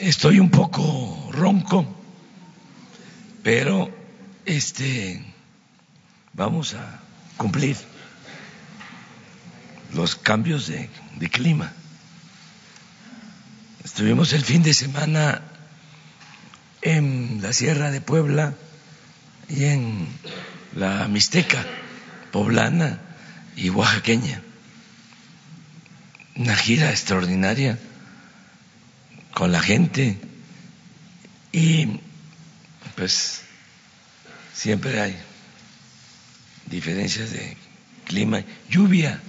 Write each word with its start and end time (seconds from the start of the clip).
Estoy 0.00 0.38
un 0.38 0.48
poco 0.48 1.28
ronco, 1.32 1.84
pero 3.42 3.90
este 4.46 5.20
vamos 6.34 6.74
a 6.74 7.00
cumplir 7.36 7.76
los 9.94 10.14
cambios 10.14 10.68
de, 10.68 10.88
de 11.16 11.28
clima. 11.28 11.72
Estuvimos 13.82 14.32
el 14.34 14.44
fin 14.44 14.62
de 14.62 14.72
semana 14.72 15.42
en 16.80 17.40
la 17.42 17.52
Sierra 17.52 17.90
de 17.90 18.00
Puebla 18.00 18.54
y 19.48 19.64
en 19.64 20.06
la 20.76 21.08
Mixteca 21.08 21.66
poblana 22.30 23.00
y 23.56 23.70
oaxaqueña. 23.70 24.42
Una 26.36 26.54
gira 26.54 26.90
extraordinaria 26.90 27.80
con 29.38 29.52
la 29.52 29.62
gente 29.62 30.18
y 31.52 32.00
pues 32.96 33.42
siempre 34.52 35.00
hay 35.00 35.16
diferencias 36.66 37.30
de 37.30 37.56
clima, 38.04 38.42
lluvia, 38.68 39.20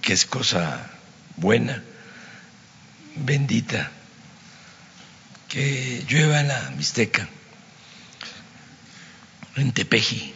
que 0.00 0.12
es 0.12 0.26
cosa 0.26 0.92
buena, 1.38 1.82
bendita, 3.16 3.90
que 5.48 6.04
llueva 6.08 6.42
en 6.42 6.46
la 6.46 6.70
Mixteca, 6.76 7.28
en 9.56 9.72
Tepeji 9.72 10.32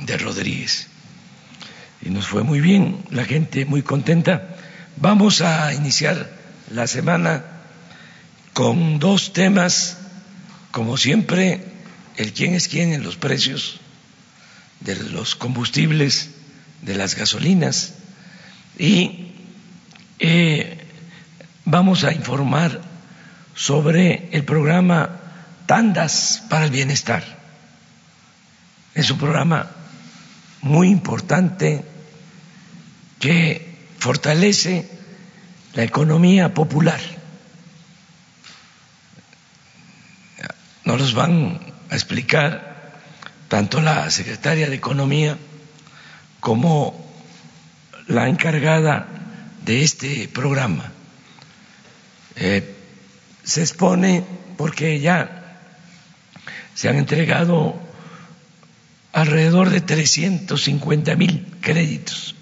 de 0.00 0.18
Rodríguez. 0.18 0.88
Y 2.02 2.10
nos 2.10 2.26
fue 2.26 2.42
muy 2.42 2.60
bien, 2.60 3.04
la 3.10 3.24
gente 3.24 3.64
muy 3.64 3.82
contenta. 3.82 4.53
Vamos 4.96 5.40
a 5.40 5.74
iniciar 5.74 6.30
la 6.70 6.86
semana 6.86 7.44
con 8.52 9.00
dos 9.00 9.32
temas, 9.32 9.98
como 10.70 10.96
siempre, 10.96 11.64
el 12.16 12.32
quién 12.32 12.54
es 12.54 12.68
quién 12.68 12.92
en 12.92 13.02
los 13.02 13.16
precios 13.16 13.80
de 14.80 14.94
los 14.96 15.34
combustibles, 15.34 16.30
de 16.82 16.94
las 16.94 17.16
gasolinas, 17.16 17.94
y 18.78 19.32
eh, 20.20 20.86
vamos 21.64 22.04
a 22.04 22.12
informar 22.12 22.80
sobre 23.56 24.28
el 24.30 24.44
programa 24.44 25.10
Tandas 25.66 26.44
para 26.48 26.66
el 26.66 26.70
Bienestar. 26.70 27.24
Es 28.94 29.10
un 29.10 29.18
programa 29.18 29.70
muy 30.62 30.88
importante 30.88 31.84
que 33.18 33.73
fortalece 34.04 34.86
la 35.72 35.82
economía 35.82 36.52
popular. 36.52 37.00
Nos 40.84 41.00
los 41.00 41.14
van 41.14 41.58
a 41.88 41.94
explicar 41.94 43.00
tanto 43.48 43.80
la 43.80 44.10
secretaria 44.10 44.68
de 44.68 44.76
Economía 44.76 45.38
como 46.40 47.02
la 48.06 48.28
encargada 48.28 49.08
de 49.64 49.82
este 49.82 50.28
programa. 50.28 50.92
Eh, 52.36 52.76
se 53.42 53.62
expone 53.62 54.22
porque 54.58 55.00
ya 55.00 55.60
se 56.74 56.90
han 56.90 56.96
entregado 56.96 57.80
alrededor 59.14 59.70
de 59.70 59.80
350 59.80 61.16
mil 61.16 61.56
créditos, 61.62 62.34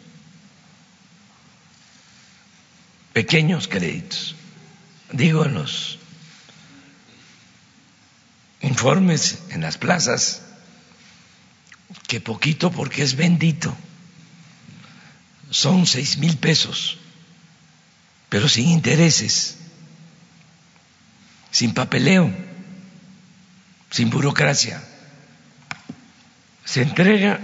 pequeños 3.12 3.68
créditos, 3.68 4.34
digo 5.12 5.44
en 5.44 5.54
los 5.54 5.98
informes 8.62 9.38
en 9.50 9.60
las 9.60 9.76
plazas, 9.76 10.42
que 12.06 12.20
poquito 12.20 12.70
porque 12.70 13.02
es 13.02 13.16
bendito, 13.16 13.76
son 15.50 15.86
seis 15.86 16.16
mil 16.16 16.38
pesos, 16.38 16.98
pero 18.28 18.48
sin 18.48 18.68
intereses, 18.68 19.56
sin 21.50 21.74
papeleo, 21.74 22.32
sin 23.90 24.08
burocracia. 24.08 24.82
Se 26.64 26.80
entrega 26.80 27.40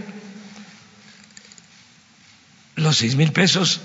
los 2.76 2.96
seis 2.96 3.16
mil 3.16 3.32
pesos 3.32 3.80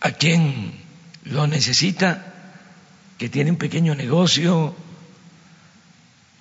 a 0.00 0.12
quien 0.12 0.72
lo 1.24 1.46
necesita, 1.46 2.32
que 3.18 3.28
tiene 3.28 3.50
un 3.50 3.58
pequeño 3.58 3.94
negocio, 3.94 4.74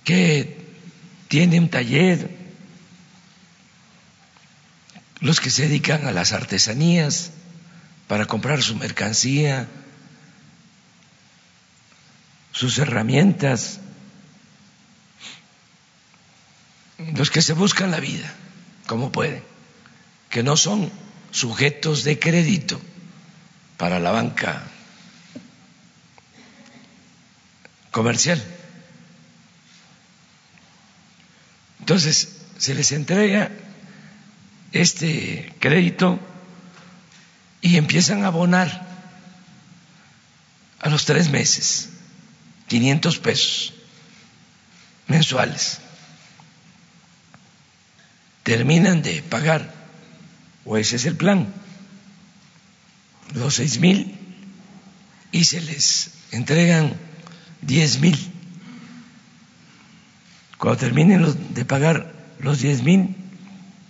que 0.06 0.58
tiene 1.28 1.60
un 1.60 1.70
taller, 1.70 2.38
los 5.20 5.42
que 5.42 5.50
se 5.50 5.64
dedican 5.64 6.08
a 6.08 6.14
las 6.14 6.32
artesanías 6.32 7.32
para 8.08 8.26
comprar 8.26 8.64
su 8.64 8.78
mercancía, 8.78 9.68
sus 12.54 12.78
herramientas, 12.78 13.82
los 17.14 17.30
que 17.30 17.42
se 17.42 17.54
buscan 17.54 17.92
la 17.92 18.00
vida, 18.00 18.34
como 18.88 19.12
pueden, 19.12 19.44
que 20.30 20.44
no 20.44 20.56
son 20.56 20.90
sujetos 21.32 22.06
de 22.06 22.18
crédito 22.18 22.82
para 23.80 24.00
la 24.00 24.12
banca 24.12 24.62
comercial. 27.90 28.40
Entonces, 31.80 32.38
se 32.60 32.76
les 32.76 32.92
entrega 32.92 33.50
este 34.74 35.56
crédito 35.60 36.20
y 37.62 37.78
empiezan 37.78 38.24
a 38.24 38.28
abonar 38.28 38.86
a 40.82 40.90
los 40.90 41.06
tres 41.06 41.30
meses 41.30 41.90
500 42.68 43.18
pesos 43.18 43.74
mensuales 45.08 45.80
terminan 48.44 49.04
de 49.04 49.22
pagar, 49.22 49.72
o 50.66 50.78
ese 50.78 50.96
es 50.96 51.06
el 51.06 51.16
plan, 51.16 51.54
los 53.34 53.56
seis 53.56 53.80
mil 53.80 54.16
y 55.32 55.46
se 55.46 55.62
les 55.62 56.12
entregan 56.32 56.94
diez 57.62 58.00
mil. 58.00 58.18
Cuando 60.58 60.78
terminen 60.78 61.54
de 61.54 61.66
pagar 61.66 62.14
los 62.40 62.60
diez 62.60 62.84
mil, 62.84 63.16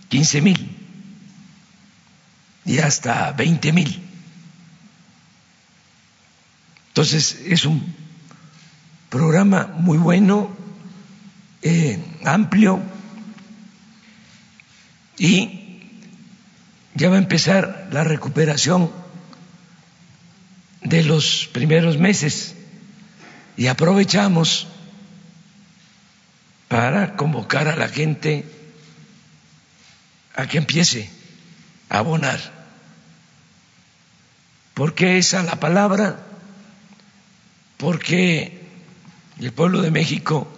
quince 0.09 0.41
mil 0.41 0.77
y 2.65 2.79
hasta 2.79 3.31
veinte 3.31 3.71
mil. 3.73 4.03
Entonces 6.89 7.39
es 7.45 7.65
un 7.65 7.95
programa 9.09 9.67
muy 9.67 9.97
bueno, 9.97 10.55
eh, 11.61 11.99
amplio, 12.25 12.81
y 15.17 15.81
ya 16.95 17.09
va 17.09 17.15
a 17.15 17.19
empezar 17.19 17.89
la 17.91 18.03
recuperación 18.03 18.91
de 20.89 21.03
los 21.03 21.49
primeros 21.53 21.97
meses 21.97 22.55
y 23.55 23.67
aprovechamos 23.67 24.67
para 26.67 27.15
convocar 27.15 27.67
a 27.67 27.75
la 27.75 27.87
gente 27.87 28.45
a 30.35 30.47
que 30.47 30.57
empiece 30.57 31.09
a 31.89 31.99
abonar. 31.99 32.39
¿Por 34.73 34.95
qué 34.95 35.17
esa 35.17 35.43
la 35.43 35.59
palabra? 35.59 36.19
Porque 37.77 38.67
el 39.39 39.51
pueblo 39.51 39.81
de 39.81 39.91
México 39.91 40.51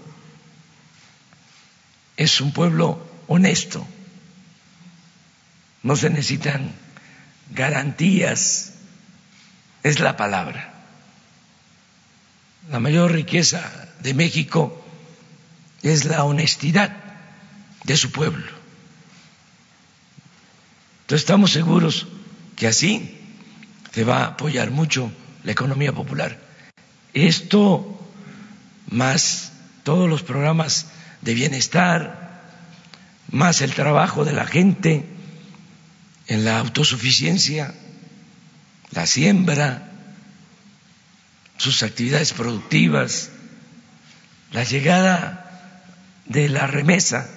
es 2.17 2.41
un 2.41 2.51
pueblo 2.51 3.07
honesto 3.27 3.87
no 5.83 5.95
se 5.95 6.09
necesitan 6.09 6.71
garantías, 7.51 8.73
es 9.83 9.99
la 9.99 10.17
palabra. 10.17 10.73
La 12.69 12.79
mayor 12.79 13.11
riqueza 13.11 13.89
de 14.01 14.13
México 14.13 14.83
es 15.81 16.05
la 16.05 16.23
honestidad 16.23 16.95
de 17.83 17.97
su 17.97 18.11
pueblo. 18.11 18.45
Entonces 21.01 21.23
estamos 21.23 21.51
seguros 21.51 22.07
que 22.55 22.67
así 22.67 23.17
se 23.91 24.03
va 24.03 24.19
a 24.19 24.27
apoyar 24.27 24.71
mucho 24.71 25.11
la 25.43 25.51
economía 25.51 25.91
popular. 25.91 26.39
Esto 27.13 27.99
más 28.89 29.51
todos 29.83 30.09
los 30.09 30.21
programas 30.21 30.87
de 31.21 31.33
bienestar, 31.33 32.41
más 33.31 33.61
el 33.61 33.73
trabajo 33.73 34.23
de 34.25 34.33
la 34.33 34.45
gente, 34.45 35.05
en 36.27 36.45
la 36.45 36.59
autosuficiencia 36.59 37.73
la 38.91 39.07
siembra, 39.07 39.89
sus 41.57 41.83
actividades 41.83 42.33
productivas, 42.33 43.29
la 44.51 44.63
llegada 44.63 45.81
de 46.25 46.49
la 46.49 46.67
remesa 46.67 47.29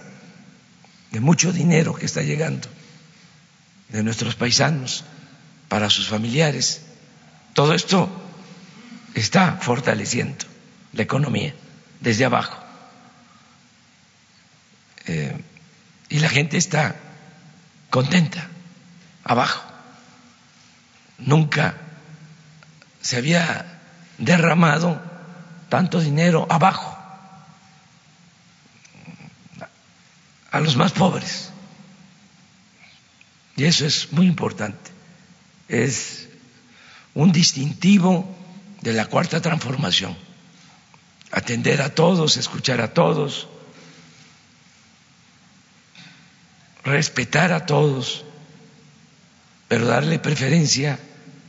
de 1.12 1.20
mucho 1.20 1.52
dinero 1.52 1.94
que 1.94 2.06
está 2.06 2.22
llegando 2.22 2.68
de 3.88 4.02
nuestros 4.02 4.34
paisanos 4.34 5.04
para 5.68 5.90
sus 5.90 6.08
familiares. 6.08 6.82
Todo 7.52 7.74
esto 7.74 8.10
está 9.14 9.58
fortaleciendo 9.60 10.44
la 10.92 11.02
economía 11.02 11.54
desde 12.00 12.24
abajo. 12.24 12.58
Eh, 15.06 15.36
y 16.08 16.18
la 16.18 16.28
gente 16.28 16.56
está 16.56 16.96
contenta 17.90 18.48
abajo. 19.22 19.73
Nunca 21.18 21.74
se 23.00 23.16
había 23.16 23.80
derramado 24.18 25.00
tanto 25.68 26.00
dinero 26.00 26.46
abajo 26.50 26.96
a 30.50 30.60
los 30.60 30.76
más 30.76 30.92
pobres. 30.92 31.50
Y 33.56 33.64
eso 33.64 33.86
es 33.86 34.12
muy 34.12 34.26
importante. 34.26 34.90
Es 35.68 36.28
un 37.14 37.32
distintivo 37.32 38.36
de 38.80 38.92
la 38.92 39.06
cuarta 39.06 39.40
transformación. 39.40 40.16
Atender 41.30 41.82
a 41.82 41.94
todos, 41.94 42.36
escuchar 42.36 42.80
a 42.80 42.94
todos, 42.94 43.48
respetar 46.84 47.52
a 47.52 47.66
todos, 47.66 48.24
pero 49.68 49.86
darle 49.86 50.18
preferencia 50.18 50.98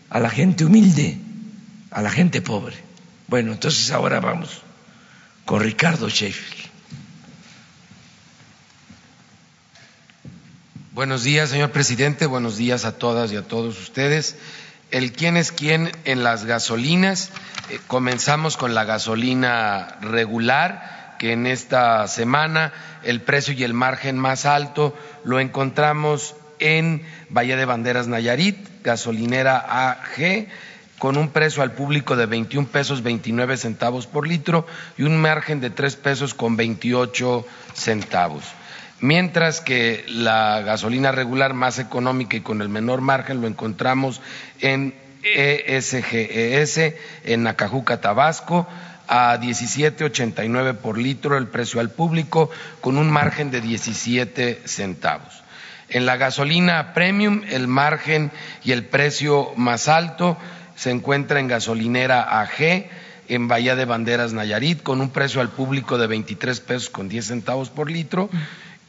a 0.10 0.20
la 0.20 0.30
gente 0.30 0.66
humilde, 0.66 1.18
a 1.92 2.02
la 2.02 2.12
gente 2.12 2.42
pobre. 2.42 2.76
Bueno, 3.28 3.52
entonces 3.54 3.92
ahora 3.92 4.20
vamos 4.20 4.62
con 5.46 5.62
Ricardo 5.62 6.10
Sheffield. 6.10 6.66
Buenos 10.94 11.24
días, 11.24 11.50
señor 11.50 11.72
presidente. 11.72 12.26
Buenos 12.26 12.56
días 12.56 12.86
a 12.86 12.98
todas 12.98 13.32
y 13.32 13.36
a 13.36 13.42
todos 13.42 13.78
ustedes. 13.82 14.38
El 14.92 15.12
quién 15.12 15.36
es 15.36 15.52
quién 15.52 15.92
en 16.06 16.24
las 16.24 16.46
gasolinas. 16.46 17.32
Eh, 17.70 17.80
comenzamos 17.88 18.56
con 18.56 18.74
la 18.74 18.86
gasolina 18.86 19.98
regular, 20.00 21.18
que 21.20 21.34
en 21.34 21.48
esta 21.48 22.08
semana 22.08 22.72
el 23.04 23.22
precio 23.22 23.54
y 23.54 23.64
el 23.64 23.74
margen 23.74 24.18
más 24.18 24.46
alto 24.46 24.96
lo 25.26 25.42
encontramos 25.42 26.36
en 26.60 27.04
Valle 27.30 27.56
de 27.56 27.66
Banderas 27.66 28.08
Nayarit, 28.08 28.58
gasolinera 28.84 29.90
AG, 29.90 30.48
con 31.00 31.18
un 31.18 31.30
precio 31.30 31.64
al 31.64 31.74
público 31.74 32.16
de 32.16 32.26
21 32.26 32.68
pesos 32.68 33.04
29 33.04 33.58
centavos 33.58 34.08
por 34.08 34.28
litro 34.28 34.66
y 34.98 35.04
un 35.04 35.18
margen 35.18 35.60
de 35.60 35.70
3 35.70 35.96
pesos 35.98 36.34
con 36.34 36.56
28 36.56 37.46
centavos 37.74 38.44
mientras 39.02 39.62
que 39.62 40.06
la 40.08 40.62
gasolina 40.62 41.12
regular 41.12 41.54
más 41.54 41.80
económica 41.80 42.38
y 42.38 42.42
con 42.42 42.62
el 42.62 42.70
menor 42.70 43.02
margen 43.02 43.42
lo 43.42 43.48
encontramos 43.48 44.22
en 44.62 44.94
ESGES, 45.24 46.78
e 46.78 46.98
en 47.24 47.44
Nacajuca, 47.44 48.00
Tabasco, 48.00 48.68
a 49.08 49.38
17.89 49.40 50.78
por 50.78 50.98
litro 50.98 51.38
el 51.38 51.48
precio 51.48 51.80
al 51.80 51.90
público, 51.90 52.50
con 52.82 52.98
un 52.98 53.10
margen 53.10 53.52
de 53.52 53.62
17 53.62 54.62
centavos. 54.66 55.45
En 55.90 56.06
la 56.06 56.18
gasolina 56.18 56.94
premium, 56.94 57.44
el 57.50 57.68
margen 57.68 58.32
y 58.64 58.72
el 58.72 58.86
precio 58.86 59.52
más 59.56 59.88
alto 59.88 60.38
se 60.76 60.92
encuentra 60.92 61.40
en 61.40 61.48
gasolinera 61.48 62.42
AG, 62.42 62.90
en 63.28 63.48
Bahía 63.48 63.76
de 63.76 63.86
Banderas 63.86 64.34
Nayarit, 64.34 64.84
con 64.84 65.02
un 65.02 65.10
precio 65.10 65.42
al 65.42 65.50
público 65.50 65.98
de 65.98 66.08
23 66.08 66.60
pesos 66.60 66.90
con 66.90 67.10
10 67.10 67.26
centavos 67.26 67.70
por 67.70 67.90
litro 67.90 68.30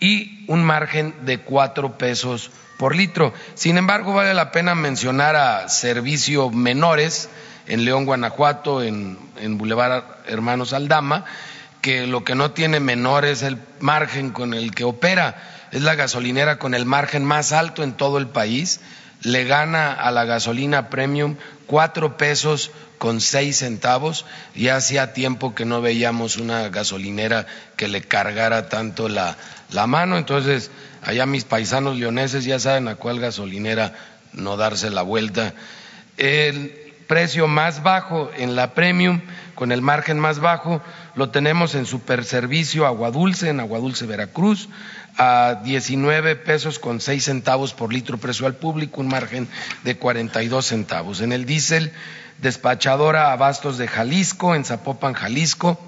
y 0.00 0.44
un 0.48 0.62
margen 0.62 1.14
de 1.24 1.38
cuatro 1.40 1.96
pesos 1.96 2.50
por 2.78 2.94
litro. 2.94 3.32
Sin 3.54 3.78
embargo, 3.78 4.12
vale 4.12 4.34
la 4.34 4.52
pena 4.52 4.74
mencionar 4.74 5.36
a 5.36 5.68
Servicio 5.68 6.50
Menores 6.50 7.30
en 7.66 7.84
León, 7.84 8.04
Guanajuato, 8.04 8.82
en, 8.82 9.18
en 9.40 9.58
Boulevard 9.58 10.04
Hermanos 10.26 10.72
Aldama, 10.72 11.24
que 11.80 12.06
lo 12.06 12.24
que 12.24 12.34
no 12.34 12.50
tiene 12.50 12.80
menor 12.80 13.24
es 13.24 13.42
el 13.42 13.58
margen 13.80 14.30
con 14.30 14.54
el 14.54 14.74
que 14.74 14.84
opera. 14.84 15.55
Es 15.72 15.82
la 15.82 15.94
gasolinera 15.94 16.58
con 16.58 16.74
el 16.74 16.86
margen 16.86 17.24
más 17.24 17.52
alto 17.52 17.82
en 17.82 17.92
todo 17.92 18.18
el 18.18 18.28
país. 18.28 18.80
Le 19.22 19.44
gana 19.44 19.92
a 19.92 20.10
la 20.10 20.24
gasolina 20.24 20.90
premium 20.90 21.36
cuatro 21.66 22.16
pesos 22.16 22.70
con 22.98 23.20
seis 23.20 23.58
centavos. 23.58 24.24
Ya 24.54 24.76
hacía 24.76 25.12
tiempo 25.12 25.54
que 25.54 25.64
no 25.64 25.80
veíamos 25.80 26.36
una 26.36 26.68
gasolinera 26.68 27.46
que 27.76 27.88
le 27.88 28.02
cargara 28.02 28.68
tanto 28.68 29.08
la, 29.08 29.36
la 29.72 29.86
mano. 29.86 30.16
Entonces, 30.16 30.70
allá 31.02 31.26
mis 31.26 31.44
paisanos 31.44 31.96
leoneses 31.96 32.44
ya 32.44 32.58
saben 32.58 32.88
a 32.88 32.96
cuál 32.96 33.20
gasolinera 33.20 33.94
no 34.32 34.56
darse 34.56 34.90
la 34.90 35.02
vuelta. 35.02 35.54
El 36.16 36.85
precio 37.06 37.48
más 37.48 37.82
bajo 37.82 38.30
en 38.36 38.56
la 38.56 38.74
premium, 38.74 39.20
con 39.54 39.72
el 39.72 39.82
margen 39.82 40.18
más 40.18 40.38
bajo, 40.38 40.82
lo 41.14 41.30
tenemos 41.30 41.74
en 41.74 41.86
Superservicio 41.86 42.86
Aguadulce, 42.86 43.48
en 43.48 43.60
Aguadulce, 43.60 44.06
Veracruz, 44.06 44.68
a 45.16 45.60
19 45.64 46.36
pesos 46.36 46.78
con 46.78 47.00
6 47.00 47.24
centavos 47.24 47.72
por 47.72 47.92
litro 47.92 48.18
precio 48.18 48.46
al 48.46 48.56
público, 48.56 49.00
un 49.00 49.08
margen 49.08 49.48
de 49.84 49.96
42 49.96 50.66
centavos. 50.66 51.20
En 51.20 51.32
el 51.32 51.46
diésel, 51.46 51.92
despachadora 52.38 53.32
Abastos 53.32 53.78
de 53.78 53.88
Jalisco, 53.88 54.54
en 54.54 54.64
Zapopan, 54.64 55.14
Jalisco, 55.14 55.80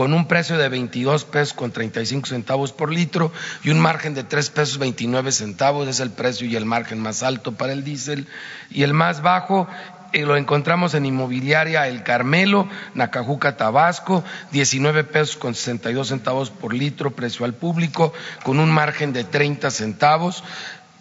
con 0.00 0.14
un 0.14 0.26
precio 0.26 0.56
de 0.56 0.70
22 0.70 1.26
pesos 1.26 1.52
con 1.52 1.72
35 1.72 2.26
centavos 2.26 2.72
por 2.72 2.90
litro 2.90 3.32
y 3.62 3.68
un 3.68 3.78
margen 3.78 4.14
de 4.14 4.24
3 4.24 4.48
pesos 4.48 4.78
29 4.78 5.30
centavos, 5.30 5.86
es 5.88 6.00
el 6.00 6.10
precio 6.10 6.46
y 6.46 6.56
el 6.56 6.64
margen 6.64 7.00
más 7.00 7.22
alto 7.22 7.52
para 7.52 7.74
el 7.74 7.84
diésel, 7.84 8.26
y 8.70 8.82
el 8.82 8.94
más 8.94 9.20
bajo 9.20 9.68
eh, 10.14 10.22
lo 10.22 10.38
encontramos 10.38 10.94
en 10.94 11.04
inmobiliaria 11.04 11.86
El 11.86 12.02
Carmelo, 12.02 12.66
Nacajuca, 12.94 13.58
Tabasco, 13.58 14.24
19 14.52 15.04
pesos 15.04 15.36
con 15.36 15.54
62 15.54 16.08
centavos 16.08 16.48
por 16.48 16.72
litro, 16.72 17.10
precio 17.10 17.44
al 17.44 17.52
público, 17.52 18.14
con 18.42 18.58
un 18.58 18.70
margen 18.70 19.12
de 19.12 19.24
30 19.24 19.70
centavos. 19.70 20.42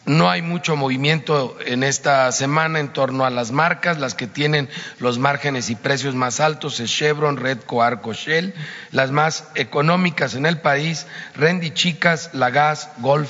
No 0.05 0.29
hay 0.29 0.41
mucho 0.41 0.75
movimiento 0.75 1.57
en 1.65 1.83
esta 1.83 2.31
semana 2.31 2.79
en 2.79 2.93
torno 2.93 3.25
a 3.25 3.29
las 3.29 3.51
marcas, 3.51 3.99
las 3.99 4.15
que 4.15 4.27
tienen 4.27 4.69
los 4.99 5.19
márgenes 5.19 5.69
y 5.69 5.75
precios 5.75 6.15
más 6.15 6.39
altos 6.39 6.79
es 6.79 6.89
Chevron, 6.89 7.37
Redco, 7.37 7.83
Arco, 7.83 8.13
Shell, 8.13 8.55
las 8.91 9.11
más 9.11 9.49
económicas 9.55 10.33
en 10.33 10.45
el 10.45 10.61
país, 10.61 11.05
Rendy 11.35 11.71
Chicas, 11.71 12.31
Lagas, 12.33 12.89
Golf 12.97 13.29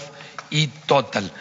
y 0.49 0.67
Total. 0.67 1.31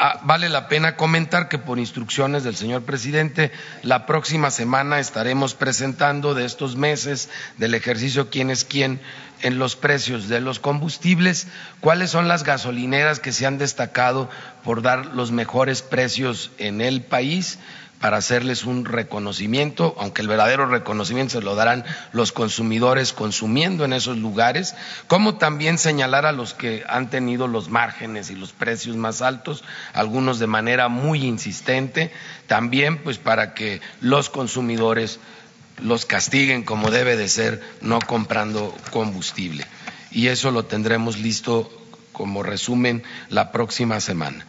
Ah, 0.00 0.20
vale 0.24 0.48
la 0.48 0.68
pena 0.68 0.96
comentar 0.96 1.48
que 1.48 1.58
por 1.58 1.78
instrucciones 1.78 2.42
del 2.42 2.56
señor 2.56 2.82
presidente, 2.82 3.52
la 3.82 4.06
próxima 4.06 4.50
semana 4.50 4.98
estaremos 4.98 5.54
presentando 5.54 6.34
de 6.34 6.44
estos 6.44 6.76
meses 6.76 7.30
del 7.58 7.74
ejercicio 7.74 8.28
quién 8.30 8.50
es 8.50 8.64
quién 8.64 9.00
en 9.42 9.58
los 9.58 9.76
precios 9.76 10.28
de 10.28 10.40
los 10.40 10.58
combustibles, 10.58 11.46
cuáles 11.80 12.10
son 12.10 12.28
las 12.28 12.44
gasolineras 12.44 13.20
que 13.20 13.32
se 13.32 13.46
han 13.46 13.58
destacado 13.58 14.28
por 14.64 14.82
dar 14.82 15.06
los 15.06 15.30
mejores 15.32 15.82
precios 15.82 16.50
en 16.58 16.80
el 16.80 17.02
país 17.02 17.58
para 18.00 18.18
hacerles 18.18 18.64
un 18.64 18.84
reconocimiento, 18.84 19.96
aunque 19.98 20.22
el 20.22 20.28
verdadero 20.28 20.66
reconocimiento 20.66 21.32
se 21.32 21.44
lo 21.44 21.54
darán 21.54 21.84
los 22.12 22.32
consumidores 22.32 23.12
consumiendo 23.12 23.84
en 23.84 23.92
esos 23.92 24.16
lugares, 24.18 24.76
como 25.08 25.36
también 25.36 25.78
señalar 25.78 26.24
a 26.26 26.32
los 26.32 26.54
que 26.54 26.84
han 26.88 27.10
tenido 27.10 27.48
los 27.48 27.68
márgenes 27.68 28.30
y 28.30 28.36
los 28.36 28.52
precios 28.52 28.96
más 28.96 29.22
altos, 29.22 29.64
algunos 29.92 30.38
de 30.38 30.46
manera 30.46 30.88
muy 30.88 31.24
insistente, 31.24 32.12
también 32.46 33.02
pues 33.02 33.18
para 33.18 33.54
que 33.54 33.80
los 34.00 34.30
consumidores 34.30 35.18
los 35.80 36.06
castiguen 36.06 36.64
como 36.64 36.90
debe 36.90 37.16
de 37.16 37.28
ser, 37.28 37.62
no 37.80 38.00
comprando 38.00 38.76
combustible. 38.90 39.64
Y 40.10 40.28
eso 40.28 40.50
lo 40.50 40.64
tendremos 40.64 41.18
listo 41.18 41.70
como 42.12 42.42
resumen 42.42 43.02
la 43.28 43.52
próxima 43.52 44.00
semana. 44.00 44.46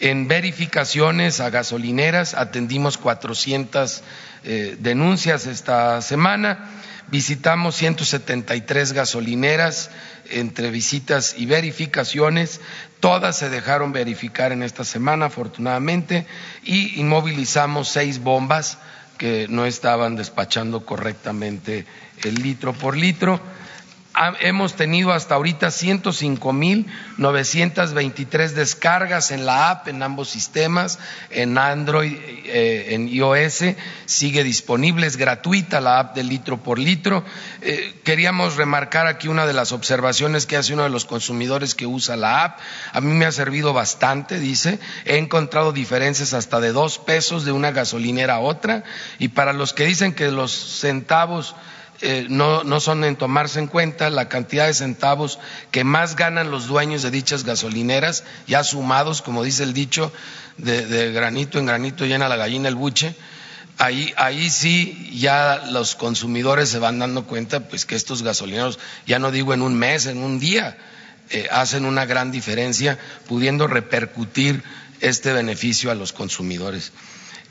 En 0.00 0.26
verificaciones 0.26 1.38
a 1.38 1.50
gasolineras 1.50 2.34
atendimos 2.34 2.98
400 2.98 4.02
eh, 4.42 4.76
denuncias 4.80 5.46
esta 5.46 6.02
semana, 6.02 6.68
visitamos 7.08 7.76
173 7.76 8.92
gasolineras 8.94 9.90
entre 10.30 10.72
visitas 10.72 11.36
y 11.38 11.46
verificaciones, 11.46 12.60
todas 12.98 13.38
se 13.38 13.50
dejaron 13.50 13.92
verificar 13.92 14.50
en 14.50 14.64
esta 14.64 14.82
semana 14.82 15.26
afortunadamente 15.26 16.26
y 16.64 16.98
inmovilizamos 17.00 17.88
seis 17.88 18.18
bombas 18.18 18.78
que 19.22 19.46
no 19.48 19.66
estaban 19.66 20.16
despachando 20.16 20.84
correctamente 20.84 21.86
el 22.24 22.42
litro 22.42 22.72
por 22.72 22.96
litro. 22.96 23.40
Hemos 24.40 24.74
tenido 24.74 25.12
hasta 25.12 25.36
ahorita 25.36 25.68
105.923 25.68 28.50
descargas 28.50 29.30
en 29.30 29.46
la 29.46 29.70
app, 29.70 29.86
en 29.88 30.02
ambos 30.02 30.28
sistemas, 30.28 30.98
en 31.30 31.56
Android, 31.58 32.14
eh, 32.44 32.88
en 32.90 33.08
iOS. 33.08 33.64
Sigue 34.04 34.44
disponible, 34.44 35.06
es 35.06 35.16
gratuita 35.16 35.80
la 35.80 35.98
app 35.98 36.14
de 36.14 36.24
litro 36.24 36.58
por 36.58 36.78
litro. 36.78 37.24
Eh, 37.62 37.94
queríamos 38.04 38.56
remarcar 38.56 39.06
aquí 39.06 39.28
una 39.28 39.46
de 39.46 39.54
las 39.54 39.72
observaciones 39.72 40.46
que 40.46 40.56
hace 40.56 40.74
uno 40.74 40.82
de 40.82 40.90
los 40.90 41.06
consumidores 41.06 41.74
que 41.74 41.86
usa 41.86 42.16
la 42.16 42.44
app. 42.44 42.58
A 42.92 43.00
mí 43.00 43.12
me 43.12 43.24
ha 43.24 43.32
servido 43.32 43.72
bastante, 43.72 44.38
dice. 44.38 44.78
He 45.06 45.16
encontrado 45.18 45.72
diferencias 45.72 46.34
hasta 46.34 46.60
de 46.60 46.72
dos 46.72 46.98
pesos 46.98 47.44
de 47.44 47.52
una 47.52 47.70
gasolinera 47.70 48.34
a 48.34 48.40
otra. 48.40 48.84
Y 49.18 49.28
para 49.28 49.52
los 49.52 49.72
que 49.72 49.86
dicen 49.86 50.12
que 50.12 50.30
los 50.30 50.52
centavos 50.52 51.54
eh, 52.04 52.26
no, 52.28 52.64
no, 52.64 52.80
son 52.80 53.04
en 53.04 53.14
tomarse 53.14 53.60
en 53.60 53.68
cuenta 53.68 54.10
la 54.10 54.28
cantidad 54.28 54.66
de 54.66 54.74
centavos 54.74 55.38
que 55.70 55.84
más 55.84 56.16
ganan 56.16 56.50
los 56.50 56.66
dueños 56.66 57.02
de 57.02 57.12
dichas 57.12 57.44
gasolineras, 57.44 58.24
ya 58.48 58.64
sumados, 58.64 59.22
como 59.22 59.44
dice 59.44 59.62
el 59.62 59.72
dicho, 59.72 60.12
de, 60.58 61.12
granito 61.12 61.60
en 61.60 61.66
granito 61.66 62.04
llena 62.04 62.28
la 62.28 62.34
gallina 62.34 62.68
el 62.68 62.74
buche. 62.74 63.14
Ahí, 63.78 64.12
ahí 64.16 64.50
sí 64.50 65.12
ya 65.14 65.64
los 65.70 65.94
consumidores 65.94 66.68
se 66.68 66.80
van 66.80 66.98
dando 66.98 67.24
cuenta 67.24 67.68
pues 67.68 67.86
que 67.86 67.94
estos 67.94 68.24
gasolineros, 68.24 68.80
ya 69.06 69.20
no 69.20 69.30
digo 69.30 69.54
en 69.54 69.62
un 69.62 69.74
mes, 69.74 70.06
en 70.06 70.18
un 70.18 70.40
día, 70.40 70.76
eh, 71.30 71.46
hacen 71.52 71.84
una 71.84 72.04
gran 72.04 72.32
diferencia 72.32 72.98
pudiendo 73.28 73.68
repercutir 73.68 74.64
este 75.00 75.32
beneficio 75.32 75.92
a 75.92 75.94
los 75.94 76.12
consumidores. 76.12 76.92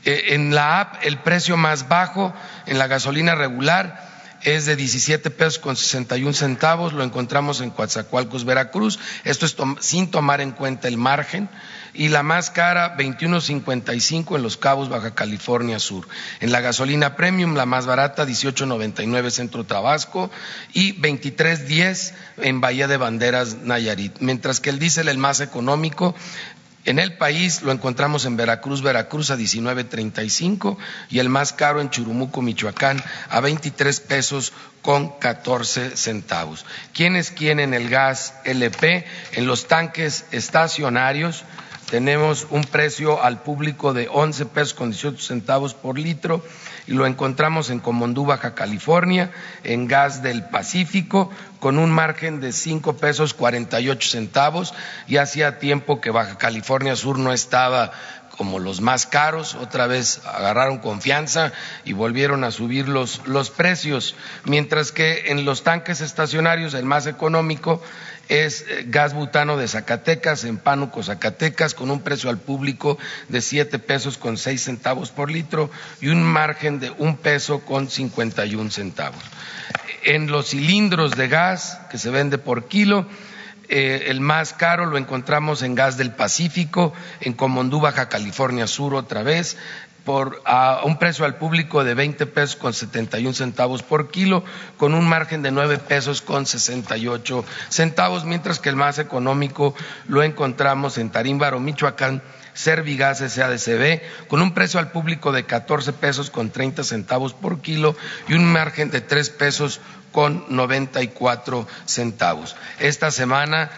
Eh, 0.04 0.34
en 0.34 0.54
la 0.54 0.80
app, 0.80 0.96
el 1.04 1.20
precio 1.20 1.56
más 1.56 1.88
bajo 1.88 2.34
en 2.66 2.78
la 2.78 2.86
gasolina 2.86 3.34
regular 3.34 4.11
es 4.44 4.66
de 4.66 4.76
17 4.76 5.30
pesos 5.30 5.58
con 5.58 5.76
61 5.76 6.32
centavos, 6.32 6.92
lo 6.92 7.04
encontramos 7.04 7.60
en 7.60 7.70
Coatzacoalcos, 7.70 8.44
Veracruz, 8.44 8.98
esto 9.24 9.46
es 9.46 9.56
sin 9.80 10.10
tomar 10.10 10.40
en 10.40 10.52
cuenta 10.52 10.88
el 10.88 10.96
margen, 10.96 11.48
y 11.94 12.08
la 12.08 12.22
más 12.22 12.50
cara 12.50 12.96
21.55 12.96 14.36
en 14.36 14.42
Los 14.42 14.56
Cabos, 14.56 14.88
Baja 14.88 15.14
California 15.14 15.78
Sur. 15.78 16.08
En 16.40 16.50
la 16.50 16.60
gasolina 16.60 17.16
premium, 17.16 17.54
la 17.54 17.66
más 17.66 17.86
barata 17.86 18.26
18.99 18.26 19.30
Centro 19.30 19.64
Tabasco. 19.64 20.30
Y 20.72 20.94
23.10 20.94 22.14
en 22.38 22.60
Bahía 22.60 22.88
de 22.88 22.96
Banderas, 22.96 23.56
Nayarit, 23.56 24.18
mientras 24.20 24.60
que 24.60 24.70
el 24.70 24.78
diésel 24.78 25.08
el 25.08 25.18
más 25.18 25.40
económico 25.40 26.14
en 26.84 26.98
el 26.98 27.16
país 27.16 27.62
lo 27.62 27.70
encontramos 27.70 28.24
en 28.24 28.36
Veracruz, 28.36 28.82
Veracruz 28.82 29.30
a 29.30 29.36
19.35 29.36 30.76
y 31.10 31.20
el 31.20 31.28
más 31.28 31.52
caro 31.52 31.80
en 31.80 31.90
Churumuco, 31.90 32.42
Michoacán 32.42 33.02
a 33.28 33.40
23 33.40 34.00
pesos 34.00 34.52
con 34.82 35.18
14 35.18 35.96
centavos. 35.96 36.66
¿Quién 36.92 37.14
es 37.14 37.30
quién 37.30 37.60
en 37.60 37.72
el 37.72 37.88
gas 37.88 38.34
LP? 38.44 39.06
En 39.32 39.46
los 39.46 39.68
tanques 39.68 40.24
estacionarios 40.32 41.44
tenemos 41.90 42.46
un 42.50 42.64
precio 42.64 43.22
al 43.22 43.42
público 43.42 43.92
de 43.92 44.08
11 44.10 44.46
pesos 44.46 44.74
con 44.74 44.90
18 44.90 45.22
centavos 45.22 45.74
por 45.74 45.98
litro 45.98 46.44
y 46.86 46.92
lo 46.92 47.06
encontramos 47.06 47.70
en 47.70 47.78
Comondú, 47.78 48.26
Baja 48.26 48.54
California, 48.54 49.30
en 49.64 49.86
Gas 49.86 50.22
del 50.22 50.44
Pacífico, 50.44 51.30
con 51.60 51.78
un 51.78 51.90
margen 51.90 52.40
de 52.40 52.52
cinco 52.52 52.96
pesos 52.96 53.34
48 53.34 54.08
centavos. 54.08 54.74
Y 55.06 55.18
hacía 55.18 55.58
tiempo 55.58 56.00
que 56.00 56.10
Baja 56.10 56.38
California 56.38 56.96
Sur 56.96 57.18
no 57.18 57.32
estaba 57.32 57.92
como 58.36 58.58
los 58.58 58.80
más 58.80 59.06
caros, 59.06 59.54
otra 59.54 59.86
vez 59.86 60.22
agarraron 60.24 60.78
confianza 60.78 61.52
y 61.84 61.92
volvieron 61.92 62.44
a 62.44 62.50
subir 62.50 62.88
los, 62.88 63.26
los 63.26 63.50
precios, 63.50 64.16
mientras 64.44 64.90
que 64.90 65.30
en 65.30 65.44
los 65.44 65.62
tanques 65.62 66.00
estacionarios 66.00 66.74
el 66.74 66.86
más 66.86 67.06
económico 67.06 67.82
es 68.28 68.64
eh, 68.68 68.84
gas 68.86 69.14
butano 69.14 69.56
de 69.56 69.68
Zacatecas, 69.68 70.44
en 70.44 70.58
Pánuco, 70.58 71.02
Zacatecas, 71.02 71.74
con 71.74 71.90
un 71.90 72.00
precio 72.00 72.30
al 72.30 72.38
público 72.38 72.98
de 73.28 73.40
siete 73.40 73.78
pesos 73.78 74.18
con 74.18 74.36
seis 74.36 74.62
centavos 74.62 75.10
por 75.10 75.30
litro 75.30 75.70
y 76.00 76.08
un 76.08 76.22
margen 76.22 76.80
de 76.80 76.90
un 76.90 77.16
peso 77.16 77.60
con 77.60 77.88
cincuenta 77.88 78.46
y 78.46 78.54
un 78.54 78.70
centavos. 78.70 79.22
En 80.04 80.30
los 80.30 80.48
cilindros 80.48 81.12
de 81.12 81.28
gas 81.28 81.80
que 81.90 81.98
se 81.98 82.10
vende 82.10 82.38
por 82.38 82.66
kilo, 82.68 83.06
eh, 83.68 84.10
el 84.10 84.20
más 84.20 84.52
caro 84.52 84.86
lo 84.86 84.98
encontramos 84.98 85.62
en 85.62 85.74
Gas 85.74 85.96
del 85.96 86.12
Pacífico, 86.12 86.92
en 87.20 87.32
Comondú, 87.32 87.80
Baja 87.80 88.08
California 88.08 88.66
Sur, 88.66 88.94
otra 88.94 89.22
vez, 89.22 89.56
por 90.04 90.42
a 90.44 90.82
un 90.84 90.98
precio 90.98 91.24
al 91.24 91.36
público 91.36 91.84
de 91.84 91.94
20 91.94 92.26
pesos 92.26 92.56
con 92.56 92.72
71 92.72 93.34
centavos 93.34 93.82
por 93.82 94.10
kilo, 94.10 94.44
con 94.76 94.94
un 94.94 95.08
margen 95.08 95.42
de 95.42 95.50
9 95.50 95.78
pesos 95.78 96.22
con 96.22 96.46
68 96.46 97.44
centavos, 97.68 98.24
mientras 98.24 98.58
que 98.58 98.68
el 98.68 98.76
más 98.76 98.98
económico 98.98 99.74
lo 100.08 100.22
encontramos 100.22 100.98
en 100.98 101.10
Tarímbaro, 101.10 101.60
Michoacán, 101.60 102.22
Servigas 102.54 103.18
SADCB, 103.18 104.28
con 104.28 104.42
un 104.42 104.52
precio 104.52 104.78
al 104.78 104.90
público 104.90 105.32
de 105.32 105.44
14 105.44 105.92
pesos 105.94 106.30
con 106.30 106.50
30 106.50 106.84
centavos 106.84 107.32
por 107.32 107.60
kilo 107.60 107.96
y 108.28 108.34
un 108.34 108.44
margen 108.44 108.90
de 108.90 109.00
3 109.00 109.30
pesos 109.30 109.80
con 110.12 110.44
94 110.48 111.66
centavos. 111.86 112.56
Esta 112.78 113.10
semana 113.10 113.70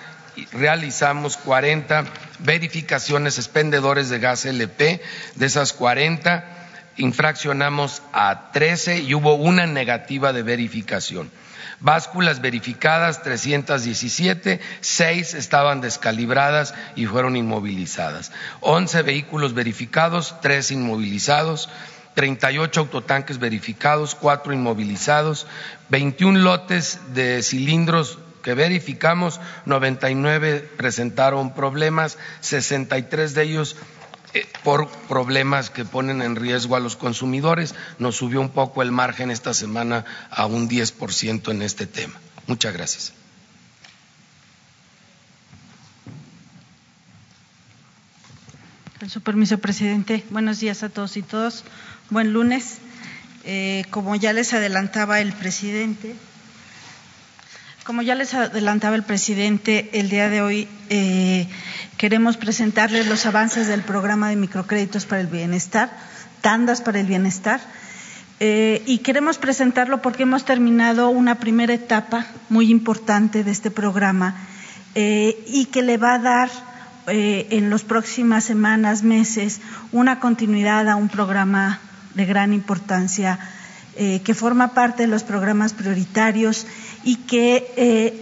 realizamos 0.53 1.37
40 1.37 2.05
verificaciones 2.41 3.39
expendedores 3.39 4.09
de 4.09 4.19
gas 4.19 4.45
LP. 4.45 5.01
De 5.35 5.47
esas 5.47 5.73
40, 5.73 6.45
infraccionamos 6.97 8.03
a 8.13 8.51
13 8.53 9.01
y 9.01 9.15
hubo 9.15 9.35
una 9.35 9.67
negativa 9.67 10.33
de 10.33 10.43
verificación. 10.43 11.31
Básculas 11.81 12.41
verificadas 12.41 13.23
317, 13.23 14.61
seis 14.81 15.35
estaban 15.35 15.81
descalibradas 15.81 16.75
y 16.95 17.07
fueron 17.07 17.37
inmovilizadas. 17.37 18.33
11 18.61 19.03
vehículos 19.03 19.55
verificados, 19.55 20.37
tres 20.41 20.71
inmovilizados. 20.71 21.69
38 22.15 22.81
autotanques 22.81 23.39
verificados, 23.41 24.15
cuatro 24.15 24.53
inmovilizados, 24.53 25.49
21 25.89 26.39
lotes 26.39 27.01
de 27.13 27.43
cilindros 27.43 28.19
que 28.45 28.55
verificamos, 28.55 29.41
99 29.65 30.71
presentaron 30.77 31.55
problemas, 31.55 32.19
63 32.43 33.35
de 33.35 33.43
ellos 33.43 33.75
eh, 34.35 34.47
por 34.63 34.89
problemas 35.09 35.71
que 35.71 35.87
ponen 35.87 36.21
en 36.21 36.37
riesgo 36.37 36.77
a 36.77 36.81
los 36.81 36.95
consumidores. 36.95 37.75
Nos 37.99 38.17
subió 38.17 38.43
un 38.43 38.51
poco 38.51 38.83
el 38.83 38.93
margen 38.93 39.31
esta 39.31 39.55
semana 39.55 40.05
a 40.31 40.45
un 40.45 40.69
10% 40.69 41.51
en 41.51 41.63
este 41.63 41.87
tema. 41.87 42.21
Muchas 42.47 42.75
gracias. 42.75 43.15
Con 49.01 49.09
su 49.09 49.23
permiso, 49.23 49.57
presidente. 49.59 50.23
Buenos 50.29 50.61
días 50.61 50.83
a 50.83 50.91
todos 50.91 51.17
y 51.17 51.23
todos. 51.23 51.65
Buen 52.11 52.35
lunes. 52.35 52.77
Eh, 53.45 53.85
como 53.91 54.17
ya 54.17 54.35
les 54.35 54.53
adelantaba 54.53 55.21
el 55.21 55.33
presidente, 55.33 56.15
como 57.85 58.01
ya 58.01 58.15
les 58.15 58.33
adelantaba 58.33 58.97
el 58.97 59.03
presidente, 59.03 59.91
el 59.93 60.09
día 60.09 60.31
de 60.31 60.41
hoy 60.41 60.69
eh, 60.89 61.47
queremos 61.99 62.39
presentarles 62.39 63.07
los 63.07 63.27
avances 63.27 63.69
del 63.69 63.83
programa 63.83 64.31
de 64.31 64.37
microcréditos 64.37 65.05
para 65.05 65.21
el 65.21 65.27
bienestar, 65.27 65.91
tandas 66.41 66.81
para 66.81 67.01
el 67.01 67.07
bienestar, 67.07 67.61
eh, 68.41 68.83
y 68.87 68.99
queremos 68.99 69.37
presentarlo 69.37 70.01
porque 70.01 70.23
hemos 70.23 70.47
terminado 70.47 71.11
una 71.11 71.37
primera 71.37 71.75
etapa 71.75 72.27
muy 72.49 72.71
importante 72.71 73.45
de 73.45 73.51
este 73.51 73.71
programa 73.71 74.35
eh, 74.95 75.45
y 75.47 75.67
que 75.67 75.83
le 75.83 75.99
va 75.99 76.15
a 76.15 76.19
dar 76.19 76.51
en 77.07 77.69
las 77.69 77.83
próximas 77.83 78.45
semanas, 78.45 79.03
meses, 79.03 79.61
una 79.93 80.21
continuidad 80.21 80.89
a 80.89 80.97
un 80.97 81.11
programa 81.11 81.79
de 82.15 82.25
gran 82.25 82.55
importancia 82.55 83.39
que 83.95 84.35
forma 84.35 84.73
parte 84.73 85.03
de 85.03 85.09
los 85.09 85.23
programas 85.23 85.75
prioritarios 85.75 86.67
y 87.05 87.17
que 87.17 87.73
eh, 87.77 88.19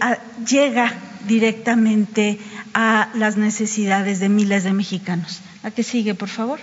llega 0.47 0.93
directamente 1.27 2.39
a 2.73 3.09
las 3.15 3.37
necesidades 3.37 4.19
de 4.19 4.29
miles 4.29 4.63
de 4.63 4.73
mexicanos. 4.73 5.39
¿A 5.63 5.71
qué 5.71 5.83
sigue, 5.83 6.15
por 6.15 6.29
favor? 6.29 6.59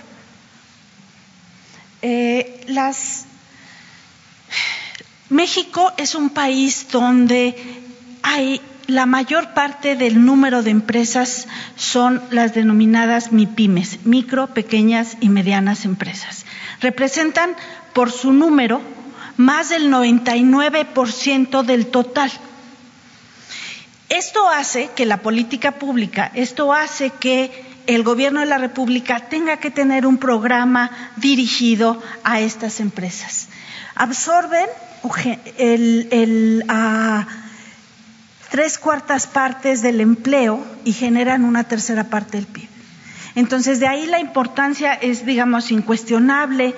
Eh, 2.01 2.63
las... 2.67 3.25
México 5.29 5.93
es 5.97 6.13
un 6.13 6.29
país 6.29 6.87
donde 6.91 7.55
hay 8.21 8.61
la 8.87 9.05
mayor 9.05 9.53
parte 9.53 9.95
del 9.95 10.25
número 10.25 10.63
de 10.63 10.71
empresas 10.71 11.47
son 11.77 12.21
las 12.31 12.53
denominadas 12.53 13.31
MIPIMES, 13.31 14.05
micro, 14.05 14.47
pequeñas 14.47 15.15
y 15.21 15.29
medianas 15.29 15.85
empresas. 15.85 16.45
Representan 16.81 17.55
por 17.93 18.11
su 18.11 18.33
número 18.33 18.81
más 19.37 19.69
del 19.69 19.91
99% 19.91 21.63
del 21.63 21.87
total. 21.87 22.31
Esto 24.09 24.49
hace 24.49 24.89
que 24.95 25.05
la 25.05 25.21
política 25.21 25.73
pública, 25.73 26.31
esto 26.35 26.73
hace 26.73 27.11
que 27.11 27.65
el 27.87 28.03
gobierno 28.03 28.41
de 28.41 28.45
la 28.45 28.57
República 28.57 29.21
tenga 29.29 29.57
que 29.57 29.71
tener 29.71 30.05
un 30.05 30.17
programa 30.17 30.91
dirigido 31.15 32.01
a 32.23 32.39
estas 32.41 32.79
empresas. 32.79 33.47
Absorben 33.95 34.67
el, 35.57 36.63
tres 38.49 38.77
cuartas 38.77 39.27
partes 39.27 39.81
del 39.81 40.01
empleo 40.01 40.63
y 40.83 40.93
generan 40.93 41.45
una 41.45 41.63
tercera 41.63 42.05
parte 42.05 42.37
del 42.37 42.47
PIB. 42.47 42.67
Entonces, 43.35 43.79
de 43.79 43.87
ahí 43.87 44.05
la 44.07 44.19
importancia 44.19 44.93
es, 44.93 45.25
digamos, 45.25 45.71
incuestionable 45.71 46.75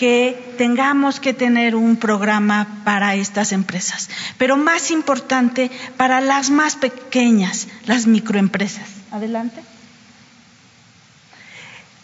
que 0.00 0.54
tengamos 0.56 1.20
que 1.20 1.34
tener 1.34 1.76
un 1.76 1.96
programa 1.96 2.80
para 2.84 3.16
estas 3.16 3.52
empresas, 3.52 4.08
pero 4.38 4.56
más 4.56 4.90
importante 4.90 5.70
para 5.98 6.22
las 6.22 6.48
más 6.48 6.76
pequeñas, 6.76 7.68
las 7.84 8.06
microempresas. 8.06 8.88
Adelante. 9.10 9.60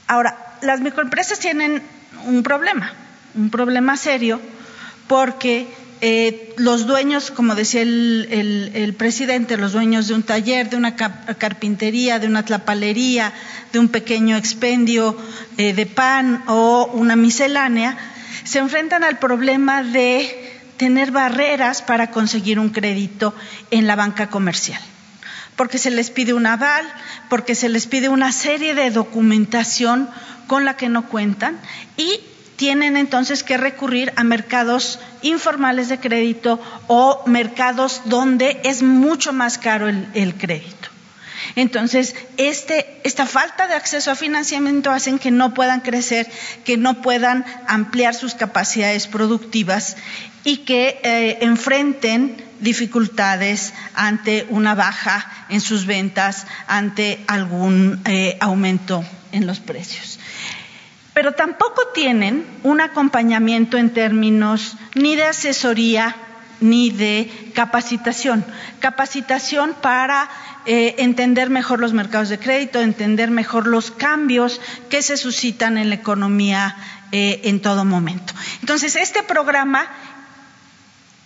Ahora, 0.09 0.37
las 0.61 0.83
microempresas 0.83 1.39
tienen 1.39 1.83
un 2.27 2.43
problema, 2.43 2.93
un 3.35 3.49
problema 3.49 3.97
serio, 3.97 4.43
porque 5.09 5.67
eh, 6.01 6.55
los 6.57 6.87
dueños, 6.87 7.31
como 7.31 7.55
decía 7.55 7.83
el, 7.83 8.95
presidente, 8.99 9.57
los 9.57 9.73
dueños 9.73 10.09
de 10.09 10.15
un 10.15 10.23
taller, 10.23 10.69
de 10.69 10.77
una 10.77 10.95
carpintería, 10.95 12.19
de 12.19 12.27
una 12.27 12.45
tlapalería, 12.45 13.33
de 13.73 13.79
un 13.79 13.89
pequeño 13.89 14.37
expendio 14.37 15.17
eh, 15.57 15.73
de 15.73 15.87
pan 15.87 16.45
o 16.49 16.91
una 16.93 17.17
miscelánea, 17.17 17.97
se 18.45 18.59
enfrentan 18.59 19.05
al 19.05 19.19
problema 19.19 19.83
de 19.83 20.61
tener 20.77 21.11
barreras 21.11 21.83
para 21.83 22.11
conseguir 22.11 22.59
un 22.59 22.69
crédito 22.69 23.35
en 23.71 23.87
la 23.87 23.97
banca 23.97 24.29
comercial. 24.29 24.81
Porque 25.57 25.79
se 25.79 25.91
les 25.91 26.11
pide 26.11 26.35
un 26.35 26.47
aval, 26.47 26.87
porque 27.31 27.55
se 27.55 27.71
les 27.71 27.87
pide 27.87 28.11
una 28.11 28.33
serie 28.33 28.75
de 28.75 28.91
documentación 28.91 30.11
con 30.47 30.65
la 30.65 30.77
que 30.77 30.91
no 30.91 31.09
cuentan 31.09 31.59
y 31.97 32.21
tienen 32.57 32.97
entonces 32.97 33.43
que 33.43 33.57
recurrir 33.57 34.13
a 34.17 34.25
mercados 34.25 34.99
informales 35.23 35.89
de 35.89 36.01
crédito 36.01 36.61
o 36.87 37.23
mercados 37.27 38.03
donde 38.07 38.61
es 38.65 38.83
mucho 38.83 39.33
más 39.33 39.59
caro 39.59 39.89
el, 39.89 40.35
crédito. 40.35 40.89
Entonces, 41.55 42.15
este, 42.37 43.01
esta 43.05 43.27
falta 43.27 43.69
de 43.69 43.75
acceso 43.75 44.11
a 44.11 44.17
financiamiento 44.17 44.91
hacen 44.91 45.19
que 45.19 45.31
no 45.31 45.55
puedan 45.55 45.81
crecer, 45.81 46.29
que 46.65 46.77
no 46.77 47.03
puedan 47.03 47.45
ampliar 47.69 48.15
sus 48.15 48.35
capacidades 48.35 49.07
productivas 49.07 49.97
y 50.45 50.59
que 50.59 50.99
eh, 51.03 51.39
enfrenten 51.43 52.43
dificultades 52.61 53.75
ante 53.95 54.47
una 54.49 54.75
baja 54.75 55.31
en 55.51 55.61
sus 55.61 55.87
ventas, 55.87 56.47
ante 56.67 57.23
algún 57.27 58.01
eh, 58.07 58.37
aumento 58.41 59.05
en 59.33 59.47
los 59.47 59.61
precios 59.61 60.16
pero 61.17 61.33
tampoco 61.33 61.81
tienen 61.95 62.47
un 62.63 62.83
acompañamiento 62.83 63.79
en 63.79 63.89
términos 63.89 64.77
ni 64.95 65.17
de 65.17 65.25
asesoría 65.25 66.15
ni 66.61 66.91
de 66.91 67.53
capacitación. 67.55 68.45
Capacitación 68.81 69.75
para 69.81 70.29
eh, 70.67 70.97
entender 70.99 71.49
mejor 71.49 71.81
los 71.81 71.95
mercados 71.95 72.29
de 72.29 72.39
crédito, 72.39 72.83
entender 72.83 73.31
mejor 73.31 73.67
los 73.67 73.91
cambios 73.91 74.61
que 74.91 75.01
se 75.01 75.17
suscitan 75.17 75.79
en 75.79 75.89
la 75.89 75.95
economía 75.95 76.77
eh, 77.13 77.41
en 77.45 77.63
todo 77.63 77.87
momento. 77.87 78.35
Entonces, 78.61 78.95
este 78.95 79.23
programa 79.23 79.87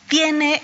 tiene 0.06 0.62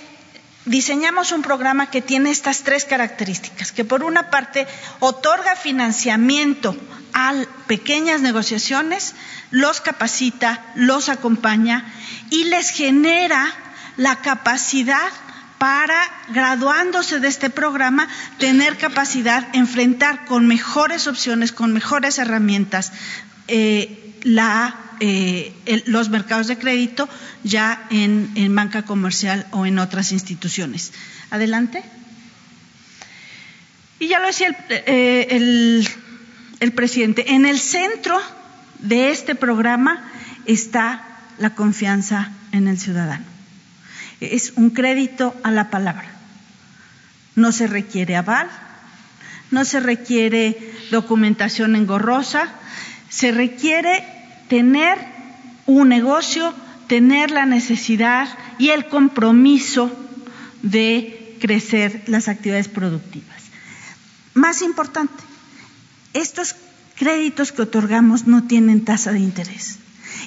diseñamos 0.66 1.32
un 1.32 1.42
programa 1.42 1.90
que 1.90 2.02
tiene 2.02 2.30
estas 2.30 2.62
tres 2.62 2.84
características, 2.84 3.72
que 3.72 3.84
por 3.84 4.02
una 4.02 4.30
parte 4.30 4.66
otorga 5.00 5.56
financiamiento 5.56 6.76
a 7.12 7.34
pequeñas 7.66 8.20
negociaciones, 8.20 9.14
los 9.50 9.80
capacita, 9.80 10.62
los 10.74 11.08
acompaña 11.08 11.84
y 12.30 12.44
les 12.44 12.70
genera 12.70 13.46
la 13.96 14.16
capacidad 14.16 15.08
para, 15.58 15.96
graduándose 16.28 17.20
de 17.20 17.28
este 17.28 17.48
programa, 17.48 18.08
tener 18.38 18.76
capacidad, 18.76 19.48
enfrentar 19.54 20.26
con 20.26 20.46
mejores 20.46 21.06
opciones, 21.06 21.52
con 21.52 21.72
mejores 21.72 22.18
herramientas, 22.18 22.92
eh, 23.48 24.14
eh, 25.00 25.54
los 25.86 26.08
mercados 26.08 26.46
de 26.46 26.58
crédito 26.58 27.08
ya 27.44 27.86
en, 27.90 28.54
banca 28.54 28.82
comercial 28.82 29.46
o 29.50 29.66
en 29.66 29.78
otras 29.78 30.12
instituciones. 30.12 30.92
Adelante. 31.30 31.82
Y 33.98 34.08
ya 34.08 34.20
lo 34.20 34.26
decía 34.26 34.56
eh, 34.68 35.28
el, 35.30 35.88
el 36.60 36.72
presidente, 36.72 37.32
en 37.32 37.46
el 37.46 37.58
centro 37.58 38.18
de 38.80 39.10
este 39.10 39.34
programa 39.34 40.10
está 40.46 41.04
la 41.38 41.54
confianza 41.54 42.30
en 42.52 42.68
el 42.68 42.78
ciudadano. 42.78 43.24
Es 44.20 44.52
un 44.56 44.70
crédito 44.70 45.34
a 45.42 45.50
la 45.50 45.70
palabra. 45.70 46.08
No 47.34 47.52
se 47.52 47.66
requiere 47.66 48.16
aval, 48.16 48.48
no 49.50 49.64
se 49.64 49.80
requiere 49.80 50.72
documentación 50.90 51.76
engorrosa, 51.76 52.48
se 53.08 53.32
requiere 53.32 54.15
tener 54.48 54.98
un 55.66 55.88
negocio, 55.88 56.54
tener 56.86 57.30
la 57.30 57.46
necesidad 57.46 58.28
y 58.58 58.70
el 58.70 58.86
compromiso 58.86 59.90
de 60.62 61.36
crecer 61.40 62.04
las 62.06 62.28
actividades 62.28 62.68
productivas. 62.68 63.42
Más 64.34 64.62
importante, 64.62 65.22
estos 66.12 66.56
créditos 66.96 67.52
que 67.52 67.62
otorgamos 67.62 68.26
no 68.26 68.44
tienen 68.44 68.84
tasa 68.84 69.12
de 69.12 69.20
interés. 69.20 69.78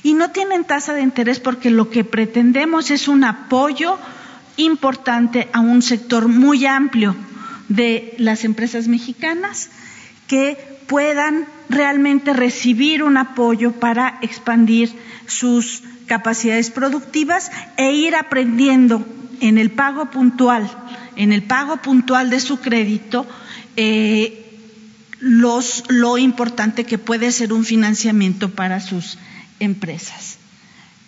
Y 0.04 0.14
no 0.14 0.32
tienen 0.32 0.66
tasa 0.66 0.94
de 0.94 1.02
interés 1.02 1.40
porque 1.40 1.72
lo 1.72 1.90
que 1.90 2.04
pretendemos 2.04 2.92
es 2.92 3.08
un 3.08 3.24
apoyo 3.24 3.98
importante 4.58 5.50
a 5.52 5.60
un 5.60 5.82
sector 5.82 6.28
muy 6.28 6.66
amplio 6.66 7.16
de 7.70 8.14
las 8.18 8.44
empresas 8.44 8.88
mexicanas 8.88 9.70
que 10.28 10.79
puedan 10.90 11.46
realmente 11.70 12.34
recibir 12.34 13.04
un 13.04 13.16
apoyo 13.16 13.74
para 13.74 14.18
expandir 14.24 14.92
sus 15.28 15.84
capacidades 16.08 16.72
productivas 16.72 17.52
e 17.78 17.94
ir 17.94 18.16
aprendiendo 18.16 19.06
en 19.40 19.60
el 19.60 19.70
pago 19.70 20.10
puntual, 20.10 20.68
en 21.16 21.32
el 21.32 21.44
pago 21.44 21.78
puntual 21.78 22.32
de 22.32 22.40
su 22.40 22.60
crédito, 22.60 23.28
eh, 23.78 24.46
lo 25.20 26.18
importante 26.18 26.86
que 26.86 26.98
puede 26.98 27.32
ser 27.32 27.54
un 27.54 27.66
financiamiento 27.66 28.50
para 28.50 28.80
sus 28.80 29.20
empresas. 29.60 30.40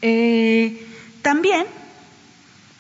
Eh, 0.04 0.86
también, 1.24 1.66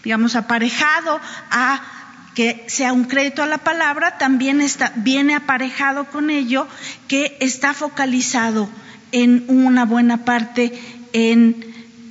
digamos, 0.03 0.35
aparejado 0.35 1.19
a 1.49 2.00
que 2.35 2.63
sea 2.67 2.93
un 2.93 3.05
crédito 3.05 3.43
a 3.43 3.47
la 3.47 3.59
palabra, 3.59 4.17
también 4.17 4.61
está, 4.61 4.93
viene 4.95 5.35
aparejado 5.35 6.05
con 6.05 6.29
ello 6.29 6.67
que 7.07 7.37
está 7.39 7.73
focalizado 7.73 8.69
en 9.11 9.45
una 9.47 9.85
buena 9.85 10.23
parte 10.23 10.71
en 11.13 11.65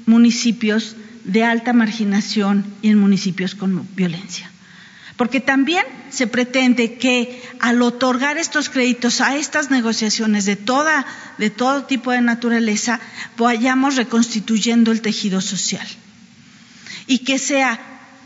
municipios 0.07 0.97
de 1.25 1.45
alta 1.45 1.73
marginación 1.73 2.65
y 2.83 2.91
en 2.91 2.99
municipios 2.99 3.55
con 3.55 3.89
violencia. 3.95 4.51
Porque 5.17 5.41
también 5.41 5.85
se 6.09 6.27
pretende 6.27 6.95
que 6.95 7.43
al 7.61 7.83
otorgar 7.83 8.39
estos 8.39 8.71
créditos 8.71 9.21
a 9.21 9.37
estas 9.37 9.71
negociaciones 9.71 10.47
de 10.47 10.57
toda 10.57 11.07
de 11.37 11.51
todo 11.51 11.85
tipo 11.85 12.11
de 12.11 12.23
naturaleza 12.23 13.01
vayamos 13.37 13.97
reconstituyendo 13.97 14.93
el 14.93 15.03
tejido 15.03 15.41
social. 15.41 15.87
Y 17.07 17.19
que 17.19 17.39
sea 17.39 17.79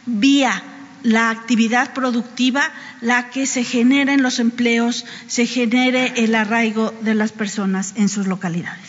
vía 0.06 0.62
la 1.04 1.30
actividad 1.30 1.92
productiva 1.92 2.72
la 3.00 3.28
que 3.30 3.46
se 3.46 3.62
generen 3.62 4.22
los 4.22 4.40
empleos, 4.40 5.04
se 5.28 5.46
genere 5.46 6.14
el 6.16 6.34
arraigo 6.34 6.92
de 7.02 7.14
las 7.14 7.30
personas 7.30 7.92
en 7.96 8.08
sus 8.08 8.26
localidades. 8.26 8.88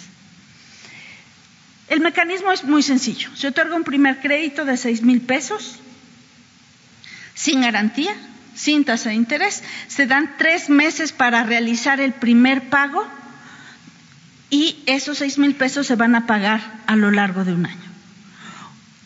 El 1.89 1.99
mecanismo 1.99 2.51
es 2.51 2.63
muy 2.63 2.81
sencillo. 2.81 3.29
Se 3.35 3.49
otorga 3.49 3.75
un 3.75 3.83
primer 3.83 4.21
crédito 4.21 4.65
de 4.65 4.77
seis 4.77 5.01
mil 5.01 5.21
pesos 5.21 5.75
sin 7.35 7.61
garantía, 7.61 8.15
sin 8.55 8.85
tasa 8.85 9.09
de 9.09 9.15
interés. 9.15 9.61
Se 9.87 10.07
dan 10.07 10.35
tres 10.37 10.69
meses 10.69 11.11
para 11.11 11.43
realizar 11.43 11.99
el 11.99 12.13
primer 12.13 12.69
pago 12.69 13.05
y 14.49 14.81
esos 14.85 15.17
seis 15.17 15.37
mil 15.37 15.53
pesos 15.53 15.85
se 15.85 15.95
van 15.97 16.15
a 16.15 16.25
pagar 16.25 16.61
a 16.87 16.95
lo 16.95 17.11
largo 17.11 17.43
de 17.43 17.53
un 17.53 17.65
año. 17.65 17.91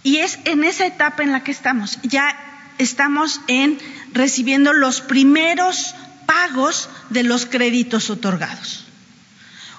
Y 0.04 0.18
es 0.18 0.40
en 0.46 0.64
esa 0.64 0.86
etapa 0.86 1.24
en 1.24 1.32
la 1.32 1.44
que 1.44 1.52
estamos. 1.52 2.00
Ya 2.04 2.49
estamos 2.80 3.42
en 3.48 3.78
recibiendo 4.12 4.74
los 4.74 5.02
primeros 5.02 5.94
pagos 6.26 6.90
de 7.10 7.24
los 7.24 7.46
créditos 7.46 8.10
otorgados. 8.10 8.86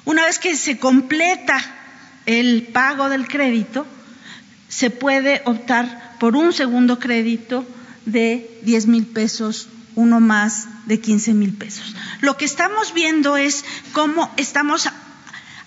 Una 0.04 0.24
vez 0.24 0.38
que 0.38 0.56
se 0.56 0.78
completa 0.78 1.60
el 2.26 2.68
pago 2.72 3.08
del 3.08 3.26
crédito, 3.26 3.86
se 4.68 4.90
puede 4.90 5.42
optar 5.46 6.16
por 6.20 6.36
un 6.36 6.52
segundo 6.52 6.98
crédito 6.98 7.66
de 8.06 8.60
10 8.62 8.86
mil 8.86 9.06
pesos, 9.06 9.68
uno 9.96 10.20
más 10.20 10.68
de 10.86 11.00
15 11.00 11.34
mil 11.34 11.52
pesos. 11.52 11.94
Lo 12.20 12.36
que 12.36 12.44
estamos 12.44 12.94
viendo 12.94 13.36
es 13.36 13.64
cómo 13.92 14.32
estamos 14.36 14.88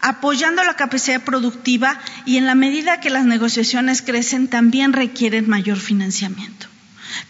apoyando 0.01 0.63
la 0.63 0.75
capacidad 0.75 1.23
productiva 1.23 1.99
y 2.25 2.37
en 2.37 2.45
la 2.45 2.55
medida 2.55 2.99
que 2.99 3.09
las 3.09 3.25
negociaciones 3.25 4.01
crecen 4.01 4.47
también 4.47 4.93
requieren 4.93 5.49
mayor 5.49 5.77
financiamiento. 5.77 6.72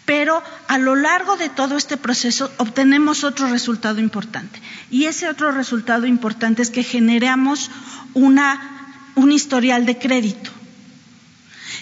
Pero 0.06 0.44
a 0.68 0.78
lo 0.78 0.96
largo 0.96 1.38
de 1.38 1.50
todo 1.50 1.78
este 1.78 1.98
proceso 1.98 2.52
obtenemos 2.58 3.24
otro 3.24 3.48
resultado 3.50 4.00
importante. 4.00 4.62
Y 4.90 5.06
ese 5.06 5.28
otro 5.30 5.52
resultado 5.52 6.06
importante 6.06 6.62
es 6.62 6.70
que 6.70 6.84
generamos 6.84 7.72
una, 8.14 9.12
un 9.16 9.32
historial 9.32 9.86
de 9.86 9.98
crédito. 9.98 10.52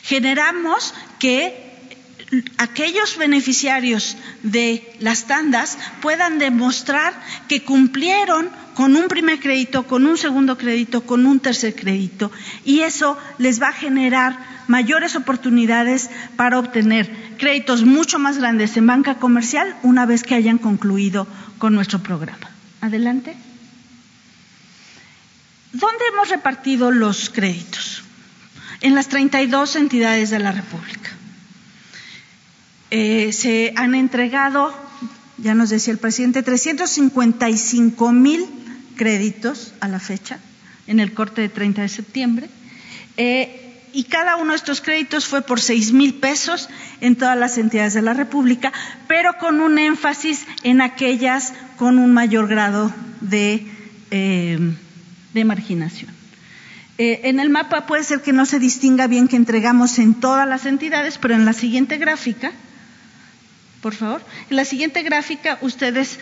Generamos 0.04 0.94
que 1.20 1.71
aquellos 2.58 3.18
beneficiarios 3.18 4.18
de 4.44 4.96
las 5.00 5.26
tandas 5.26 5.78
puedan 6.02 6.40
demostrar 6.40 7.14
que 7.48 7.64
cumplieron 7.64 8.50
con 8.74 8.96
un 8.96 9.08
primer 9.08 9.40
crédito, 9.40 9.86
con 9.86 10.06
un 10.06 10.18
segundo 10.18 10.58
crédito, 10.58 11.02
con 11.06 11.26
un 11.26 11.40
tercer 11.40 11.76
crédito. 11.76 12.32
Y 12.64 12.82
eso 12.82 13.18
les 13.38 13.62
va 13.62 13.70
a 13.70 13.74
generar 13.74 14.40
mayores 14.68 15.16
oportunidades 15.16 16.10
para 16.38 16.58
obtener 16.60 17.12
créditos 17.38 17.84
mucho 17.84 18.20
más 18.20 18.38
grandes 18.38 18.78
en 18.78 18.88
banca 18.88 19.16
comercial 19.16 19.76
una 19.84 20.06
vez 20.06 20.24
que 20.24 20.36
hayan 20.36 20.58
concluido 20.58 21.28
con 21.58 21.76
nuestro 21.76 22.00
programa. 22.00 22.50
Adelante. 22.80 23.36
¿Dónde 25.74 26.06
hemos 26.14 26.30
repartido 26.30 26.92
los 26.92 27.30
créditos? 27.30 28.04
En 28.82 28.96
las 28.96 29.10
32 29.10 29.76
entidades 29.76 30.30
de 30.30 30.40
la 30.40 30.52
República. 30.52 31.12
Eh, 32.94 33.32
se 33.32 33.72
han 33.78 33.96
entregado, 33.96 34.74
ya 35.38 35.56
nos 35.56 35.70
decía 35.70 35.94
el 35.94 35.98
presidente, 35.98 36.44
355 36.44 38.12
mil 38.12 38.46
créditos 38.98 39.74
a 39.80 39.88
la 39.88 40.02
fecha, 40.02 40.40
en 40.88 41.00
el 41.00 41.14
corte 41.14 41.40
de 41.40 41.48
30 41.48 41.84
de 41.84 41.88
septiembre. 41.88 42.50
Eh, 43.16 43.88
y 43.94 44.04
cada 44.04 44.36
uno 44.36 44.52
de 44.52 44.58
estos 44.58 44.82
créditos 44.82 45.26
fue 45.26 45.42
por 45.42 45.62
seis 45.62 45.94
mil 45.94 46.16
pesos 46.16 46.68
en 47.00 47.16
todas 47.16 47.38
las 47.38 47.58
entidades 47.58 47.94
de 47.94 48.02
la 48.02 48.14
República, 48.14 48.74
pero 49.08 49.38
con 49.38 49.62
un 49.62 49.80
énfasis 49.80 50.46
en 50.64 50.82
aquellas 50.82 51.54
con 51.78 51.98
un 51.98 52.14
mayor 52.14 52.50
grado 52.50 52.94
de, 53.22 53.68
eh, 54.12 54.60
de 55.34 55.46
marginación. 55.46 56.12
en 56.98 57.40
el 57.40 57.50
mapa 57.50 57.88
puede 57.88 58.04
ser 58.04 58.22
que 58.22 58.34
no 58.34 58.46
se 58.46 58.60
distinga 58.60 59.08
bien 59.08 59.28
que 59.28 59.38
entregamos 59.38 59.98
en 59.98 60.14
todas 60.14 60.48
las 60.48 60.66
entidades, 60.66 61.18
pero 61.18 61.34
en 61.34 61.46
la 61.46 61.54
siguiente 61.54 61.98
gráfica 61.98 62.52
por 63.82 63.96
favor. 63.96 64.22
En 64.50 64.56
la 64.56 64.66
siguiente 64.66 65.04
gráfica 65.04 65.58
ustedes 65.62 66.20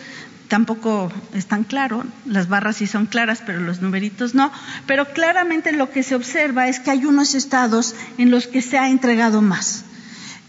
tampoco 0.48 1.12
están 1.32 1.62
claros, 1.62 2.04
las 2.26 2.48
barras 2.48 2.76
sí 2.76 2.88
son 2.88 3.06
claras, 3.06 3.40
pero 3.46 3.60
los 3.60 3.80
numeritos 3.80 4.34
no, 4.34 4.50
pero 4.86 5.12
claramente 5.12 5.70
lo 5.70 5.90
que 5.90 6.02
se 6.02 6.16
observa 6.16 6.66
es 6.66 6.80
que 6.80 6.90
hay 6.90 7.04
unos 7.04 7.36
estados 7.36 7.94
en 8.18 8.32
los 8.32 8.48
que 8.48 8.60
se 8.60 8.76
ha 8.76 8.90
entregado 8.90 9.42
más. 9.42 9.84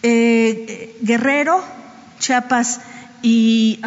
Eh, 0.01 0.97
Guerrero, 1.03 1.63
Chiapas 2.19 2.81
y, 3.21 3.79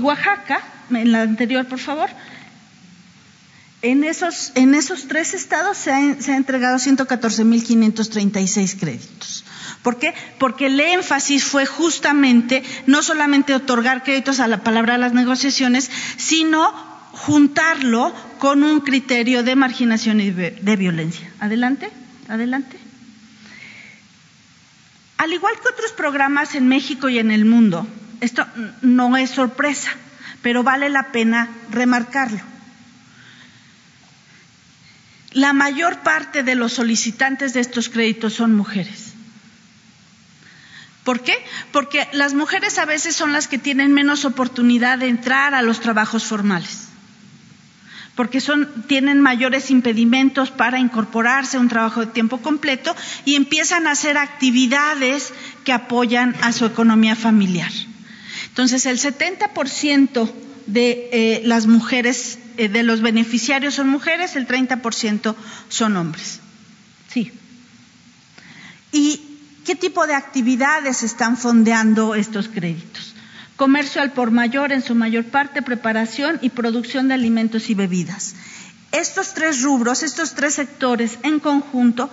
Oaxaca, 0.00 0.60
en 0.90 1.10
la 1.10 1.22
anterior, 1.22 1.66
por 1.66 1.80
favor. 1.80 2.08
En 3.82 4.04
esos, 4.04 4.52
en 4.54 4.74
esos 4.74 5.08
tres 5.08 5.34
estados 5.34 5.78
se 5.78 5.92
ha, 5.92 6.20
se 6.20 6.32
ha 6.32 6.36
entregado 6.36 6.78
114.536 6.78 8.78
créditos. 8.78 9.44
¿Por 9.88 9.98
qué? 9.98 10.12
Porque 10.36 10.66
el 10.66 10.78
énfasis 10.78 11.44
fue 11.44 11.64
justamente 11.64 12.62
no 12.86 13.02
solamente 13.02 13.54
otorgar 13.54 14.02
créditos 14.02 14.38
a 14.38 14.46
la 14.46 14.62
palabra 14.62 14.92
de 14.92 14.98
las 14.98 15.14
negociaciones, 15.14 15.90
sino 16.18 16.70
juntarlo 17.12 18.14
con 18.38 18.64
un 18.64 18.80
criterio 18.80 19.42
de 19.44 19.56
marginación 19.56 20.20
y 20.20 20.30
de 20.30 20.76
violencia. 20.76 21.32
Adelante, 21.40 21.88
adelante. 22.28 22.76
Al 25.16 25.32
igual 25.32 25.54
que 25.54 25.70
otros 25.72 25.92
programas 25.92 26.54
en 26.54 26.68
México 26.68 27.08
y 27.08 27.18
en 27.18 27.30
el 27.30 27.46
mundo, 27.46 27.86
esto 28.20 28.46
no 28.82 29.16
es 29.16 29.30
sorpresa, 29.30 29.92
pero 30.42 30.62
vale 30.62 30.90
la 30.90 31.12
pena 31.12 31.48
remarcarlo. 31.70 32.42
La 35.32 35.54
mayor 35.54 36.00
parte 36.00 36.42
de 36.42 36.56
los 36.56 36.74
solicitantes 36.74 37.54
de 37.54 37.60
estos 37.60 37.88
créditos 37.88 38.34
son 38.34 38.54
mujeres. 38.54 39.14
¿Por 41.08 41.22
qué? 41.22 41.32
Porque 41.72 42.06
las 42.12 42.34
mujeres 42.34 42.76
a 42.76 42.84
veces 42.84 43.16
son 43.16 43.32
las 43.32 43.48
que 43.48 43.56
tienen 43.56 43.94
menos 43.94 44.26
oportunidad 44.26 44.98
de 44.98 45.08
entrar 45.08 45.54
a 45.54 45.62
los 45.62 45.80
trabajos 45.80 46.24
formales 46.24 46.88
porque 48.14 48.42
tienen 48.88 49.22
mayores 49.22 49.70
impedimentos 49.70 50.50
para 50.50 50.78
incorporarse 50.78 51.56
a 51.56 51.60
un 51.60 51.70
trabajo 51.70 52.00
de 52.00 52.12
tiempo 52.12 52.42
completo 52.42 52.94
y 53.24 53.36
empiezan 53.36 53.86
a 53.86 53.92
hacer 53.92 54.18
actividades 54.18 55.32
que 55.64 55.72
apoyan 55.72 56.36
a 56.42 56.52
su 56.52 56.66
economía 56.66 57.16
familiar. 57.16 57.72
Entonces, 58.48 58.84
el 58.84 58.98
70% 58.98 60.30
de 60.66 61.08
eh, 61.12 61.42
las 61.46 61.66
mujeres, 61.66 62.38
eh, 62.58 62.68
de 62.68 62.82
los 62.82 63.00
beneficiarios 63.00 63.76
son 63.76 63.88
mujeres, 63.88 64.36
el 64.36 64.46
30% 64.46 65.34
son 65.70 65.96
hombres. 65.96 66.40
Sí. 67.08 67.32
Y 68.92 69.27
¿Qué 69.68 69.76
tipo 69.76 70.06
de 70.06 70.14
actividades 70.14 71.02
están 71.02 71.36
fondeando 71.36 72.14
estos 72.14 72.48
créditos? 72.48 73.14
Comercio 73.56 74.00
al 74.00 74.12
por 74.12 74.30
mayor, 74.30 74.72
en 74.72 74.80
su 74.80 74.94
mayor 74.94 75.26
parte, 75.26 75.60
preparación 75.60 76.38
y 76.40 76.48
producción 76.48 77.06
de 77.06 77.12
alimentos 77.12 77.68
y 77.68 77.74
bebidas. 77.74 78.34
Estos 78.92 79.34
tres 79.34 79.60
rubros, 79.60 80.02
estos 80.02 80.32
tres 80.32 80.54
sectores 80.54 81.18
en 81.22 81.38
conjunto, 81.38 82.08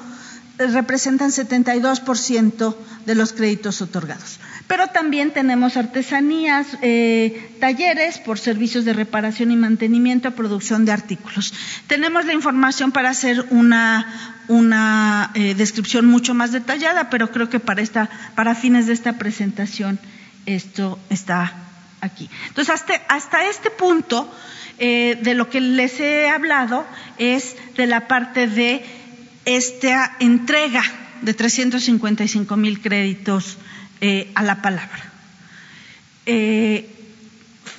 representan 0.58 1.32
72% 1.32 2.76
de 3.06 3.16
los 3.16 3.34
créditos 3.34 3.82
otorgados. 3.82 4.40
Pero 4.68 4.88
también 4.88 5.32
tenemos 5.32 5.78
artesanías, 5.78 6.66
eh, 6.82 7.56
talleres 7.60 8.18
por 8.18 8.40
servicios 8.40 8.84
de 8.84 8.94
reparación 8.94 9.52
y 9.52 9.56
mantenimiento, 9.56 10.32
producción 10.32 10.86
de 10.86 10.92
artículos. 10.92 11.54
Tenemos 11.88 12.26
la 12.26 12.34
información 12.34 12.92
para 12.92 13.10
hacer 13.10 13.46
una, 13.52 14.42
una 14.48 15.32
eh, 15.36 15.54
descripción 15.54 16.08
mucho 16.08 16.34
más 16.34 16.52
detallada, 16.52 17.10
pero 17.10 17.32
creo 17.32 17.50
que 17.50 17.60
para, 17.60 17.82
esta, 17.82 18.10
para 18.36 18.56
fines 18.56 18.88
de 18.88 18.94
esta 18.94 19.14
presentación 19.14 20.00
esto 20.48 20.98
está 21.10 21.54
aquí. 22.02 22.30
Entonces, 22.48 22.74
hasta, 22.74 22.94
hasta 23.08 23.48
este 23.48 23.70
punto 23.70 24.32
eh, 24.80 25.20
de 25.22 25.36
lo 25.36 25.50
que 25.50 25.62
les 25.62 26.00
he 26.00 26.28
hablado 26.28 26.86
es 27.18 27.56
de 27.78 27.88
la 27.88 28.08
parte 28.08 28.48
de 28.48 29.05
esta 29.46 30.16
entrega 30.20 30.84
de 31.22 31.34
355 31.34 32.58
mil 32.58 32.82
créditos 32.82 33.58
eh, 34.02 34.32
a 34.36 34.44
la 34.44 34.62
palabra. 34.62 35.12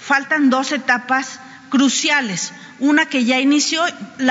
faltan 0.06 0.50
dos 0.50 0.72
etapas 0.72 1.40
cruciales. 1.68 2.52
Una 2.78 3.06
que 3.06 3.24
ya 3.24 3.40
inició, 3.40 3.82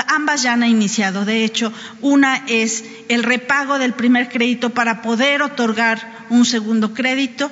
ambas 0.08 0.42
ya 0.42 0.52
han 0.52 0.64
iniciado. 0.64 1.24
De 1.24 1.44
hecho, 1.44 1.72
una 2.00 2.44
es 2.46 2.84
el 3.08 3.22
repago 3.22 3.78
del 3.78 3.92
primer 3.92 4.28
crédito 4.28 4.70
para 4.70 5.02
poder 5.02 5.42
otorgar 5.42 6.24
un 6.30 6.44
segundo 6.44 6.94
crédito 6.94 7.50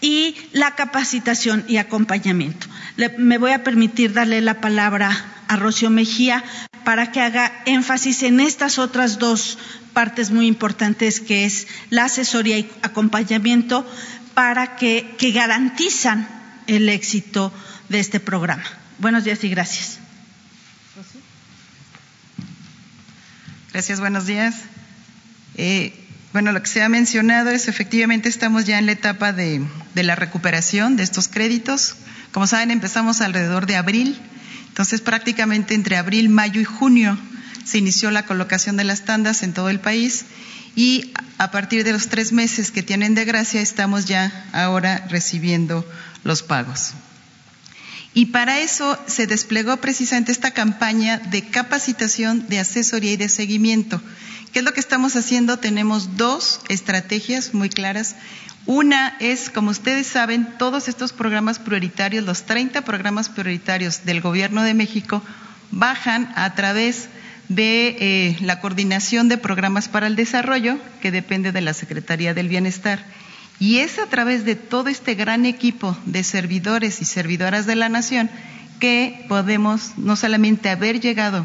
y 0.00 0.36
la 0.52 0.74
capacitación 0.74 1.64
y 1.68 1.76
acompañamiento. 1.76 2.66
me 3.18 3.38
voy 3.38 3.52
a 3.52 3.64
permitir 3.64 4.12
darle 4.12 4.40
la 4.40 4.60
palabra 4.60 5.29
a 5.50 5.56
Rocío 5.56 5.90
Mejía 5.90 6.44
para 6.84 7.10
que 7.10 7.20
haga 7.20 7.50
énfasis 7.66 8.22
en 8.22 8.38
estas 8.38 8.78
otras 8.78 9.18
dos 9.18 9.58
partes 9.92 10.30
muy 10.30 10.46
importantes 10.46 11.18
que 11.18 11.44
es 11.44 11.66
la 11.90 12.04
asesoría 12.04 12.56
y 12.56 12.70
acompañamiento 12.82 13.84
para 14.34 14.76
que, 14.76 15.16
que 15.18 15.32
garantizan 15.32 16.28
el 16.68 16.88
éxito 16.88 17.52
de 17.88 17.98
este 17.98 18.20
programa. 18.20 18.62
Buenos 18.98 19.24
días 19.24 19.42
y 19.42 19.48
gracias. 19.48 19.98
Gracias, 23.72 23.98
buenos 23.98 24.26
días. 24.26 24.54
Eh, 25.56 25.92
bueno, 26.32 26.52
lo 26.52 26.62
que 26.62 26.68
se 26.68 26.80
ha 26.80 26.88
mencionado 26.88 27.50
es 27.50 27.66
efectivamente 27.66 28.28
estamos 28.28 28.66
ya 28.66 28.78
en 28.78 28.86
la 28.86 28.92
etapa 28.92 29.32
de, 29.32 29.66
de, 29.96 30.02
la 30.04 30.14
recuperación 30.14 30.96
de 30.96 31.02
estos 31.02 31.26
créditos. 31.26 31.96
Como 32.30 32.46
saben, 32.46 32.70
empezamos 32.70 33.20
alrededor 33.20 33.66
de 33.66 33.74
abril, 33.74 34.16
entonces 34.70 35.00
prácticamente 35.00 35.74
entre 35.74 35.96
abril, 35.96 36.28
mayo 36.28 36.60
y 36.60 36.64
junio 36.64 37.18
se 37.64 37.78
inició 37.78 38.10
la 38.10 38.24
colocación 38.24 38.76
de 38.76 38.84
las 38.84 39.04
tandas 39.04 39.42
en 39.42 39.52
todo 39.52 39.68
el 39.68 39.80
país 39.80 40.24
y 40.76 41.12
a 41.38 41.50
partir 41.50 41.84
de 41.84 41.92
los 41.92 42.08
tres 42.08 42.32
meses 42.32 42.70
que 42.70 42.82
tienen 42.82 43.14
de 43.14 43.24
gracia 43.24 43.60
estamos 43.60 44.06
ya 44.06 44.46
ahora 44.52 45.06
recibiendo 45.10 45.84
los 46.24 46.42
pagos. 46.42 46.92
Y 48.14 48.26
para 48.26 48.60
eso 48.60 48.98
se 49.06 49.26
desplegó 49.26 49.76
precisamente 49.76 50.32
esta 50.32 50.52
campaña 50.52 51.18
de 51.18 51.48
capacitación, 51.48 52.48
de 52.48 52.58
asesoría 52.58 53.12
y 53.12 53.16
de 53.16 53.28
seguimiento. 53.28 54.00
¿Qué 54.52 54.60
es 54.60 54.64
lo 54.64 54.72
que 54.72 54.80
estamos 54.80 55.14
haciendo? 55.14 55.58
Tenemos 55.58 56.16
dos 56.16 56.60
estrategias 56.68 57.54
muy 57.54 57.68
claras. 57.68 58.16
Una 58.70 59.16
es, 59.18 59.50
como 59.50 59.72
ustedes 59.72 60.06
saben, 60.06 60.46
todos 60.56 60.86
estos 60.86 61.12
programas 61.12 61.58
prioritarios, 61.58 62.24
los 62.24 62.44
30 62.44 62.82
programas 62.82 63.28
prioritarios 63.28 64.04
del 64.04 64.20
Gobierno 64.20 64.62
de 64.62 64.74
México, 64.74 65.24
bajan 65.72 66.32
a 66.36 66.54
través 66.54 67.08
de 67.48 67.96
eh, 67.98 68.36
la 68.42 68.60
coordinación 68.60 69.28
de 69.28 69.38
programas 69.38 69.88
para 69.88 70.06
el 70.06 70.14
desarrollo, 70.14 70.78
que 71.02 71.10
depende 71.10 71.50
de 71.50 71.62
la 71.62 71.74
Secretaría 71.74 72.32
del 72.32 72.46
Bienestar. 72.46 73.04
Y 73.58 73.78
es 73.78 73.98
a 73.98 74.06
través 74.06 74.44
de 74.44 74.54
todo 74.54 74.88
este 74.88 75.16
gran 75.16 75.46
equipo 75.46 75.98
de 76.06 76.22
servidores 76.22 77.02
y 77.02 77.06
servidoras 77.06 77.66
de 77.66 77.74
la 77.74 77.88
nación 77.88 78.30
que 78.78 79.24
podemos 79.26 79.94
no 79.96 80.14
solamente 80.14 80.70
haber 80.70 81.00
llegado 81.00 81.44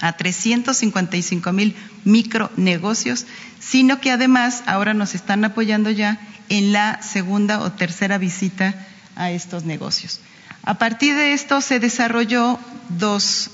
a 0.00 0.16
355 0.16 1.52
mil 1.52 1.76
micronegocios, 2.04 3.26
sino 3.60 4.00
que 4.00 4.10
además 4.10 4.64
ahora 4.66 4.92
nos 4.92 5.14
están 5.14 5.44
apoyando 5.44 5.88
ya 5.88 6.18
en 6.52 6.70
la 6.70 7.00
segunda 7.02 7.60
o 7.60 7.72
tercera 7.72 8.18
visita 8.18 8.74
a 9.16 9.30
estos 9.30 9.64
negocios. 9.64 10.20
A 10.64 10.76
partir 10.76 11.14
de 11.14 11.32
esto 11.32 11.62
se 11.62 11.80
desarrolló 11.80 12.58
dos, 12.90 13.50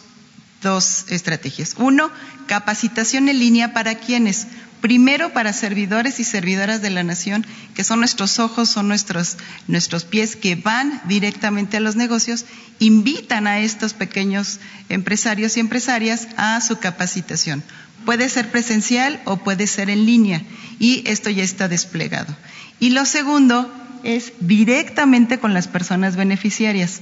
dos 0.63 1.05
estrategias. 1.09 1.77
Uno, 1.79 2.11
capacitación 2.49 3.29
en 3.29 3.39
línea 3.39 3.73
para 3.73 3.95
quienes, 3.95 4.49
primero 4.81 5.33
para 5.33 5.53
servidores 5.53 6.19
y 6.19 6.25
servidoras 6.25 6.83
de 6.83 6.91
la 6.91 7.05
nación, 7.05 7.47
que 7.77 7.85
son 7.85 8.01
nuestros 8.01 8.41
ojos, 8.41 8.69
son 8.69 8.89
nuestros, 8.89 9.37
nuestros 9.69 10.05
pies 10.05 10.35
que 10.35 10.57
van 10.57 11.01
directamente 11.05 11.77
a 11.77 11.81
los 11.81 11.95
negocios, 11.95 12.47
invitan 12.81 13.47
a 13.47 13.61
estos 13.61 13.95
pequeños 13.95 14.59
empresarios 14.89 15.57
y 15.57 15.61
empresarias 15.61 16.27
a 16.37 16.61
su 16.61 16.81
capacitación. 16.81 17.63
Puede 18.05 18.29
ser 18.29 18.51
presencial 18.51 19.21
o 19.25 19.37
puede 19.37 19.69
ser 19.69 19.89
en 19.89 20.05
línea 20.05 20.43
y 20.81 21.05
esto 21.07 21.31
ya 21.31 21.45
está 21.45 21.69
desplegado. 21.69 22.35
Y 22.81 22.91
lo 22.91 23.05
segundo 23.05 23.73
es 24.05 24.33
directamente 24.41 25.39
con 25.39 25.55
las 25.55 25.69
personas 25.69 26.17
beneficiarias. 26.17 27.01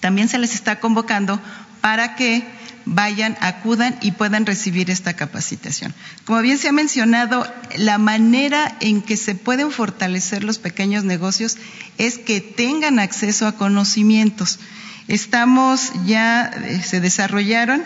También 0.00 0.28
se 0.28 0.38
les 0.38 0.54
está 0.54 0.80
convocando 0.80 1.40
para 1.80 2.16
que 2.16 2.44
vayan, 2.84 3.36
acudan 3.40 3.96
y 4.00 4.12
puedan 4.12 4.46
recibir 4.46 4.90
esta 4.90 5.14
capacitación. 5.14 5.94
Como 6.24 6.40
bien 6.40 6.58
se 6.58 6.68
ha 6.68 6.72
mencionado, 6.72 7.46
la 7.76 7.98
manera 7.98 8.76
en 8.80 9.02
que 9.02 9.16
se 9.16 9.34
pueden 9.34 9.70
fortalecer 9.70 10.44
los 10.44 10.58
pequeños 10.58 11.04
negocios 11.04 11.56
es 11.98 12.18
que 12.18 12.40
tengan 12.40 12.98
acceso 12.98 13.46
a 13.46 13.52
conocimientos. 13.52 14.58
Estamos 15.08 15.92
ya, 16.06 16.46
eh, 16.46 16.80
se 16.82 17.00
desarrollaron, 17.00 17.82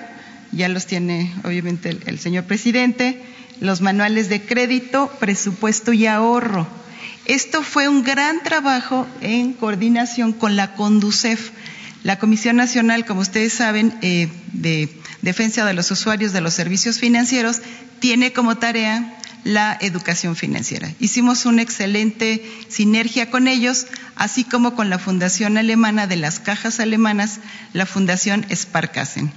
ya 0.53 0.69
los 0.69 0.87
tiene 0.87 1.33
obviamente 1.45 1.90
el, 1.90 2.03
el 2.07 2.19
señor 2.19 2.45
presidente, 2.45 3.23
los 3.61 3.81
manuales 3.81 4.29
de 4.29 4.42
crédito, 4.42 5.11
presupuesto 5.19 5.92
y 5.92 6.07
ahorro. 6.07 6.66
Esto 7.26 7.62
fue 7.62 7.88
un 7.88 8.02
gran 8.02 8.42
trabajo 8.42 9.06
en 9.20 9.52
coordinación 9.52 10.32
con 10.32 10.56
la 10.56 10.74
CONDUCEF 10.74 11.50
la 12.06 12.20
Comisión 12.20 12.54
Nacional, 12.54 13.04
como 13.04 13.20
ustedes 13.20 13.52
saben, 13.52 13.92
eh, 14.00 14.28
de 14.52 14.88
Defensa 15.22 15.64
de 15.64 15.74
los 15.74 15.90
Usuarios 15.90 16.32
de 16.32 16.40
los 16.40 16.54
Servicios 16.54 17.00
Financieros, 17.00 17.62
tiene 17.98 18.32
como 18.32 18.58
tarea 18.58 19.16
la 19.42 19.76
educación 19.80 20.36
financiera. 20.36 20.88
Hicimos 21.00 21.46
una 21.46 21.62
excelente 21.62 22.48
sinergia 22.68 23.28
con 23.28 23.48
ellos, 23.48 23.88
así 24.14 24.44
como 24.44 24.76
con 24.76 24.88
la 24.88 25.00
Fundación 25.00 25.58
Alemana 25.58 26.06
de 26.06 26.14
las 26.14 26.38
Cajas 26.38 26.78
Alemanas, 26.78 27.40
la 27.72 27.86
Fundación 27.86 28.46
Sparkassen. 28.54 29.32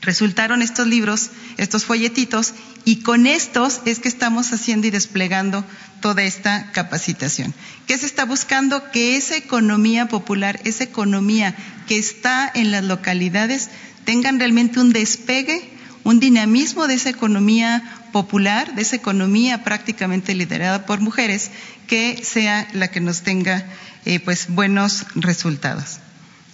Resultaron 0.00 0.62
estos 0.62 0.86
libros, 0.86 1.30
estos 1.56 1.84
folletitos, 1.84 2.54
y 2.84 3.02
con 3.02 3.26
estos 3.26 3.80
es 3.84 3.98
que 3.98 4.08
estamos 4.08 4.52
haciendo 4.52 4.86
y 4.86 4.90
desplegando 4.90 5.64
toda 6.00 6.22
esta 6.22 6.70
capacitación. 6.72 7.52
¿Qué 7.86 7.98
se 7.98 8.06
está 8.06 8.24
buscando? 8.24 8.90
Que 8.92 9.16
esa 9.16 9.36
economía 9.36 10.08
popular, 10.08 10.60
esa 10.64 10.84
economía 10.84 11.54
que 11.86 11.98
está 11.98 12.50
en 12.54 12.70
las 12.70 12.84
localidades, 12.84 13.70
tengan 14.04 14.38
realmente 14.38 14.80
un 14.80 14.92
despegue, 14.92 15.68
un 16.04 16.20
dinamismo 16.20 16.86
de 16.86 16.94
esa 16.94 17.10
economía 17.10 17.82
popular, 18.12 18.74
de 18.74 18.82
esa 18.82 18.96
economía 18.96 19.64
prácticamente 19.64 20.34
liderada 20.34 20.86
por 20.86 21.00
mujeres, 21.00 21.50
que 21.88 22.22
sea 22.24 22.68
la 22.72 22.88
que 22.88 23.00
nos 23.00 23.22
tenga 23.22 23.66
eh, 24.04 24.20
pues 24.20 24.46
buenos 24.48 25.04
resultados. 25.16 25.98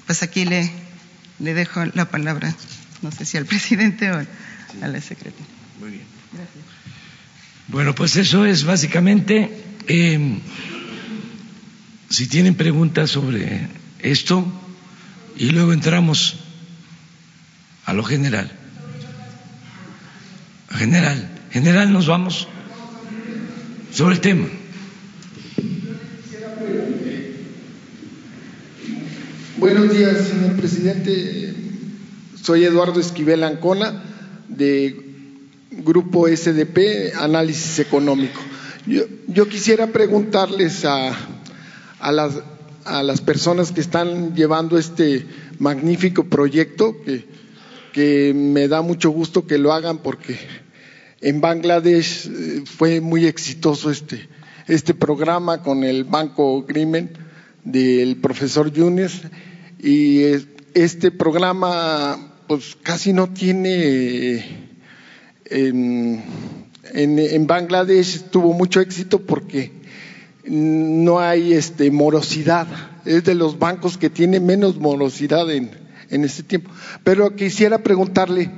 Pues 0.07 0.22
aquí 0.22 0.46
le, 0.46 0.72
le 1.38 1.54
dejo 1.54 1.85
la 1.94 2.07
palabra 2.07 2.54
no 3.02 3.11
sé 3.11 3.24
si 3.24 3.37
al 3.37 3.46
presidente 3.54 4.11
o 4.11 4.16
a 4.83 4.88
la 4.88 5.00
secretaria. 5.00 5.46
Muy 5.80 5.90
bien. 5.90 6.04
Gracias. 6.33 6.64
Bueno, 7.68 7.94
pues 7.94 8.16
eso 8.16 8.44
es 8.44 8.64
básicamente, 8.64 9.50
eh, 9.87 10.38
si 12.11 12.26
tienen 12.26 12.54
preguntas 12.54 13.11
sobre 13.11 13.68
esto, 14.00 14.46
y 15.37 15.50
luego 15.50 15.72
entramos 15.72 16.37
a 17.87 17.92
lo 17.92 18.04
general. 18.04 18.50
General, 20.70 21.30
general 21.50 21.92
nos 21.92 22.07
vamos 22.07 22.48
sobre 23.92 24.16
el 24.16 24.20
tema. 24.20 24.46
Buenos 29.57 29.96
días, 29.96 30.28
señor 30.28 30.57
presidente. 30.57 31.43
Soy 32.44 32.62
Eduardo 32.62 33.00
Esquivel 33.00 33.42
Ancona, 33.42 34.02
de 34.48 35.00
Grupo 35.70 36.28
SDP, 36.28 37.14
Análisis 37.18 37.78
Económico. 37.78 38.38
Yo, 38.87 39.48
quisiera 39.48 39.87
preguntarles 39.87 40.85
a, 40.85 41.16
las, 42.12 43.20
personas 43.22 43.72
que 43.72 43.80
están 43.80 44.35
llevando 44.35 44.76
este 44.76 45.24
magnífico 45.59 46.24
proyecto, 46.24 46.94
que, 47.07 47.24
que 47.94 48.35
me 48.35 48.68
da 48.68 48.83
mucho 48.83 49.09
gusto 49.09 49.46
que 49.46 49.57
lo 49.57 49.72
hagan 49.72 49.96
porque 49.96 50.37
en 51.22 51.40
Bangladesh 51.40 52.28
eh, 52.28 52.62
fue 52.66 53.00
muy 53.00 53.24
exitoso 53.24 53.90
este, 53.90 54.28
este 54.68 54.92
programa 54.92 55.62
con 55.62 55.83
el 55.83 56.04
Banco 56.04 56.62
Grimen 56.64 57.09
del 57.64 58.16
profesor 58.16 58.70
Yunes 58.70 59.22
y 59.78 60.24
este 60.74 61.11
programa 61.11 62.33
pues 62.46 62.76
casi 62.83 63.12
no 63.12 63.28
tiene 63.28 64.74
en, 65.46 66.22
en, 66.92 67.46
Bangladesh 67.46 68.24
tuvo 68.30 68.52
mucho 68.52 68.80
éxito 68.80 69.20
porque 69.20 69.72
no 70.46 71.20
hay 71.20 71.52
este 71.52 71.90
morosidad. 71.90 72.66
Es 73.04 73.24
de 73.24 73.35
los 73.35 73.59
bancos 73.59 73.98
que 73.98 74.11
tiene 74.11 74.40
menos 74.40 74.76
morosidad 74.76 75.50
en, 75.50 75.70
en 76.11 76.24
este 76.24 76.42
tiempo. 76.42 76.70
Pero 77.02 77.35
quisiera 77.37 77.78
preguntarle 77.78 78.50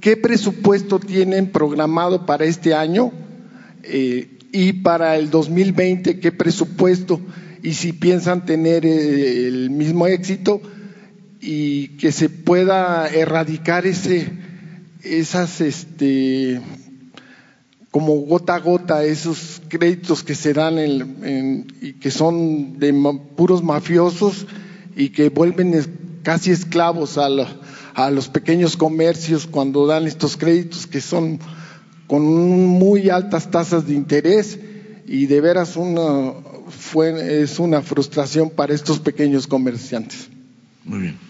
qué 0.00 0.16
presupuesto 0.16 0.98
tienen 0.98 1.50
programado 1.50 2.26
para 2.26 2.44
este 2.44 2.74
año 2.74 3.12
eh, 3.82 4.38
y 4.52 4.74
para 4.74 5.16
el 5.16 5.30
2020 5.30 6.20
qué 6.20 6.32
presupuesto 6.32 7.20
y 7.62 7.74
si 7.74 7.92
piensan 7.92 8.46
tener 8.46 8.86
eh, 8.86 9.46
el 9.48 9.70
mismo 9.70 10.06
éxito 10.06 10.62
y 11.40 11.88
que 11.98 12.12
se 12.12 12.28
pueda 12.28 13.08
erradicar 13.08 13.86
ese, 13.86 14.30
esas, 15.02 15.60
este, 15.60 16.60
como 17.90 18.14
gota 18.20 18.56
a 18.56 18.60
gota, 18.60 19.04
esos 19.04 19.62
créditos 19.68 20.22
que 20.22 20.34
se 20.34 20.52
dan 20.52 20.78
y 21.80 21.92
que 21.94 22.10
son 22.10 22.78
de 22.78 22.92
puros 23.36 23.62
mafiosos 23.62 24.46
y 24.96 25.10
que 25.10 25.28
vuelven 25.28 26.20
casi 26.22 26.50
esclavos 26.50 27.18
a, 27.18 27.28
a 27.94 28.10
los 28.10 28.28
pequeños 28.28 28.76
comercios 28.76 29.46
cuando 29.46 29.86
dan 29.86 30.06
estos 30.06 30.36
créditos 30.36 30.86
que 30.86 31.00
son 31.00 31.38
con 32.06 32.24
muy 32.24 33.10
altas 33.10 33.50
tasas 33.50 33.86
de 33.86 33.94
interés 33.94 34.58
y 35.06 35.26
de 35.26 35.40
veras 35.40 35.76
una, 35.76 36.32
fue, 36.68 37.42
es 37.42 37.58
una 37.58 37.82
frustración 37.82 38.50
para 38.50 38.74
estos 38.74 38.98
pequeños 38.98 39.46
comerciantes. 39.46 40.28
Muy 40.84 41.00
bien. 41.00 41.27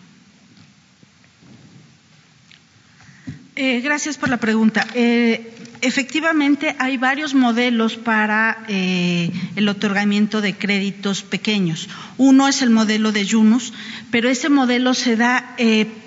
Eh, 3.60 3.80
gracias 3.80 4.16
por 4.16 4.28
la 4.28 4.36
pregunta. 4.36 4.86
Eh, 4.94 5.52
efectivamente, 5.80 6.76
hay 6.78 6.96
varios 6.96 7.34
modelos 7.34 7.96
para 7.96 8.64
eh, 8.68 9.32
el 9.56 9.68
otorgamiento 9.68 10.40
de 10.40 10.54
créditos 10.54 11.24
pequeños. 11.24 11.88
Uno 12.18 12.46
es 12.46 12.62
el 12.62 12.70
modelo 12.70 13.10
de 13.10 13.24
Yunus, 13.24 13.72
pero 14.12 14.28
ese 14.28 14.48
modelo 14.48 14.94
se 14.94 15.16
da 15.16 15.56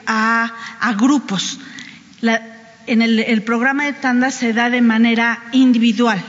a, 0.08 0.94
grupos. 0.98 1.60
en 2.88 3.02
el, 3.02 3.42
programa 3.44 3.84
de 3.84 3.94
tanda 4.00 4.32
se 4.32 4.54
da 4.54 4.70
de 4.70 4.80
manera 4.80 5.44
individual. 5.52 6.24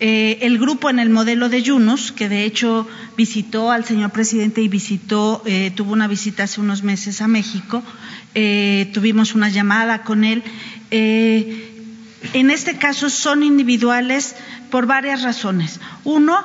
El 0.00 0.58
grupo 0.58 0.90
en 0.90 0.98
el 0.98 1.10
modelo 1.10 1.48
de 1.48 1.62
Yunus, 1.62 2.12
que 2.12 2.28
de 2.28 2.44
hecho 2.44 2.86
visitó 3.16 3.70
al 3.70 3.84
señor 3.84 4.10
presidente 4.10 4.60
y 4.60 4.68
visitó, 4.68 5.42
tuvo 5.74 5.92
una 5.92 6.06
visita 6.06 6.44
hace 6.44 6.60
unos 6.60 6.82
meses 6.82 7.20
a 7.20 7.28
México, 7.28 7.82
eh, 8.34 8.90
tuvimos 8.92 9.34
una 9.34 9.48
llamada 9.48 10.02
con 10.04 10.22
él. 10.22 10.42
Eh, 10.90 11.74
en 12.34 12.50
este 12.50 12.78
caso 12.78 13.10
son 13.10 13.42
individuales 13.42 14.36
por 14.70 14.86
varias 14.86 15.22
razones. 15.22 15.80
Uno, 16.04 16.38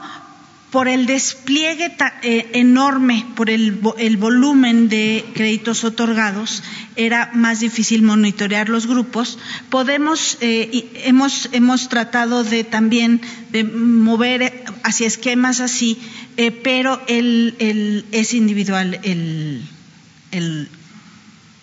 por 0.74 0.88
el 0.88 1.06
despliegue 1.06 1.96
eh, 2.24 2.50
enorme, 2.54 3.28
por 3.36 3.52
el, 3.52 3.74
volumen 4.18 4.90
de 4.90 5.24
créditos 5.36 5.84
otorgados, 5.84 6.64
era 6.96 7.30
más 7.36 7.60
difícil 7.60 8.02
monitorear 8.02 8.70
los 8.70 8.88
grupos. 8.88 9.38
Podemos, 9.70 10.40
hemos, 10.42 11.50
hemos 11.52 11.90
tratado 11.90 12.44
de 12.44 12.64
también 12.64 13.22
de 13.52 13.64
mover 13.64 14.64
hacia 14.82 15.06
esquemas 15.06 15.60
así, 15.60 16.00
eh, 16.38 16.50
pero 16.50 17.04
el, 17.06 18.06
es 18.12 18.34
individual 18.34 19.00
el 19.04 20.70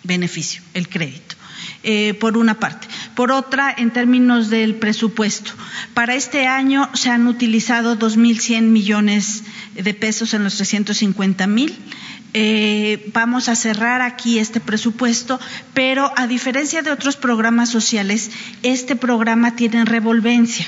beneficio, 0.03 0.61
el 0.73 0.87
crédito. 0.87 1.35
Eh, 1.83 2.13
por 2.13 2.37
una 2.37 2.59
parte. 2.59 2.87
Por 3.15 3.31
otra, 3.31 3.73
en 3.75 3.89
términos 3.89 4.51
del 4.51 4.75
presupuesto, 4.75 5.53
para 5.95 6.13
este 6.13 6.45
año 6.45 6.87
se 6.93 7.09
han 7.09 7.25
utilizado 7.25 7.97
2.100 7.97 8.61
millones 8.61 9.43
de 9.73 9.93
pesos 9.95 10.35
en 10.35 10.43
los 10.43 10.57
350 10.57 11.47
mil. 11.47 11.75
Eh, 12.33 13.11
vamos 13.13 13.49
a 13.49 13.55
cerrar 13.55 14.01
aquí 14.01 14.39
este 14.39 14.61
presupuesto, 14.61 15.39
pero 15.73 16.13
a 16.15 16.27
diferencia 16.27 16.81
de 16.81 16.91
otros 16.91 17.17
programas 17.17 17.69
sociales, 17.69 18.31
este 18.63 18.95
programa 18.95 19.55
tiene 19.55 19.83
revolvencia. 19.83 20.65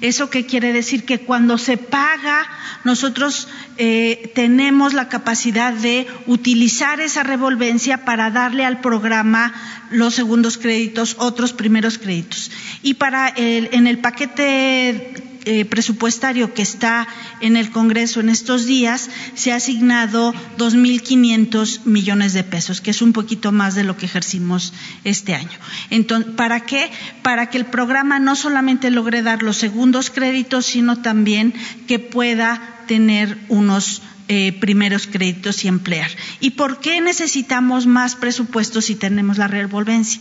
¿Eso 0.00 0.30
qué 0.30 0.46
quiere 0.46 0.72
decir? 0.72 1.04
Que 1.04 1.20
cuando 1.20 1.58
se 1.58 1.76
paga, 1.76 2.46
nosotros 2.84 3.48
eh, 3.78 4.32
tenemos 4.34 4.94
la 4.94 5.08
capacidad 5.08 5.72
de 5.72 6.06
utilizar 6.26 7.00
esa 7.00 7.22
revolvencia 7.22 8.04
para 8.04 8.30
darle 8.30 8.64
al 8.64 8.80
programa 8.80 9.54
los 9.90 10.14
segundos 10.14 10.58
créditos, 10.58 11.16
otros 11.18 11.52
primeros 11.52 11.98
créditos. 11.98 12.50
Y 12.82 12.94
para 12.94 13.28
el, 13.28 13.68
en 13.72 13.86
el 13.86 13.98
paquete 13.98 15.35
eh, 15.46 15.64
presupuestario 15.64 16.52
que 16.52 16.62
está 16.62 17.08
en 17.40 17.56
el 17.56 17.70
Congreso 17.70 18.20
en 18.20 18.28
estos 18.28 18.66
días, 18.66 19.08
se 19.34 19.52
ha 19.52 19.56
asignado 19.56 20.34
2.500 20.58 21.84
millones 21.84 22.32
de 22.34 22.44
pesos, 22.44 22.80
que 22.80 22.90
es 22.90 23.00
un 23.00 23.12
poquito 23.12 23.52
más 23.52 23.74
de 23.74 23.84
lo 23.84 23.96
que 23.96 24.06
ejercimos 24.06 24.72
este 25.04 25.34
año. 25.34 25.58
Entonces, 25.90 26.34
¿Para 26.36 26.60
qué? 26.60 26.90
Para 27.22 27.48
que 27.48 27.58
el 27.58 27.66
programa 27.66 28.18
no 28.18 28.36
solamente 28.36 28.90
logre 28.90 29.22
dar 29.22 29.42
los 29.42 29.56
segundos 29.56 30.10
créditos, 30.10 30.66
sino 30.66 30.98
también 30.98 31.54
que 31.86 31.98
pueda 31.98 32.84
tener 32.86 33.38
unos 33.48 34.02
eh, 34.28 34.52
primeros 34.60 35.06
créditos 35.06 35.64
y 35.64 35.68
emplear. 35.68 36.10
¿Y 36.40 36.50
por 36.50 36.80
qué 36.80 37.00
necesitamos 37.00 37.86
más 37.86 38.16
presupuestos 38.16 38.86
si 38.86 38.96
tenemos 38.96 39.38
la 39.38 39.46
revolvencia? 39.46 40.20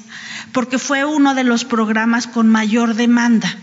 Porque 0.52 0.78
fue 0.78 1.06
uno 1.06 1.34
de 1.34 1.44
los 1.44 1.66
programas 1.66 2.28
con 2.28 2.48
mayor 2.48 2.94
demanda. 2.94 3.58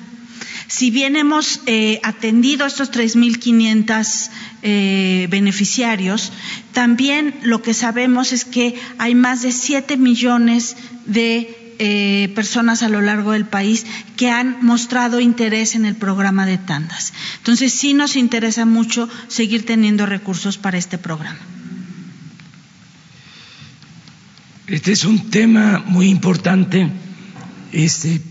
Si 0.73 0.91
bien 0.91 1.17
hemos 1.17 1.61
eh, 1.67 2.01
atendido 2.03 2.65
a 2.65 2.69
estos 2.69 2.91
3.500 2.91 4.31
eh, 4.63 5.29
beneficiarios, 5.31 6.33
también 6.73 7.35
lo 7.43 7.61
que 7.61 7.75
sabemos 7.75 8.33
es 8.33 8.47
que 8.47 8.81
hay 8.97 9.15
más 9.15 9.43
de 9.43 9.53
7 9.53 9.99
millones 9.99 10.75
de 11.05 11.75
eh, 11.79 12.33
personas 12.35 12.83
a 12.83 12.89
lo 12.89 13.03
largo 13.03 13.33
del 13.33 13.45
país 13.45 13.85
que 14.17 14.31
han 14.31 14.65
mostrado 14.65 15.21
interés 15.21 15.75
en 15.75 15.85
el 15.85 15.95
programa 15.95 16.47
de 16.47 16.57
tandas. 16.57 17.13
Entonces, 17.37 17.75
sí 17.75 17.93
nos 17.93 18.17
interesa 18.17 18.65
mucho 18.65 19.11
seguir 19.29 19.67
teniendo 19.67 20.07
recursos 20.07 20.57
para 20.57 20.79
este 20.79 20.97
programa. 20.97 21.39
Este 24.69 24.93
es 24.93 25.05
un 25.05 25.29
tema 25.29 25.85
muy 25.87 26.09
importante. 26.09 26.89
Este, 27.73 28.23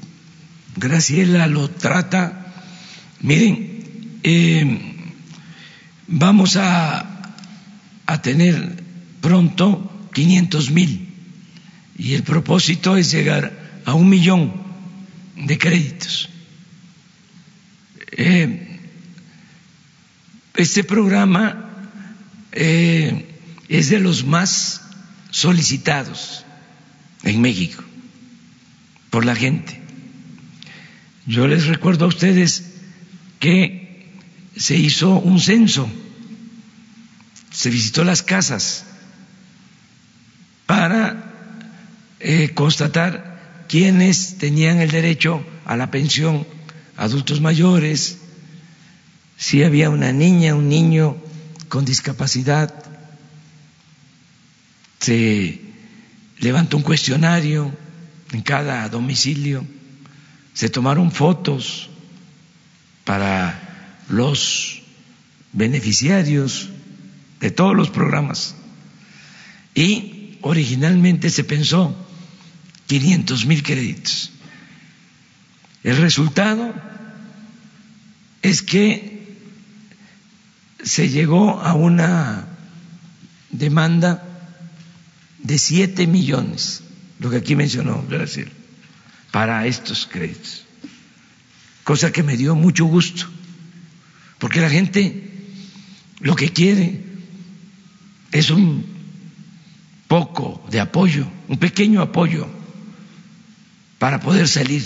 Graciela 0.75 1.47
lo 1.47 1.69
trata. 1.69 2.53
Miren, 3.19 4.19
eh, 4.23 4.95
vamos 6.07 6.57
a, 6.57 7.07
tener 8.21 8.83
pronto 9.21 10.09
500 10.13 10.71
mil 10.71 11.07
y 11.97 12.13
el 12.13 12.23
propósito 12.23 12.97
es 12.97 13.09
llegar 13.09 13.81
a 13.85 13.93
un 13.93 14.09
millón 14.09 14.51
de 15.37 15.57
créditos. 15.57 16.29
Eh, 18.11 18.79
este 20.55 20.83
programa 20.83 21.95
eh, 22.51 23.25
es 23.69 23.89
de 23.89 23.99
los 24.01 24.25
más 24.25 24.81
solicitados 25.29 26.43
en 27.23 27.41
México 27.41 27.83
por 29.09 29.25
la 29.25 29.35
gente. 29.35 29.80
Yo 31.31 31.47
les 31.47 31.67
recuerdo 31.67 32.03
a 32.03 32.09
ustedes 32.09 32.73
que 33.39 34.11
se 34.57 34.75
hizo 34.75 35.11
un 35.11 35.39
censo, 35.39 35.89
se 37.53 37.69
visitó 37.69 38.03
las 38.03 38.21
casas 38.21 38.83
para 40.65 41.31
eh, 42.19 42.51
constatar 42.53 43.63
quiénes 43.69 44.39
tenían 44.39 44.81
el 44.81 44.91
derecho 44.91 45.41
a 45.63 45.77
la 45.77 45.89
pensión, 45.89 46.45
adultos 46.97 47.39
mayores, 47.39 48.17
si 49.37 49.63
había 49.63 49.89
una 49.89 50.11
niña, 50.11 50.53
un 50.53 50.67
niño 50.67 51.15
con 51.69 51.85
discapacidad. 51.85 52.73
Se 54.99 55.61
levantó 56.39 56.75
un 56.75 56.83
cuestionario 56.83 57.71
en 58.33 58.41
cada 58.41 58.89
domicilio 58.89 59.65
se 60.53 60.69
tomaron 60.69 61.11
fotos 61.11 61.89
para 63.05 64.03
los 64.09 64.81
beneficiarios 65.53 66.69
de 67.39 67.51
todos 67.51 67.75
los 67.75 67.89
programas 67.89 68.55
y 69.73 70.37
originalmente 70.41 71.29
se 71.29 71.43
pensó 71.43 71.95
500 72.87 73.45
mil 73.45 73.63
créditos. 73.63 74.31
El 75.83 75.97
resultado 75.97 76.73
es 78.41 78.61
que 78.61 79.37
se 80.83 81.09
llegó 81.09 81.59
a 81.61 81.73
una 81.73 82.47
demanda 83.49 84.23
de 85.39 85.57
7 85.57 86.05
millones, 86.07 86.83
lo 87.19 87.29
que 87.29 87.37
aquí 87.37 87.55
mencionó 87.55 88.01
Brasil 88.03 88.51
para 89.31 89.65
estos 89.65 90.05
créditos, 90.05 90.65
cosa 91.83 92.11
que 92.11 92.23
me 92.23 92.37
dio 92.37 92.55
mucho 92.55 92.85
gusto, 92.85 93.25
porque 94.37 94.61
la 94.61 94.69
gente 94.69 95.29
lo 96.19 96.35
que 96.35 96.49
quiere 96.49 97.01
es 98.31 98.49
un 98.49 98.85
poco 100.07 100.65
de 100.69 100.79
apoyo, 100.79 101.25
un 101.47 101.57
pequeño 101.57 102.01
apoyo 102.01 102.47
para 103.97 104.19
poder 104.19 104.47
salir 104.47 104.83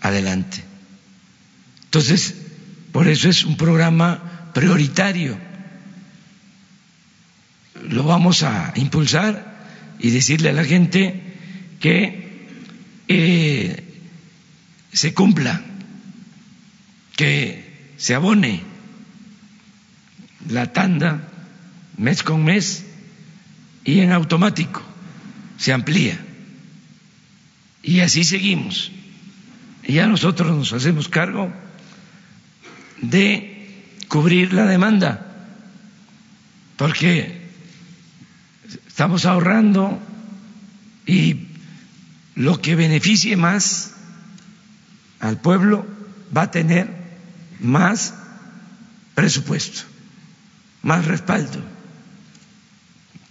adelante. 0.00 0.62
Entonces, 1.84 2.34
por 2.92 3.08
eso 3.08 3.28
es 3.28 3.44
un 3.44 3.56
programa 3.56 4.50
prioritario. 4.52 5.38
Lo 7.88 8.04
vamos 8.04 8.42
a 8.42 8.72
impulsar 8.76 9.66
y 9.98 10.10
decirle 10.10 10.50
a 10.50 10.52
la 10.52 10.64
gente 10.64 11.22
que 11.80 12.25
eh, 13.08 13.84
se 14.92 15.14
cumpla, 15.14 15.62
que 17.16 17.92
se 17.96 18.14
abone 18.14 18.62
la 20.48 20.72
tanda 20.72 21.28
mes 21.96 22.22
con 22.22 22.44
mes 22.44 22.84
y 23.84 24.00
en 24.00 24.12
automático 24.12 24.82
se 25.58 25.72
amplía. 25.72 26.18
Y 27.82 28.00
así 28.00 28.24
seguimos. 28.24 28.90
Y 29.84 29.94
ya 29.94 30.06
nosotros 30.06 30.56
nos 30.56 30.72
hacemos 30.72 31.08
cargo 31.08 31.52
de 33.00 33.94
cubrir 34.08 34.52
la 34.52 34.66
demanda, 34.66 35.26
porque 36.76 37.46
estamos 38.88 39.24
ahorrando 39.24 40.00
y 41.06 41.46
lo 42.36 42.60
que 42.60 42.76
beneficie 42.76 43.36
más 43.36 43.92
al 45.18 45.40
pueblo 45.40 45.86
va 46.36 46.42
a 46.42 46.50
tener 46.50 46.88
más 47.58 48.14
presupuesto, 49.14 49.82
más 50.82 51.06
respaldo 51.06 51.76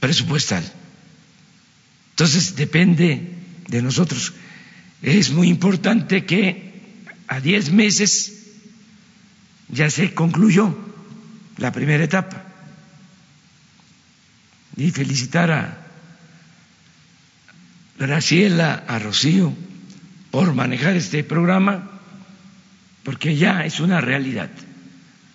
presupuestal. 0.06 0.64
Entonces 2.12 2.56
depende 2.56 3.34
de 3.68 3.82
nosotros. 3.82 4.34
Es 5.02 5.32
muy 5.32 5.50
importante 5.50 6.26
que 6.26 6.74
a 7.28 7.40
diez 7.40 7.72
meses 7.72 8.34
ya 9.70 9.90
se 9.90 10.14
concluyó 10.14 10.78
la 11.58 11.72
primera 11.72 12.04
etapa. 12.04 12.44
Y 14.78 14.92
felicitar 14.92 15.50
a 15.50 15.85
Graciela, 17.98 18.84
a 18.88 19.00
por 20.32 20.54
manejar 20.54 20.96
este 20.96 21.24
programa, 21.24 21.90
porque 23.04 23.38
ya 23.38 23.66
es 23.66 23.80
una 23.80 24.02
realidad. 24.02 24.50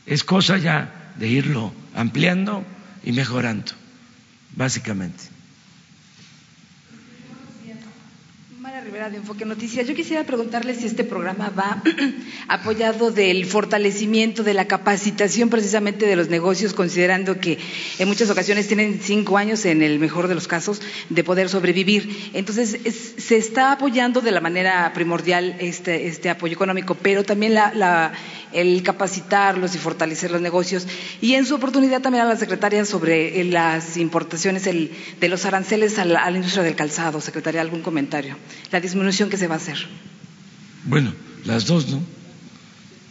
Es 0.04 0.24
cosa 0.24 0.58
ya 0.58 1.12
de 1.16 1.28
irlo 1.28 1.72
ampliando 1.94 2.64
y 3.02 3.12
mejorando, 3.12 3.72
básicamente. 4.56 5.24
Rivera 8.78 9.10
de 9.10 9.16
Enfoque 9.16 9.44
Noticias. 9.44 9.86
Yo 9.86 9.94
quisiera 9.94 10.22
preguntarle 10.22 10.74
si 10.74 10.86
este 10.86 11.02
programa 11.02 11.50
va 11.50 11.82
apoyado 12.48 13.10
del 13.10 13.44
fortalecimiento 13.44 14.44
de 14.44 14.54
la 14.54 14.66
capacitación 14.66 15.50
precisamente 15.50 16.06
de 16.06 16.14
los 16.14 16.28
negocios, 16.28 16.72
considerando 16.72 17.40
que 17.40 17.58
en 17.98 18.06
muchas 18.08 18.30
ocasiones 18.30 18.68
tienen 18.68 19.00
cinco 19.02 19.38
años, 19.38 19.64
en 19.64 19.82
el 19.82 19.98
mejor 19.98 20.28
de 20.28 20.36
los 20.36 20.46
casos, 20.46 20.80
de 21.08 21.24
poder 21.24 21.48
sobrevivir. 21.48 22.30
Entonces, 22.32 22.78
se 23.18 23.36
está 23.36 23.72
apoyando 23.72 24.20
de 24.20 24.30
la 24.30 24.40
manera 24.40 24.92
primordial 24.94 25.56
este, 25.58 26.06
este 26.06 26.30
apoyo 26.30 26.54
económico, 26.54 26.94
pero 26.94 27.24
también 27.24 27.54
el 28.52 28.82
capacitarlos 28.82 29.74
y 29.74 29.78
fortalecer 29.78 30.30
los 30.30 30.40
negocios. 30.40 30.86
Y 31.20 31.34
en 31.34 31.46
su 31.46 31.54
oportunidad 31.54 32.00
también 32.00 32.24
a 32.24 32.28
la 32.28 32.36
secretaria 32.36 32.84
sobre 32.84 33.40
eh, 33.40 33.44
las 33.44 33.96
importaciones 33.96 34.64
de 34.64 35.28
los 35.28 35.44
aranceles 35.44 35.98
a 35.98 36.04
la, 36.04 36.20
a 36.20 36.30
la 36.30 36.36
industria 36.36 36.62
del 36.62 36.76
calzado. 36.76 37.20
Secretaria, 37.20 37.60
¿algún 37.60 37.82
comentario? 37.82 38.36
la 38.70 38.80
disminución 38.80 39.30
que 39.30 39.36
se 39.36 39.46
va 39.46 39.54
a 39.54 39.58
hacer? 39.58 39.78
Bueno, 40.84 41.12
las 41.44 41.66
dos, 41.66 41.88
¿no? 41.88 42.02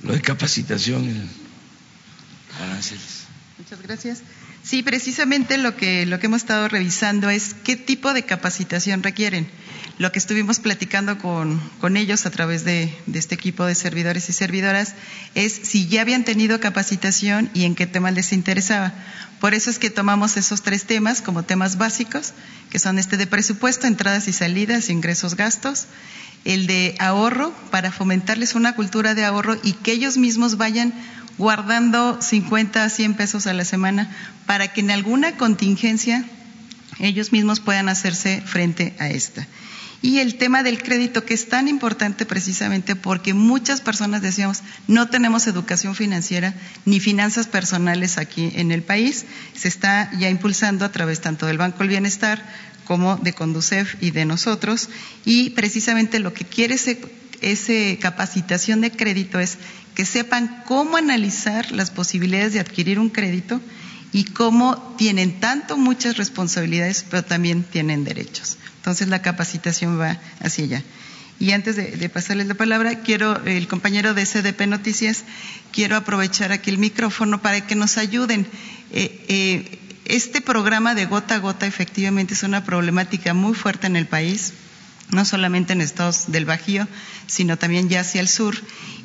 Lo 0.04 0.14
de 0.14 0.22
capacitación 0.22 1.04
y 1.06 2.64
aranceles. 2.64 3.26
Muchas 3.58 3.82
gracias. 3.82 4.24
Sí, 4.70 4.84
precisamente 4.84 5.58
lo 5.58 5.76
que, 5.76 6.06
lo 6.06 6.20
que 6.20 6.28
hemos 6.28 6.44
estado 6.44 6.68
revisando 6.68 7.32
es 7.32 7.56
qué 7.64 7.76
tipo 7.76 8.14
de 8.14 8.22
capacitación 8.22 9.02
requieren. 9.02 9.50
Lo 9.98 10.12
que 10.12 10.20
estuvimos 10.20 10.60
platicando 10.60 11.18
con, 11.18 11.60
con 11.82 11.98
ellos 11.98 12.28
a 12.28 12.30
través 12.30 12.66
de, 12.66 12.96
de, 13.08 13.18
este 13.18 13.34
equipo 13.34 13.66
de 13.66 13.74
servidores 13.74 14.30
y 14.30 14.34
servidoras 14.34 14.94
es 15.34 15.54
si 15.54 15.88
ya 15.88 16.02
habían 16.02 16.24
tenido 16.24 16.60
capacitación 16.60 17.50
y 17.56 17.64
en 17.64 17.74
qué 17.74 17.88
temas 17.88 18.14
les 18.14 18.32
interesaba. 18.32 18.94
Por 19.40 19.56
eso 19.56 19.72
es 19.72 19.80
que 19.80 19.90
tomamos 19.90 20.38
esos 20.38 20.62
tres 20.62 20.84
temas 20.84 21.24
como 21.24 21.42
temas 21.42 21.80
básicos, 21.80 22.34
que 22.70 22.78
son 22.78 23.00
este 23.00 23.18
de 23.18 23.26
presupuesto, 23.26 23.88
entradas 23.88 24.28
y 24.28 24.34
salidas, 24.34 24.92
ingresos, 24.92 25.34
gastos, 25.34 25.88
el 26.46 26.68
de 26.68 26.94
ahorro, 27.00 27.54
para 27.72 27.92
fomentarles 27.92 28.54
una 28.54 28.76
cultura 28.76 29.16
de 29.16 29.26
ahorro 29.26 29.58
y 29.64 29.74
que 29.74 29.94
ellos 29.94 30.18
mismos 30.18 30.58
vayan 30.58 30.94
guardando 31.40 32.22
50 32.22 32.84
a 32.84 32.90
100 32.90 33.16
pesos 33.16 33.48
a 33.48 33.54
la 33.54 33.66
semana 33.66 34.16
para 34.46 34.72
que 34.72 34.82
en 34.82 34.92
alguna 34.92 35.38
contingencia 35.38 36.24
ellos 37.00 37.32
mismos 37.32 37.60
puedan 37.60 37.90
hacerse 37.90 38.42
frente 38.42 38.94
a 39.00 39.10
esta. 39.10 39.48
Y 40.02 40.20
el 40.20 40.36
tema 40.36 40.64
del 40.64 40.82
crédito, 40.82 41.26
que 41.26 41.34
es 41.34 41.50
tan 41.50 41.68
importante 41.68 42.26
precisamente 42.26 42.96
porque 42.96 43.34
muchas 43.34 43.82
personas 43.82 44.22
decíamos, 44.22 44.62
no 44.88 45.10
tenemos 45.10 45.46
educación 45.48 45.94
financiera 45.94 46.54
ni 46.86 47.02
finanzas 47.02 47.48
personales 47.48 48.18
aquí 48.18 48.52
en 48.56 48.72
el 48.72 48.82
país. 48.82 49.26
Se 49.56 49.68
está 49.68 50.10
ya 50.18 50.30
impulsando 50.30 50.86
a 50.86 50.92
través 50.92 51.20
tanto 51.20 51.48
del 51.48 51.58
Banco 51.58 51.80
del 51.80 51.90
Bienestar 51.90 52.42
como 52.86 53.18
de 53.18 53.34
Conducef 53.34 54.02
y 54.02 54.12
de 54.12 54.24
nosotros. 54.24 54.90
Y 55.26 55.50
precisamente 55.52 56.20
lo 56.20 56.34
que 56.34 56.46
quiere 56.46 56.76
ese, 57.42 57.98
capacitación 58.00 58.80
de 58.80 58.92
crédito 58.92 59.40
es 59.40 59.58
que 60.00 60.06
sepan 60.06 60.64
cómo 60.66 60.96
analizar 60.96 61.74
las 61.74 61.92
posibilidades 61.92 62.54
de 62.54 62.62
adquirir 62.62 63.00
un 63.00 63.10
crédito 63.10 63.60
y 64.14 64.24
cómo 64.24 64.96
tienen 64.98 65.42
tanto 65.42 65.76
muchas 65.76 66.16
responsabilidades, 66.16 67.06
pero 67.10 67.26
también 67.26 67.64
tienen 67.64 68.06
derechos. 68.06 68.58
Entonces 68.78 69.10
la 69.10 69.22
capacitación 69.22 70.00
va 70.00 70.18
hacia 70.40 70.64
allá. 70.64 70.84
Y 71.38 71.52
antes 71.52 71.76
de, 71.76 72.08
pasarles 72.08 72.48
la 72.48 72.54
palabra, 72.54 73.02
quiero, 73.02 73.44
el 73.44 73.68
compañero 73.68 74.14
de 74.14 74.26
CDP 74.26 74.68
Noticias, 74.68 75.26
quiero 75.74 75.98
aprovechar 75.98 76.54
aquí 76.54 76.70
el 76.70 76.78
micrófono 76.78 77.42
para 77.42 77.68
que 77.68 77.76
nos 77.76 77.98
ayuden. 77.98 78.48
Eh, 78.94 79.26
eh, 79.28 79.80
este 80.06 80.40
programa 80.40 80.96
de 80.96 81.08
gota 81.08 81.36
a 81.36 81.40
gota 81.40 81.68
efectivamente 81.68 82.36
es 82.36 82.44
una 82.44 82.64
problemática 82.64 83.34
muy 83.34 83.54
fuerte 83.54 83.88
en 83.88 83.98
el 83.98 84.08
país, 84.08 84.54
no 85.12 85.26
solamente 85.26 85.74
en 85.74 85.82
estados 85.82 86.32
del 86.32 86.46
Bajío, 86.46 86.88
sino 87.28 87.58
también 87.58 87.90
ya 87.90 88.02
hacia 88.02 88.22
el 88.22 88.28
sur, 88.28 88.56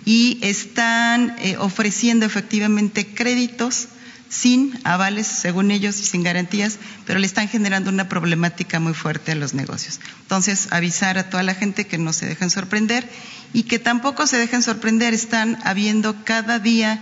y 0.05 0.39
están 0.43 1.37
eh, 1.39 1.57
ofreciendo 1.59 2.27
efectivamente 2.27 3.15
créditos 3.15 3.89
sin 4.35 4.79
avales, 4.85 5.27
según 5.27 5.71
ellos, 5.71 5.95
sin 5.95 6.23
garantías, 6.23 6.79
pero 7.07 7.19
le 7.19 7.27
están 7.27 7.49
generando 7.49 7.91
una 7.91 8.09
problemática 8.09 8.81
muy 8.81 8.93
fuerte 8.93 9.33
a 9.33 9.37
los 9.37 9.55
negocios. 9.55 10.01
Entonces, 10.23 10.69
avisar 10.73 11.19
a 11.19 11.31
toda 11.31 11.43
la 11.43 11.55
gente 11.55 11.87
que 11.87 11.99
no 11.99 12.13
se 12.13 12.27
dejen 12.27 12.51
sorprender 12.51 13.09
y 13.53 13.63
que 13.65 13.79
tampoco 13.79 14.27
se 14.27 14.37
dejen 14.37 14.63
sorprender. 14.63 15.15
Están 15.15 15.59
habiendo 15.63 16.25
cada 16.25 16.59
día, 16.59 17.01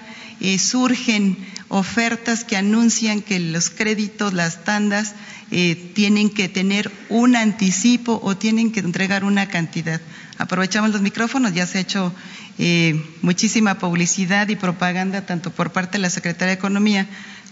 surgen 0.59 1.37
ofertas 1.69 2.45
que 2.45 2.57
anuncian 2.57 3.23
que 3.23 3.41
los 3.41 3.71
créditos, 3.71 4.35
las 4.35 4.65
tandas, 4.65 5.15
eh, 5.51 5.93
tienen 5.95 6.31
que 6.31 6.49
tener 6.49 6.91
un 7.11 7.37
anticipo 7.37 8.21
o 8.23 8.37
tienen 8.37 8.73
que 8.73 8.81
entregar 8.81 9.23
una 9.23 9.49
cantidad. 9.49 10.01
Aprovechamos 10.39 10.91
los 10.93 11.03
micrófonos, 11.03 11.53
ya 11.53 11.67
se 11.67 11.79
ha 11.79 11.81
hecho 11.83 12.15
eh, 12.59 13.03
muchísima 13.23 13.79
publicidad 13.79 14.49
y 14.49 14.57
propaganda 14.57 15.27
tanto 15.27 15.51
por 15.51 15.71
parte 15.73 15.99
de 15.99 16.03
la 16.03 16.11
Secretaría 16.11 16.55
de 16.55 16.59
Economía 16.59 17.07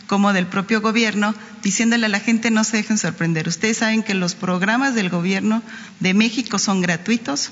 como 0.07 0.33
del 0.33 0.47
propio 0.47 0.81
gobierno, 0.81 1.35
diciéndole 1.63 2.07
a 2.07 2.09
la 2.09 2.21
gente 2.21 2.51
no 2.51 2.65
se 2.65 2.79
dejen 2.79 2.99
sorprender. 2.99 3.49
Ustedes 3.49 3.77
saben 3.77 4.03
que 4.03 4.15
los 4.15 4.35
programas 4.35 4.95
del 4.95 5.09
gobierno 5.09 5.63
de 6.01 6.15
México 6.15 6.59
son 6.59 6.81
gratuitos, 6.81 7.51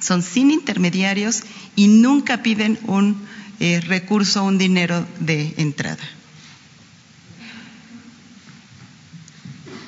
son 0.00 0.22
sin 0.22 0.50
intermediarios 0.50 1.42
y 1.76 1.88
nunca 1.88 2.42
piden 2.42 2.78
un 2.86 3.26
eh, 3.60 3.80
recurso, 3.80 4.44
un 4.44 4.58
dinero 4.58 5.06
de 5.20 5.54
entrada. 5.56 6.04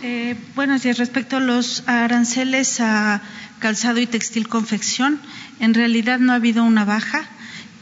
Eh, 0.02 0.34
bueno, 0.54 0.78
si 0.78 0.92
respecto 0.92 1.36
a 1.36 1.40
los 1.40 1.82
aranceles 1.86 2.80
a 2.80 3.20
calzado 3.58 4.00
y 4.00 4.06
textil 4.06 4.48
confección, 4.48 5.20
en 5.60 5.74
realidad 5.74 6.18
no 6.18 6.32
ha 6.32 6.36
habido 6.36 6.64
una 6.64 6.84
baja. 6.84 7.28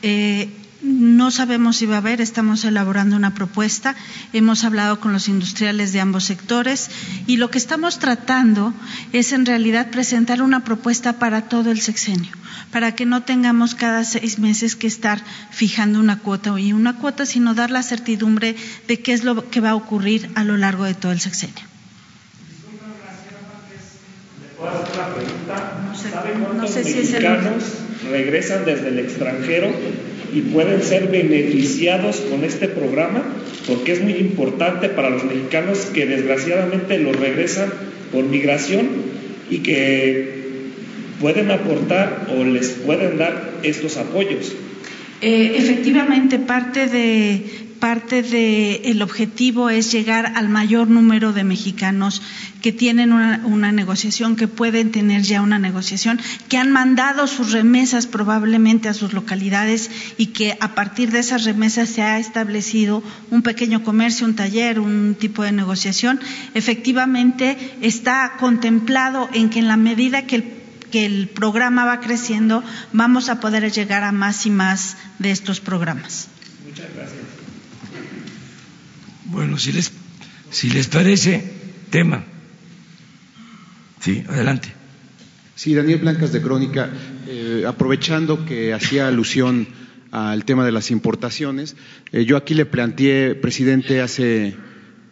Eh, 0.02 0.50
no 0.82 1.30
sabemos 1.30 1.76
si 1.76 1.86
va 1.86 1.96
a 1.96 1.98
haber, 1.98 2.20
estamos 2.20 2.64
elaborando 2.64 3.16
una 3.16 3.34
propuesta, 3.34 3.96
hemos 4.32 4.64
hablado 4.64 5.00
con 5.00 5.12
los 5.12 5.28
industriales 5.28 5.92
de 5.92 6.00
ambos 6.00 6.24
sectores 6.24 6.90
y 7.26 7.36
lo 7.36 7.50
que 7.50 7.58
estamos 7.58 7.98
tratando 7.98 8.72
es 9.12 9.32
en 9.32 9.44
realidad 9.44 9.90
presentar 9.90 10.40
una 10.40 10.64
propuesta 10.64 11.14
para 11.14 11.42
todo 11.42 11.70
el 11.72 11.80
sexenio, 11.80 12.30
para 12.70 12.94
que 12.94 13.06
no 13.06 13.22
tengamos 13.22 13.74
cada 13.74 14.04
seis 14.04 14.38
meses 14.38 14.76
que 14.76 14.86
estar 14.86 15.20
fijando 15.50 15.98
una 15.98 16.20
cuota 16.20 16.58
y 16.58 16.72
una 16.72 16.96
cuota, 16.96 17.26
sino 17.26 17.54
dar 17.54 17.70
la 17.70 17.82
certidumbre 17.82 18.54
de 18.86 19.00
qué 19.00 19.12
es 19.12 19.24
lo 19.24 19.50
que 19.50 19.60
va 19.60 19.70
a 19.70 19.74
ocurrir 19.74 20.30
a 20.36 20.44
lo 20.44 20.56
largo 20.56 20.84
de 20.84 20.94
todo 20.94 21.12
el 21.12 21.20
sexenio. 21.20 21.66
No 24.58 25.94
sé, 25.94 26.10
no 26.56 26.66
sé 26.66 26.84
si 26.84 26.94
mexicanos 26.94 27.62
regresan 28.10 28.64
desde 28.64 28.88
el 28.88 28.98
extranjero 28.98 29.72
y 30.32 30.42
pueden 30.42 30.82
ser 30.82 31.08
beneficiados 31.08 32.16
con 32.16 32.44
este 32.44 32.68
programa? 32.68 33.22
Porque 33.66 33.92
es 33.92 34.02
muy 34.02 34.14
importante 34.14 34.88
para 34.88 35.10
los 35.10 35.24
mexicanos 35.24 35.86
que 35.92 36.06
desgraciadamente 36.06 36.98
los 36.98 37.16
regresan 37.16 37.72
por 38.12 38.24
migración 38.24 38.88
y 39.50 39.58
que 39.58 40.38
pueden 41.20 41.50
aportar 41.50 42.26
o 42.36 42.44
les 42.44 42.68
pueden 42.68 43.18
dar 43.18 43.52
estos 43.62 43.96
apoyos. 43.96 44.54
Eh, 45.20 45.54
efectivamente, 45.56 46.38
parte 46.38 46.86
de 46.86 47.67
parte 47.78 48.22
del 48.22 49.00
objetivo 49.02 49.70
es 49.70 49.92
llegar 49.92 50.32
al 50.36 50.48
mayor 50.48 50.88
número 50.88 51.32
de 51.32 51.44
mexicanos 51.44 52.22
que 52.62 52.72
tienen 52.72 53.12
una, 53.12 53.72
negociación, 53.72 54.36
que 54.36 54.48
pueden 54.48 54.90
tener 54.90 55.22
ya 55.22 55.42
una 55.42 55.58
negociación, 55.58 56.20
que 56.48 56.56
han 56.56 56.70
mandado 56.72 57.26
sus 57.26 57.52
remesas 57.52 58.06
probablemente 58.06 58.88
a 58.88 58.94
sus 58.94 59.12
localidades 59.12 59.90
y 60.16 60.26
que 60.26 60.56
a 60.60 60.74
partir 60.74 61.10
de 61.10 61.20
esas 61.20 61.44
remesas 61.44 61.88
se 61.88 62.02
ha 62.02 62.18
establecido 62.18 63.02
un 63.30 63.42
pequeño 63.42 63.84
comercio, 63.84 64.26
un 64.26 64.34
taller, 64.34 64.80
un 64.80 65.16
tipo 65.18 65.42
de 65.42 65.52
negociación. 65.52 66.20
Efectivamente, 66.54 67.56
está 67.80 68.34
contemplado 68.38 69.28
en 69.32 69.50
que 69.50 69.60
en 69.60 69.68
la 69.68 69.76
medida 69.76 70.26
que 70.26 70.36
el 70.36 70.58
que 70.90 71.04
el 71.04 71.28
programa 71.28 71.84
va 71.84 72.00
creciendo, 72.00 72.64
vamos 72.92 73.28
a 73.28 73.40
poder 73.40 73.70
llegar 73.70 74.04
a 74.04 74.12
más 74.12 74.46
y 74.46 74.50
más 74.50 74.96
de 75.18 75.30
estos 75.30 75.60
programas. 75.60 76.28
Muchas 76.64 76.94
gracias. 76.94 77.37
Bueno, 79.28 79.58
si 79.58 79.72
les, 79.72 79.92
si 80.50 80.70
les 80.70 80.86
parece, 80.88 81.44
tema. 81.90 82.24
Sí, 84.00 84.24
adelante. 84.26 84.72
Sí, 85.54 85.74
Daniel 85.74 85.98
Blancas 85.98 86.32
de 86.32 86.40
Crónica, 86.40 86.88
eh, 87.26 87.64
aprovechando 87.66 88.46
que 88.46 88.72
hacía 88.72 89.06
alusión 89.06 89.68
al 90.12 90.46
tema 90.46 90.64
de 90.64 90.72
las 90.72 90.90
importaciones, 90.90 91.76
eh, 92.12 92.24
yo 92.24 92.38
aquí 92.38 92.54
le 92.54 92.64
planteé, 92.64 93.34
presidente, 93.34 94.00
hace 94.00 94.56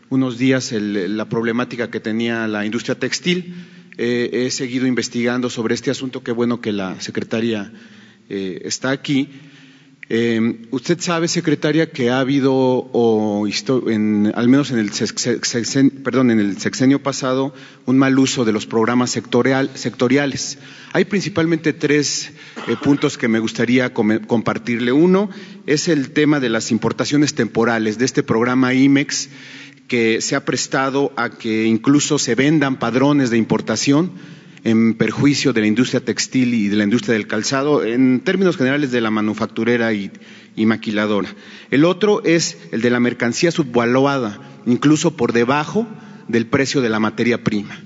unos 0.09 0.39
días 0.39 0.73
la 0.73 1.29
problemática 1.29 1.91
que 1.91 2.01
tenía 2.01 2.47
la 2.49 2.65
industria 2.65 2.99
textil. 2.99 3.55
Eh, 3.99 4.47
he 4.47 4.51
seguido 4.51 4.87
investigando 4.87 5.51
sobre 5.51 5.75
este 5.75 5.91
asunto, 5.91 6.23
qué 6.23 6.33
bueno 6.33 6.63
que 6.63 6.73
la 6.73 7.01
secretaria 7.01 7.71
está 8.29 8.91
aquí. 8.91 9.29
Eh, 10.09 10.69
usted 10.71 11.01
sabe, 11.01 11.27
secretaria, 11.27 11.91
que 11.91 12.11
ha 12.11 12.21
habido, 12.21 12.55
o, 12.55 13.49
en, 13.89 14.33
al 14.37 14.49
menos 14.49 14.71
en 14.71 14.79
el, 14.79 14.93
sexenio, 14.93 15.93
perdón, 16.05 16.31
en 16.31 16.39
el 16.39 16.59
sexenio 16.59 17.03
pasado, 17.03 17.53
un 17.87 17.99
mal 17.99 18.17
uso 18.17 18.45
de 18.45 18.53
los 18.53 18.67
programas 18.67 19.11
sectorial, 19.11 19.71
sectoriales. 19.75 20.59
Hay 20.93 21.07
principalmente 21.07 21.73
tres 21.73 22.31
eh, 22.69 22.77
puntos 22.81 23.19
que 23.19 23.27
me 23.27 23.41
gustaría 23.41 23.93
compartirle. 23.93 24.93
Uno 24.93 25.29
es 25.67 25.89
el 25.89 26.13
tema 26.13 26.39
de 26.39 26.51
las 26.51 26.71
importaciones 26.71 27.35
temporales 27.35 27.99
de 27.99 28.05
este 28.05 28.23
programa 28.23 28.75
IMEX, 28.75 29.29
que 29.89 30.21
se 30.21 30.37
ha 30.37 30.45
prestado 30.45 31.13
a 31.17 31.31
que 31.31 31.65
incluso 31.65 32.21
se 32.21 32.37
vendan 32.37 32.79
padrones 32.79 33.31
de 33.31 33.39
importación 33.39 34.13
en 34.67 34.95
perjuicio 34.95 35.53
de 35.53 35.61
la 35.61 35.69
industria 35.69 36.01
textil 36.05 36.53
y 36.53 36.67
de 36.67 36.75
la 36.75 36.83
industria 36.83 37.13
del 37.13 37.29
calzado, 37.29 37.85
en 37.85 38.19
términos 38.19 38.57
generales 38.57 38.91
de 38.91 39.01
la 39.01 39.13
manufacturera 39.13 39.93
y, 39.93 40.11
maquiladora. 40.57 41.29
El 41.71 41.85
otro 41.85 42.25
es 42.25 42.59
el 42.73 42.81
de 42.81 42.91
la 42.91 42.99
mercancía 42.99 43.53
subvaluada, 43.53 44.41
incluso 44.67 45.17
por 45.17 45.33
debajo 45.33 45.87
del 46.27 46.47
precio 46.47 46.81
de 46.81 46.89
la 46.89 46.99
materia 46.99 47.45
prima. 47.45 47.81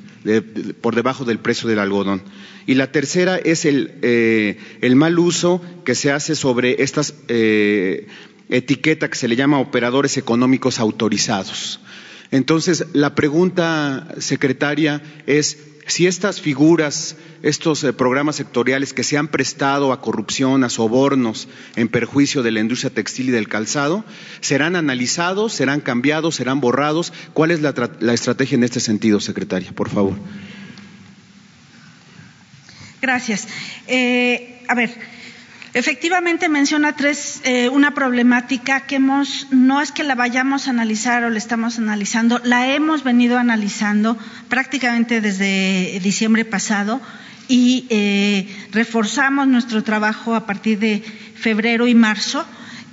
por 0.80 0.94
debajo 0.94 1.24
del 1.24 1.38
precio 1.38 1.68
del 1.68 1.78
algodón. 1.78 2.22
Y 2.66 2.74
la 2.74 2.92
tercera 2.92 3.36
es 3.36 3.64
el, 3.64 3.92
eh, 4.02 4.58
mal 4.94 5.18
uso 5.18 5.62
que 5.84 5.94
se 5.94 6.12
hace 6.12 6.34
sobre 6.34 6.82
estas 6.82 7.14
eh, 7.28 8.06
etiqueta 8.50 9.08
que 9.08 9.16
se 9.16 9.28
le 9.28 9.36
llama 9.36 9.60
operadores 9.60 10.16
económicos 10.16 10.78
autorizados. 10.78 11.80
Entonces, 12.30 12.86
la 12.92 13.14
pregunta, 13.14 14.06
secretaria, 14.18 15.02
es 15.26 15.58
si 15.90 16.06
estas 16.06 16.40
figuras, 16.40 17.16
estos 17.42 17.82
eh, 17.82 17.92
programas 17.92 18.36
sectoriales 18.36 18.92
que 18.92 19.02
se 19.02 19.18
han 19.18 19.28
prestado 19.28 19.92
a 19.92 20.00
corrupción, 20.00 20.62
a 20.62 20.68
sobornos 20.68 21.48
en 21.74 21.88
perjuicio 21.88 22.42
de 22.42 22.52
la 22.52 22.60
industria 22.60 22.94
textil 22.94 23.30
y 23.30 23.32
del 23.32 23.48
calzado, 23.48 24.04
serán 24.40 24.76
analizados, 24.76 25.52
serán 25.52 25.80
cambiados, 25.80 26.36
serán 26.36 26.60
borrados. 26.60 27.12
¿Cuál 27.32 27.50
es 27.50 27.60
la, 27.60 27.74
estrategia 28.14 28.54
en 28.54 28.64
este 28.64 28.78
sentido, 28.78 29.18
secretaria? 29.18 29.72
Por 29.72 29.88
favor. 29.88 30.14
Gracias. 33.02 33.48
Eh, 33.88 34.62
a 34.68 34.74
ver, 34.74 34.90
Efectivamente 35.72 36.48
menciona 36.48 36.96
tres, 36.96 37.40
eh, 37.44 37.68
una 37.68 37.94
problemática 37.94 38.86
que 38.86 38.96
hemos, 38.96 39.46
no 39.52 39.80
es 39.80 39.92
que 39.92 40.02
la 40.02 40.16
vayamos 40.16 40.66
a 40.66 40.70
analizar 40.70 41.22
o 41.22 41.30
la 41.30 41.38
estamos 41.38 41.78
analizando, 41.78 42.40
la 42.42 42.72
hemos 42.74 43.04
venido 43.04 43.38
analizando 43.38 44.18
prácticamente 44.48 45.20
desde 45.20 46.00
diciembre 46.02 46.44
pasado 46.44 47.00
y 47.46 47.86
eh, 47.88 48.48
reforzamos 48.72 49.46
nuestro 49.46 49.84
trabajo 49.84 50.34
a 50.34 50.44
partir 50.44 50.80
de 50.80 51.04
febrero 51.36 51.86
y 51.86 51.94
marzo. 51.94 52.44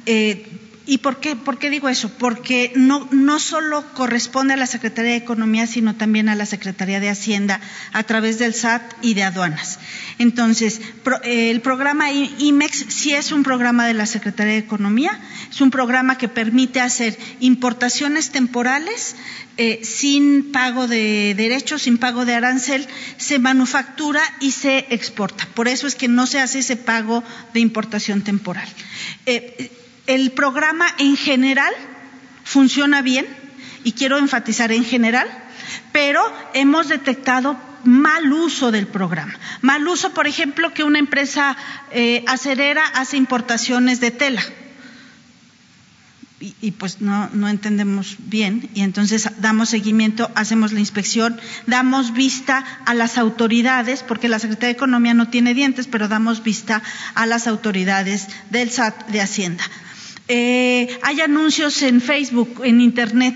Eh, 0.06 0.46
¿Y 0.90 1.00
por 1.00 1.20
qué, 1.20 1.70
digo 1.70 1.90
eso? 1.90 2.10
Porque 2.18 2.72
no, 2.74 3.10
no 3.12 3.40
solo 3.40 3.84
corresponde 3.94 4.54
a 4.54 4.58
la 4.58 4.68
Secretaría 4.68 5.12
de 5.12 5.18
Economía, 5.18 5.68
sino 5.68 5.96
también 5.96 6.30
a 6.30 6.36
la 6.36 6.46
Secretaría 6.46 7.02
de 7.02 7.10
Hacienda 7.10 7.60
a 7.92 8.04
través 8.04 8.40
del 8.40 8.54
SAT 8.54 8.94
y 9.02 9.14
de 9.14 9.24
aduanas. 9.24 9.80
Entonces, 10.18 10.80
el 11.24 11.60
programa 11.60 12.14
IMEX 12.14 12.86
sí 12.88 13.14
es 13.14 13.34
un 13.34 13.44
programa 13.44 13.86
de 13.86 13.96
la 13.96 14.06
Secretaría 14.06 14.54
de 14.54 14.60
Economía, 14.60 15.20
es 15.52 15.60
un 15.60 15.72
programa 15.72 16.18
que 16.18 16.30
permite 16.30 16.80
hacer 16.80 17.18
importaciones 17.42 18.32
temporales 18.32 19.18
eh, 19.58 19.82
sin 19.84 20.52
pago 20.54 20.88
de 20.88 21.34
derechos, 21.36 21.82
sin 21.82 21.98
pago 21.98 22.24
de 22.24 22.36
arancel, 22.36 22.88
se 23.18 23.40
manufactura 23.40 24.22
y 24.40 24.52
se 24.52 24.86
exporta. 24.92 25.48
Por 25.54 25.68
eso 25.68 25.86
es 25.88 25.96
que 25.96 26.08
no 26.08 26.28
se 26.28 26.40
hace 26.40 26.60
ese 26.60 26.78
pago 26.78 27.24
de 27.54 27.60
importación 27.60 28.22
temporal. 28.22 28.68
Eh, 29.26 29.72
el 30.08 30.32
programa 30.32 30.88
en 30.98 31.16
general 31.16 31.74
funciona 32.44 33.02
bien, 33.02 33.28
y 33.88 33.94
quiero 33.94 34.18
enfatizar 34.18 34.74
en 34.74 34.84
general, 34.84 35.30
pero 35.94 36.22
hemos 36.54 36.90
detectado 36.90 37.58
mal 37.86 38.34
uso 38.34 38.70
del 38.70 38.86
programa. 38.86 39.34
Mal 39.62 39.88
uso, 39.88 40.14
por 40.14 40.28
ejemplo, 40.28 40.74
que 40.74 40.84
una 40.84 41.00
empresa 41.00 41.56
eh, 41.92 42.26
acerera 42.28 42.84
hace 42.86 43.16
importaciones 43.16 44.02
de 44.02 44.12
tela. 44.12 44.44
Y, 46.40 46.72
pues 46.72 47.02
no, 47.02 47.30
no, 47.34 47.48
entendemos 47.50 48.18
bien 48.20 48.70
y 48.76 48.82
entonces 48.82 49.28
damos 49.40 49.70
seguimiento, 49.70 50.30
hacemos 50.36 50.72
la 50.72 50.80
inspección, 50.82 51.40
damos 51.66 52.14
vista 52.14 52.64
a 52.86 52.94
las 52.94 53.18
autoridades, 53.18 54.04
porque 54.04 54.28
la 54.28 54.38
Secretaría 54.38 54.68
de 54.68 54.74
Economía 54.74 55.16
no 55.16 55.30
tiene 55.30 55.56
dientes, 55.56 55.88
pero 55.88 56.08
damos 56.10 56.44
vista 56.44 56.84
a 57.16 57.26
las 57.26 57.48
autoridades 57.48 58.28
del 58.52 58.70
SAT 58.70 59.08
de 59.08 59.22
Hacienda. 59.22 59.64
Eh, 60.30 61.00
hay 61.04 61.22
anuncios 61.22 61.82
en 61.84 62.02
Facebook, 62.02 62.62
en 62.64 62.82
Internet, 62.82 63.36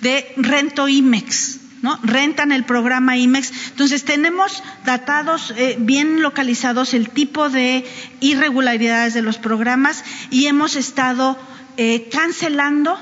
de 0.00 0.32
Rento 0.36 0.88
IMEX, 0.88 1.58
¿no? 1.82 1.98
Rentan 2.02 2.50
el 2.52 2.64
programa 2.64 3.18
IMEX. 3.18 3.52
Entonces, 3.68 4.04
tenemos 4.04 4.62
datados, 4.86 5.52
eh, 5.56 5.76
bien 5.78 6.22
localizados 6.22 6.94
el 6.94 7.10
tipo 7.10 7.50
de 7.50 7.84
irregularidades 8.20 9.12
de 9.12 9.22
los 9.22 9.36
programas 9.36 10.02
y 10.30 10.46
hemos 10.46 10.76
estado 10.76 11.38
eh, 11.76 12.08
cancelando 12.10 12.98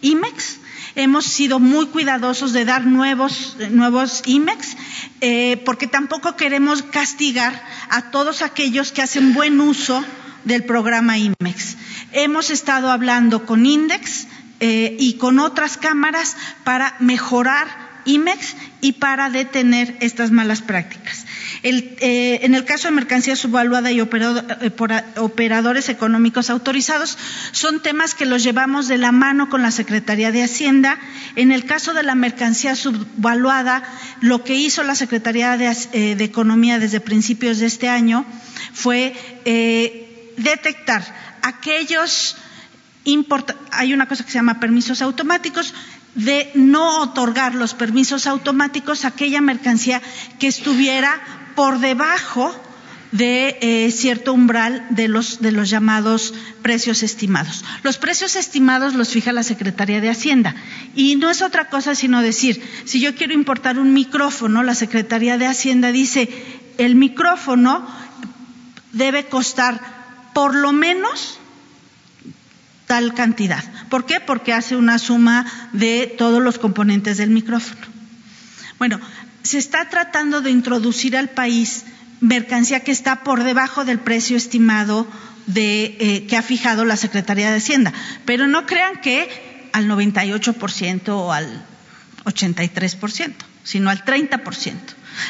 IMEX. 0.00 0.58
Hemos 0.96 1.26
sido 1.26 1.58
muy 1.58 1.86
cuidadosos 1.86 2.52
de 2.52 2.64
dar 2.64 2.86
nuevos, 2.86 3.56
nuevos 3.70 4.22
IMEX, 4.26 4.76
porque 5.64 5.88
tampoco 5.88 6.36
queremos 6.36 6.82
castigar 6.82 7.64
a 7.90 8.12
todos 8.12 8.42
aquellos 8.42 8.92
que 8.92 9.02
hacen 9.02 9.34
buen 9.34 9.60
uso 9.60 10.04
del 10.44 10.62
programa 10.62 11.18
IMEX. 11.18 11.76
Hemos 12.16 12.50
estado 12.50 12.92
hablando 12.92 13.44
con 13.44 13.66
Index 13.66 14.28
eh, 14.60 14.96
y 15.00 15.14
con 15.14 15.40
otras 15.40 15.76
cámaras 15.76 16.36
para 16.62 16.94
mejorar 17.00 17.66
IMEX 18.04 18.54
y 18.80 18.92
para 18.92 19.30
detener 19.30 19.96
estas 19.98 20.30
malas 20.30 20.62
prácticas. 20.62 21.26
Eh, 21.64 22.38
en 22.42 22.54
el 22.54 22.64
caso 22.64 22.86
de 22.86 22.94
mercancía 22.94 23.34
subvaluada 23.34 23.90
y 23.90 23.98
eh, 23.98 24.72
operadores 25.16 25.88
económicos 25.88 26.50
autorizados, 26.50 27.18
son 27.50 27.82
temas 27.82 28.14
que 28.14 28.26
los 28.26 28.44
llevamos 28.44 28.86
de 28.86 28.98
la 28.98 29.10
mano 29.10 29.48
con 29.50 29.62
la 29.62 29.72
Secretaría 29.72 30.30
de 30.30 30.44
Hacienda. 30.44 31.00
En 31.34 31.50
el 31.50 31.64
caso 31.64 31.94
de 31.94 32.04
la 32.04 32.14
mercancía 32.14 32.76
subvaluada, 32.76 33.82
lo 34.20 34.44
que 34.44 34.54
hizo 34.54 34.84
la 34.84 34.94
Secretaría 34.94 35.56
de, 35.56 36.12
Economía 36.22 36.78
desde 36.78 37.00
principios 37.00 37.58
de 37.58 37.66
este 37.66 37.88
año 37.88 38.24
fue 38.72 39.14
detectar 40.36 41.02
aquellos 41.44 42.36
hay 43.70 43.92
una 43.92 44.08
cosa 44.08 44.24
que 44.24 44.30
se 44.30 44.38
llama 44.38 44.60
permisos 44.60 45.02
automáticos, 45.02 45.74
de 46.14 46.50
no 46.54 47.00
otorgar 47.02 47.54
los 47.54 47.74
permisos 47.74 48.26
automáticos 48.26 49.04
a 49.04 49.08
aquella 49.08 49.40
mercancía 49.40 50.00
que 50.38 50.46
estuviera 50.46 51.20
por 51.54 51.80
debajo 51.80 52.54
de 53.10 53.58
eh, 53.60 53.90
cierto 53.92 54.32
umbral 54.32 54.86
de 54.90 55.06
los, 55.06 55.40
de 55.40 55.52
los 55.52 55.70
llamados 55.70 56.34
precios 56.62 57.02
estimados. 57.02 57.64
Los 57.82 57.98
precios 57.98 58.36
estimados 58.36 58.94
los 58.94 59.10
fija 59.10 59.32
la 59.32 59.42
Secretaría 59.42 60.00
de 60.00 60.10
Hacienda 60.10 60.54
y 60.96 61.16
no 61.16 61.30
es 61.30 61.42
otra 61.42 61.68
cosa 61.68 61.94
sino 61.94 62.22
decir, 62.22 62.62
si 62.84 63.00
yo 63.00 63.14
quiero 63.14 63.34
importar 63.34 63.78
un 63.78 63.92
micrófono, 63.92 64.62
la 64.62 64.74
Secretaría 64.74 65.36
de 65.36 65.46
Hacienda 65.46 65.92
dice, 65.92 66.28
el 66.78 66.94
micrófono 66.96 67.86
debe 68.92 69.26
costar 69.26 69.93
por 70.34 70.54
lo 70.54 70.72
menos 70.72 71.38
tal 72.86 73.14
cantidad. 73.14 73.64
¿Por 73.88 74.04
qué? 74.04 74.20
Porque 74.20 74.52
hace 74.52 74.76
una 74.76 74.98
suma 74.98 75.70
de 75.72 76.14
todos 76.18 76.42
los 76.42 76.58
componentes 76.58 77.16
del 77.16 77.30
micrófono. 77.30 77.80
Bueno, 78.78 79.00
se 79.42 79.58
está 79.58 79.88
tratando 79.88 80.40
de 80.40 80.50
introducir 80.50 81.16
al 81.16 81.30
país 81.30 81.84
mercancía 82.20 82.80
que 82.80 82.92
está 82.92 83.22
por 83.22 83.44
debajo 83.44 83.84
del 83.84 83.98
precio 83.98 84.36
estimado 84.36 85.06
de, 85.46 85.96
eh, 86.00 86.26
que 86.26 86.36
ha 86.36 86.42
fijado 86.42 86.84
la 86.84 86.96
Secretaría 86.96 87.50
de 87.50 87.58
Hacienda. 87.58 87.92
Pero 88.24 88.46
no 88.46 88.66
crean 88.66 89.00
que 89.00 89.68
al 89.72 89.88
98% 89.88 91.08
o 91.08 91.32
al 91.32 91.64
83%, 92.24 93.34
sino 93.62 93.90
al 93.90 94.04
30% 94.04 94.74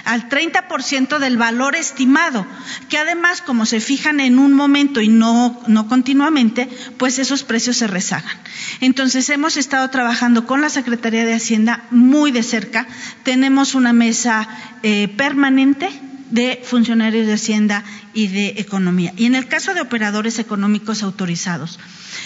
al 0.04 0.28
30% 0.28 1.18
del 1.18 1.36
valor 1.36 1.76
estimado, 1.76 2.46
que 2.88 2.98
además, 2.98 3.42
como 3.42 3.66
se 3.66 3.80
fijan 3.80 4.20
en 4.20 4.38
un 4.38 4.52
momento 4.52 5.00
y 5.00 5.08
no, 5.08 5.62
no 5.66 5.88
continuamente, 5.88 6.68
pues 6.98 7.18
esos 7.18 7.44
precios 7.44 7.76
se 7.76 7.86
rezagan. 7.86 8.36
Entonces, 8.80 9.28
hemos 9.30 9.56
estado 9.56 9.88
trabajando 9.90 10.46
con 10.46 10.60
la 10.60 10.70
Secretaría 10.70 11.24
de 11.24 11.34
Hacienda 11.34 11.84
muy 11.90 12.30
de 12.32 12.42
cerca. 12.42 12.86
Tenemos 13.22 13.74
una 13.74 13.92
mesa 13.92 14.48
eh, 14.82 15.08
permanente 15.08 15.88
de 16.30 16.60
funcionarios 16.64 17.26
de 17.26 17.34
Hacienda 17.34 17.84
y 18.12 18.28
de 18.28 18.54
Economía. 18.56 19.12
Y 19.16 19.26
en 19.26 19.34
el 19.34 19.46
caso 19.46 19.74
de 19.74 19.80
operadores 19.80 20.38
económicos 20.38 21.02
autorizados, 21.02 21.78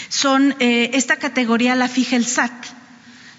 son 0.07 0.55
eh, 0.59 0.91
esta 0.93 1.17
categoría 1.17 1.75
la 1.75 1.87
fija 1.87 2.15
el 2.15 2.25
SAT 2.25 2.78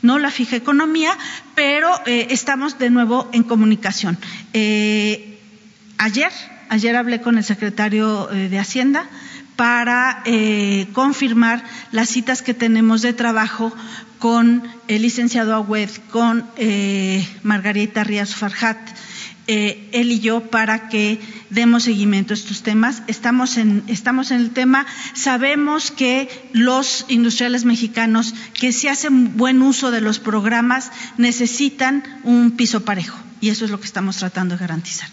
no 0.02 0.18
la 0.18 0.30
fija 0.30 0.56
economía, 0.56 1.16
pero 1.54 1.90
eh, 2.06 2.28
estamos 2.30 2.78
de 2.78 2.90
nuevo 2.90 3.28
en 3.32 3.42
comunicación. 3.42 4.18
Eh, 4.52 5.38
ayer, 5.98 6.32
ayer 6.68 6.96
hablé 6.96 7.20
con 7.20 7.38
el 7.38 7.44
secretario 7.44 8.30
eh, 8.30 8.48
de 8.48 8.58
Hacienda 8.58 9.08
para 9.56 10.22
confirmar 10.94 11.62
las 11.92 12.08
citas 12.08 12.40
que 12.40 12.54
tenemos 12.54 13.02
de 13.02 13.12
trabajo 13.12 13.74
con 14.18 14.62
el 14.88 15.02
licenciado 15.02 15.54
Agüed, 15.54 15.90
con 16.10 16.46
Margarita 17.42 18.02
Rías 18.02 18.34
Farjat, 18.34 18.78
él 19.46 20.12
y 20.12 20.20
yo, 20.20 20.48
para 20.48 20.88
que 20.88 21.20
demos 21.50 21.84
seguimiento 21.84 22.32
a 22.32 22.36
estos 22.36 22.62
temas. 22.62 23.02
Estamos 23.06 23.56
en, 23.56 23.82
estamos 23.86 24.30
en 24.30 24.40
el 24.40 24.50
tema. 24.50 24.86
Sabemos 25.14 25.90
que 25.90 26.28
los 26.52 27.04
industriales 27.08 27.64
mexicanos 27.64 28.34
que 28.54 28.72
se 28.72 28.88
hacen 28.88 29.36
buen 29.36 29.62
uso 29.62 29.90
de 29.90 30.00
los 30.00 30.18
programas 30.18 30.90
necesitan 31.18 32.02
un 32.24 32.52
piso 32.52 32.84
parejo 32.84 33.18
y 33.40 33.48
eso 33.48 33.64
es 33.64 33.70
lo 33.70 33.80
que 33.80 33.86
estamos 33.86 34.16
tratando 34.16 34.54
de 34.54 34.60
garantizar. 34.60 35.08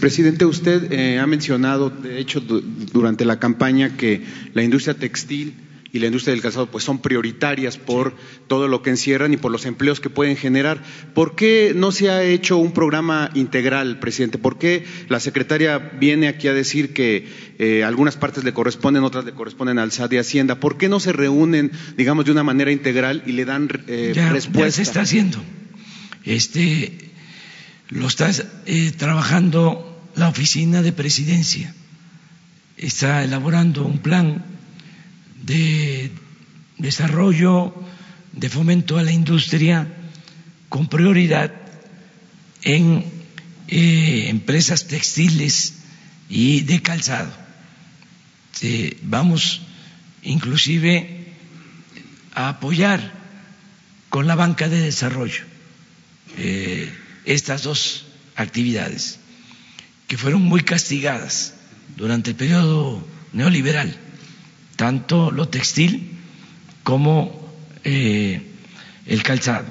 Presidente, 0.00 0.46
usted 0.46 0.90
eh, 0.90 1.18
ha 1.18 1.26
mencionado, 1.26 1.90
de 1.90 2.18
hecho, 2.18 2.40
durante 2.40 3.26
la 3.26 3.38
campaña 3.38 3.96
que 3.96 4.24
la 4.54 4.62
industria 4.62 4.94
textil 4.94 5.54
y 5.92 5.98
la 5.98 6.06
industria 6.06 6.32
del 6.32 6.42
calzado 6.42 6.70
pues 6.70 6.84
son 6.84 6.98
prioritarias 6.98 7.78
por 7.78 8.14
todo 8.48 8.68
lo 8.68 8.82
que 8.82 8.90
encierran 8.90 9.32
y 9.32 9.36
por 9.36 9.52
los 9.52 9.66
empleos 9.66 10.00
que 10.00 10.10
pueden 10.10 10.36
generar. 10.36 10.82
¿Por 11.14 11.36
qué 11.36 11.72
no 11.74 11.92
se 11.92 12.10
ha 12.10 12.22
hecho 12.22 12.56
un 12.58 12.72
programa 12.72 13.30
integral, 13.34 13.98
presidente? 13.98 14.38
¿Por 14.38 14.58
qué 14.58 14.84
la 15.08 15.20
secretaria 15.20 15.78
viene 15.78 16.28
aquí 16.28 16.48
a 16.48 16.52
decir 16.52 16.92
que 16.92 17.26
eh, 17.58 17.84
algunas 17.84 18.16
partes 18.16 18.44
le 18.44 18.52
corresponden, 18.52 19.04
otras 19.04 19.24
le 19.24 19.32
corresponden 19.32 19.78
al 19.78 19.92
SAT 19.92 20.10
de 20.10 20.18
Hacienda? 20.18 20.60
¿Por 20.60 20.76
qué 20.76 20.88
no 20.88 21.00
se 21.00 21.12
reúnen, 21.12 21.72
digamos, 21.96 22.24
de 22.24 22.32
una 22.32 22.42
manera 22.42 22.72
integral 22.72 23.22
y 23.26 23.32
le 23.32 23.44
dan 23.44 23.68
eh, 23.86 24.12
respuesta? 24.32 24.68
Ya 24.68 24.72
se 24.72 24.82
está 24.82 25.00
haciendo. 25.02 25.38
Este, 26.24 26.92
lo 27.88 28.08
está 28.08 28.30
eh, 28.66 28.92
trabajando 28.96 30.02
la 30.16 30.28
oficina 30.28 30.82
de 30.82 30.92
presidencia. 30.92 31.74
Está 32.76 33.24
elaborando 33.24 33.84
un 33.86 33.98
plan 33.98 34.55
de 35.46 36.10
desarrollo, 36.78 37.72
de 38.32 38.50
fomento 38.50 38.98
a 38.98 39.02
la 39.02 39.12
industria 39.12 39.86
con 40.68 40.88
prioridad 40.88 41.52
en 42.62 43.04
eh, 43.68 44.26
empresas 44.28 44.88
textiles 44.88 45.74
y 46.28 46.62
de 46.62 46.82
calzado. 46.82 47.32
vamos 49.02 49.62
inclusive 50.22 51.32
a 52.34 52.48
apoyar 52.48 53.12
con 54.08 54.26
la 54.26 54.34
banca 54.34 54.68
de 54.68 54.80
desarrollo 54.80 55.44
eh, 56.36 56.92
estas 57.24 57.62
dos 57.62 58.06
actividades 58.34 59.20
que 60.08 60.18
fueron 60.18 60.42
muy 60.42 60.62
castigadas 60.62 61.54
durante 61.96 62.30
el 62.30 62.36
periodo 62.36 63.06
neoliberal 63.32 64.05
tanto 64.76 65.30
lo 65.30 65.48
textil 65.48 66.12
como 66.82 67.50
eh, 67.84 68.42
el 69.06 69.22
calzado. 69.22 69.66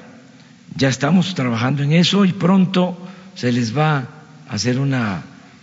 Ya 0.76 0.88
estamos 0.88 1.34
trabajando 1.34 1.82
en 1.82 1.92
eso 1.92 2.24
y 2.24 2.32
pronto 2.32 2.98
se 3.34 3.52
les 3.52 3.76
va 3.76 4.08
a 4.48 4.54
hacer 4.54 4.78
una 4.78 5.22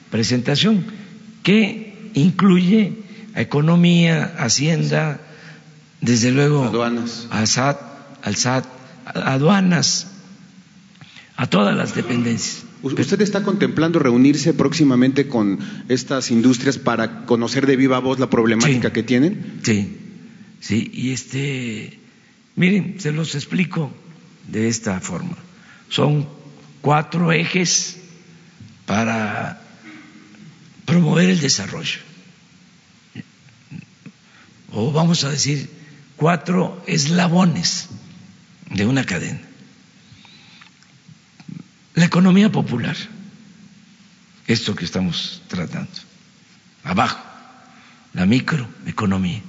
presentación 0.10 0.86
que 1.44 2.12
incluye 2.14 2.94
a 3.36 3.41
economía, 3.41 4.36
hacienda, 4.38 5.20
desde 6.02 6.32
luego 6.32 6.66
aduanas. 6.66 7.28
al 7.32 7.48
SAT, 7.48 7.78
al 8.24 8.36
SAT, 8.36 8.66
aduanas, 9.06 10.08
a 11.36 11.48
todas 11.48 11.76
las 11.76 11.96
dependencias. 11.96 12.64
¿Usted 12.84 13.22
está 13.22 13.44
contemplando 13.44 13.98
reunirse 13.98 14.54
próximamente 14.54 15.30
con 15.30 15.58
estas 15.88 16.32
industrias 16.32 16.78
para 16.78 17.26
conocer 17.26 17.66
de 17.66 17.78
viva 17.78 18.00
voz 18.00 18.20
la 18.20 18.30
problemática 18.30 18.92
que 18.92 19.04
tienen? 19.04 19.62
Sí, 19.64 19.98
sí, 20.60 20.92
y 20.94 21.12
este, 21.12 21.98
miren, 22.58 23.00
se 23.00 23.14
los 23.14 23.36
explico 23.36 23.94
de 24.50 24.68
esta 24.68 25.00
forma. 25.00 25.38
Son 25.88 26.28
cuatro 26.82 27.32
ejes 27.32 28.02
para 28.86 29.62
promover 30.84 31.30
el 31.30 31.40
desarrollo. 31.40 32.00
O 34.74 34.92
vamos 34.92 35.24
a 35.24 35.30
decir, 35.30 35.70
cuatro 36.18 36.84
eslabones 36.86 37.88
de 38.76 38.86
una 38.86 39.06
cadena 39.06 39.53
la 41.96 42.06
economía 42.06 42.52
popular, 42.52 42.96
esto 44.48 44.76
que 44.76 44.86
estamos 44.86 45.41
tratando, 45.48 45.91
abajo, 46.84 47.24
la 48.14 48.26
microeconomía, 48.26 49.41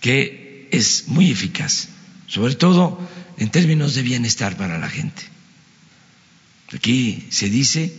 que 0.00 0.68
es 0.70 1.08
muy 1.08 1.30
eficaz, 1.30 1.88
sobre 2.26 2.54
todo 2.54 3.00
en 3.38 3.50
términos 3.50 3.94
de 3.94 4.02
bienestar 4.02 4.56
para 4.56 4.78
la 4.78 4.88
gente. 4.88 5.22
Aquí 6.74 7.26
se 7.30 7.48
dice 7.48 7.92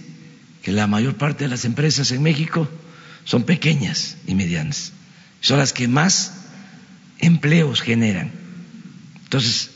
que 0.62 0.72
la 0.72 0.88
mayor 0.88 1.16
parte 1.16 1.44
de 1.46 1.50
las 1.50 1.66
empresas 1.66 2.12
en 2.12 2.24
México 2.24 2.70
son 3.24 3.44
pequeñas 3.44 4.18
y 4.28 4.36
medianas, 4.36 4.94
son 5.42 5.60
las 5.60 5.74
que 5.74 5.88
más 5.88 6.34
empleos 7.20 7.82
generan. 7.82 8.32
Entonces, 9.24 9.72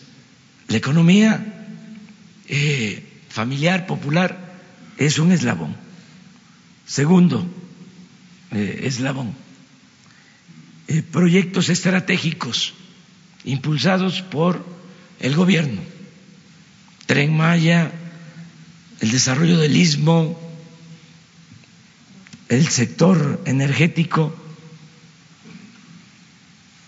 la 0.67 0.77
economía 0.77 1.45
eh, 2.47 3.04
familiar, 3.35 3.85
popular, 3.85 4.55
es 4.97 5.19
un 5.19 5.33
eslabón. 5.33 5.75
Segundo 6.87 7.45
eh, 8.51 8.83
eslabón, 8.83 9.35
eh, 10.87 11.03
proyectos 11.03 11.67
estratégicos 11.67 12.73
impulsados 13.43 14.21
por 14.21 14.65
el 15.19 15.35
gobierno, 15.35 15.81
Tren 17.07 17.35
Maya, 17.35 17.91
el 19.01 19.11
desarrollo 19.11 19.57
del 19.57 19.75
istmo, 19.75 20.39
el 22.47 22.69
sector 22.69 23.41
energético, 23.45 24.33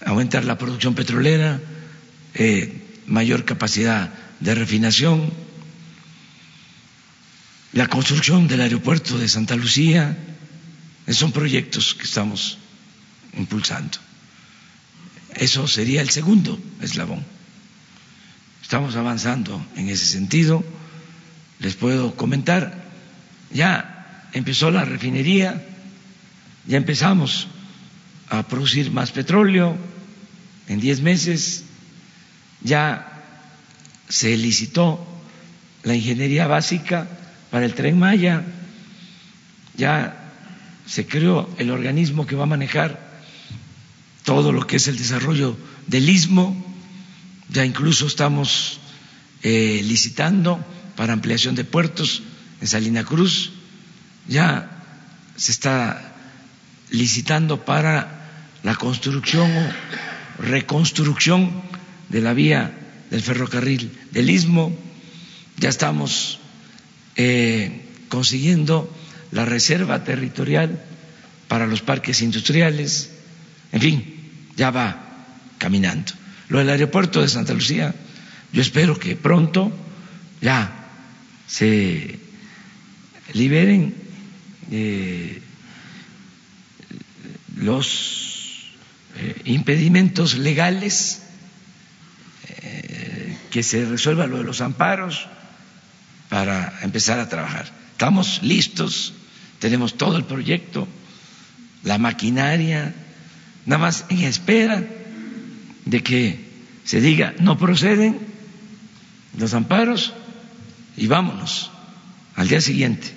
aumentar 0.05 0.45
la 0.45 0.57
producción 0.57 0.95
petrolera, 0.95 1.59
eh, 2.35 3.01
mayor 3.05 3.43
capacidad 3.43 4.13
de 4.39 4.55
refinación, 4.55 5.46
la 7.78 7.86
construcción 7.86 8.47
del 8.47 8.61
aeropuerto 8.61 9.19
de 9.19 9.30
Santa 9.30 9.55
Lucía, 9.55 10.17
son 11.09 11.32
proyectos 11.32 11.93
que 11.93 12.05
estamos 12.05 12.57
impulsando. 13.38 13.99
Eso 15.36 15.67
sería 15.67 16.01
el 16.01 16.09
segundo 16.09 16.59
eslabón. 16.82 17.23
Estamos 18.63 18.95
avanzando 18.95 19.63
en 19.75 19.89
ese 19.89 20.07
sentido. 20.07 20.65
Les 21.59 21.75
puedo 21.75 22.15
comentar, 22.15 22.84
ya 23.53 24.28
empezó 24.34 24.71
la 24.71 24.84
refinería, 24.84 25.63
ya 26.65 26.78
empezamos 26.78 27.47
a 28.30 28.41
producir 28.47 28.89
más 28.89 29.11
petróleo 29.11 29.78
en 30.67 30.80
diez 30.80 31.01
meses, 31.01 31.63
ya 32.61 33.21
se 34.09 34.36
licitó 34.36 35.05
la 35.84 35.93
ingeniería 35.93 36.47
básica 36.47 37.07
para 37.51 37.65
el 37.65 37.73
tren 37.73 37.97
Maya. 37.99 38.43
Ya 39.75 40.31
se 40.85 41.05
creó 41.05 41.49
el 41.57 41.71
organismo 41.71 42.25
que 42.25 42.35
va 42.35 42.43
a 42.43 42.47
manejar 42.47 43.21
todo 44.23 44.51
lo 44.51 44.65
que 44.65 44.77
es 44.77 44.87
el 44.87 44.97
desarrollo 44.97 45.57
del 45.87 46.09
istmo. 46.09 46.55
Ya 47.49 47.65
incluso 47.65 48.07
estamos 48.07 48.79
eh, 49.43 49.81
licitando 49.83 50.63
para 50.95 51.13
ampliación 51.13 51.55
de 51.55 51.63
puertos 51.63 52.23
en 52.61 52.67
Salina 52.67 53.03
Cruz. 53.03 53.51
Ya 54.27 54.83
se 55.35 55.51
está 55.51 56.15
licitando 56.89 57.63
para 57.63 58.17
la 58.63 58.75
construcción 58.75 59.49
o 59.49 60.43
reconstrucción 60.43 61.61
de 62.09 62.21
la 62.21 62.33
vía 62.33 62.71
del 63.09 63.21
ferrocarril 63.21 63.91
del 64.11 64.29
istmo. 64.29 64.75
Ya 65.57 65.69
estamos 65.69 66.39
eh, 67.18 67.82
consiguiendo 68.09 68.93
la 69.32 69.43
reserva 69.43 70.03
territorial 70.03 70.80
para 71.47 71.65
los 71.65 71.82
parques 71.82 72.22
industriales, 72.22 73.09
en 73.72 73.82
fin, 73.82 74.32
ya 74.55 74.70
va 74.70 75.26
caminando. 75.57 76.13
Lo 76.49 76.59
del 76.59 76.70
aeropuerto 76.70 77.22
de 77.22 77.28
Santa 77.28 77.53
Lucía, 77.53 77.93
yo 78.53 78.61
espero 78.61 78.99
que 78.99 79.15
pronto 79.15 79.76
ya 80.41 80.89
se 81.47 82.20
liberen 83.34 83.95
eh, 84.72 85.41
los 87.55 88.74
eh, 89.18 89.41
impedimentos 89.45 90.38
legales, 90.38 91.24
que 93.49 93.63
se 93.63 93.86
resuelva 93.86 94.28
lo 94.28 94.38
de 94.38 94.43
los 94.43 94.61
amparos, 94.61 95.28
para 96.30 96.80
empezar 96.82 97.19
a 97.19 97.30
trabajar. 97.30 97.71
Estamos 97.91 98.41
listos, 98.43 99.13
tenemos 99.59 99.97
todo 99.97 100.17
el 100.17 100.23
proyecto, 100.25 100.88
la 101.84 101.97
maquinaria, 101.97 102.93
nada 103.65 103.82
más 103.82 104.05
en 104.09 104.19
espera 104.19 104.84
de 105.86 106.03
que 106.03 106.47
se 106.84 107.01
diga 107.01 107.34
no 107.39 107.57
proceden 107.57 108.19
los 109.38 109.53
amparos 109.53 110.13
y 110.95 111.07
vámonos 111.07 111.71
al 112.36 112.47
día 112.47 112.61
siguiente. 112.61 113.13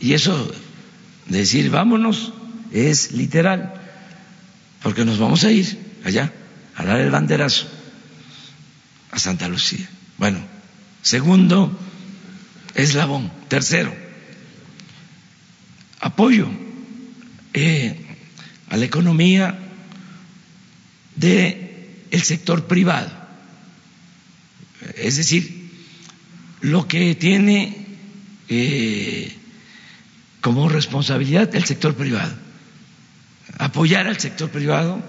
Y 0.00 0.14
eso 0.14 0.52
de 1.26 1.38
decir 1.38 1.70
vámonos 1.70 2.32
es 2.72 3.12
literal, 3.12 3.74
porque 4.82 5.04
nos 5.04 5.18
vamos 5.18 5.44
a 5.44 5.52
ir 5.52 5.78
allá 6.04 6.32
a 6.74 6.84
dar 6.84 7.00
el 7.00 7.10
banderazo 7.10 7.66
a 9.10 9.18
Santa 9.18 9.48
Lucía. 9.48 9.88
Bueno, 10.18 10.38
segundo 11.02 11.78
eslabón. 12.74 13.30
Tercero, 13.48 13.94
apoyo 16.00 16.48
eh, 17.52 18.16
a 18.70 18.76
la 18.76 18.84
economía 18.84 19.58
del 21.16 21.70
el 22.10 22.22
sector 22.22 22.66
privado. 22.66 23.10
Es 24.96 25.16
decir, 25.16 25.70
lo 26.60 26.88
que 26.88 27.14
tiene 27.14 27.86
eh, 28.48 29.36
como 30.40 30.68
responsabilidad 30.68 31.54
el 31.54 31.64
sector 31.64 31.94
privado. 31.94 32.34
Apoyar 33.58 34.06
al 34.06 34.18
sector 34.18 34.50
privado 34.50 35.02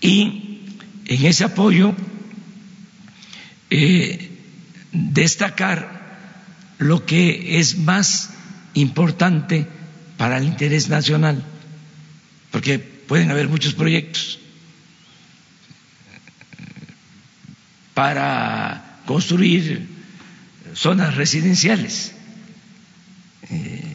y 0.00 0.62
en 1.06 1.26
ese 1.26 1.44
apoyo 1.44 1.94
eh, 3.70 4.30
destacar 4.92 6.00
lo 6.78 7.06
que 7.06 7.58
es 7.60 7.78
más 7.78 8.30
importante 8.74 9.66
para 10.16 10.38
el 10.38 10.44
interés 10.44 10.88
nacional, 10.88 11.44
porque 12.50 12.78
pueden 12.78 13.30
haber 13.30 13.48
muchos 13.48 13.74
proyectos 13.74 14.38
para 17.94 19.00
construir 19.06 19.88
zonas 20.74 21.16
residenciales. 21.16 22.12
Eh, 23.50 23.94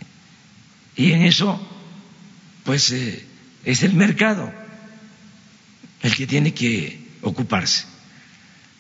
y 0.95 1.11
en 1.11 1.23
eso, 1.23 1.59
pues, 2.63 2.91
eh, 2.91 3.25
es 3.63 3.83
el 3.83 3.93
mercado 3.93 4.51
el 6.01 6.15
que 6.15 6.27
tiene 6.27 6.53
que 6.53 6.99
ocuparse. 7.21 7.94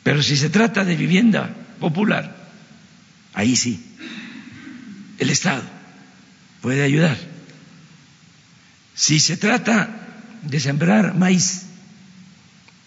Pero 0.05 0.21
si 0.21 0.37
se 0.37 0.51
trata 0.51 0.85
de 0.85 0.95
vivienda 0.95 1.49
popular, 1.79 2.29
ahí 3.33 3.55
sí, 3.55 3.83
el 5.17 5.31
Estado 5.31 5.63
puede 6.61 6.83
ayudar. 6.83 7.17
Si 8.93 9.19
se 9.19 9.35
trata 9.35 9.89
de 10.43 10.59
sembrar 10.59 11.15
maíz 11.15 11.63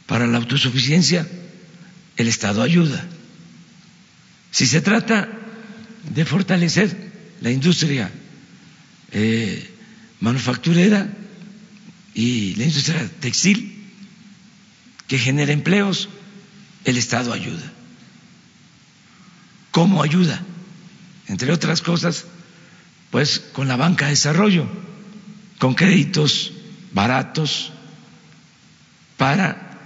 para 0.06 0.28
la 0.28 0.38
autosuficiencia, 0.38 1.26
el 2.16 2.28
Estado 2.28 2.62
ayuda. 2.62 3.04
Si 4.52 4.68
se 4.68 4.80
trata 4.80 5.28
de 6.14 6.24
fortalecer 6.24 6.96
la 7.40 7.50
industria 7.50 8.12
eh, 9.10 9.68
manufacturera 10.20 11.08
y 12.14 12.54
la 12.54 12.62
industria 12.62 13.10
textil, 13.18 13.74
que 15.08 15.18
genera 15.18 15.52
empleos, 15.52 16.08
el 16.90 16.96
Estado 16.96 17.32
ayuda. 17.32 17.72
¿Cómo 19.70 20.02
ayuda? 20.02 20.42
Entre 21.26 21.52
otras 21.52 21.82
cosas, 21.82 22.24
pues 23.10 23.40
con 23.52 23.68
la 23.68 23.76
banca 23.76 24.06
de 24.06 24.12
desarrollo, 24.12 24.66
con 25.58 25.74
créditos 25.74 26.52
baratos 26.92 27.72
para 29.16 29.78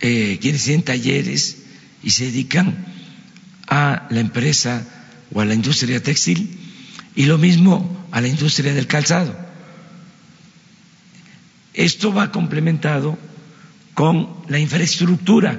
eh, 0.00 0.38
quienes 0.40 0.64
tienen 0.64 0.82
talleres 0.84 1.58
y 2.02 2.10
se 2.10 2.26
dedican 2.26 2.84
a 3.68 4.06
la 4.10 4.20
empresa 4.20 4.84
o 5.32 5.40
a 5.40 5.44
la 5.44 5.54
industria 5.54 6.02
textil 6.02 6.58
y 7.14 7.26
lo 7.26 7.38
mismo 7.38 8.06
a 8.10 8.20
la 8.20 8.28
industria 8.28 8.74
del 8.74 8.86
calzado. 8.86 9.36
Esto 11.72 12.12
va 12.12 12.30
complementado 12.30 13.18
con 13.94 14.44
la 14.48 14.58
infraestructura. 14.58 15.58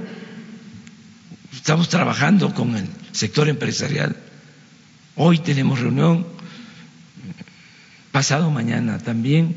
Estamos 1.66 1.90
trabajando 1.90 2.54
con 2.54 2.76
el 2.76 2.88
sector 3.12 3.50
empresarial. 3.50 4.16
Hoy 5.16 5.40
tenemos 5.40 5.80
reunión, 5.80 6.28
pasado 8.12 8.52
mañana 8.52 9.00
también, 9.00 9.56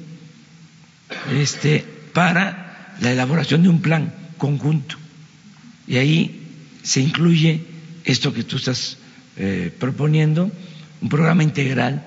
este, 1.30 1.84
para 2.14 2.94
la 3.02 3.12
elaboración 3.12 3.62
de 3.62 3.68
un 3.68 3.82
plan 3.82 4.14
conjunto. 4.38 4.96
Y 5.86 5.98
ahí 5.98 6.48
se 6.82 7.02
incluye 7.02 7.66
esto 8.04 8.32
que 8.32 8.42
tú 8.42 8.56
estás 8.56 8.96
eh, 9.36 9.70
proponiendo, 9.78 10.50
un 11.02 11.08
programa 11.10 11.42
integral 11.42 12.06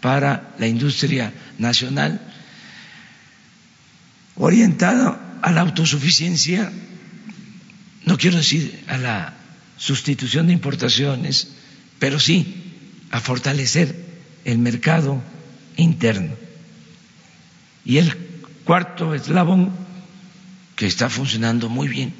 para 0.00 0.54
la 0.58 0.66
industria 0.66 1.30
nacional 1.58 2.22
orientado 4.36 5.20
a 5.42 5.52
la 5.52 5.60
autosuficiencia, 5.60 6.72
no 8.06 8.16
quiero 8.16 8.38
decir 8.38 8.82
a 8.88 8.96
la 8.96 9.41
sustitución 9.82 10.46
de 10.46 10.52
importaciones, 10.52 11.48
pero 11.98 12.20
sí 12.20 12.70
a 13.10 13.18
fortalecer 13.18 13.96
el 14.44 14.58
mercado 14.58 15.20
interno. 15.76 16.34
Y 17.84 17.98
el 17.98 18.14
cuarto 18.64 19.12
eslabón, 19.12 19.72
que 20.76 20.86
está 20.86 21.10
funcionando 21.10 21.68
muy 21.68 21.88
bien, 21.88 22.14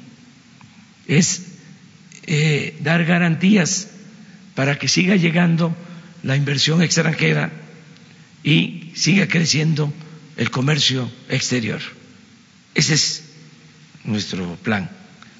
es 1.07 1.43
eh, 2.27 2.77
dar 2.81 3.05
garantías 3.05 3.87
para 4.55 4.77
que 4.77 4.89
siga 4.89 5.15
llegando 5.15 5.73
la 6.21 6.35
inversión 6.35 6.81
extranjera 6.81 7.49
y 8.43 8.91
siga 8.93 9.29
creciendo 9.29 9.93
el 10.35 10.51
comercio 10.51 11.09
exterior. 11.29 11.79
Ese 12.75 12.95
es 12.95 13.23
nuestro 14.03 14.57
plan. 14.57 14.89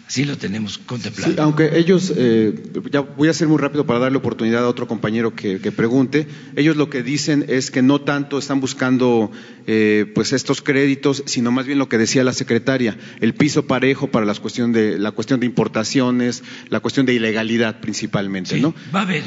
Así 0.07 0.25
lo 0.25 0.37
tenemos 0.37 0.77
contemplado. 0.77 1.41
aunque 1.41 1.77
ellos, 1.77 2.13
eh, 2.15 2.53
ya 2.91 2.99
voy 3.01 3.29
a 3.29 3.33
ser 3.33 3.47
muy 3.47 3.57
rápido 3.57 3.85
para 3.85 3.99
darle 3.99 4.17
oportunidad 4.17 4.63
a 4.63 4.67
otro 4.67 4.87
compañero 4.87 5.33
que, 5.33 5.59
pregunte, 5.71 6.27
ellos 6.55 6.75
lo 6.75 6.89
que 6.89 7.03
dicen 7.03 7.45
es 7.47 7.71
que 7.71 7.81
no 7.81 8.01
tanto 8.01 8.37
están 8.37 8.59
buscando 8.59 9.31
eh, 9.65 10.11
pues 10.13 10.33
estos 10.33 10.61
créditos, 10.61 11.23
sino 11.25 11.51
más 11.51 11.65
bien 11.65 11.79
lo 11.79 11.87
que 11.87 11.97
decía 11.97 12.23
la 12.23 12.33
secretaria, 12.33 12.97
el 13.21 13.33
piso 13.33 13.65
parejo 13.65 14.07
para 14.07 14.25
las 14.25 14.39
cuestión 14.39 14.73
de, 14.73 14.99
la 14.99 15.11
cuestión 15.11 15.39
de 15.39 15.45
importaciones, 15.45 16.43
la 16.69 16.81
cuestión 16.81 17.05
de 17.05 17.13
ilegalidad 17.13 17.79
principalmente, 17.79 18.59
¿no? 18.59 18.75
Va 18.93 18.99
a 18.99 19.03
haber, 19.03 19.23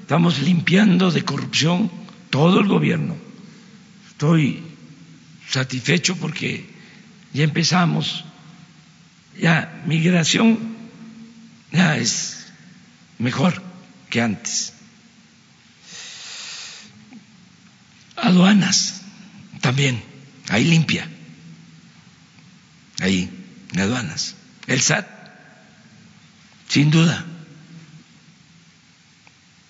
estamos 0.00 0.40
limpiando 0.40 1.10
de 1.10 1.22
corrupción 1.22 1.90
todo 2.30 2.60
el 2.60 2.66
gobierno. 2.66 3.14
Estoy 4.08 4.62
satisfecho 5.48 6.16
porque 6.16 6.66
ya 7.32 7.44
empezamos 7.44 8.24
ya 9.40 9.82
migración 9.86 10.76
ya 11.72 11.96
es 11.96 12.46
mejor 13.18 13.62
que 14.10 14.22
antes. 14.22 14.72
Aduanas 18.16 19.02
también, 19.60 20.02
ahí 20.48 20.64
limpia, 20.64 21.08
ahí, 23.00 23.30
aduanas. 23.76 24.34
El 24.66 24.80
SAT, 24.80 25.06
sin 26.68 26.90
duda. 26.90 27.24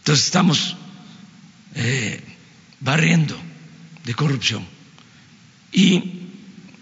Entonces 0.01 0.25
estamos 0.25 0.77
eh, 1.75 2.23
barriendo 2.81 3.39
de 4.05 4.15
corrupción 4.15 4.67
y 5.71 6.31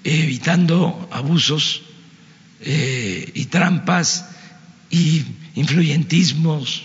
evitando 0.04 1.08
abusos 1.10 1.82
eh, 2.60 3.30
y 3.34 3.46
trampas 3.46 4.26
y 4.90 5.24
influyentismos 5.54 6.84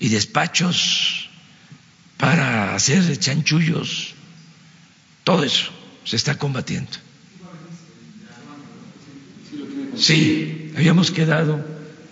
y 0.00 0.08
despachos 0.08 1.28
para 2.16 2.74
hacer 2.74 3.18
chanchullos, 3.18 4.14
todo 5.24 5.44
eso 5.44 5.70
se 6.04 6.16
está 6.16 6.36
combatiendo. 6.38 6.90
Sí, 9.96 10.72
habíamos 10.76 11.10
quedado 11.10 11.64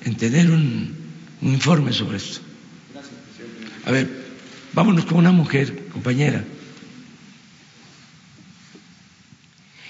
en 0.04 0.16
tener 0.16 0.50
un, 0.50 0.94
un 1.40 1.52
informe 1.52 1.92
sobre 1.92 2.16
esto. 2.18 2.40
A 3.84 3.92
ver, 3.92 4.08
vámonos 4.72 5.04
con 5.04 5.18
una 5.18 5.30
mujer, 5.32 5.86
compañera. 5.92 6.44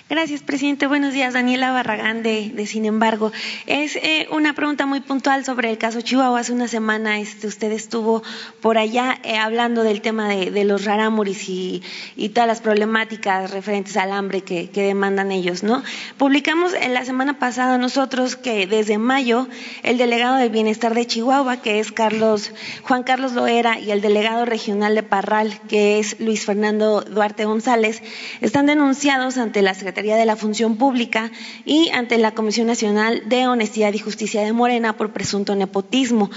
Gracias, 0.09 0.41
presidente. 0.41 0.87
Buenos 0.87 1.15
días. 1.15 1.35
Daniela 1.35 1.73
Barragán 1.73 2.23
de, 2.23 2.53
de 2.55 2.67
Sin 2.67 2.85
embargo. 2.85 3.33
Es 3.67 3.97
eh, 3.97 4.29
una 4.31 4.55
pregunta 4.55 4.87
muy 4.87 5.01
puntual 5.01 5.45
sobre 5.45 5.69
el 5.69 5.79
caso 5.79 6.01
Chihuahua. 6.01 6.39
Hace 6.39 6.53
una 6.53 6.69
semana 6.69 7.19
este, 7.19 7.49
usted 7.49 7.73
estuvo 7.73 8.23
por 8.61 8.79
allá 8.79 9.19
eh, 9.25 9.37
hablando 9.37 9.83
del 9.83 10.03
tema 10.03 10.29
de, 10.29 10.65
los 10.65 10.85
rarámuris 10.85 11.49
y, 11.49 11.83
y, 12.15 12.29
todas 12.29 12.47
las 12.47 12.61
problemáticas 12.61 13.51
referentes 13.51 13.97
al 13.97 14.13
hambre 14.13 14.43
que, 14.43 14.71
que 14.71 14.83
demandan 14.83 15.33
ellos, 15.33 15.65
¿no? 15.65 15.83
Publicamos 16.19 16.73
en 16.75 16.95
la 16.95 17.05
semana 17.05 17.41
pasada 17.41 17.77
nosotros 17.77 18.37
que 18.37 18.69
desde 18.69 18.99
mayo 18.99 19.49
el 19.83 19.99
delegado 19.99 20.37
del 20.37 20.51
bienestar 20.51 20.95
de 20.95 21.05
Chihuahua, 21.05 21.57
que 21.57 21.81
es 21.81 21.91
Carlos, 21.91 22.53
Juan 22.85 23.03
Carlos 23.03 23.33
Loera, 23.33 23.81
y 23.81 23.91
el 23.91 24.03
delegado 24.03 24.45
regional 24.45 24.95
de 24.95 25.03
Parral, 25.03 25.61
que 25.69 25.99
es 25.99 26.21
Luis 26.21 26.47
Fernando 26.47 27.01
Duarte 27.01 27.45
González, 27.45 28.05
están 28.41 28.67
denunciados 28.67 29.37
ante 29.37 29.63
la 29.63 29.75
Secretaría 29.75 29.96
de 29.97 30.27
la 30.27 30.37
Función 30.37 30.77
Pública 30.77 31.31
y 31.65 31.89
ante 31.89 32.19
la 32.19 32.33
Comisión 32.33 32.67
Nacional 32.67 33.23
de 33.27 33.47
Honestidad 33.47 33.95
y 33.95 33.99
Justicia 33.99 34.43
de 34.43 34.53
Morena 34.53 34.95
por 34.97 35.13
presunto 35.13 35.55
nepotismo. 35.55 36.31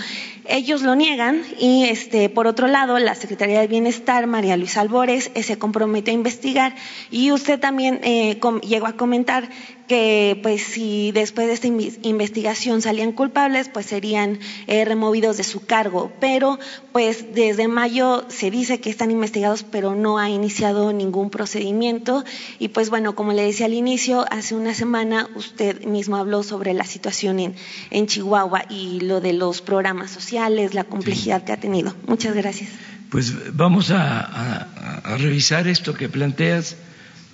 Ellos 0.46 0.82
lo 0.82 0.96
niegan 0.96 1.42
y, 1.60 1.84
este, 1.84 2.30
por 2.30 2.48
otro 2.48 2.68
lado, 2.68 2.98
la 3.00 3.16
Secretaría 3.16 3.60
del 3.60 3.68
Bienestar, 3.68 4.28
María 4.28 4.56
Luisa 4.56 4.80
Albores, 4.80 5.30
eh, 5.36 5.44
se 5.44 5.58
compromete 5.58 6.12
a 6.12 6.14
investigar 6.14 6.74
y 7.12 7.34
usted 7.34 7.60
también 7.60 8.00
eh, 8.04 8.40
llegó 8.64 8.88
a 8.88 8.94
comentar 8.94 9.50
que 9.90 10.40
pues 10.44 10.62
si 10.62 11.12
después 11.12 11.48
de 11.48 11.54
esta 11.54 11.68
investigación 12.08 12.84
salían 12.84 13.12
culpables, 13.12 13.70
pues 13.70 13.88
serían 13.88 14.38
eh, 14.68 14.86
removidos 14.86 15.36
de 15.38 15.44
su 15.44 15.66
cargo. 15.66 16.12
Pero 16.22 16.60
pues 16.94 17.34
desde 17.34 17.68
mayo 17.68 18.24
se 18.30 18.52
dice 18.52 18.80
que 18.80 18.92
están 18.92 19.10
investigados, 19.10 19.64
pero 19.64 19.96
no 19.96 20.20
ha 20.20 20.30
iniciado 20.30 20.94
ningún 20.94 21.32
procedimiento. 21.32 22.24
Y 22.60 22.68
pues 22.68 22.92
bueno, 22.92 23.16
como 23.16 23.34
le 23.34 23.42
decía 23.42 23.66
al 23.66 23.74
inicio, 23.74 24.26
hace 24.30 24.54
una 24.54 24.76
semana 24.76 25.28
usted 25.36 25.84
mismo 25.86 26.18
habló 26.18 26.44
sobre 26.44 26.76
la 26.76 26.86
situación 26.86 27.40
en, 27.40 27.56
en 27.90 28.06
Chihuahua 28.06 28.66
y 28.70 29.00
lo 29.00 29.22
de 29.22 29.34
los 29.34 29.62
programas 29.62 30.12
sociales, 30.12 30.76
la 30.76 30.84
complejidad 30.84 31.44
que 31.44 31.52
ha 31.52 31.60
tenido. 31.60 31.96
Muchas 32.06 32.36
gracias. 32.36 32.70
Pues 33.10 33.56
vamos 33.56 33.90
a, 33.90 34.20
a, 34.22 35.14
a 35.14 35.18
revisar 35.18 35.68
esto 35.68 35.96
que 35.96 36.10
planteas. 36.10 36.78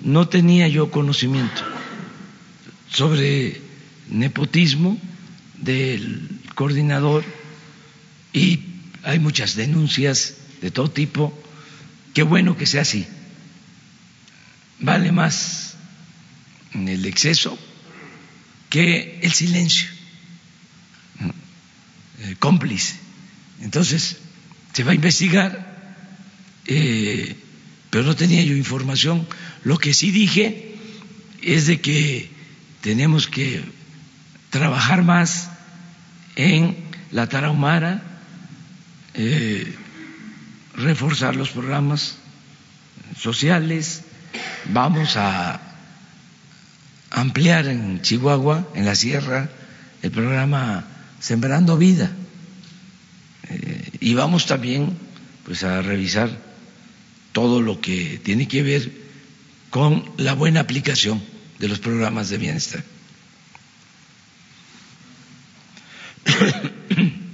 No 0.02 0.30
tenía 0.30 0.70
yo 0.70 0.90
conocimiento 0.90 1.62
sobre 2.96 3.60
nepotismo 4.10 4.98
del 5.60 6.30
coordinador 6.56 7.26
y 8.32 8.62
hay 9.04 9.20
muchas 9.20 9.56
denuncias 9.56 10.36
de 10.62 10.72
todo 10.72 10.90
tipo. 10.90 11.38
Qué 12.14 12.24
bueno 12.24 12.56
que 12.56 12.66
sea 12.66 12.84
así. 12.84 13.06
Vale 14.80 15.12
más 15.12 15.76
el 16.74 17.06
exceso 17.06 17.60
que 18.70 19.20
el 19.22 19.34
silencio 19.34 19.90
cómplice. 22.40 22.96
Entonces, 23.62 24.18
se 24.74 24.84
va 24.84 24.92
a 24.92 24.96
investigar, 24.96 26.02
eh, 26.66 27.36
pero 27.90 28.06
no 28.06 28.16
tenía 28.16 28.42
yo 28.44 28.56
información. 28.56 29.28
Lo 29.64 29.78
que 29.78 29.94
sí 29.94 30.12
dije 30.12 30.76
es 31.42 31.68
de 31.68 31.82
que 31.82 32.35
tenemos 32.86 33.26
que 33.26 33.64
trabajar 34.52 35.02
más 35.02 35.50
en 36.36 36.78
la 37.10 37.28
tarahumara, 37.28 38.04
eh, 39.16 39.74
reforzar 40.76 41.36
los 41.36 41.50
programas 41.50 42.18
sociales, 43.18 44.04
vamos 44.66 45.18
a 45.18 45.60
ampliar 47.10 47.66
en 47.66 48.04
Chihuahua, 48.04 48.70
en 48.76 48.86
la 48.86 48.94
sierra, 48.94 49.50
el 50.04 50.12
programa 50.12 50.86
Sembrando 51.20 51.80
Vida. 51.80 52.12
Eh, 53.50 53.94
y 54.00 54.14
vamos 54.14 54.46
también 54.46 54.96
pues 55.44 55.64
a 55.64 55.82
revisar 55.82 56.30
todo 57.32 57.64
lo 57.64 57.82
que 57.82 58.22
tiene 58.24 58.48
que 58.48 58.62
ver 58.62 58.92
con 59.72 60.06
la 60.18 60.36
buena 60.36 60.60
aplicación 60.60 61.34
de 61.60 61.68
los 61.68 61.80
programas 61.80 62.30
de 62.30 62.38
bienestar. 62.38 62.84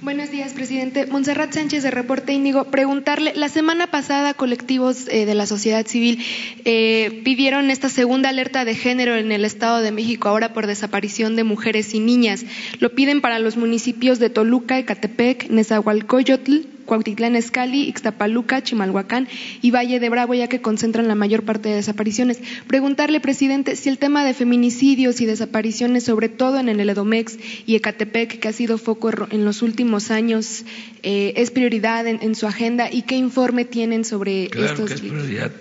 Buenos 0.02 0.32
días, 0.32 0.54
presidente. 0.54 1.06
Montserrat 1.06 1.54
Sánchez 1.54 1.84
de 1.84 1.92
Reporte 1.92 2.34
Índigo. 2.34 2.66
Preguntarle, 2.66 3.34
la 3.36 3.50
semana 3.50 3.88
pasada 3.88 4.34
colectivos 4.34 5.08
eh, 5.08 5.26
de 5.26 5.36
la 5.36 5.46
sociedad 5.46 5.86
civil 5.86 6.26
eh, 6.66 7.22
pidieron 7.24 7.70
esta 7.70 7.88
segunda 7.88 8.30
alerta 8.30 8.66
de 8.66 8.76
género 8.76 9.16
en 9.16 9.32
el 9.32 9.46
Estado 9.46 9.80
de 9.80 9.92
México, 9.92 10.28
ahora 10.28 10.54
por 10.54 10.68
desaparición 10.68 11.36
de 11.36 11.44
mujeres 11.44 11.94
y 11.94 12.00
niñas. 12.00 12.46
Lo 12.80 12.94
piden 12.96 13.22
para 13.22 13.40
los 13.40 13.58
municipios 13.58 14.20
de 14.20 14.30
Toluca, 14.30 14.80
Ecatepec, 14.80 15.50
Nezahualcóyotl, 15.50 16.66
Cuautitlán 16.86 17.36
Escali, 17.36 17.88
Ixtapaluca, 17.88 18.64
Chimalhuacán 18.64 19.28
y 19.62 19.72
Valle 19.72 20.00
de 20.00 20.10
Bravo, 20.10 20.34
ya 20.34 20.48
que 20.48 20.62
concentran 20.62 21.08
la 21.08 21.16
mayor 21.16 21.44
parte 21.44 21.70
de 21.70 21.76
desapariciones. 21.76 22.40
Preguntarle, 22.68 23.20
presidente, 23.20 23.76
si 23.76 23.90
el 23.90 23.98
tema 23.98 24.26
de 24.26 24.34
feminicidios 24.34 25.22
y 25.22 25.26
desapariciones, 25.26 26.04
sobre 26.04 26.30
todo 26.30 26.60
en 26.60 26.70
el 26.70 26.90
Edomex 26.90 27.38
y 27.66 27.76
Ecatepec, 27.76 28.40
que 28.40 28.48
ha 28.48 28.54
sido 28.54 28.78
foco 28.78 29.12
en 29.30 29.46
los 29.46 29.62
últimos 29.62 30.12
años, 30.12 30.64
eh, 31.04 31.34
es 31.38 31.52
prioridad 31.52 32.08
en, 32.08 32.20
en, 32.22 32.36
su 32.36 32.48
agenda 32.48 32.92
y 32.92 33.04
qué 33.04 33.16
informe 33.16 33.66
tienen 33.66 34.06
sobre 34.06 34.48
claro 34.50 34.72
estos. 34.74 34.88
Que 34.90 34.94
es 34.94 35.02
prioridad. 35.02 35.52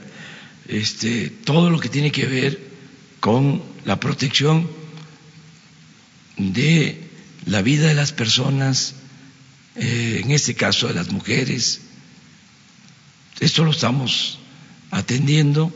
Este, 0.69 1.31
todo 1.31 1.71
lo 1.71 1.81
que 1.81 1.89
tiene 1.89 2.13
que 2.13 2.27
ver 2.27 2.61
con 3.19 3.63
la 3.85 3.99
protección 3.99 4.69
de 6.37 7.01
la 7.47 7.63
vida 7.63 7.89
de 7.89 7.95
las 7.95 8.13
personas, 8.13 8.95
eh, 9.77 10.21
en 10.25 10.31
este 10.31 10.55
caso 10.55 10.89
de 10.89 10.95
las 10.95 11.11
mujeres. 11.11 11.81
Esto 13.41 13.65
lo 13.65 13.71
estamos 13.71 14.39
atendiendo. 14.91 15.73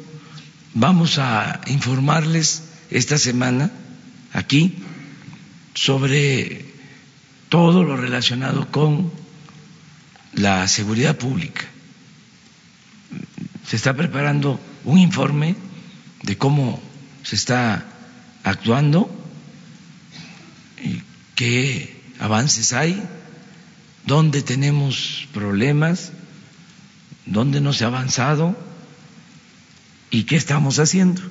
Vamos 0.75 1.19
a 1.19 1.61
informarles 1.67 2.65
esta 2.91 3.19
semana 3.19 3.71
aquí 4.33 4.75
sobre 5.75 6.65
todo 7.49 7.85
lo 7.85 7.97
relacionado 7.97 8.71
con 8.71 9.13
la 10.33 10.67
seguridad 10.69 11.17
pública. 11.17 11.65
Se 13.67 13.77
está 13.77 13.95
preparando 13.95 14.61
un 14.85 14.99
informe 14.99 15.57
de 16.23 16.37
cómo 16.37 16.81
se 17.23 17.37
está 17.37 17.85
actuando 18.43 19.11
y 20.83 21.03
qué 21.35 22.03
avances 22.19 22.73
hay 22.73 23.03
dónde 24.07 24.43
tenemos 24.43 25.29
problemas, 25.33 26.13
dónde 27.27 27.61
no 27.61 27.73
se 27.73 27.85
ha 27.85 27.89
avanzado 27.89 28.57
y 30.11 30.25
qué 30.25 30.37
estamos 30.37 30.79
haciendo, 30.79 31.23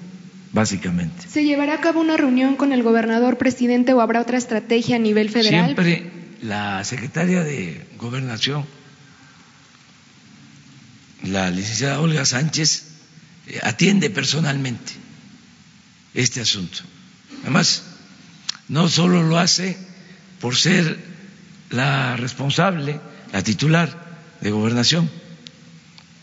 básicamente. 0.52 1.28
¿Se 1.30 1.44
llevará 1.44 1.76
a 1.76 1.82
cabo 1.82 2.02
una 2.02 2.18
reunión 2.18 2.56
con 2.56 2.74
el 2.74 2.84
gobernador 2.84 3.38
presidente 3.38 3.94
o 3.94 4.02
habrá 4.02 4.22
otra 4.22 4.38
estrategia 4.38 4.98
a 4.98 5.00
nivel 5.00 5.30
federal? 5.30 5.66
Siempre 5.66 6.12
la 6.42 6.84
secretaria 6.84 7.44
de 7.44 7.88
Gobernación, 7.98 8.66
la 11.24 11.50
licenciada 11.50 12.02
Olga 12.02 12.26
Sánchez, 12.26 12.90
atiende 13.62 14.10
personalmente 14.10 14.94
este 16.14 16.42
asunto. 16.42 16.80
Además, 17.44 17.84
no 18.68 18.90
solo 18.90 19.24
lo 19.24 19.38
hace 19.38 19.78
por 20.40 20.56
ser 20.56 21.13
la 21.74 22.16
responsable, 22.16 23.02
la 23.32 23.44
titular 23.44 23.90
de 24.42 24.52
gobernación, 24.52 25.10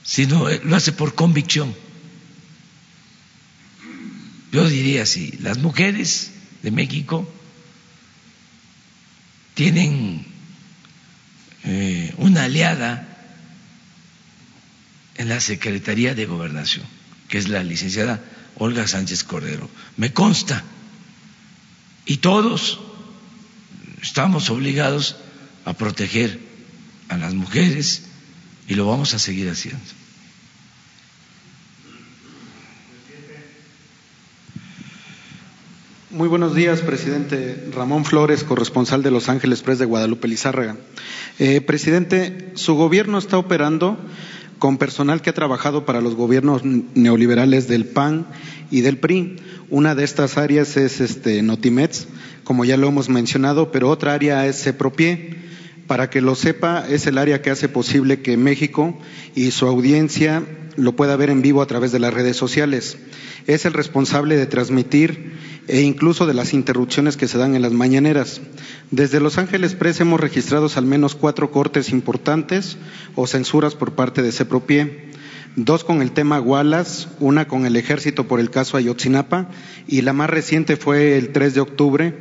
sino 0.05 0.49
lo 0.49 0.77
hace 0.77 0.93
por 0.93 1.15
convicción. 1.15 1.75
Yo 4.53 4.69
diría 4.69 5.03
así, 5.03 5.37
las 5.41 5.59
mujeres 5.59 6.31
de 6.63 6.71
México 6.71 7.31
tienen 9.55 10.25
eh, 11.65 12.15
una 12.19 12.45
aliada 12.45 13.07
en 15.17 15.29
la 15.29 15.41
Secretaría 15.41 16.15
de 16.15 16.27
Gobernación, 16.27 16.87
que 17.29 17.39
es 17.39 17.49
la 17.49 17.63
licenciada 17.63 18.23
Olga 18.57 18.87
Sánchez 18.87 19.25
Cordero. 19.25 19.69
Me 19.97 20.13
consta. 20.13 20.65
Y 22.07 22.19
todos 22.19 22.81
estamos 24.03 24.49
obligados 24.51 25.17
a 25.65 25.73
proteger 25.75 26.39
a 27.09 27.17
las 27.17 27.35
mujeres 27.35 28.03
y 28.69 28.75
lo 28.75 28.87
vamos 28.87 29.15
a 29.15 29.19
seguir 29.19 29.49
haciendo. 29.51 29.81
Muy 36.11 36.27
buenos 36.27 36.57
días, 36.57 36.81
presidente 36.81 37.69
Ramón 37.73 38.05
Flores, 38.05 38.43
corresponsal 38.43 39.03
de 39.03 39.13
Los 39.13 39.29
Ángeles 39.29 39.63
Press 39.63 39.79
de 39.79 39.85
Guadalupe 39.85 40.27
Lizárraga. 40.27 40.77
Eh, 41.39 41.61
presidente, 41.61 42.51
su 42.55 42.75
gobierno 42.75 43.17
está 43.17 43.39
operando 43.39 43.97
con 44.61 44.79
personal 44.79 45.23
que 45.23 45.31
ha 45.31 45.35
trabajado 45.35 45.85
para 45.85 46.01
los 46.01 46.15
gobiernos 46.15 46.63
neoliberales 46.65 47.67
del 47.67 47.87
PAN 47.87 48.27
y 48.71 48.83
del 48.83 48.99
PRI. 48.99 49.37
Una 49.71 49.97
de 49.97 50.05
estas 50.05 50.39
áreas 50.39 50.77
es 50.77 51.01
este, 51.01 51.43
Notimets, 51.43 52.07
como 52.45 52.65
ya 52.65 52.77
lo 52.77 52.87
hemos 52.87 53.09
mencionado, 53.09 53.73
pero 53.73 53.89
otra 53.89 54.13
área 54.15 54.47
es 54.47 54.63
CEPROPIE. 54.63 55.51
Para 55.89 56.11
que 56.11 56.21
lo 56.21 56.37
sepa, 56.37 56.87
es 56.89 57.09
el 57.09 57.19
área 57.19 57.43
que 57.43 57.51
hace 57.51 57.69
posible 57.69 58.21
que 58.21 58.37
México 58.37 58.97
y 59.35 59.51
su 59.51 59.67
audiencia 59.67 60.45
lo 60.77 60.97
pueda 60.97 61.17
ver 61.17 61.31
en 61.31 61.43
vivo 61.43 61.63
a 61.63 61.67
través 61.67 61.93
de 61.93 61.99
las 61.99 62.15
redes 62.15 62.37
sociales. 62.37 62.99
Es 63.47 63.65
el 63.65 63.73
responsable 63.73 64.37
de 64.37 64.47
transmitir 64.47 65.33
e 65.69 65.83
incluso 65.83 66.27
de 66.27 66.35
las 66.35 66.53
interrupciones 66.53 67.17
que 67.17 67.29
se 67.29 67.39
dan 67.39 67.55
en 67.55 67.63
las 67.63 67.73
mañaneras. 67.73 68.41
Desde 68.91 69.21
Los 69.21 69.39
Ángeles 69.39 69.75
Press 69.75 70.01
hemos 70.01 70.21
registrado 70.21 70.69
al 70.75 70.85
menos 70.87 71.15
cuatro 71.15 71.51
cortes 71.51 71.91
importantes 71.91 72.77
o 73.15 73.27
censuras 73.27 73.75
por 73.75 73.95
parte 73.95 74.23
de 74.23 74.33
CEPROPIE, 74.33 75.11
dos 75.57 75.85
con 75.85 76.03
el 76.03 76.13
tema 76.13 76.41
Wallace, 76.41 77.09
una 77.19 77.49
con 77.49 77.67
el 77.67 77.77
ejército 77.77 78.27
por 78.27 78.41
el 78.41 78.51
caso 78.51 78.77
Ayotzinapa 78.77 79.51
y 79.87 80.03
la 80.03 80.13
más 80.13 80.31
reciente 80.31 80.77
fue 80.77 81.19
el 81.19 81.33
3 81.33 81.55
de 81.55 81.61
octubre, 81.61 82.19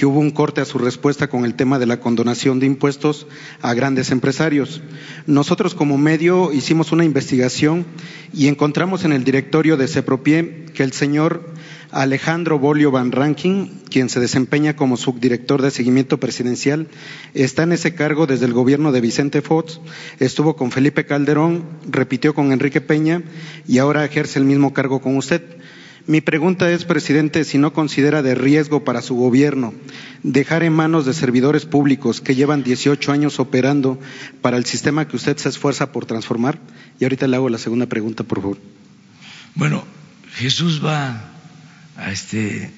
que 0.00 0.06
hubo 0.06 0.18
un 0.18 0.30
corte 0.30 0.62
a 0.62 0.64
su 0.64 0.78
respuesta 0.78 1.28
con 1.28 1.44
el 1.44 1.52
tema 1.52 1.78
de 1.78 1.84
la 1.84 2.00
condonación 2.00 2.58
de 2.58 2.64
impuestos 2.64 3.26
a 3.60 3.74
grandes 3.74 4.10
empresarios. 4.10 4.80
Nosotros 5.26 5.74
como 5.74 5.98
medio 5.98 6.54
hicimos 6.54 6.90
una 6.90 7.04
investigación 7.04 7.84
y 8.32 8.48
encontramos 8.48 9.04
en 9.04 9.12
el 9.12 9.24
directorio 9.24 9.76
de 9.76 9.88
CEPROPIE 9.88 10.64
que 10.72 10.84
el 10.84 10.94
señor 10.94 11.52
Alejandro 11.90 12.58
Bolio 12.58 12.90
Van 12.90 13.12
Ranking, 13.12 13.66
quien 13.90 14.08
se 14.08 14.20
desempeña 14.20 14.74
como 14.74 14.96
subdirector 14.96 15.60
de 15.60 15.70
seguimiento 15.70 16.18
presidencial, 16.18 16.88
está 17.34 17.64
en 17.64 17.72
ese 17.72 17.94
cargo 17.94 18.26
desde 18.26 18.46
el 18.46 18.54
gobierno 18.54 18.92
de 18.92 19.02
Vicente 19.02 19.42
Fox, 19.42 19.82
estuvo 20.18 20.56
con 20.56 20.70
Felipe 20.70 21.04
Calderón, 21.04 21.62
repitió 21.86 22.34
con 22.34 22.52
Enrique 22.52 22.80
Peña 22.80 23.22
y 23.68 23.76
ahora 23.76 24.06
ejerce 24.06 24.38
el 24.38 24.46
mismo 24.46 24.72
cargo 24.72 25.02
con 25.02 25.18
usted. 25.18 25.42
Mi 26.06 26.20
pregunta 26.20 26.70
es, 26.70 26.84
presidente, 26.84 27.44
si 27.44 27.58
no 27.58 27.72
considera 27.72 28.22
de 28.22 28.34
riesgo 28.34 28.84
para 28.84 29.02
su 29.02 29.14
gobierno 29.14 29.74
dejar 30.22 30.62
en 30.62 30.72
manos 30.72 31.06
de 31.06 31.14
servidores 31.14 31.66
públicos 31.66 32.20
que 32.20 32.34
llevan 32.34 32.62
18 32.62 33.12
años 33.12 33.38
operando 33.38 33.98
para 34.40 34.56
el 34.56 34.64
sistema 34.64 35.06
que 35.06 35.16
usted 35.16 35.36
se 35.36 35.48
esfuerza 35.48 35.92
por 35.92 36.06
transformar. 36.06 36.58
Y 36.98 37.04
ahorita 37.04 37.26
le 37.26 37.36
hago 37.36 37.48
la 37.48 37.58
segunda 37.58 37.86
pregunta, 37.86 38.24
por 38.24 38.40
favor. 38.40 38.58
Bueno, 39.54 39.84
Jesús 40.34 40.84
va 40.84 41.30
a 41.96 42.10
este, 42.10 42.70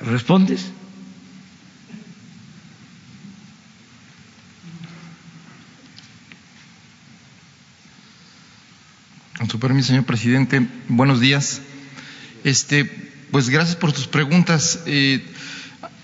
¿respondes? 0.00 0.70
Con 9.38 9.48
su 9.48 9.60
permiso, 9.60 9.88
señor 9.88 10.04
presidente, 10.04 10.66
buenos 10.88 11.20
días. 11.20 11.62
Este, 12.44 12.84
pues 13.30 13.48
gracias 13.48 13.76
por 13.76 13.92
tus 13.92 14.06
preguntas. 14.06 14.80
Eh, 14.86 15.24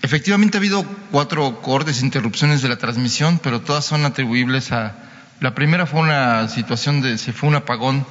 efectivamente 0.01 0.57
ha 0.57 0.59
habido 0.59 0.83
cuatro 1.11 1.61
cortes, 1.61 2.01
interrupciones 2.01 2.61
de 2.61 2.69
la 2.69 2.77
transmisión, 2.77 3.39
pero 3.41 3.61
todas 3.61 3.85
son 3.85 4.05
atribuibles 4.05 4.71
a. 4.71 4.95
La 5.41 5.53
primera 5.53 5.85
fue 5.85 5.99
una 5.99 6.47
situación 6.47 7.01
de, 7.01 7.17
se 7.17 7.33
fue 7.33 7.49
un 7.49 7.55
apagón 7.55 8.05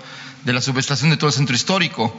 de 0.45 0.53
la 0.53 0.61
subestación 0.61 1.11
de 1.11 1.17
todo 1.17 1.29
el 1.29 1.35
centro 1.35 1.57
histórico 1.57 2.15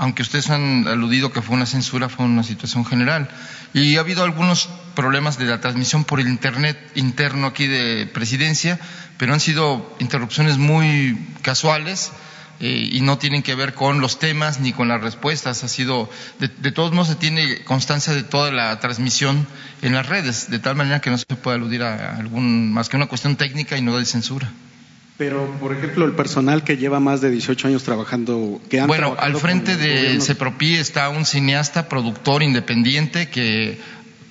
aunque 0.00 0.22
ustedes 0.22 0.48
han 0.48 0.88
aludido 0.88 1.30
que 1.30 1.42
fue 1.42 1.54
una 1.54 1.66
censura, 1.66 2.08
fue 2.08 2.24
una 2.24 2.42
situación 2.42 2.86
general. 2.86 3.28
Y 3.74 3.96
ha 3.96 4.00
habido 4.00 4.24
algunos 4.24 4.70
problemas 4.94 5.36
de 5.36 5.44
la 5.44 5.60
transmisión 5.60 6.04
por 6.04 6.20
el 6.20 6.28
Internet 6.28 6.78
interno 6.94 7.46
aquí 7.46 7.66
de 7.66 8.06
presidencia, 8.06 8.80
pero 9.18 9.34
han 9.34 9.40
sido 9.40 9.94
interrupciones 9.98 10.56
muy 10.56 11.18
casuales. 11.42 12.12
Eh, 12.62 12.90
y 12.92 13.00
no 13.00 13.16
tienen 13.16 13.42
que 13.42 13.54
ver 13.54 13.72
con 13.72 14.02
los 14.02 14.18
temas 14.18 14.60
ni 14.60 14.74
con 14.74 14.88
las 14.88 15.00
respuestas. 15.00 15.64
Ha 15.64 15.68
sido, 15.68 16.10
de, 16.38 16.48
de, 16.48 16.72
todos 16.72 16.92
modos, 16.92 17.08
se 17.08 17.14
tiene 17.14 17.64
constancia 17.64 18.12
de 18.12 18.22
toda 18.22 18.52
la 18.52 18.78
transmisión 18.80 19.46
en 19.80 19.94
las 19.94 20.06
redes, 20.06 20.50
de 20.50 20.58
tal 20.58 20.76
manera 20.76 21.00
que 21.00 21.08
no 21.08 21.16
se 21.16 21.24
puede 21.24 21.56
aludir 21.56 21.82
a 21.82 22.16
algún 22.16 22.70
más 22.70 22.90
que 22.90 22.96
una 22.96 23.06
cuestión 23.06 23.36
técnica 23.36 23.78
y 23.78 23.82
no 23.82 23.96
de 23.96 24.04
censura. 24.04 24.52
Pero, 25.16 25.50
por 25.58 25.74
ejemplo, 25.74 26.04
el 26.04 26.12
personal 26.12 26.62
que 26.62 26.76
lleva 26.76 27.00
más 27.00 27.22
de 27.22 27.30
18 27.30 27.68
años 27.68 27.82
trabajando, 27.82 28.60
que 28.68 28.80
han 28.80 28.88
Bueno, 28.88 29.16
al 29.18 29.36
frente 29.36 29.76
de 29.76 30.20
CEPROPI 30.20 30.74
está 30.74 31.08
un 31.08 31.24
cineasta, 31.24 31.88
productor 31.88 32.42
independiente 32.42 33.28
que 33.30 33.78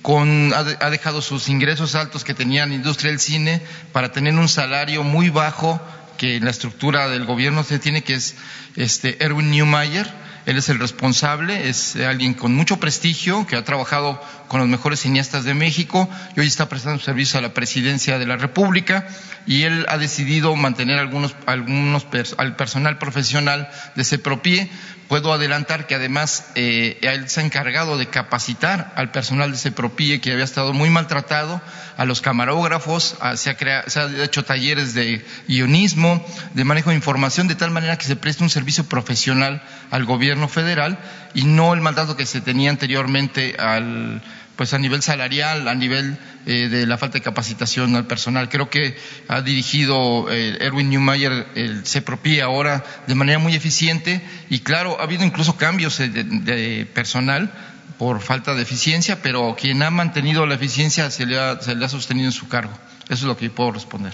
con, 0.02 0.52
ha, 0.52 0.58
ha, 0.58 0.90
dejado 0.90 1.20
sus 1.20 1.48
ingresos 1.48 1.94
altos 1.94 2.24
que 2.24 2.34
tenía 2.34 2.62
en 2.62 2.70
la 2.70 2.74
industria 2.76 3.10
del 3.10 3.20
cine 3.20 3.60
para 3.92 4.12
tener 4.12 4.34
un 4.34 4.48
salario 4.48 5.02
muy 5.04 5.30
bajo 5.30 5.80
que 6.20 6.38
la 6.38 6.50
estructura 6.50 7.08
del 7.08 7.24
gobierno 7.24 7.64
se 7.64 7.78
tiene, 7.78 8.02
que 8.04 8.12
es 8.12 8.36
este 8.76 9.24
Erwin 9.24 9.50
Neumayer 9.50 10.06
él 10.46 10.56
es 10.58 10.68
el 10.68 10.78
responsable, 10.78 11.68
es 11.68 11.96
alguien 11.96 12.34
con 12.34 12.54
mucho 12.54 12.78
prestigio, 12.78 13.46
que 13.46 13.56
ha 13.56 13.64
trabajado 13.64 14.20
con 14.48 14.60
los 14.60 14.68
mejores 14.68 15.00
cineastas 15.00 15.44
de 15.44 15.54
México 15.54 16.08
y 16.36 16.40
hoy 16.40 16.46
está 16.46 16.68
prestando 16.68 17.00
servicio 17.00 17.38
a 17.38 17.42
la 17.42 17.54
presidencia 17.54 18.18
de 18.18 18.26
la 18.26 18.36
República 18.36 19.06
y 19.46 19.62
él 19.62 19.86
ha 19.88 19.98
decidido 19.98 20.54
mantener 20.56 20.98
algunos, 20.98 21.34
algunos 21.46 22.06
al 22.36 22.56
personal 22.56 22.98
profesional 22.98 23.68
de 23.94 24.04
CEPROPIE. 24.04 24.70
Puedo 25.08 25.32
adelantar 25.32 25.86
que 25.86 25.96
además 25.96 26.50
eh, 26.54 26.98
él 27.02 27.28
se 27.28 27.40
ha 27.40 27.44
encargado 27.44 27.98
de 27.98 28.06
capacitar 28.06 28.92
al 28.96 29.10
personal 29.10 29.50
de 29.50 29.58
CEPROPIE 29.58 30.20
que 30.20 30.32
había 30.32 30.44
estado 30.44 30.72
muy 30.72 30.88
maltratado, 30.90 31.60
a 32.00 32.06
los 32.06 32.22
camarógrafos, 32.22 33.16
se, 33.34 33.50
ha 33.50 33.56
creado, 33.58 33.90
se 33.90 34.00
ha 34.00 34.24
hecho 34.24 34.42
talleres 34.42 34.94
de 34.94 35.22
guionismo, 35.46 36.24
de 36.54 36.64
manejo 36.64 36.88
de 36.88 36.96
información, 36.96 37.46
de 37.46 37.56
tal 37.56 37.72
manera 37.72 37.98
que 37.98 38.06
se 38.06 38.16
preste 38.16 38.42
un 38.42 38.48
servicio 38.48 38.84
profesional 38.84 39.62
al 39.90 40.06
gobierno 40.06 40.29
federal 40.48 40.98
y 41.34 41.44
no 41.44 41.74
el 41.74 41.80
mandato 41.80 42.16
que 42.16 42.26
se 42.26 42.40
tenía 42.40 42.70
anteriormente 42.70 43.56
al 43.58 44.22
pues 44.56 44.74
a 44.74 44.78
nivel 44.78 45.00
salarial, 45.00 45.68
a 45.68 45.74
nivel 45.74 46.18
eh, 46.44 46.68
de 46.68 46.86
la 46.86 46.98
falta 46.98 47.14
de 47.14 47.22
capacitación 47.22 47.96
al 47.96 48.06
personal. 48.06 48.50
Creo 48.50 48.68
que 48.68 48.94
ha 49.26 49.40
dirigido 49.40 50.30
eh, 50.30 50.58
Erwin 50.60 50.90
Neumayer 50.90 51.46
el 51.54 51.86
CEPROPI 51.86 52.40
ahora 52.40 52.84
de 53.06 53.14
manera 53.14 53.38
muy 53.38 53.54
eficiente 53.54 54.20
y 54.50 54.58
claro, 54.58 55.00
ha 55.00 55.04
habido 55.04 55.24
incluso 55.24 55.56
cambios 55.56 55.96
de, 55.96 56.08
de 56.08 56.86
personal 56.92 57.50
por 57.96 58.20
falta 58.20 58.54
de 58.54 58.60
eficiencia, 58.60 59.22
pero 59.22 59.56
quien 59.58 59.82
ha 59.82 59.90
mantenido 59.90 60.44
la 60.44 60.56
eficiencia 60.56 61.10
se 61.10 61.24
le 61.24 61.38
ha, 61.38 61.58
se 61.62 61.74
le 61.74 61.84
ha 61.84 61.88
sostenido 61.88 62.26
en 62.26 62.32
su 62.32 62.46
cargo. 62.48 62.72
Eso 63.04 63.14
es 63.14 63.22
lo 63.22 63.38
que 63.38 63.48
puedo 63.48 63.72
responder. 63.72 64.12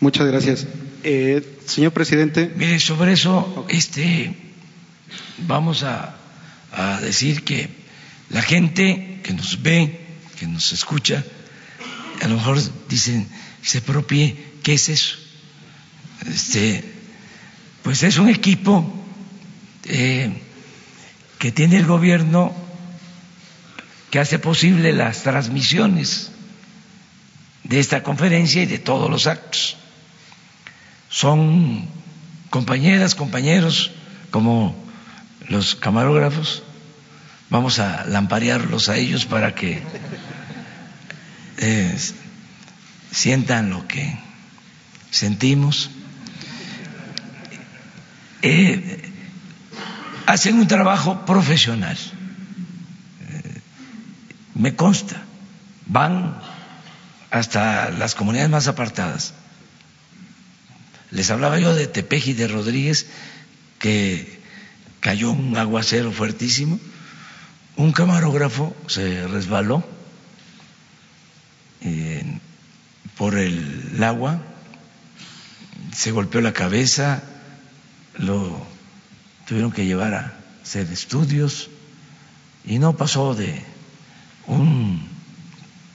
Muchas 0.00 0.26
gracias. 0.26 0.66
Eh, 1.02 1.42
señor 1.66 1.92
presidente. 1.92 2.52
Mire, 2.56 2.78
sobre 2.78 3.12
eso, 3.12 3.66
este, 3.68 4.34
vamos 5.38 5.82
a, 5.82 6.16
a 6.72 7.00
decir 7.00 7.44
que 7.44 7.68
la 8.30 8.42
gente 8.42 9.20
que 9.22 9.32
nos 9.32 9.62
ve, 9.62 10.00
que 10.38 10.46
nos 10.46 10.72
escucha, 10.72 11.24
a 12.22 12.28
lo 12.28 12.36
mejor 12.36 12.60
dicen, 12.88 13.28
se 13.62 13.80
propie, 13.80 14.36
¿qué 14.62 14.74
es 14.74 14.88
eso? 14.88 15.16
Este, 16.26 16.84
pues 17.82 18.02
es 18.02 18.18
un 18.18 18.28
equipo 18.28 18.90
eh, 19.84 20.32
que 21.38 21.52
tiene 21.52 21.76
el 21.76 21.86
gobierno 21.86 22.54
que 24.10 24.18
hace 24.18 24.38
posible 24.38 24.92
las 24.92 25.22
transmisiones 25.22 26.30
de 27.64 27.80
esta 27.80 28.02
conferencia 28.02 28.62
y 28.62 28.66
de 28.66 28.78
todos 28.78 29.10
los 29.10 29.26
actos. 29.26 29.76
Son 31.10 31.86
compañeras, 32.50 33.14
compañeros, 33.14 33.90
como 34.30 34.83
los 35.48 35.74
camarógrafos, 35.74 36.62
vamos 37.50 37.78
a 37.78 38.04
lamparearlos 38.06 38.88
a 38.88 38.96
ellos 38.96 39.24
para 39.26 39.54
que 39.54 39.82
sientan 43.10 43.70
lo 43.70 43.86
que 43.86 44.18
sentimos. 45.10 45.90
Eh, 48.42 49.10
hacen 50.26 50.58
un 50.58 50.66
trabajo 50.66 51.24
profesional, 51.24 51.96
eh, 51.96 53.60
me 54.54 54.74
consta, 54.74 55.22
van 55.86 56.38
hasta 57.30 57.90
las 57.90 58.14
comunidades 58.14 58.50
más 58.50 58.68
apartadas. 58.68 59.34
Les 61.10 61.30
hablaba 61.30 61.58
yo 61.58 61.74
de 61.74 61.86
Tepeji 61.86 62.32
de 62.32 62.48
Rodríguez, 62.48 63.06
que 63.78 64.42
cayó 65.04 65.32
un 65.32 65.54
aguacero 65.56 66.10
fuertísimo 66.10 66.80
un 67.76 67.92
camarógrafo 67.92 68.74
se 68.86 69.26
resbaló 69.26 69.84
eh, 71.80 72.38
por 73.16 73.36
el 73.36 74.02
agua, 74.02 74.40
se 75.92 76.10
golpeó 76.12 76.40
la 76.40 76.52
cabeza, 76.52 77.22
lo 78.16 78.64
tuvieron 79.46 79.72
que 79.72 79.86
llevar 79.86 80.14
a 80.14 80.36
hacer 80.62 80.90
estudios 80.90 81.68
y 82.64 82.78
no 82.78 82.96
pasó 82.96 83.34
de 83.34 83.62
un 84.46 85.06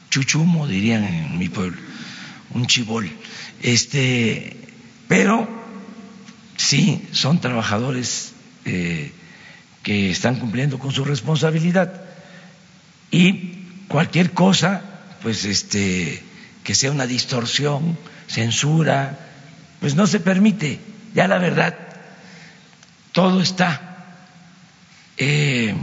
chuchumo, 0.09 0.67
dirían 0.67 1.03
en 1.03 1.37
mi 1.37 1.49
pueblo, 1.49 1.79
un 2.53 2.67
chibol. 2.67 3.09
Este, 3.61 4.55
pero 5.07 5.47
sí 6.57 7.07
son 7.11 7.39
trabajadores 7.41 8.33
eh, 8.69 9.11
que 9.83 10.11
están 10.11 10.35
cumpliendo 10.35 10.77
con 10.77 10.91
su 10.91 11.03
responsabilidad 11.03 12.01
y 13.11 13.65
cualquier 13.87 14.31
cosa, 14.31 14.83
pues 15.23 15.45
este, 15.45 16.21
que 16.63 16.75
sea 16.75 16.91
una 16.91 17.07
distorsión, 17.07 17.97
censura, 18.27 19.17
pues 19.79 19.95
no 19.95 20.05
se 20.05 20.19
permite. 20.19 20.79
Ya 21.15 21.27
la 21.27 21.39
verdad, 21.39 21.75
todo 23.11 23.41
está 23.41 24.15
eh, 25.17 25.75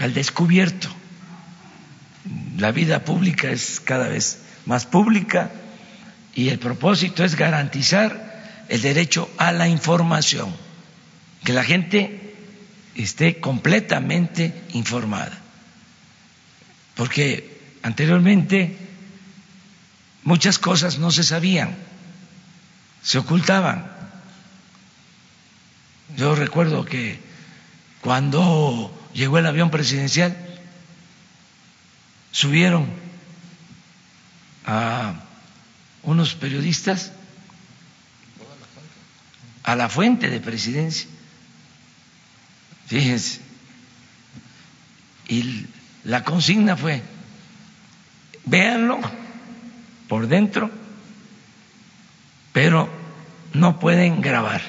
al 0.00 0.12
descubierto. 0.12 0.88
La 2.58 2.72
vida 2.72 3.04
pública 3.04 3.50
es 3.50 3.80
cada 3.80 4.08
vez 4.08 4.40
más 4.66 4.86
pública 4.86 5.50
y 6.34 6.48
el 6.48 6.58
propósito 6.58 7.22
es 7.24 7.36
garantizar 7.36 8.64
el 8.68 8.82
derecho 8.82 9.30
a 9.36 9.52
la 9.52 9.68
información, 9.68 10.54
que 11.44 11.52
la 11.52 11.62
gente 11.62 12.34
esté 12.94 13.40
completamente 13.40 14.64
informada. 14.72 15.38
Porque 16.94 17.60
anteriormente 17.82 18.76
muchas 20.22 20.58
cosas 20.58 20.98
no 20.98 21.10
se 21.10 21.22
sabían, 21.22 21.76
se 23.02 23.18
ocultaban. 23.18 23.92
Yo 26.16 26.34
recuerdo 26.34 26.84
que 26.84 27.18
cuando 28.00 29.08
llegó 29.12 29.38
el 29.38 29.46
avión 29.46 29.70
presidencial, 29.70 30.36
subieron 32.30 32.86
a 34.66 35.14
unos 36.02 36.34
periodistas 36.34 37.12
a 39.62 39.76
la 39.76 39.88
fuente 39.88 40.30
de 40.30 40.40
presidencia. 40.40 41.08
Fíjense. 42.86 43.40
Y 45.28 45.66
la 46.04 46.22
consigna 46.22 46.76
fue, 46.76 47.02
véanlo 48.44 49.00
por 50.08 50.28
dentro, 50.28 50.70
pero 52.52 52.90
no 53.54 53.80
pueden 53.80 54.20
grabar, 54.20 54.60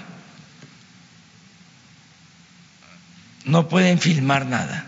no 3.44 3.68
pueden 3.68 4.00
filmar 4.00 4.46
nada, 4.46 4.86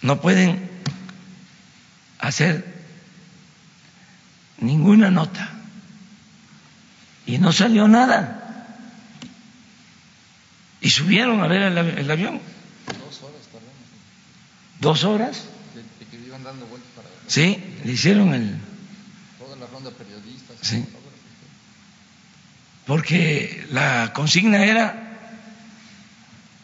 no 0.00 0.20
pueden 0.20 0.70
hacer 2.18 2.64
ninguna 4.58 5.10
nota. 5.10 5.50
Y 7.26 7.38
no 7.38 7.52
salió 7.52 7.86
nada. 7.86 8.39
Y 10.90 10.92
subieron 10.92 11.40
a 11.40 11.46
ver 11.46 11.62
el, 11.62 12.10
avión. 12.10 12.40
Dos 12.98 13.22
horas 13.22 13.40
¿Dos 14.80 15.04
horas? 15.04 15.44
Sí, 17.28 17.62
le 17.84 17.92
hicieron 17.92 18.34
el... 18.34 18.56
Toda 19.38 19.54
la 19.54 19.68
ronda 19.68 19.92
periodistas. 19.92 20.56
Sí. 20.60 20.84
Porque 22.86 23.64
la 23.70 24.12
consigna 24.12 24.64
era 24.64 25.16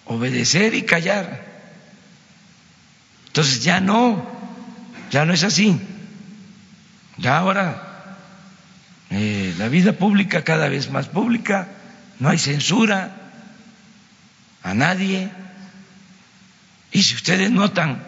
obedecer 0.06 0.74
y 0.74 0.82
callar. 0.82 1.46
Entonces 3.28 3.62
ya 3.62 3.78
no, 3.78 4.26
ya 5.12 5.24
no 5.24 5.34
es 5.34 5.44
así. 5.44 5.80
Ya 7.16 7.38
ahora 7.38 8.16
eh, 9.10 9.54
la 9.56 9.68
vida 9.68 9.92
pública 9.92 10.42
cada 10.42 10.68
vez 10.68 10.90
más 10.90 11.06
pública, 11.06 11.68
no 12.18 12.28
hay 12.28 12.38
censura 12.38 13.22
a 14.66 14.74
nadie. 14.74 15.30
Y 16.90 17.02
si 17.04 17.14
ustedes 17.14 17.52
notan 17.52 18.02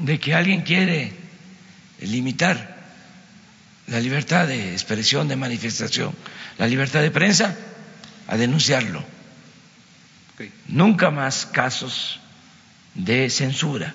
de 0.00 0.18
que 0.18 0.34
alguien 0.34 0.62
quiere 0.62 1.12
limitar 2.00 2.76
la 3.86 4.00
libertad 4.00 4.48
de 4.48 4.72
expresión, 4.72 5.28
de 5.28 5.36
manifestación, 5.36 6.12
la 6.58 6.66
libertad 6.66 7.02
de 7.02 7.12
prensa, 7.12 7.56
a 8.26 8.36
denunciarlo. 8.36 9.04
Nunca 10.66 11.12
más 11.12 11.46
casos 11.46 12.18
de 12.94 13.30
censura 13.30 13.94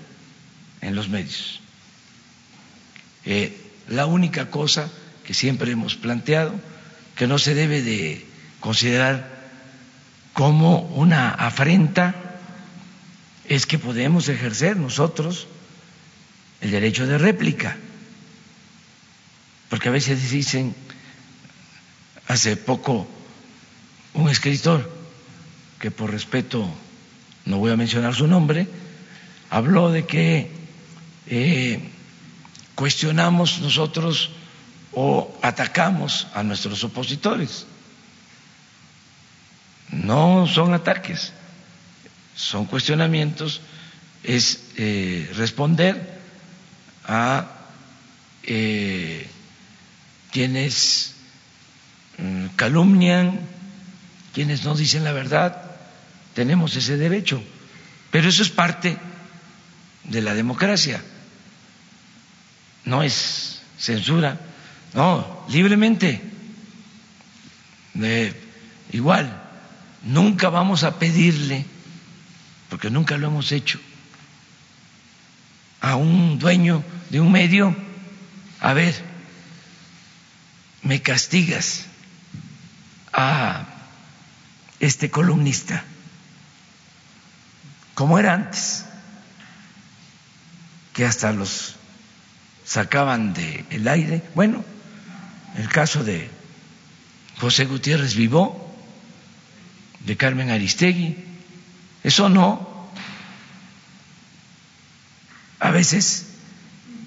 en 0.79 0.95
los 0.95 1.09
medios. 1.09 1.59
Eh, 3.25 3.53
la 3.89 4.05
única 4.05 4.49
cosa 4.49 4.89
que 5.25 5.33
siempre 5.33 5.73
hemos 5.73 5.97
planteado, 5.97 6.55
que 7.15 7.27
no 7.27 7.37
se 7.37 7.53
debe 7.53 7.81
de 7.81 8.25
considerar 8.61 9.30
como 10.33 10.81
una 10.81 11.29
afrenta, 11.31 12.15
es 13.47 13.65
que 13.65 13.77
podemos 13.77 14.29
ejercer 14.29 14.77
nosotros 14.77 15.47
el 16.61 16.71
derecho 16.71 17.05
de 17.05 17.17
réplica. 17.17 17.77
Porque 19.69 19.89
a 19.89 19.91
veces 19.91 20.31
dicen, 20.31 20.75
hace 22.27 22.55
poco 22.55 23.07
un 24.13 24.29
escritor, 24.29 24.89
que 25.79 25.91
por 25.91 26.11
respeto 26.11 26.69
no 27.45 27.57
voy 27.57 27.71
a 27.71 27.77
mencionar 27.77 28.13
su 28.13 28.27
nombre, 28.27 28.67
habló 29.49 29.91
de 29.91 30.05
que 30.05 30.51
eh, 31.27 31.89
cuestionamos 32.75 33.59
nosotros 33.59 34.31
o 34.93 35.37
atacamos 35.41 36.27
a 36.33 36.43
nuestros 36.43 36.83
opositores. 36.83 37.65
No 39.91 40.47
son 40.47 40.73
ataques, 40.73 41.33
son 42.35 42.65
cuestionamientos, 42.65 43.61
es 44.23 44.63
eh, 44.77 45.29
responder 45.35 46.19
a 47.05 47.47
eh, 48.43 49.27
quienes 50.31 51.13
mm, 52.17 52.45
calumnian, 52.55 53.39
quienes 54.33 54.63
no 54.63 54.75
dicen 54.75 55.03
la 55.03 55.11
verdad, 55.11 55.71
tenemos 56.33 56.75
ese 56.75 56.97
derecho, 56.97 57.43
pero 58.11 58.29
eso 58.29 58.43
es 58.43 58.49
parte 58.49 58.97
de 60.05 60.21
la 60.21 60.33
democracia 60.33 61.01
no 62.85 63.03
es 63.03 63.61
censura, 63.77 64.39
no, 64.93 65.45
libremente. 65.49 66.21
igual, 68.91 69.40
nunca 70.03 70.49
vamos 70.49 70.83
a 70.83 70.99
pedirle, 70.99 71.65
porque 72.69 72.89
nunca 72.89 73.17
lo 73.17 73.27
hemos 73.27 73.51
hecho, 73.51 73.79
a 75.81 75.95
un 75.95 76.39
dueño 76.39 76.83
de 77.09 77.19
un 77.19 77.31
medio, 77.31 77.75
a 78.59 78.73
ver, 78.73 78.95
me 80.83 81.01
castigas 81.01 81.85
a 83.13 83.65
este 84.79 85.09
columnista, 85.09 85.83
como 87.93 88.17
era 88.17 88.33
antes, 88.33 88.85
que 90.93 91.05
hasta 91.05 91.31
los 91.31 91.75
sacaban 92.65 93.33
del 93.33 93.65
el 93.69 93.87
aire. 93.87 94.23
Bueno, 94.35 94.63
el 95.57 95.67
caso 95.69 96.03
de 96.03 96.29
José 97.39 97.65
Gutiérrez 97.65 98.15
Vivó, 98.15 98.70
de 100.05 100.17
Carmen 100.17 100.49
Aristegui, 100.49 101.15
eso 102.03 102.29
no. 102.29 102.89
A 105.59 105.71
veces 105.71 106.25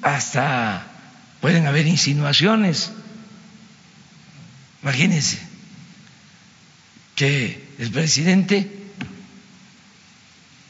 hasta 0.02 0.86
pueden 1.40 1.66
haber 1.66 1.86
insinuaciones. 1.86 2.92
Imagínense 4.82 5.38
que 7.16 7.68
el 7.78 7.90
presidente 7.90 8.70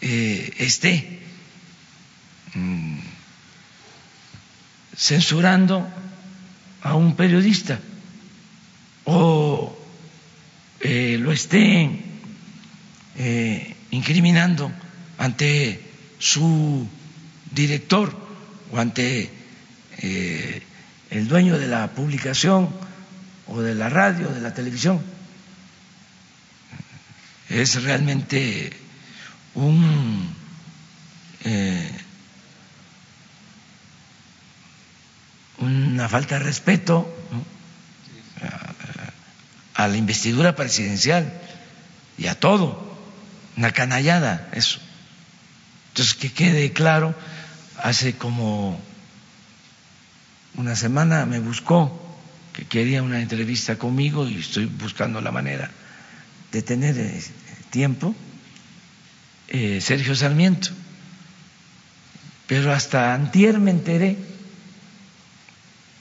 eh, 0.01 0.55
esté 0.59 1.21
mm, 2.55 2.99
censurando 4.97 5.87
a 6.83 6.95
un 6.95 7.17
periodista 7.17 7.81
o 9.05 9.77
eh, 10.81 11.17
lo 11.19 11.33
esté 11.33 12.14
eh, 13.17 13.75
incriminando 13.91 14.71
ante 15.19 15.81
su 16.19 16.89
director 17.51 18.15
o 18.73 18.79
ante 18.79 19.31
eh, 19.99 20.63
el 21.11 21.29
dueño 21.29 21.59
de 21.59 21.69
la 21.69 21.89
publicación 21.89 22.69
o 23.47 23.61
de 23.61 23.75
la 23.75 23.89
radio, 23.89 24.29
de 24.29 24.41
la 24.41 24.55
televisión. 24.55 25.01
Es 27.49 27.83
realmente 27.83 28.73
un 29.55 30.35
una 35.59 36.09
falta 36.09 36.39
de 36.39 36.45
respeto 36.45 37.09
a 39.75 39.89
la 39.89 39.97
investidura 39.97 40.55
presidencial 40.55 41.33
y 42.19 42.27
a 42.27 42.39
todo, 42.39 42.94
una 43.57 43.73
canallada, 43.73 44.49
eso. 44.53 44.79
Entonces, 45.89 46.15
que 46.15 46.33
quede 46.33 46.73
claro, 46.73 47.15
hace 47.83 48.15
como 48.15 48.81
una 50.57 50.77
semana 50.77 51.27
me 51.27 51.41
buscó 51.41 52.01
que 52.53 52.65
quería 52.65 53.03
una 53.03 53.21
entrevista 53.21 53.77
conmigo 53.77 54.29
y 54.29 54.39
estoy 54.39 54.67
buscando 54.67 55.21
la 55.21 55.33
manera 55.33 55.71
de 56.53 56.63
tener 56.63 56.97
eh, 56.97 57.23
tiempo, 57.71 58.15
eh, 59.49 59.81
Sergio 59.81 60.15
Sarmiento. 60.15 60.71
Pero 62.47 62.73
hasta 62.73 63.15
antier 63.15 63.59
me 63.59 63.71
enteré 63.71 64.17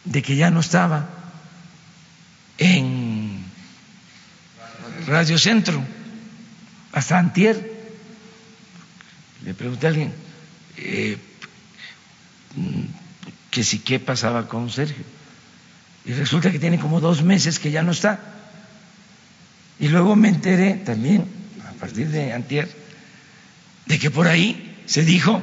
de 0.06 0.22
que 0.22 0.36
ya 0.36 0.52
no 0.52 0.60
estaba 0.60 1.10
en 2.58 3.44
Radio 5.08 5.40
Centro, 5.40 5.84
hasta 6.94 7.20
antier. 7.20 7.72
Le 9.44 9.54
pregunté 9.54 9.88
a 9.88 9.90
alguien 9.90 10.14
eh, 10.78 11.18
que 13.52 13.64
si 13.64 13.80
qué 13.80 14.00
pasaba 14.00 14.48
con 14.48 14.70
Sergio. 14.70 15.04
Y 16.06 16.14
resulta 16.14 16.52
que 16.52 16.60
tiene 16.60 16.80
como 16.80 17.00
dos 17.00 17.24
meses 17.24 17.60
que 17.60 17.72
ya 17.72 17.84
no 17.84 17.92
está. 17.92 18.20
Y 19.80 19.88
luego 19.88 20.16
me 20.16 20.30
enteré 20.30 20.76
también, 20.76 21.26
a 21.68 21.74
partir 21.74 22.10
de 22.10 22.34
antier, 22.34 22.70
de 23.86 24.00
que 24.00 24.12
por 24.12 24.28
ahí 24.28 24.84
se 24.86 25.04
dijo 25.04 25.42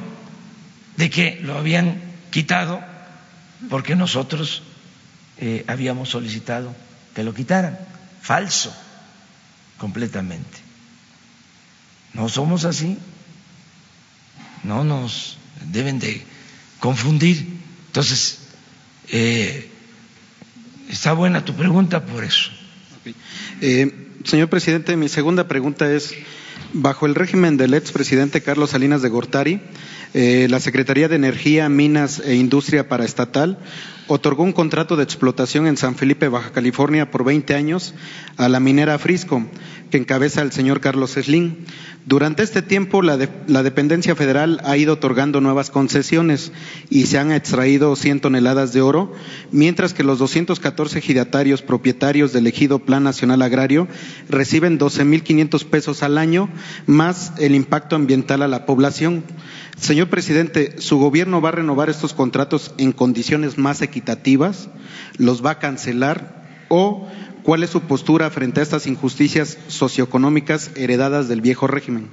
de 0.97 1.09
que 1.09 1.39
lo 1.41 1.57
habían 1.57 2.01
quitado 2.31 2.81
porque 3.69 3.95
nosotros 3.95 4.63
eh, 5.37 5.63
habíamos 5.67 6.09
solicitado 6.09 6.73
que 7.13 7.23
lo 7.23 7.33
quitaran. 7.33 7.77
Falso, 8.21 8.73
completamente. 9.77 10.70
No 12.13 12.29
somos 12.29 12.65
así. 12.65 12.97
No 14.63 14.83
nos 14.83 15.37
deben 15.71 15.99
de 15.99 16.21
confundir. 16.79 17.45
Entonces, 17.87 18.39
eh, 19.09 19.71
Está 20.91 21.13
buena 21.13 21.45
tu 21.45 21.53
pregunta 21.53 22.05
por 22.05 22.25
eso. 22.25 22.51
Eh, 23.61 24.09
señor 24.25 24.49
presidente, 24.49 24.97
mi 24.97 25.07
segunda 25.07 25.47
pregunta 25.47 25.89
es, 25.89 26.13
bajo 26.73 27.05
el 27.05 27.15
régimen 27.15 27.55
del 27.55 27.73
expresidente 27.75 28.41
Carlos 28.41 28.71
Salinas 28.71 29.01
de 29.01 29.07
Gortari, 29.07 29.61
eh, 30.13 30.47
la 30.49 30.59
Secretaría 30.59 31.07
de 31.07 31.15
Energía, 31.15 31.69
Minas 31.69 32.19
e 32.19 32.35
Industria 32.35 32.89
Paraestatal 32.89 33.57
otorgó 34.13 34.43
un 34.43 34.51
contrato 34.51 34.97
de 34.97 35.03
explotación 35.03 35.67
en 35.67 35.77
San 35.77 35.95
Felipe, 35.95 36.27
Baja 36.27 36.51
California, 36.51 37.09
por 37.09 37.23
20 37.23 37.55
años 37.55 37.93
a 38.35 38.49
la 38.49 38.59
minera 38.59 38.99
Frisco, 38.99 39.45
que 39.89 39.97
encabeza 39.97 40.41
el 40.41 40.51
señor 40.51 40.81
Carlos 40.81 41.11
Slim. 41.11 41.55
Durante 42.05 42.43
este 42.43 42.61
tiempo, 42.61 43.01
la, 43.01 43.15
dependencia 43.15 44.15
federal 44.15 44.59
ha 44.65 44.75
ido 44.75 44.93
otorgando 44.93 45.39
nuevas 45.39 45.69
concesiones 45.69 46.51
y 46.89 47.05
se 47.05 47.19
han 47.19 47.31
extraído 47.31 47.95
100 47.95 48.19
toneladas 48.19 48.73
de 48.73 48.81
oro, 48.81 49.13
mientras 49.51 49.93
que 49.93 50.03
los 50.03 50.19
214 50.19 50.99
giratarios 50.99 51.61
propietarios 51.61 52.33
del 52.33 52.47
ejido 52.47 52.79
Plan 52.79 53.03
Nacional 53.03 53.41
Agrario 53.41 53.87
reciben 54.27 54.77
12.500 54.77 55.63
pesos 55.65 56.03
al 56.03 56.17
año, 56.17 56.49
más 56.85 57.31
el 57.37 57.55
impacto 57.55 57.95
ambiental 57.95 58.41
a 58.41 58.49
la 58.49 58.65
población. 58.65 59.23
Señor 59.77 60.09
presidente, 60.09 60.75
¿su 60.79 60.99
gobierno 60.99 61.41
va 61.41 61.49
a 61.49 61.53
renovar 61.53 61.89
estos 61.89 62.13
contratos 62.13 62.73
en 62.77 62.91
condiciones 62.91 63.57
más 63.57 63.81
equitativas? 63.81 64.00
¿Los 65.17 65.45
va 65.45 65.51
a 65.51 65.59
cancelar? 65.59 66.65
¿O 66.69 67.07
¿Cuál 67.43 67.63
es 67.63 67.71
su 67.71 67.81
postura 67.81 68.29
frente 68.29 68.59
a 68.59 68.63
estas 68.63 68.85
injusticias 68.85 69.57
socioeconómicas 69.67 70.71
heredadas 70.75 71.27
del 71.27 71.41
viejo 71.41 71.67
régimen? 71.67 72.09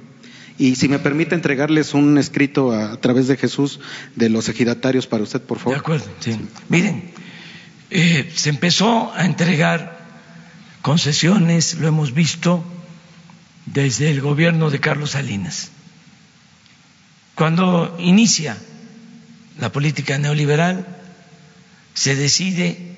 Y 0.57 0.75
si 0.75 0.89
me 0.89 0.99
permite 0.99 1.35
entregarles 1.35 1.93
un 1.93 2.17
escrito 2.17 2.73
a, 2.73 2.99
través 2.99 3.27
de 3.27 3.37
Jesús 3.37 3.79
de 4.15 4.29
los 4.29 4.49
ejidatarios 4.49 5.07
para 5.07 5.23
usted, 5.23 5.41
por 5.41 5.59
favor. 5.59 5.73
De 5.75 5.79
acuerdo, 5.79 6.05
sí. 6.19 6.37
Miren, 6.67 7.11
eh, 7.91 8.29
se 8.35 8.49
empezó 8.49 9.13
a 9.13 9.25
entregar 9.25 9.99
concesiones, 10.81 11.75
lo 11.75 11.87
hemos 11.87 12.13
visto 12.13 12.63
desde 13.67 14.09
el 14.09 14.21
gobierno 14.21 14.69
de 14.69 14.79
Carlos 14.79 15.11
Salinas. 15.11 15.71
Cuando 17.35 17.95
inicia 17.99 18.57
la 19.59 19.71
política 19.71 20.17
neoliberal, 20.17 20.98
se 21.99 22.15
decide 22.15 22.95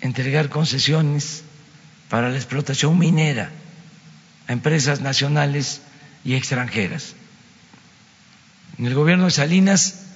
entregar 0.00 0.48
concesiones 0.48 1.44
para 2.08 2.28
la 2.28 2.34
explotación 2.34 2.98
minera 2.98 3.52
a 4.48 4.52
empresas 4.52 5.00
nacionales 5.00 5.80
y 6.24 6.34
extranjeras. 6.34 7.14
En 8.78 8.86
el 8.86 8.94
gobierno 8.94 9.26
de 9.26 9.30
Salinas, 9.30 10.06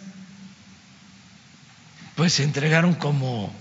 pues 2.16 2.32
se 2.32 2.42
entregaron 2.42 2.94
como 2.94 3.54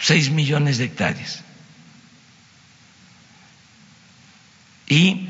seis 0.00 0.30
millones 0.30 0.78
de 0.78 0.86
hectáreas. 0.86 1.40
Y 4.86 5.28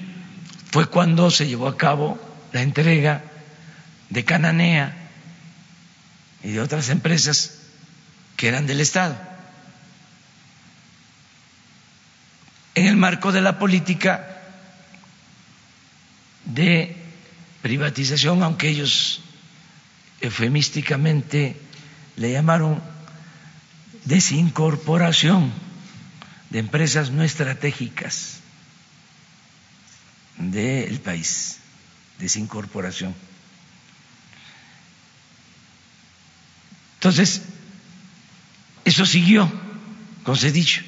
fue 0.70 0.86
cuando 0.86 1.32
se 1.32 1.48
llevó 1.48 1.66
a 1.66 1.76
cabo 1.76 2.16
la 2.52 2.62
entrega 2.62 3.24
de 4.08 4.24
Cananea 4.24 4.97
y 6.42 6.52
de 6.52 6.60
otras 6.60 6.88
empresas 6.88 7.58
que 8.36 8.48
eran 8.48 8.66
del 8.66 8.80
Estado. 8.80 9.16
En 12.74 12.86
el 12.86 12.96
marco 12.96 13.32
de 13.32 13.40
la 13.40 13.58
política 13.58 14.40
de 16.44 16.96
privatización, 17.62 18.42
aunque 18.42 18.68
ellos 18.68 19.20
eufemísticamente 20.20 21.60
le 22.16 22.32
llamaron 22.32 22.80
desincorporación 24.04 25.52
de 26.50 26.58
empresas 26.60 27.10
no 27.10 27.22
estratégicas 27.22 28.38
del 30.38 31.00
país, 31.00 31.58
desincorporación. 32.18 33.14
Entonces, 36.98 37.42
eso 38.84 39.06
siguió 39.06 39.48
con 40.24 40.36
Cedicho. 40.36 40.82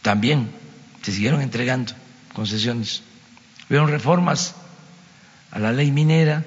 También 0.00 0.50
se 1.02 1.12
siguieron 1.12 1.42
entregando 1.42 1.92
concesiones. 2.32 3.02
Hubieron 3.68 3.90
reformas 3.90 4.54
a 5.50 5.58
la 5.58 5.72
ley 5.72 5.90
minera 5.90 6.42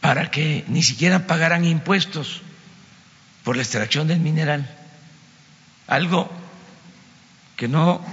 para 0.00 0.30
que 0.30 0.64
ni 0.68 0.84
siquiera 0.84 1.26
pagaran 1.26 1.64
impuestos 1.64 2.42
por 3.42 3.56
la 3.56 3.62
extracción 3.62 4.06
del 4.06 4.20
mineral. 4.20 4.72
Algo 5.88 6.30
que 7.56 7.66
no 7.66 8.04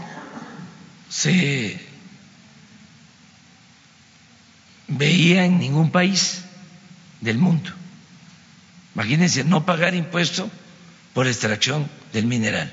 se 1.09 1.79
veía 4.87 5.45
en 5.45 5.59
ningún 5.59 5.91
país 5.91 6.43
del 7.23 7.37
mundo. 7.37 7.71
Imagínense 8.95 9.43
no 9.43 9.65
pagar 9.65 9.95
impuesto 9.95 10.51
por 11.13 11.25
extracción 11.27 11.89
del 12.11 12.27
mineral. 12.27 12.71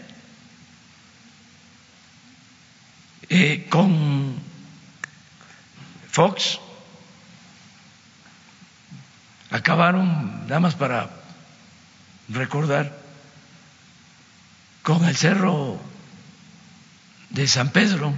Eh, 3.28 3.68
con 3.70 4.34
Fox 6.10 6.58
acabaron, 9.50 10.46
nada 10.46 10.60
más 10.60 10.74
para 10.74 11.10
recordar, 12.28 12.98
con 14.82 15.04
el 15.04 15.16
cerro 15.16 15.80
de 17.30 17.46
San 17.46 17.70
Pedro, 17.70 18.12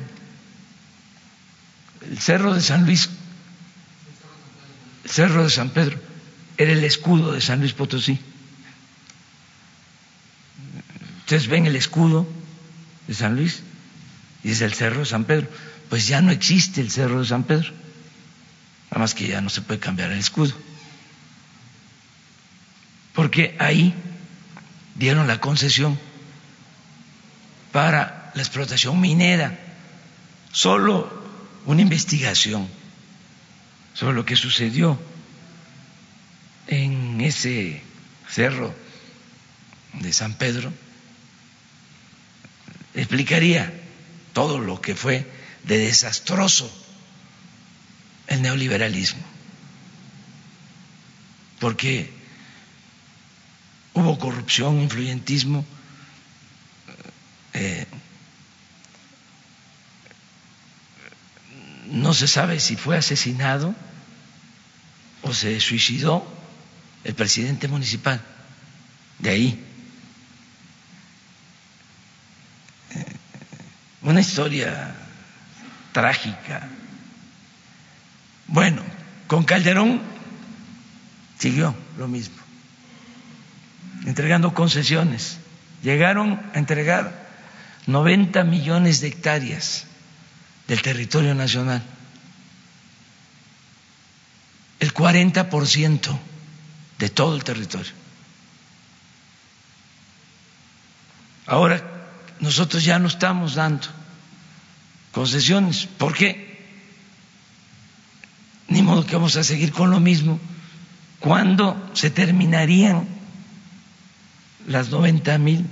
el 2.00 2.18
cerro 2.18 2.54
de 2.54 2.62
San 2.62 2.86
Luis, 2.86 3.10
el 5.04 5.10
cerro 5.10 5.44
de 5.44 5.50
San 5.50 5.70
Pedro 5.70 6.11
era 6.56 6.72
el 6.72 6.84
escudo 6.84 7.32
de 7.32 7.40
San 7.40 7.60
Luis 7.60 7.72
Potosí. 7.72 8.18
Ustedes 11.20 11.46
ven 11.48 11.66
el 11.66 11.76
escudo 11.76 12.26
de 13.06 13.14
San 13.14 13.36
Luis 13.36 13.62
y 14.44 14.50
es 14.50 14.60
el 14.60 14.74
Cerro 14.74 15.00
de 15.00 15.06
San 15.06 15.24
Pedro. 15.24 15.48
Pues 15.88 16.06
ya 16.06 16.20
no 16.20 16.30
existe 16.30 16.80
el 16.80 16.90
Cerro 16.90 17.20
de 17.20 17.26
San 17.26 17.44
Pedro. 17.44 17.70
Nada 18.90 19.00
más 19.00 19.14
que 19.14 19.28
ya 19.28 19.40
no 19.40 19.48
se 19.48 19.62
puede 19.62 19.80
cambiar 19.80 20.12
el 20.12 20.18
escudo. 20.18 20.52
Porque 23.14 23.56
ahí 23.58 23.94
dieron 24.94 25.26
la 25.26 25.40
concesión 25.40 25.98
para 27.72 28.30
la 28.34 28.42
explotación 28.42 29.00
minera. 29.00 29.58
Solo 30.52 31.22
una 31.64 31.80
investigación 31.80 32.68
sobre 33.94 34.14
lo 34.14 34.24
que 34.24 34.36
sucedió 34.36 34.98
en 36.66 37.20
ese 37.20 37.82
cerro 38.28 38.74
de 39.94 40.12
San 40.12 40.34
Pedro, 40.34 40.72
explicaría 42.94 43.72
todo 44.32 44.58
lo 44.58 44.80
que 44.80 44.94
fue 44.94 45.26
de 45.64 45.78
desastroso 45.78 46.70
el 48.26 48.42
neoliberalismo, 48.42 49.22
porque 51.60 52.10
hubo 53.94 54.18
corrupción, 54.18 54.80
influyentismo, 54.80 55.64
eh, 57.52 57.86
no 61.86 62.14
se 62.14 62.26
sabe 62.26 62.58
si 62.58 62.76
fue 62.76 62.96
asesinado 62.96 63.74
o 65.20 65.34
se 65.34 65.60
suicidó 65.60 66.41
el 67.04 67.14
presidente 67.14 67.68
municipal 67.68 68.20
de 69.18 69.30
ahí. 69.30 69.64
Eh, 72.90 73.16
una 74.02 74.20
historia 74.20 74.94
trágica. 75.92 76.68
Bueno, 78.46 78.82
con 79.26 79.44
Calderón 79.44 80.00
siguió 81.38 81.74
lo 81.98 82.08
mismo, 82.08 82.36
entregando 84.04 84.52
concesiones. 84.54 85.38
Llegaron 85.82 86.40
a 86.54 86.58
entregar 86.58 87.28
90 87.86 88.44
millones 88.44 89.00
de 89.00 89.08
hectáreas 89.08 89.86
del 90.68 90.82
territorio 90.82 91.34
nacional, 91.34 91.82
el 94.80 94.94
40% 94.94 96.18
de 97.02 97.08
todo 97.08 97.34
el 97.34 97.42
territorio. 97.42 97.90
Ahora 101.46 101.82
nosotros 102.38 102.84
ya 102.84 103.00
no 103.00 103.08
estamos 103.08 103.56
dando 103.56 103.88
concesiones. 105.10 105.88
¿Por 105.98 106.14
qué? 106.14 106.64
Ni 108.68 108.82
modo 108.82 109.04
que 109.04 109.16
vamos 109.16 109.34
a 109.34 109.42
seguir 109.42 109.72
con 109.72 109.90
lo 109.90 109.98
mismo. 109.98 110.38
¿Cuándo 111.18 111.90
se 111.92 112.10
terminarían 112.10 113.08
las 114.68 114.90
90 114.90 115.38
mil, 115.38 115.66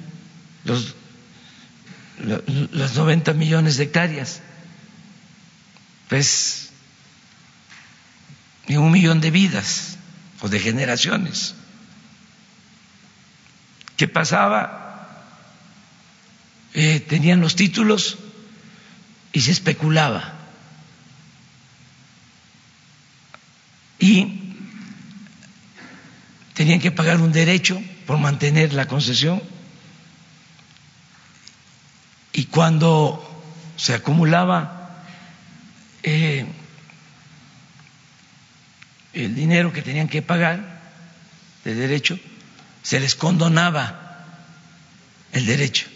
los, 0.65 0.97
los 2.73 2.97
90 2.97 3.35
millones 3.35 3.77
de 3.77 3.85
hectáreas? 3.85 4.43
Pues 6.09 6.71
en 8.67 8.79
un 8.79 8.91
millón 8.91 9.21
de 9.21 9.31
vidas 9.31 10.00
o 10.41 10.49
de 10.49 10.59
generaciones. 10.59 11.55
¿Qué 13.97 14.09
pasaba? 14.09 14.81
Eh, 16.73 17.01
tenían 17.01 17.41
los 17.41 17.57
títulos 17.57 18.19
y 19.33 19.41
se 19.41 19.51
especulaba. 19.51 20.35
Y 23.99 24.55
tenían 26.55 26.81
que 26.81 26.91
pagar 26.91 27.21
un 27.21 27.33
derecho 27.33 27.83
por 28.07 28.19
mantener 28.19 28.73
la 28.73 28.87
concesión. 28.87 29.43
Y 32.33 32.47
cuando 32.47 33.27
se 33.77 33.95
acumulaba 33.95 35.05
eh, 36.03 36.47
el 39.13 39.35
dinero 39.35 39.73
que 39.73 39.83
tenían 39.83 40.09
que 40.09 40.23
pagar 40.23 40.81
de 41.65 41.75
derecho, 41.75 42.19
se 42.83 43.01
les 43.01 43.15
condonaba 43.15 44.27
el 45.33 45.47
derecho. 45.47 45.87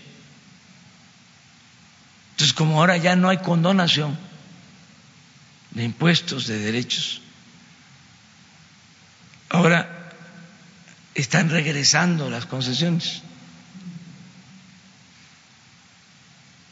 Entonces, 2.32 2.52
como 2.52 2.80
ahora 2.80 2.96
ya 2.96 3.16
no 3.16 3.28
hay 3.28 3.38
condonación 3.38 4.18
de 5.70 5.84
impuestos, 5.84 6.46
de 6.46 6.58
derechos, 6.58 7.20
ahora 9.48 10.10
están 11.14 11.48
regresando 11.48 12.28
las 12.28 12.46
concesiones. 12.46 13.22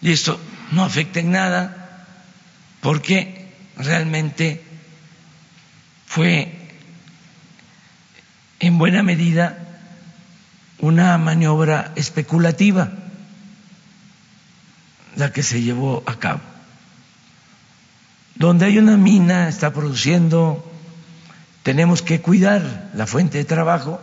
Y 0.01 0.11
esto 0.11 0.41
no 0.73 0.85
afecta 0.85 1.21
en 1.21 1.31
nada 1.31 2.07
porque 2.81 3.55
realmente 3.77 4.72
fue 6.13 6.53
en 8.61 8.77
buena 8.77 9.03
medida 9.03 9.57
una 10.79 11.17
maniobra 11.17 11.93
especulativa 11.97 12.93
la 15.17 15.33
que 15.33 15.43
se 15.43 15.63
llevó 15.63 16.03
a 16.05 16.19
cabo. 16.19 16.43
Donde 18.35 18.67
hay 18.67 18.77
una 18.77 18.99
mina, 18.99 19.49
está 19.49 19.73
produciendo, 19.73 20.71
tenemos 21.63 22.03
que 22.03 22.21
cuidar 22.21 22.91
la 22.93 23.07
fuente 23.07 23.39
de 23.39 23.47
trabajo 23.47 23.99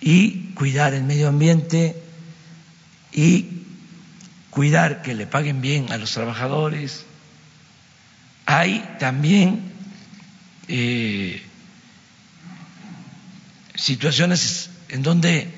y 0.00 0.54
cuidar 0.54 0.92
el 0.92 1.04
medio 1.04 1.28
ambiente 1.28 2.02
y 3.12 3.62
cuidar 4.50 5.02
que 5.02 5.14
le 5.14 5.28
paguen 5.28 5.60
bien 5.60 5.92
a 5.92 5.98
los 5.98 6.10
trabajadores. 6.10 7.04
Hay 8.44 8.96
también 8.98 9.71
eh, 10.68 11.42
situaciones 13.74 14.70
en 14.88 15.02
donde 15.02 15.52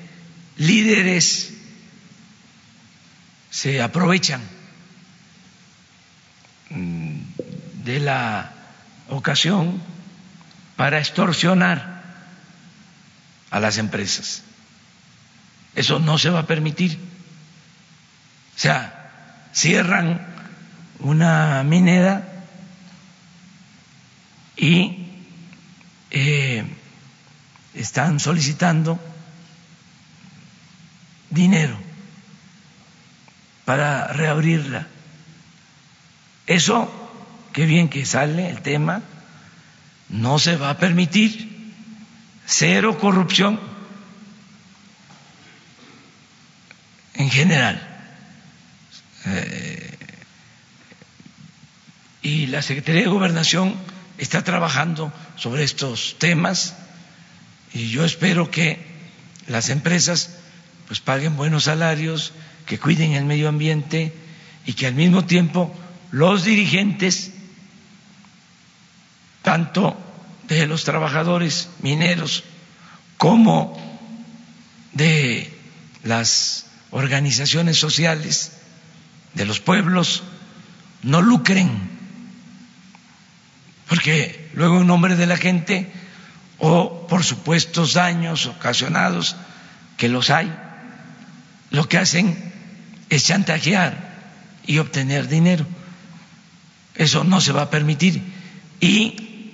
líderes 0.57 1.53
se 3.49 3.81
aprovechan 3.81 4.41
mm, 6.69 7.19
de 7.83 7.99
la 7.99 8.51
ocasión 9.09 9.81
para 10.75 10.99
extorsionar 10.99 12.03
a 13.51 13.59
las 13.59 13.77
empresas. 13.77 14.43
Eso 15.75 15.99
no 15.99 16.17
se 16.17 16.29
va 16.29 16.39
a 16.39 16.47
permitir. 16.47 16.97
O 18.55 18.59
sea, 18.59 19.11
cierran 19.53 20.25
una 20.99 21.63
minera 21.63 22.34
y 24.57 25.05
eh, 26.11 26.63
están 27.73 28.19
solicitando 28.19 28.99
dinero 31.29 31.77
para 33.65 34.07
reabrirla. 34.07 34.87
Eso, 36.47 36.89
qué 37.51 37.65
bien 37.65 37.89
que 37.89 38.05
sale 38.05 38.49
el 38.49 38.61
tema, 38.61 39.01
no 40.09 40.39
se 40.39 40.55
va 40.55 40.69
a 40.69 40.77
permitir. 40.77 41.53
Cero 42.47 42.99
corrupción 42.99 43.59
en 47.15 47.29
general. 47.31 47.81
Eh, 49.25 49.97
y 52.21 52.47
la 52.47 52.61
Secretaría 52.61 53.01
de 53.01 53.07
Gobernación 53.07 53.75
está 54.17 54.43
trabajando 54.43 55.11
sobre 55.35 55.63
estos 55.63 56.15
temas 56.19 56.75
y 57.73 57.89
yo 57.89 58.05
espero 58.05 58.49
que 58.49 58.79
las 59.47 59.69
empresas 59.69 60.37
pues 60.87 60.99
paguen 60.99 61.35
buenos 61.35 61.65
salarios, 61.65 62.33
que 62.65 62.79
cuiden 62.79 63.13
el 63.13 63.25
medio 63.25 63.49
ambiente 63.49 64.13
y 64.65 64.73
que 64.73 64.87
al 64.87 64.95
mismo 64.95 65.25
tiempo 65.25 65.75
los 66.11 66.43
dirigentes, 66.43 67.31
tanto 69.41 69.97
de 70.47 70.67
los 70.67 70.83
trabajadores 70.83 71.69
mineros 71.81 72.43
como 73.17 73.77
de 74.93 75.51
las 76.03 76.67
organizaciones 76.91 77.77
sociales 77.77 78.53
de 79.33 79.45
los 79.45 79.59
pueblos, 79.59 80.23
no 81.03 81.21
lucren, 81.21 81.94
porque 83.87 84.49
luego 84.53 84.81
en 84.81 84.87
nombre 84.87 85.15
de 85.15 85.27
la 85.27 85.37
gente 85.37 85.91
o 86.57 87.07
por 87.07 87.23
supuestos 87.23 87.93
daños 87.93 88.45
ocasionados, 88.45 89.35
que 89.97 90.09
los 90.09 90.29
hay, 90.29 90.51
lo 91.69 91.87
que 91.87 91.97
hacen 91.97 92.53
es 93.09 93.25
chantajear 93.25 94.15
y 94.65 94.79
obtener 94.79 95.27
dinero. 95.27 95.65
Eso 96.95 97.23
no 97.23 97.41
se 97.41 97.51
va 97.51 97.63
a 97.63 97.69
permitir. 97.69 98.21
Y 98.79 99.51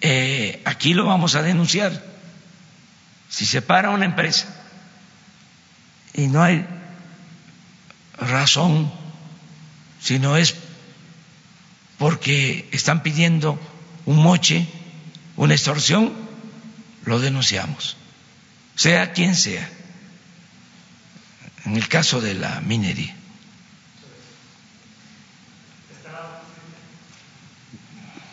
eh, 0.00 0.62
aquí 0.64 0.94
lo 0.94 1.04
vamos 1.04 1.34
a 1.34 1.42
denunciar. 1.42 2.04
Si 3.28 3.46
se 3.46 3.62
para 3.62 3.90
una 3.90 4.04
empresa 4.04 4.46
y 6.14 6.26
no 6.26 6.42
hay 6.42 6.66
razón, 8.18 8.90
si 10.00 10.18
no 10.18 10.36
es 10.36 10.56
porque 12.00 12.66
están 12.72 13.02
pidiendo 13.02 13.60
un 14.06 14.16
moche, 14.22 14.66
una 15.36 15.52
extorsión, 15.52 16.10
lo 17.04 17.20
denunciamos, 17.20 17.98
sea 18.74 19.12
quien 19.12 19.34
sea. 19.34 19.68
en 21.66 21.76
el 21.76 21.86
caso 21.88 22.22
de 22.22 22.32
la 22.32 22.62
minería. 22.62 23.14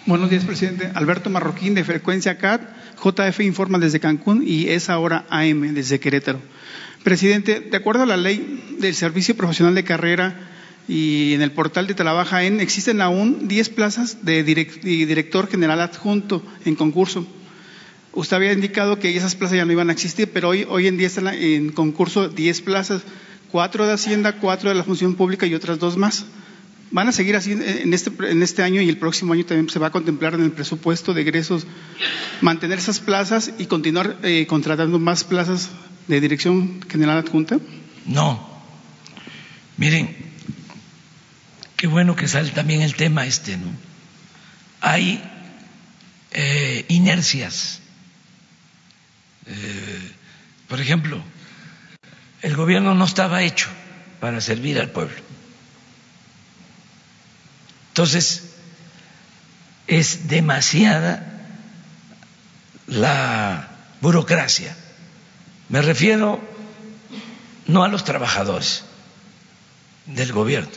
Buenos 0.06 0.30
días, 0.30 0.45
presidente. 0.45 0.89
Alberto 0.95 1.30
Marroquín, 1.30 1.76
de 1.76 1.84
Frecuencia 1.84 2.38
CAT. 2.38 2.61
JF 3.03 3.41
informa 3.41 3.80
desde 3.80 3.99
Cancún 3.99 4.45
y 4.48 4.69
es 4.69 4.89
ahora 4.89 5.26
AM 5.30 5.73
desde 5.73 5.99
Querétaro. 5.99 6.39
Presidente, 7.03 7.60
de 7.60 7.76
acuerdo 7.76 8.03
a 8.03 8.06
la 8.06 8.15
ley 8.15 8.77
del 8.80 8.95
Servicio 8.95 9.35
Profesional 9.35 9.76
de 9.76 9.84
Carrera 9.84 10.56
y 10.88 11.34
en 11.34 11.41
el 11.41 11.51
portal 11.51 11.88
de 11.88 11.93
Trabaja 11.93 12.43
en, 12.43 12.59
existen 12.59 13.01
aún 13.01 13.47
10 13.47 13.69
plazas 13.69 14.26
de 14.26 14.43
director 14.43 15.49
general 15.49 15.81
adjunto 15.81 16.41
en 16.65 16.76
concurso. 16.76 17.27
Usted 18.14 18.38
había 18.38 18.53
indicado 18.53 18.97
que 18.97 19.15
esas 19.15 19.35
plazas 19.35 19.57
ya 19.57 19.65
no 19.65 19.72
iban 19.72 19.89
a 19.89 19.93
existir, 19.93 20.31
pero 20.34 20.49
hoy, 20.49 20.65
hoy 20.69 20.88
en 20.88 20.97
día 20.97 21.07
están 21.07 21.27
en 21.27 21.72
concurso 21.72 22.30
10 22.30 22.61
plazas, 22.61 23.03
cuatro 23.51 23.85
de 23.85 23.93
Hacienda, 23.93 24.39
cuatro 24.39 24.69
de 24.69 24.76
la 24.76 24.84
Función 24.84 25.15
Pública 25.15 25.45
y 25.45 25.53
otras 25.53 25.77
dos 25.77 25.97
más. 25.97 26.26
¿Van 26.89 27.09
a 27.09 27.11
seguir 27.11 27.35
así 27.35 27.51
en 27.51 27.93
este, 27.93 28.11
en 28.31 28.41
este 28.41 28.64
año 28.64 28.81
y 28.81 28.88
el 28.88 28.97
próximo 28.97 29.34
año 29.34 29.45
también 29.45 29.69
se 29.69 29.77
va 29.77 29.88
a 29.88 29.91
contemplar 29.91 30.35
en 30.35 30.43
el 30.43 30.51
presupuesto 30.51 31.14
de 31.14 31.22
egresos 31.22 31.68
mantener 32.39 32.80
esas 32.80 33.01
plazas 33.01 33.51
y 33.57 33.65
continuar 33.65 34.18
eh, 34.23 34.45
contratando 34.47 34.97
más 34.97 35.26
plazas 35.26 35.69
de 36.07 36.22
dirección 36.22 36.80
general 36.89 37.18
adjunta? 37.18 37.59
No. 38.05 38.47
Miren, 39.76 40.27
qué 41.78 41.88
bueno 41.88 42.16
que 42.16 42.28
sale 42.28 42.49
también 42.52 42.82
el 42.82 42.95
tema 42.95 43.26
este, 43.26 43.56
¿no? 43.58 43.72
Hay 44.82 45.24
eh, 46.32 46.86
inercias. 46.90 47.80
Eh, 49.45 50.12
por 50.68 50.82
ejemplo, 50.82 51.22
el 52.41 52.56
gobierno 52.56 52.94
no 52.94 53.06
estaba 53.06 53.44
hecho 53.44 53.70
para 54.20 54.41
servir 54.41 54.80
al 54.80 54.90
pueblo 54.90 55.28
entonces, 57.98 58.44
es 59.88 60.28
demasiada 60.28 61.48
la 62.86 63.70
burocracia. 64.02 64.76
Me 65.70 65.82
refiero 65.82 66.40
no 67.66 67.84
a 67.84 67.88
los 67.88 68.04
trabajadores 68.04 68.84
del 70.06 70.32
gobierno. 70.32 70.70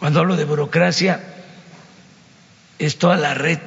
Cuando 0.00 0.20
hablo 0.20 0.36
de 0.36 0.44
burocracia, 0.44 1.20
es 2.78 2.98
toda 2.98 3.16
la 3.16 3.34
red 3.34 3.58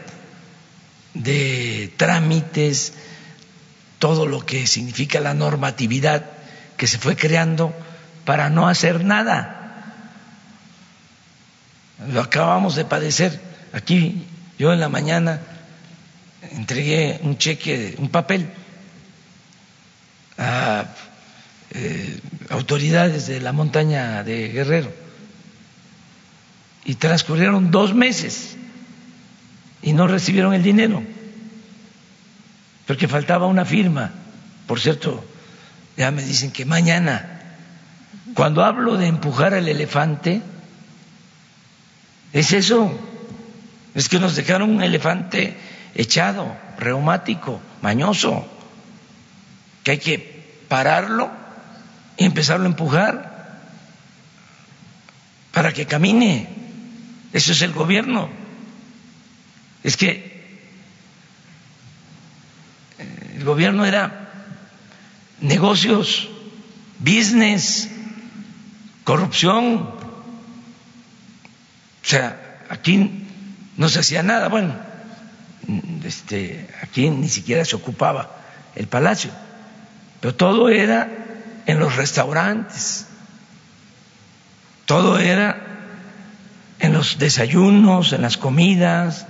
de 1.14 1.94
trámites, 1.96 2.94
todo 4.00 4.26
lo 4.26 4.46
que 4.46 4.68
significa 4.68 5.20
la 5.20 5.36
normatividad 5.36 6.26
que 6.76 6.88
se 6.88 6.98
fue 6.98 7.16
creando 7.16 7.74
para 8.26 8.50
no 8.50 8.68
hacer 8.68 9.06
nada 9.06 9.64
lo 12.12 12.22
acabamos 12.22 12.76
de 12.76 12.86
padecer. 12.86 13.40
Aquí 13.72 14.26
yo 14.58 14.74
en 14.74 14.80
la 14.80 14.90
mañana 14.90 15.40
entregué 16.52 17.20
un 17.24 17.38
cheque, 17.38 17.96
un 17.98 18.10
papel 18.10 18.50
a 20.38 20.86
eh, 21.72 22.20
autoridades 22.50 23.28
de 23.28 23.40
la 23.40 23.52
montaña 23.52 24.24
de 24.24 24.50
Guerrero 24.50 25.03
y 26.86 26.96
transcurrieron 26.96 27.72
dos 27.72 27.94
meses 27.94 28.56
y 29.82 29.94
no 29.94 30.08
recibieron 30.08 30.54
el 30.54 30.64
dinero 30.64 31.04
porque 32.86 33.08
faltaba 33.08 33.48
una 33.48 33.66
firma. 33.66 34.12
Por 34.68 34.80
cierto, 34.80 35.24
ya 35.98 36.12
me 36.12 36.24
dicen 36.24 36.52
que 36.52 36.66
mañana, 36.66 37.42
cuando 38.34 38.64
hablo 38.64 38.98
de 38.98 39.08
empujar 39.08 39.54
al 39.54 39.68
elefante, 39.68 40.42
es 42.32 42.52
eso, 42.52 42.92
es 43.94 44.10
que 44.10 44.20
nos 44.20 44.36
dejaron 44.36 44.70
un 44.72 44.84
elefante 44.84 45.56
echado, 45.96 46.56
reumático, 46.78 47.62
mañoso, 47.82 48.48
que 49.84 49.92
hay 49.92 50.00
que 50.00 50.64
pararlo 50.68 51.30
y 52.18 52.26
empezarlo 52.26 52.66
a 52.66 52.70
empujar 52.70 53.60
para 55.52 55.72
que 55.72 55.86
camine. 55.86 56.63
Eso 57.34 57.52
es 57.52 57.62
el 57.64 57.74
gobierno. 57.74 58.30
Es 59.84 59.98
que 59.98 60.12
eh, 63.00 63.34
el 63.36 63.44
gobierno 63.44 63.86
era 63.86 64.30
negocios, 65.42 66.30
business, 67.00 67.90
corrupción, 69.04 69.78
o 72.04 72.06
sea, 72.06 72.60
aquí 72.70 73.26
no 73.78 73.90
se 73.90 74.00
hacía 74.00 74.24
nada. 74.24 74.48
Bueno, 74.48 74.76
este, 76.04 76.70
aquí 76.82 77.10
ni 77.10 77.30
siquiera 77.30 77.66
se 77.66 77.76
ocupaba 77.76 78.38
el 78.76 78.88
palacio, 78.88 79.32
pero 80.22 80.36
todo 80.36 80.70
era 80.70 81.10
en 81.66 81.80
los 81.80 81.96
restaurantes, 81.96 83.08
todo 84.86 85.18
era 85.18 85.73
en 86.80 86.94
los 86.94 87.18
desayunos, 87.18 88.14
en 88.14 88.22
las 88.22 88.38
comidas, 88.38 89.26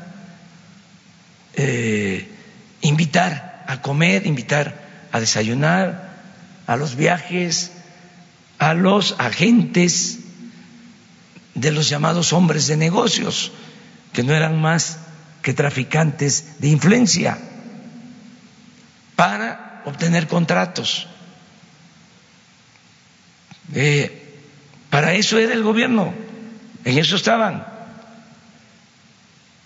eh, 1.56 2.30
invitar 2.82 3.64
a 3.68 3.82
comer, 3.82 4.26
invitar 4.26 4.82
a 5.12 5.20
desayunar, 5.20 6.14
a 6.66 6.76
los 6.76 6.96
viajes, 6.96 7.72
a 8.60 8.74
los 8.74 9.16
agentes 9.20 10.20
de 11.54 11.72
los 11.72 11.90
llamados 11.90 12.34
hombres 12.34 12.68
de 12.68 12.78
negocios, 12.78 13.52
que 14.12 14.24
no 14.24 14.34
eran 14.34 14.60
más 14.60 15.00
que 15.42 15.54
traficantes 15.54 16.60
de 16.60 16.70
influencia, 16.70 17.38
para 19.16 19.82
obtener 19.86 20.28
contratos. 20.28 21.08
Eh, 23.74 24.42
para 24.90 25.14
eso 25.14 25.38
era 25.38 25.54
el 25.54 25.64
gobierno, 25.64 26.14
en 26.86 26.98
eso 26.98 27.16
estaban. 27.16 27.66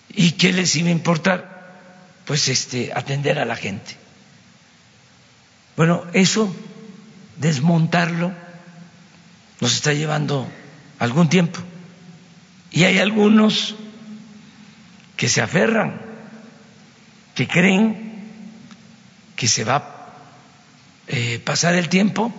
¿Y 0.08 0.32
qué 0.32 0.52
les 0.52 0.74
iba 0.76 0.88
a 0.88 0.92
importar? 0.92 1.58
Pues 2.24 2.48
este, 2.48 2.92
atender 2.94 3.38
a 3.38 3.44
la 3.44 3.56
gente. 3.56 3.96
Bueno, 5.76 6.04
eso, 6.12 6.54
desmontarlo, 7.36 8.32
nos 9.60 9.74
está 9.74 9.92
llevando 9.92 10.48
algún 10.98 11.28
tiempo. 11.28 11.60
Y 12.70 12.84
hay 12.84 12.98
algunos 12.98 13.74
que 15.16 15.28
se 15.28 15.40
aferran, 15.40 16.00
que 17.34 17.48
creen 17.48 18.08
que 19.36 19.48
se 19.48 19.64
va 19.64 19.76
a 19.76 20.14
eh, 21.06 21.40
pasar 21.44 21.74
el 21.74 21.88
tiempo 21.88 22.32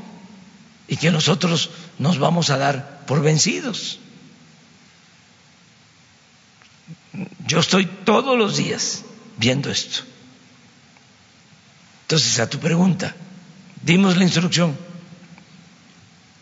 y 0.87 0.97
que 0.97 1.11
nosotros 1.11 1.71
nos 1.97 2.19
vamos 2.19 2.49
a 2.49 2.57
dar 2.57 3.05
por 3.05 3.21
vencidos. 3.21 3.99
Yo 7.49 7.59
estoy 7.59 7.87
todos 7.87 8.37
los 8.37 8.57
días 8.57 9.03
viendo 9.37 9.71
esto. 9.71 10.01
Entonces, 12.03 12.39
a 12.39 12.47
tu 12.47 12.59
pregunta, 12.59 13.15
dimos 13.83 14.17
la 14.17 14.23
instrucción. 14.23 14.77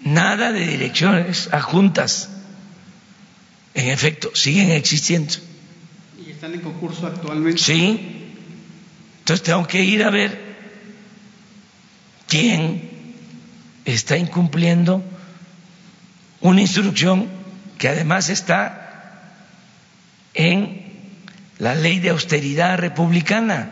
Nada 0.02 0.52
de 0.52 0.68
direcciones 0.68 1.48
adjuntas 1.54 2.30
en 3.74 3.88
efecto, 3.88 4.32
siguen 4.36 4.72
existiendo. 4.72 5.34
¿Y 6.26 6.32
están 6.32 6.54
en 6.54 6.60
concurso 6.60 7.08
actualmente? 7.08 7.62
Sí. 7.62 8.34
Entonces 9.20 9.46
tengo 9.46 9.66
que 9.66 9.82
ir 9.82 10.04
a 10.04 10.10
ver 10.10 10.58
quién 12.28 13.16
está 13.86 14.18
incumpliendo 14.18 15.02
una 16.42 16.60
instrucción 16.60 17.30
que 17.78 17.88
además 17.88 18.28
está 18.28 19.32
en 20.34 20.87
la 21.60 21.74
ley 21.76 22.00
de 22.00 22.10
austeridad 22.10 22.78
republicana, 22.78 23.72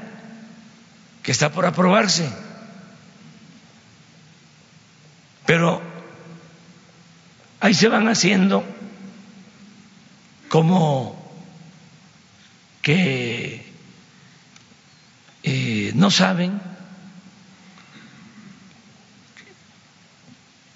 que 1.21 1.31
está 1.31 1.51
por 1.51 1.65
aprobarse. 1.65 2.29
Pero 5.45 5.81
ahí 7.59 7.73
se 7.73 7.87
van 7.87 8.07
haciendo 8.07 8.63
como 10.49 11.23
que 12.81 13.71
eh, 15.43 15.91
no 15.95 16.09
saben, 16.09 16.59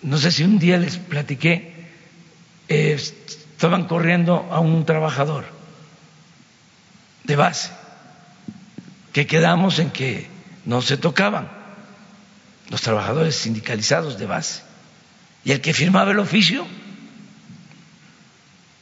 no 0.01 0.17
sé 0.17 0.31
si 0.31 0.43
un 0.43 0.59
día 0.59 0.77
les 0.77 0.97
platiqué, 0.97 1.87
eh, 2.67 2.93
estaban 2.93 3.85
corriendo 3.85 4.47
a 4.51 4.59
un 4.59 4.85
trabajador 4.85 5.58
de 7.29 7.35
base, 7.35 7.69
que 9.13 9.27
quedamos 9.27 9.77
en 9.77 9.91
que 9.91 10.27
no 10.65 10.81
se 10.81 10.97
tocaban 10.97 11.47
los 12.69 12.81
trabajadores 12.81 13.35
sindicalizados 13.35 14.17
de 14.17 14.25
base. 14.25 14.63
Y 15.45 15.51
el 15.51 15.61
que 15.61 15.73
firmaba 15.73 16.11
el 16.11 16.19
oficio 16.19 16.65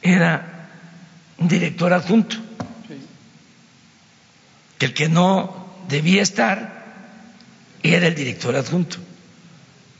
era 0.00 0.70
un 1.36 1.46
director 1.48 1.92
adjunto. 1.92 2.36
Que 4.78 4.86
el 4.86 4.94
que 4.94 5.08
no 5.08 5.74
debía 5.88 6.22
estar 6.22 6.86
era 7.82 8.06
el 8.06 8.14
director 8.14 8.56
adjunto. 8.56 8.96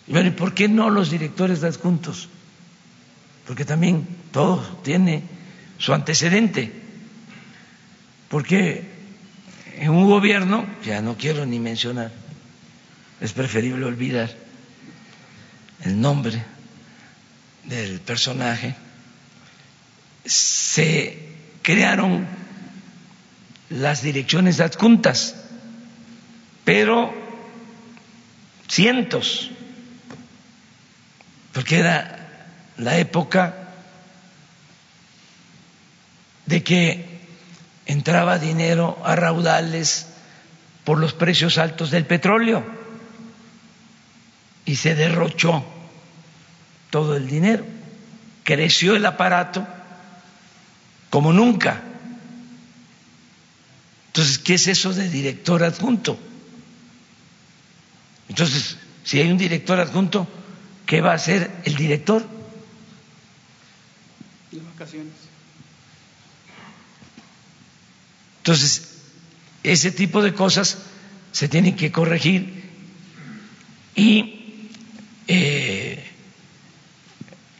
Bueno, 0.07 0.29
¿y 0.29 0.33
por 0.33 0.55
qué 0.55 0.69
no 0.69 0.89
los 0.89 1.11
directores 1.11 1.63
adjuntos? 1.65 2.29
Porque 3.47 3.67
también 3.67 4.09
todo 4.33 4.63
tiene 4.83 5.23
su 5.77 5.93
antecedente. 5.93 6.88
Porque 8.29 8.85
en 9.77 9.91
un 9.91 10.07
gobierno, 10.07 10.67
ya 10.85 11.01
no 11.01 11.17
quiero 11.17 11.47
ni 11.47 11.59
mencionar, 11.59 12.11
es 13.21 13.33
preferible 13.33 13.85
olvidar 13.85 14.31
el 15.85 16.01
nombre 16.01 16.43
del 17.65 18.01
personaje, 18.01 18.75
se 20.25 21.29
crearon 21.63 22.27
las 23.71 24.03
direcciones 24.03 24.61
adjuntas, 24.61 25.35
pero 26.65 27.15
cientos, 28.69 29.51
porque 31.53 31.79
era 31.79 32.19
la 32.77 32.99
época 32.99 33.55
de 36.47 36.63
que 36.63 37.18
entraba 37.89 38.39
dinero 38.39 38.99
a 39.05 39.17
raudales 39.17 40.07
por 40.85 40.99
los 40.99 41.15
precios 41.15 41.59
altos 41.59 41.91
del 41.91 42.07
petróleo 42.07 42.65
y 44.65 44.77
se 44.77 44.95
derrochó 44.95 45.65
todo 46.91 47.17
el 47.17 47.27
dinero. 47.27 47.65
Creció 48.45 48.95
el 48.95 49.05
aparato 49.05 49.67
como 51.11 51.33
nunca. 51.33 51.83
Entonces, 54.09 54.39
¿qué 54.39 54.55
es 54.55 54.67
eso 54.67 54.93
de 54.93 55.09
director 55.09 55.65
adjunto? 55.65 56.19
Entonces, 58.29 58.77
si 59.05 59.21
hay 59.21 59.31
un 59.31 59.39
director 59.39 59.81
adjunto, 59.81 60.29
¿qué 60.85 61.01
va 61.01 61.13
a 61.13 61.15
hacer 61.15 61.51
el 61.65 61.75
director? 61.77 62.27
De 64.51 64.61
vacaciones. 64.61 65.28
Entonces, 68.49 68.89
ese 69.63 69.91
tipo 69.91 70.23
de 70.23 70.33
cosas 70.33 70.79
se 71.33 71.49
tienen 71.49 71.77
que 71.77 71.93
corregir 71.93 72.65
y 73.95 74.73
eh, 75.27 76.03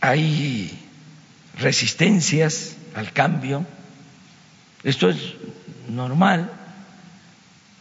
hay 0.01 0.79
resistencias 1.59 2.77
al 2.95 3.13
cambio. 3.13 3.67
Esto 4.83 5.11
es 5.11 5.19
normal. 5.91 6.51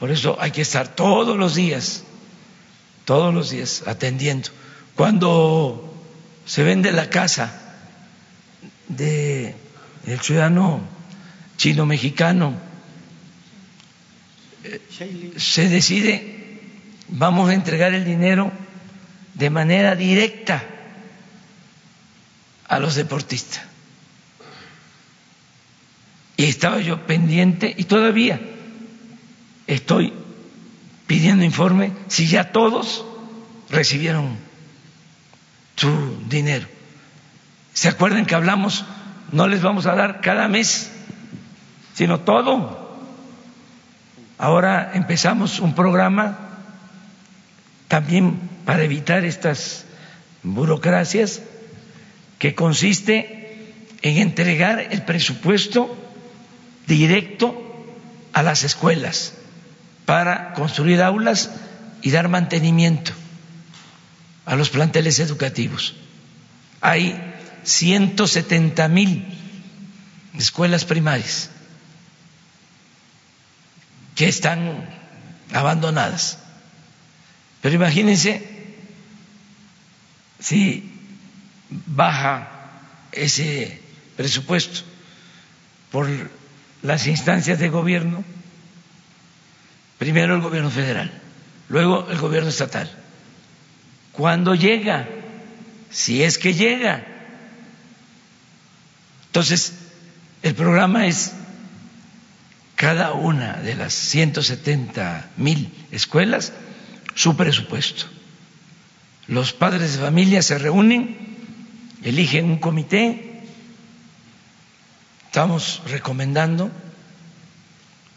Por 0.01 0.11
eso 0.11 0.35
hay 0.41 0.51
que 0.51 0.63
estar 0.63 0.93
todos 0.93 1.37
los 1.37 1.55
días, 1.55 2.03
todos 3.05 3.33
los 3.33 3.51
días 3.51 3.83
atendiendo. 3.87 4.49
Cuando 4.97 5.95
se 6.45 6.61
vende 6.61 6.91
la 6.91 7.09
casa 7.09 7.57
del 8.89 9.55
ciudadano 10.21 10.81
chino-mexicano, 11.55 12.66
se 15.37 15.69
decide, 15.69 16.59
vamos 17.07 17.49
a 17.49 17.53
entregar 17.53 17.93
el 17.93 18.05
dinero 18.05 18.51
de 19.33 19.49
manera 19.49 19.95
directa 19.95 20.63
a 22.67 22.79
los 22.79 22.95
deportistas. 22.95 23.63
Y 26.35 26.45
estaba 26.45 26.79
yo 26.81 27.05
pendiente 27.07 27.73
y 27.75 27.85
todavía 27.85 28.39
estoy 29.65 30.13
pidiendo 31.07 31.43
informe 31.43 31.93
si 32.07 32.27
ya 32.27 32.51
todos 32.51 33.03
recibieron 33.69 34.37
su 35.75 36.23
dinero. 36.27 36.67
¿Se 37.73 37.87
acuerdan 37.87 38.25
que 38.25 38.35
hablamos? 38.35 38.85
No 39.31 39.47
les 39.47 39.61
vamos 39.61 39.85
a 39.85 39.95
dar 39.95 40.21
cada 40.21 40.47
mes, 40.47 40.91
sino 41.93 42.21
todo. 42.21 42.86
Ahora 44.37 44.91
empezamos 44.93 45.59
un 45.59 45.73
programa 45.73 46.37
también 47.87 48.39
para 48.65 48.83
evitar 48.83 49.25
estas 49.25 49.85
burocracias 50.43 51.41
que 52.37 52.53
consiste 52.53 53.73
en 54.01 54.17
entregar 54.17 54.79
el 54.91 55.03
presupuesto 55.03 55.97
directo 56.85 57.63
a 58.33 58.43
las 58.43 58.63
escuelas 58.63 59.33
para 60.05 60.53
construir 60.53 61.01
aulas 61.01 61.49
y 62.03 62.11
dar 62.11 62.29
mantenimiento 62.29 63.13
a 64.45 64.55
los 64.55 64.69
planteles 64.69 65.19
educativos. 65.19 65.95
Hay 66.79 67.19
170 67.63 68.87
mil 68.87 69.25
escuelas 70.37 70.85
primarias 70.85 71.49
que 74.17 74.27
están 74.27 74.89
abandonadas. 75.53 76.39
Pero 77.61 77.75
imagínense 77.75 78.41
si 80.39 80.91
baja 81.69 82.49
ese 83.11 83.79
presupuesto 84.17 84.81
por 85.91 86.07
las 86.81 87.05
instancias 87.05 87.59
de 87.59 87.69
gobierno, 87.69 88.23
primero 89.99 90.35
el 90.35 90.41
gobierno 90.41 90.71
federal, 90.71 91.11
luego 91.69 92.09
el 92.09 92.17
gobierno 92.17 92.49
estatal. 92.49 92.89
¿Cuándo 94.13 94.55
llega? 94.55 95.07
Si 95.91 96.23
es 96.23 96.39
que 96.39 96.55
llega. 96.55 97.05
Entonces, 99.27 99.73
el 100.41 100.55
programa 100.55 101.05
es 101.05 101.33
cada 102.77 103.13
una 103.13 103.53
de 103.53 103.75
las 103.75 103.91
170 103.91 105.31
mil 105.35 105.73
escuelas 105.91 106.53
su 107.15 107.35
presupuesto. 107.35 108.05
Los 109.25 109.51
padres 109.51 109.93
de 109.93 110.03
familia 110.03 110.43
se 110.43 110.59
reúnen, 110.59 111.17
eligen 112.03 112.45
un 112.45 112.59
comité, 112.59 113.41
estamos 115.25 115.81
recomendando 115.87 116.71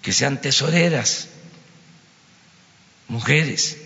que 0.03 0.13
sean 0.13 0.43
tesoreras, 0.43 1.29
mujeres. 3.09 3.79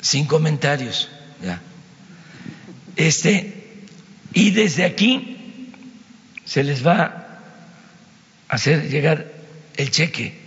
Sin 0.00 0.26
comentarios, 0.26 1.08
ya. 1.42 1.60
Este, 2.94 3.82
y 4.32 4.50
desde 4.52 4.84
aquí 4.84 5.34
se 6.44 6.62
les 6.62 6.86
va 6.86 7.02
a 8.48 8.54
hacer 8.54 8.88
llegar 8.88 9.26
el 9.76 9.90
cheque 9.90 10.38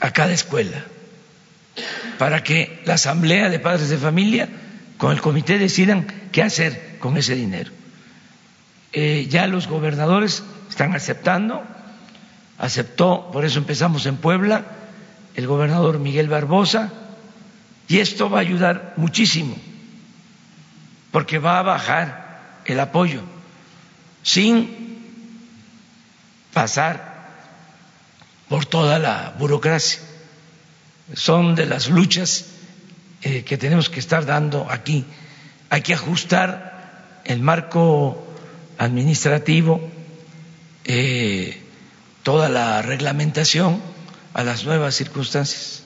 a 0.00 0.12
cada 0.12 0.32
escuela 0.32 0.84
para 2.18 2.42
que 2.42 2.82
la 2.84 2.94
asamblea 2.94 3.48
de 3.48 3.58
padres 3.58 3.88
de 3.88 3.98
familia 3.98 4.48
con 4.96 5.12
el 5.12 5.20
comité 5.20 5.58
decidan 5.58 6.06
qué 6.32 6.42
hacer 6.42 6.98
con 6.98 7.16
ese 7.16 7.34
dinero. 7.34 7.70
Eh, 8.92 9.26
ya 9.28 9.46
los 9.46 9.68
gobernadores 9.68 10.42
están 10.68 10.94
aceptando, 10.94 11.62
aceptó, 12.58 13.30
por 13.32 13.44
eso 13.44 13.58
empezamos 13.58 14.06
en 14.06 14.16
Puebla, 14.16 14.64
el 15.36 15.46
gobernador 15.46 16.00
Miguel 16.00 16.28
Barbosa, 16.28 16.92
y 17.86 18.00
esto 18.00 18.28
va 18.28 18.38
a 18.38 18.42
ayudar 18.42 18.94
muchísimo, 18.96 19.56
porque 21.12 21.38
va 21.38 21.60
a 21.60 21.62
bajar 21.62 22.60
el 22.64 22.80
apoyo 22.80 23.22
sin 24.28 24.68
pasar 26.52 26.92
por 28.48 28.66
toda 28.66 28.98
la 28.98 29.34
burocracia. 29.38 30.00
Son 31.14 31.54
de 31.54 31.64
las 31.64 31.88
luchas 31.88 32.44
eh, 33.22 33.42
que 33.44 33.56
tenemos 33.56 33.88
que 33.88 34.00
estar 34.00 34.26
dando 34.26 34.70
aquí. 34.70 35.06
Hay 35.70 35.80
que 35.80 35.94
ajustar 35.94 37.22
el 37.24 37.40
marco 37.40 38.26
administrativo, 38.76 39.80
eh, 40.84 41.62
toda 42.22 42.50
la 42.50 42.82
reglamentación 42.82 43.80
a 44.34 44.44
las 44.44 44.64
nuevas 44.64 44.94
circunstancias. 44.94 45.84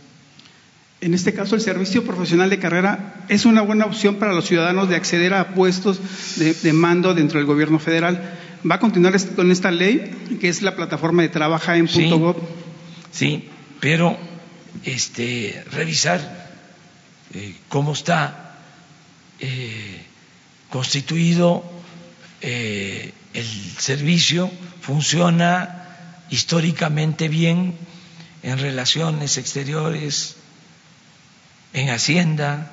En 1.03 1.15
este 1.15 1.35
caso, 1.35 1.57
el 1.57 1.61
servicio 1.61 2.05
profesional 2.05 2.49
de 2.49 2.61
carrera 2.61 3.25
es 3.29 3.45
una 3.45 3.63
buena 3.63 3.87
opción 3.87 4.21
para 4.21 4.33
los 4.33 4.47
ciudadanos 4.47 4.89
de 4.89 4.95
acceder 4.95 5.35
a 5.35 5.49
puestos 5.49 5.99
de, 6.37 6.73
mando 6.73 7.13
dentro 7.13 7.41
del 7.41 7.47
gobierno 7.47 7.81
federal. 7.81 8.39
¿Va 8.71 8.77
a 8.77 8.79
continuar 8.79 9.13
con 9.35 9.51
esta 9.51 9.73
ley, 9.73 10.39
que 10.41 10.49
es 10.49 10.63
la 10.63 10.77
plataforma 10.77 11.23
de 11.23 11.29
trabaja 11.29 11.77
en 11.77 11.89
sí, 11.89 12.09
Sí, 13.11 13.49
pero 13.81 14.17
este, 14.85 15.65
revisar 15.73 16.53
eh, 17.35 17.57
cómo 17.69 17.95
está 17.95 18.61
eh, 19.41 20.03
constituido 20.71 21.65
el 22.43 23.13
servicio, 23.79 24.53
funciona 24.81 26.27
históricamente 26.31 27.27
bien 27.29 27.75
en 28.45 28.59
relaciones 28.59 29.37
exteriores, 29.37 30.37
en 31.73 31.91
Hacienda, 31.91 32.73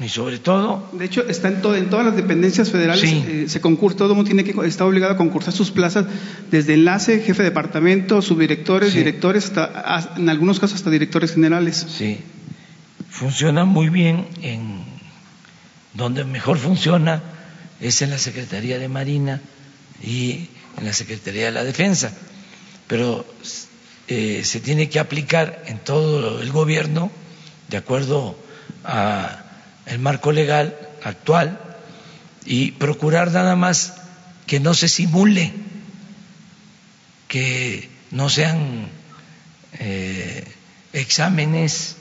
y 0.00 0.08
sobre 0.08 0.38
todo. 0.38 0.88
De 0.92 1.04
hecho, 1.04 1.26
está 1.28 1.48
en, 1.48 1.60
todo, 1.60 1.76
en 1.76 1.90
todas 1.90 2.06
las 2.06 2.16
dependencias 2.16 2.70
federales. 2.70 3.12
Eh, 3.12 3.44
se 3.48 3.60
concursa, 3.60 3.98
todo 3.98 4.12
el 4.12 4.16
mundo 4.16 4.30
tiene 4.30 4.44
que 4.44 4.66
está 4.66 4.86
obligado 4.86 5.12
a 5.12 5.16
concursar 5.16 5.52
sus 5.52 5.70
plazas, 5.70 6.06
desde 6.50 6.74
enlace, 6.74 7.20
jefe 7.20 7.42
de 7.42 7.50
departamento, 7.50 8.22
subdirectores, 8.22 8.94
directores, 8.94 9.52
hasta, 9.56 10.14
en 10.16 10.28
algunos 10.30 10.58
casos 10.58 10.76
hasta 10.76 10.90
directores 10.90 11.34
generales. 11.34 11.86
Sí, 11.90 12.18
funciona 13.10 13.66
muy 13.66 13.90
bien. 13.90 14.26
En 14.40 14.84
donde 15.92 16.24
mejor 16.24 16.56
funciona 16.56 17.22
es 17.80 18.00
en 18.00 18.10
la 18.10 18.18
Secretaría 18.18 18.78
de 18.78 18.88
Marina 18.88 19.42
y 20.02 20.48
en 20.78 20.84
la 20.86 20.94
Secretaría 20.94 21.46
de 21.46 21.50
la 21.50 21.64
Defensa, 21.64 22.12
pero 22.86 23.26
eh, 24.08 24.42
se 24.44 24.60
tiene 24.60 24.88
que 24.88 24.98
aplicar 24.98 25.62
en 25.66 25.78
todo 25.78 26.40
el 26.40 26.50
gobierno 26.52 27.10
de 27.70 27.76
acuerdo 27.76 28.36
a 28.84 29.44
el 29.86 29.98
marco 29.98 30.32
legal 30.32 30.76
actual 31.02 31.58
y 32.44 32.72
procurar 32.72 33.30
nada 33.32 33.56
más 33.56 33.94
que 34.46 34.60
no 34.60 34.74
se 34.74 34.88
simule, 34.88 35.52
que 37.28 37.88
no 38.10 38.28
sean 38.28 38.88
eh, 39.78 40.44
exámenes 40.92 41.96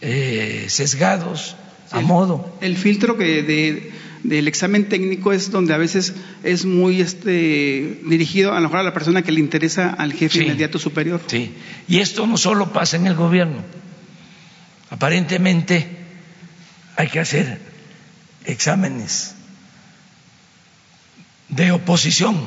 eh, 0.00 0.66
sesgados 0.68 1.56
a 1.90 2.00
modo. 2.00 2.56
El 2.60 2.76
filtro 2.76 3.16
que 3.16 3.42
de, 3.42 3.92
del 4.24 4.48
examen 4.48 4.88
técnico 4.88 5.32
es 5.32 5.50
donde 5.50 5.72
a 5.72 5.78
veces 5.78 6.14
es 6.42 6.66
muy 6.66 7.00
este, 7.00 8.00
dirigido 8.04 8.52
a 8.52 8.56
lo 8.56 8.62
mejor 8.62 8.80
a 8.80 8.82
la 8.82 8.92
persona 8.92 9.22
que 9.22 9.32
le 9.32 9.40
interesa 9.40 9.90
al 9.90 10.12
jefe 10.12 10.44
inmediato 10.44 10.78
superior. 10.78 11.22
Sí, 11.26 11.52
y 11.88 12.00
esto 12.00 12.26
no 12.26 12.36
solo 12.36 12.72
pasa 12.72 12.96
en 12.96 13.06
el 13.06 13.14
gobierno. 13.14 13.83
Aparentemente 14.94 15.88
hay 16.94 17.08
que 17.08 17.18
hacer 17.18 17.60
exámenes 18.44 19.34
de 21.48 21.72
oposición 21.72 22.40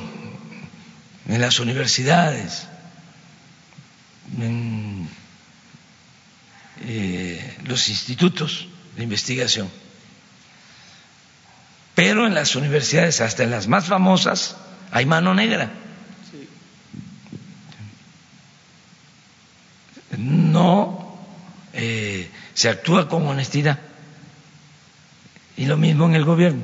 en 1.28 1.42
las 1.42 1.60
universidades, 1.60 2.68
en 4.40 5.10
eh, 6.86 7.58
los 7.66 7.90
institutos 7.90 8.70
de 8.96 9.04
investigación. 9.04 9.70
Pero 11.96 12.28
en 12.28 12.34
las 12.34 12.56
universidades, 12.56 13.20
hasta 13.20 13.44
en 13.44 13.52
las 13.52 13.68
más 13.68 13.88
famosas, 13.88 14.56
hay 14.94 15.06
mano 15.06 15.34
negra. 15.34 15.70
No 20.18 21.07
eh, 21.80 22.28
se 22.56 22.70
actúa 22.70 23.08
con 23.08 23.28
honestidad. 23.28 23.80
Y 25.56 25.66
lo 25.66 25.78
mismo 25.78 26.08
en 26.08 26.16
el 26.16 26.26
gobierno. 26.26 26.64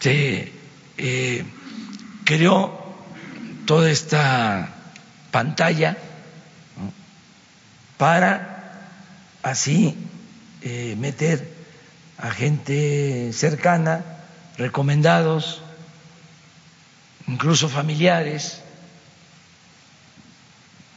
Se 0.00 0.52
eh, 0.98 1.44
creó 2.24 2.96
toda 3.64 3.88
esta 3.90 4.74
pantalla 5.30 5.96
para 7.96 8.90
así 9.42 9.96
eh, 10.62 10.96
meter 10.98 11.48
a 12.18 12.30
gente 12.30 13.32
cercana, 13.32 14.04
recomendados, 14.58 15.62
incluso 17.28 17.68
familiares. 17.68 18.60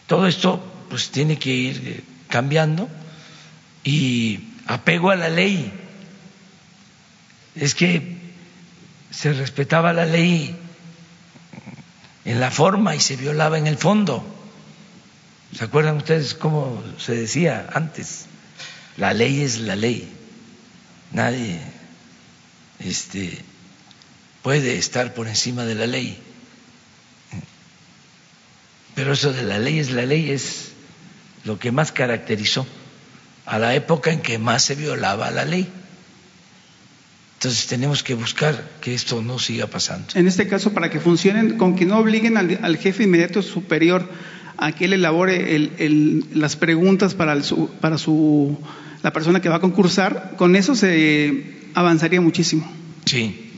Todo 0.08 0.26
esto 0.26 0.64
pues 0.90 1.12
tiene 1.12 1.38
que 1.38 1.50
ir 1.52 2.04
cambiando 2.30 2.88
y 3.84 4.40
apego 4.68 5.10
a 5.12 5.16
la 5.16 5.30
ley 5.30 5.74
es 7.56 7.76
que 7.76 8.18
se 9.12 9.34
respetaba 9.34 9.92
la 9.92 10.06
ley 10.06 10.56
en 12.26 12.40
la 12.40 12.52
forma 12.52 12.96
y 12.96 13.00
se 13.00 13.16
violaba 13.16 13.58
en 13.58 13.68
el 13.68 13.78
fondo. 13.78 14.24
¿Se 15.56 15.64
acuerdan 15.64 15.98
ustedes 15.98 16.36
cómo 16.36 16.84
se 16.98 17.16
decía 17.16 17.68
antes? 17.74 18.26
La 18.98 19.14
ley 19.14 19.42
es 19.42 19.60
la 19.60 19.76
ley. 19.76 20.08
Nadie 21.12 21.60
este, 22.80 23.40
puede 24.44 24.78
estar 24.78 25.14
por 25.14 25.28
encima 25.28 25.66
de 25.66 25.76
la 25.76 25.88
ley. 25.88 26.22
Pero 28.94 29.14
eso 29.14 29.34
de 29.34 29.44
la 29.44 29.58
ley 29.58 29.80
es 29.80 29.92
la 29.92 30.06
ley 30.06 30.30
es 30.30 30.69
lo 31.46 31.60
que 31.60 31.72
más 31.72 31.92
caracterizó 31.92 32.66
a 33.46 33.60
la 33.60 33.74
época 33.76 34.12
en 34.12 34.22
que 34.22 34.38
más 34.38 34.64
se 34.64 34.76
violaba 34.76 35.32
la 35.32 35.46
ley. 35.46 35.68
Entonces 37.40 37.68
tenemos 37.68 38.04
que 38.04 38.16
buscar 38.16 38.70
que 38.82 38.94
esto 38.94 39.22
no 39.22 39.40
siga 39.40 39.68
pasando. 39.68 40.08
En 40.14 40.28
este 40.28 40.48
caso, 40.48 40.74
para 40.74 40.90
que 40.90 41.00
funcionen, 41.00 41.58
con 41.58 41.76
que 41.76 41.86
no 41.86 41.98
obliguen 41.98 42.36
al, 42.36 42.78
jefe 42.78 43.04
inmediato 43.04 43.42
superior 43.42 44.10
a 44.58 44.74
que 44.74 44.86
él 44.86 44.94
elabore 44.94 46.28
las 46.34 46.58
preguntas 46.58 47.14
para, 47.14 47.38
para 47.80 47.98
su, 47.98 48.60
la 49.02 49.14
persona 49.14 49.42
que 49.42 49.48
va 49.48 49.56
a 49.56 49.62
concursar, 49.62 50.34
con 50.38 50.58
eso 50.58 50.76
se 50.76 51.70
avanzaría 51.76 52.20
muchísimo. 52.20 52.70
Sí. 53.06 53.52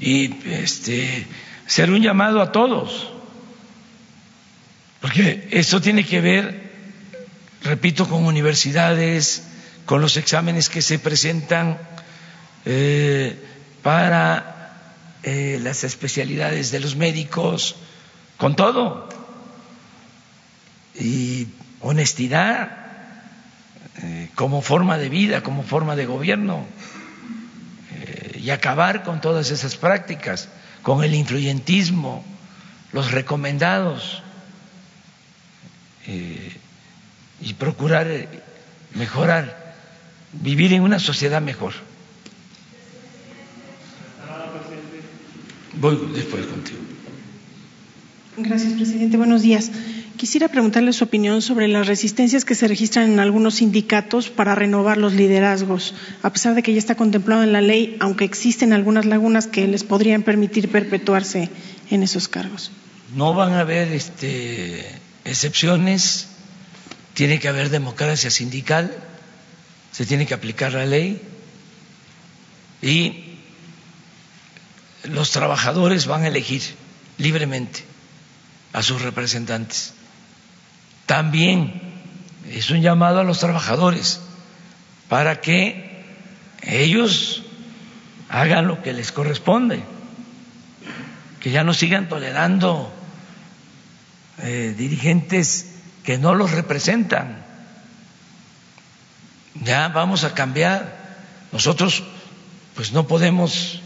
Y 0.00 0.34
este, 0.46 1.26
hacer 1.66 1.90
un 1.90 2.00
llamado 2.00 2.40
a 2.40 2.52
todos, 2.52 3.10
porque 5.02 5.46
esto 5.50 5.80
tiene 5.80 6.04
que 6.04 6.22
ver, 6.22 6.63
repito, 7.64 8.08
con 8.08 8.24
universidades, 8.24 9.42
con 9.86 10.00
los 10.00 10.16
exámenes 10.16 10.68
que 10.68 10.82
se 10.82 10.98
presentan 10.98 11.78
eh, 12.64 13.42
para 13.82 14.72
eh, 15.22 15.58
las 15.62 15.84
especialidades 15.84 16.70
de 16.70 16.80
los 16.80 16.96
médicos, 16.96 17.76
con 18.36 18.54
todo. 18.54 19.08
Y 20.94 21.48
honestidad 21.80 22.70
eh, 24.02 24.28
como 24.34 24.62
forma 24.62 24.98
de 24.98 25.08
vida, 25.08 25.42
como 25.42 25.62
forma 25.62 25.96
de 25.96 26.06
gobierno, 26.06 26.66
y 28.38 28.50
acabar 28.50 29.04
con 29.04 29.22
todas 29.22 29.50
esas 29.50 29.76
prácticas, 29.76 30.50
con 30.82 31.02
el 31.02 31.14
influyentismo, 31.14 32.22
los 32.92 33.10
recomendados, 33.10 34.22
y 37.44 37.54
procurar 37.54 38.08
mejorar, 38.94 39.74
vivir 40.32 40.72
en 40.72 40.82
una 40.82 40.98
sociedad 40.98 41.42
mejor. 41.42 41.74
Voy 45.80 45.98
después 46.14 46.46
contigo. 46.46 46.78
Gracias, 48.36 48.72
presidente. 48.72 49.16
Buenos 49.16 49.42
días. 49.42 49.70
Quisiera 50.16 50.48
preguntarle 50.48 50.92
su 50.92 51.04
opinión 51.04 51.42
sobre 51.42 51.68
las 51.68 51.86
resistencias 51.86 52.44
que 52.44 52.54
se 52.54 52.68
registran 52.68 53.12
en 53.12 53.20
algunos 53.20 53.56
sindicatos 53.56 54.30
para 54.30 54.54
renovar 54.54 54.96
los 54.96 55.12
liderazgos, 55.12 55.94
a 56.22 56.32
pesar 56.32 56.54
de 56.54 56.62
que 56.62 56.72
ya 56.72 56.78
está 56.78 56.94
contemplado 56.94 57.42
en 57.42 57.52
la 57.52 57.60
ley, 57.60 57.96
aunque 58.00 58.24
existen 58.24 58.72
algunas 58.72 59.04
lagunas 59.04 59.48
que 59.48 59.66
les 59.66 59.84
podrían 59.84 60.22
permitir 60.22 60.70
perpetuarse 60.70 61.50
en 61.90 62.02
esos 62.02 62.28
cargos. 62.28 62.70
No 63.14 63.34
van 63.34 63.52
a 63.52 63.60
haber 63.60 63.92
este, 63.92 64.86
excepciones, 65.24 66.28
tiene 67.14 67.38
que 67.38 67.48
haber 67.48 67.70
democracia 67.70 68.30
sindical, 68.30 68.94
se 69.92 70.04
tiene 70.04 70.26
que 70.26 70.34
aplicar 70.34 70.72
la 70.72 70.84
ley 70.84 71.22
y 72.82 73.38
los 75.04 75.30
trabajadores 75.30 76.06
van 76.06 76.24
a 76.24 76.28
elegir 76.28 76.62
libremente 77.18 77.84
a 78.72 78.82
sus 78.82 79.02
representantes. 79.02 79.94
También 81.06 81.80
es 82.50 82.70
un 82.70 82.82
llamado 82.82 83.20
a 83.20 83.24
los 83.24 83.38
trabajadores 83.38 84.20
para 85.08 85.40
que 85.40 86.04
ellos 86.62 87.42
hagan 88.28 88.66
lo 88.66 88.82
que 88.82 88.92
les 88.92 89.12
corresponde, 89.12 89.82
que 91.40 91.52
ya 91.52 91.62
no 91.62 91.74
sigan 91.74 92.08
tolerando 92.08 92.92
eh, 94.38 94.74
dirigentes 94.76 95.73
que 96.04 96.18
no 96.18 96.34
los 96.34 96.52
representan. 96.52 97.44
Ya 99.62 99.88
vamos 99.88 100.24
a 100.24 100.34
cambiar. 100.34 101.04
Nosotros 101.52 102.04
pues 102.74 102.92
no 102.92 103.06
podemos 103.06 103.80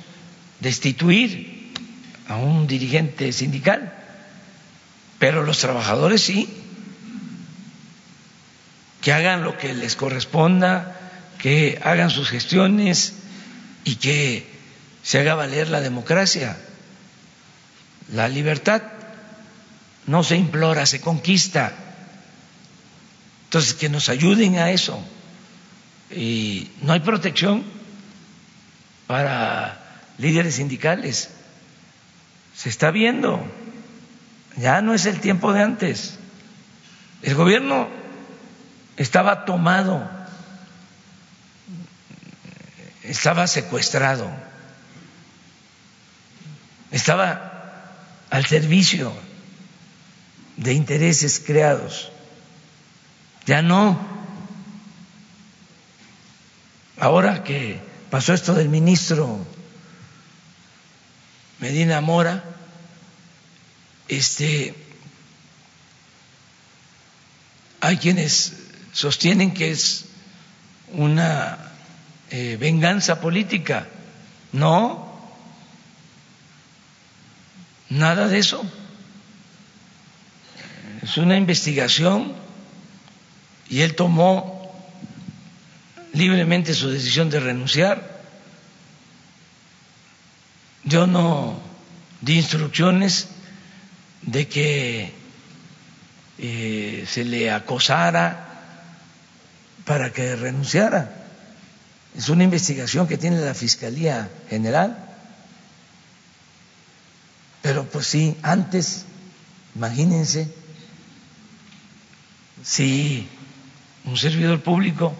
destituir 0.61 1.73
a 2.27 2.36
un 2.36 2.66
dirigente 2.66 3.32
sindical, 3.32 3.95
pero 5.19 5.45
los 5.45 5.59
trabajadores 5.59 6.23
sí, 6.23 6.49
que 9.01 9.12
hagan 9.12 9.43
lo 9.43 9.57
que 9.57 9.74
les 9.74 9.97
corresponda, 9.97 10.99
que 11.39 11.81
hagan 11.82 12.11
sus 12.11 12.28
gestiones 12.28 13.15
y 13.85 13.97
que 13.97 14.47
se 15.03 15.20
haga 15.20 15.35
valer 15.35 15.69
la 15.69 15.81
democracia. 15.81 16.57
La 18.12 18.28
libertad 18.28 18.82
no 20.07 20.24
se 20.24 20.36
implora, 20.36 20.86
se 20.86 21.01
conquista. 21.01 21.73
Entonces, 23.49 23.73
que 23.73 23.89
nos 23.89 24.11
ayuden 24.11 24.59
a 24.59 24.70
eso. 24.70 25.03
Y 26.11 26.70
no 26.83 26.93
hay 26.93 27.01
protección 27.01 27.65
para 29.07 29.79
líderes 30.19 30.57
sindicales. 30.57 31.31
Se 32.55 32.69
está 32.69 32.91
viendo. 32.91 33.43
Ya 34.59 34.83
no 34.83 34.93
es 34.93 35.07
el 35.07 35.20
tiempo 35.20 35.55
de 35.55 35.62
antes. 35.62 36.19
El 37.23 37.35
gobierno 37.37 37.89
estaba 38.99 39.47
tomado, 39.47 40.09
estaba 43.03 43.47
secuestrado, 43.47 44.31
estaba 46.91 47.95
al 48.29 48.45
servicio 48.45 49.12
de 50.59 50.75
intereses 50.75 51.43
creados. 51.45 52.12
Ya 53.49 53.62
no. 53.62 53.99
Ahora 56.99 57.43
que 57.45 57.81
pasó 58.11 58.35
esto 58.35 58.53
del 58.53 58.69
ministro 58.69 59.39
Medina 61.59 62.03
Mora, 62.03 62.45
este 64.07 64.75
hay 67.81 67.97
quienes 67.97 68.53
sostienen 68.93 69.55
que 69.55 69.70
es 69.70 70.05
una 70.93 71.57
eh, 72.29 72.59
venganza 72.61 73.19
política. 73.19 73.89
No, 74.53 75.23
nada 77.89 78.29
de 78.29 78.41
eso. 78.41 78.62
Es 81.01 81.16
una 81.16 81.39
investigación 81.39 82.48
y 83.70 83.82
él 83.82 83.95
tomó 83.95 84.59
libremente 86.12 86.74
su 86.74 86.89
decisión 86.90 87.31
de 87.31 87.40
renunciar. 87.40 88.19
Yo 90.85 91.07
no 91.07 91.61
di 92.20 92.36
instrucciones 92.36 93.28
de 94.23 94.49
que 94.49 95.12
eh, 96.39 97.05
se 97.09 97.24
le 97.24 97.51
acosara 97.51 98.47
para 99.85 100.12
que 100.12 100.36
renunciara. 100.36 101.15
Es 102.16 102.28
una 102.28 102.45
investigación 102.45 103.07
que 103.07 103.19
tiene 103.19 103.40
la 103.40 103.55
Fiscalía 103.55 104.31
General. 104.49 105.05
Pero 107.62 107.85
pues 107.85 108.07
sí, 108.07 108.36
antes, 108.43 109.05
imagínense, 109.74 110.53
si 112.65 113.28
un 114.09 114.16
servidor 114.16 114.60
público 114.60 115.14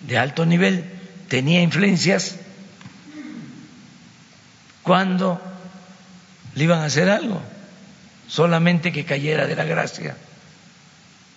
de 0.00 0.18
alto 0.18 0.44
nivel 0.44 0.84
tenía 1.28 1.62
influencias, 1.62 2.36
¿cuándo 4.82 5.40
le 6.54 6.64
iban 6.64 6.80
a 6.80 6.84
hacer 6.84 7.08
algo? 7.08 7.40
Solamente 8.28 8.92
que 8.92 9.04
cayera 9.04 9.46
de 9.46 9.56
la 9.56 9.64
gracia 9.64 10.16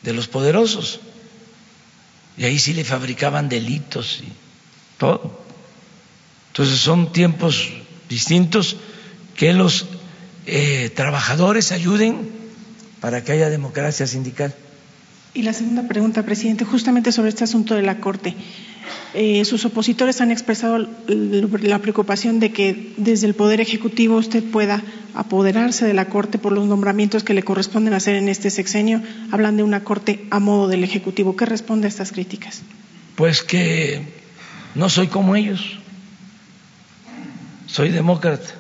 de 0.02 0.14
los 0.14 0.28
poderosos. 0.28 1.00
Y 2.38 2.46
ahí 2.46 2.60
sí 2.60 2.74
le 2.74 2.84
fabricaban 2.84 3.50
delitos 3.50 4.22
y 4.22 4.32
todo. 4.98 5.42
Entonces 6.50 6.80
son 6.80 7.12
tiempos 7.12 7.70
distintos 8.10 8.78
que 9.36 9.54
los 9.54 9.86
eh, 10.46 10.92
trabajadores 10.96 11.72
ayuden 11.72 12.32
para 13.00 13.24
que 13.24 13.32
haya 13.32 13.50
democracia 13.50 14.06
sindical. 14.06 14.54
Y 15.38 15.44
la 15.44 15.54
segunda 15.54 15.88
pregunta, 15.88 16.24
presidente, 16.24 16.66
justamente 16.66 17.12
sobre 17.12 17.30
este 17.30 17.44
asunto 17.44 17.76
de 17.76 17.84
la 17.84 18.00
Corte. 18.00 18.34
Eh, 19.14 19.46
sus 19.46 19.66
opositores 19.66 20.20
han 20.20 20.32
expresado 20.32 20.80
la 21.08 21.78
preocupación 21.78 22.40
de 22.40 22.52
que 22.52 22.96
desde 22.98 23.28
el 23.28 23.36
Poder 23.36 23.62
Ejecutivo 23.62 24.16
usted 24.16 24.44
pueda 24.44 24.82
apoderarse 25.14 25.86
de 25.86 25.94
la 25.94 26.06
Corte 26.06 26.40
por 26.40 26.54
los 26.54 26.66
nombramientos 26.66 27.24
que 27.24 27.36
le 27.36 27.44
corresponden 27.44 27.94
hacer 27.94 28.16
en 28.16 28.30
este 28.30 28.50
sexenio. 28.50 29.04
Hablan 29.32 29.58
de 29.58 29.62
una 29.62 29.84
Corte 29.84 30.26
a 30.32 30.40
modo 30.40 30.70
del 30.70 30.84
Ejecutivo. 30.84 31.36
¿Qué 31.36 31.46
responde 31.46 31.86
a 31.86 31.90
estas 31.90 32.14
críticas? 32.14 32.64
Pues 33.16 33.44
que 33.44 34.02
no 34.74 34.90
soy 34.90 35.06
como 35.06 35.36
ellos. 35.36 35.78
Soy 37.68 37.90
demócrata. 37.90 38.56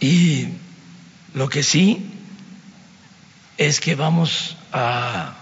Y 0.00 0.48
lo 1.32 1.48
que 1.48 1.62
sí 1.62 2.10
es 3.56 3.80
que 3.80 3.94
vamos 3.94 4.58
a 4.72 5.34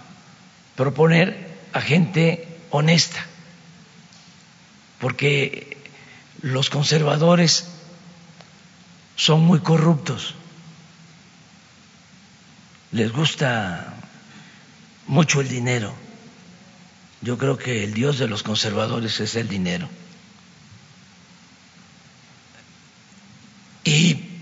proponer 0.75 1.57
a 1.73 1.81
gente 1.81 2.47
honesta, 2.69 3.25
porque 4.99 5.77
los 6.41 6.69
conservadores 6.69 7.67
son 9.15 9.41
muy 9.41 9.59
corruptos, 9.59 10.35
les 12.91 13.11
gusta 13.11 13.93
mucho 15.07 15.41
el 15.41 15.49
dinero. 15.49 15.93
Yo 17.21 17.37
creo 17.37 17.57
que 17.57 17.83
el 17.83 17.93
Dios 17.93 18.17
de 18.17 18.27
los 18.27 18.43
conservadores 18.43 19.19
es 19.19 19.35
el 19.35 19.49
dinero. 19.49 19.89
Y 23.83 24.39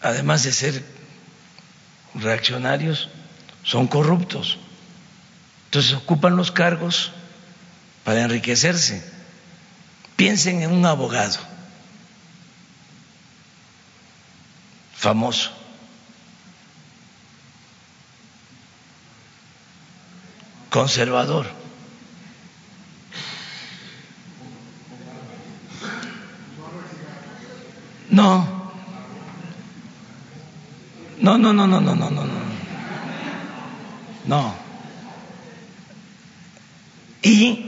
además 0.00 0.42
de 0.42 0.52
ser 0.52 0.95
reaccionarios, 2.20 3.08
son 3.62 3.86
corruptos. 3.86 4.58
Entonces 5.66 5.92
ocupan 5.94 6.36
los 6.36 6.52
cargos 6.52 7.12
para 8.04 8.22
enriquecerse. 8.22 9.04
Piensen 10.16 10.62
en 10.62 10.72
un 10.72 10.86
abogado 10.86 11.38
famoso. 14.94 15.52
conservador. 20.76 21.46
No. 28.10 28.55
No, 31.20 31.38
no, 31.38 31.52
no, 31.52 31.66
no, 31.66 31.80
no, 31.80 31.94
no, 31.94 32.10
no, 32.10 32.24
no. 32.24 32.46
No. 34.26 34.54
Y 37.22 37.66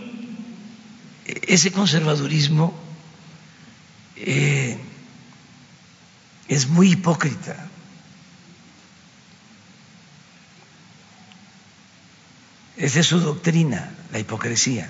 ese 1.25 1.73
conservadurismo 1.73 2.75
eh, 4.16 4.79
es 6.49 6.69
muy 6.69 6.93
hipócrita. 6.93 7.69
Esa 12.77 13.01
es 13.01 13.07
su 13.07 13.19
doctrina, 13.20 13.91
la 14.12 14.19
hipocresía. 14.19 14.89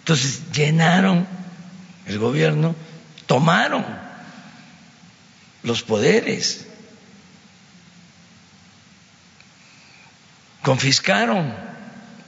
Entonces 0.00 0.50
llenaron 0.52 1.26
el 2.06 2.18
gobierno, 2.18 2.74
tomaron 3.26 3.84
los 5.62 5.82
poderes, 5.82 6.66
confiscaron 10.62 11.54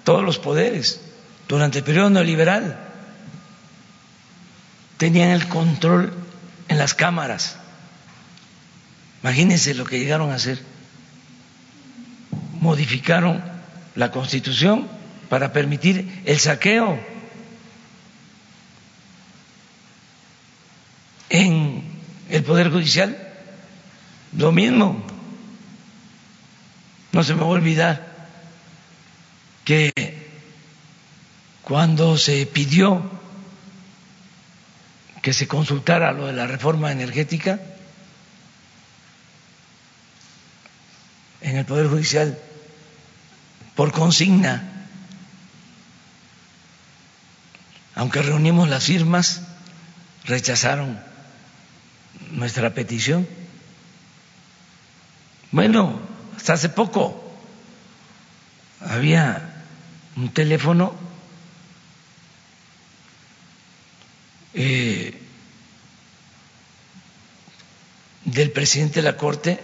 todos 0.05 0.23
los 0.23 0.39
poderes 0.39 1.01
durante 1.49 1.79
el 1.79 1.85
periodo 1.85 2.11
neoliberal, 2.11 2.79
tenían 4.99 5.31
el 5.31 5.49
control 5.49 6.13
en 6.69 6.79
las 6.79 6.95
cámaras. 6.95 7.57
Imagínense 9.23 9.75
lo 9.75 9.85
que 9.85 9.99
llegaron 9.99 10.31
a 10.31 10.35
hacer. 10.35 10.61
Modificaron 12.61 13.43
la 13.95 14.11
Constitución 14.11 14.89
para 15.29 15.53
permitir 15.53 16.23
el 16.25 16.39
saqueo 16.39 16.99
en 21.31 21.94
el 22.35 22.43
Poder 22.43 22.71
Judicial. 22.71 23.17
Lo 24.37 24.51
mismo. 24.51 25.07
No 27.13 27.23
se 27.23 27.33
me 27.35 27.41
va 27.41 27.47
a 27.47 27.51
olvidar 27.51 28.15
que 29.65 29.93
cuando 31.63 32.19
se 32.19 32.45
pidió 32.47 33.09
que 35.23 35.33
se 35.33 35.47
consultara 35.47 36.13
lo 36.13 36.27
de 36.27 36.33
la 36.35 36.47
reforma 36.47 36.91
energética, 36.93 37.59
en 41.41 41.57
el 41.57 41.65
Poder 41.65 41.87
Judicial 41.87 42.37
por 43.77 43.93
consigna. 43.93 44.71
Aunque 47.95 48.23
reunimos 48.23 48.69
las 48.69 48.85
firmas, 48.85 49.43
rechazaron 50.25 51.14
nuestra 52.33 52.75
petición. 52.75 53.27
Bueno, 55.51 56.01
hasta 56.37 56.55
hace 56.55 56.69
poco 56.69 57.21
había 58.81 59.65
un 60.17 60.29
teléfono 60.33 60.95
eh, 64.53 65.21
del 68.25 68.51
presidente 68.53 69.01
de 69.01 69.03
la 69.03 69.17
Corte 69.17 69.61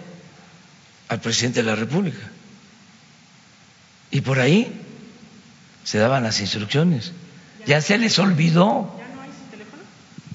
al 1.07 1.19
presidente 1.19 1.61
de 1.61 1.65
la 1.65 1.75
República. 1.75 2.31
Y 4.11 4.21
por 4.21 4.39
ahí 4.39 4.81
se 5.83 5.97
daban 5.97 6.23
las 6.23 6.39
instrucciones. 6.39 7.13
Ya 7.65 7.81
se 7.81 7.97
les 7.97 8.17
olvidó. 8.19 9.00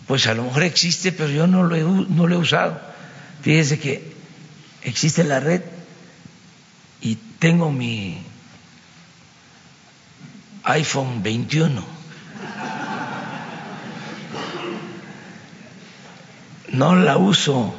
Pues 0.06 0.26
a 0.26 0.34
lo 0.34 0.44
mejor 0.44 0.62
existe, 0.62 1.12
pero 1.12 1.30
yo 1.30 1.46
no 1.46 1.64
lo 1.64 1.74
he, 1.74 1.82
no 1.82 2.26
lo 2.26 2.34
he 2.34 2.38
usado. 2.38 2.80
Fíjese 3.42 3.78
que 3.78 4.12
existe 4.82 5.24
la 5.24 5.40
red 5.40 5.62
y 7.00 7.16
tengo 7.38 7.70
mi 7.70 8.22
iPhone 10.64 11.22
21. 11.22 11.84
No 16.72 16.96
la 16.96 17.16
uso 17.16 17.74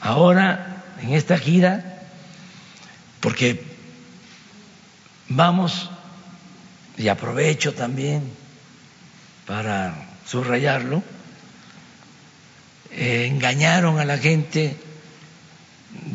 ahora 0.00 0.84
en 1.02 1.14
esta 1.14 1.38
gira 1.38 1.96
porque 3.20 3.64
vamos, 5.28 5.90
y 6.96 7.08
aprovecho 7.08 7.74
también 7.74 8.30
para 9.46 10.05
subrayarlo, 10.26 11.02
eh, 12.90 13.26
engañaron 13.30 13.98
a 14.00 14.04
la 14.04 14.18
gente 14.18 14.76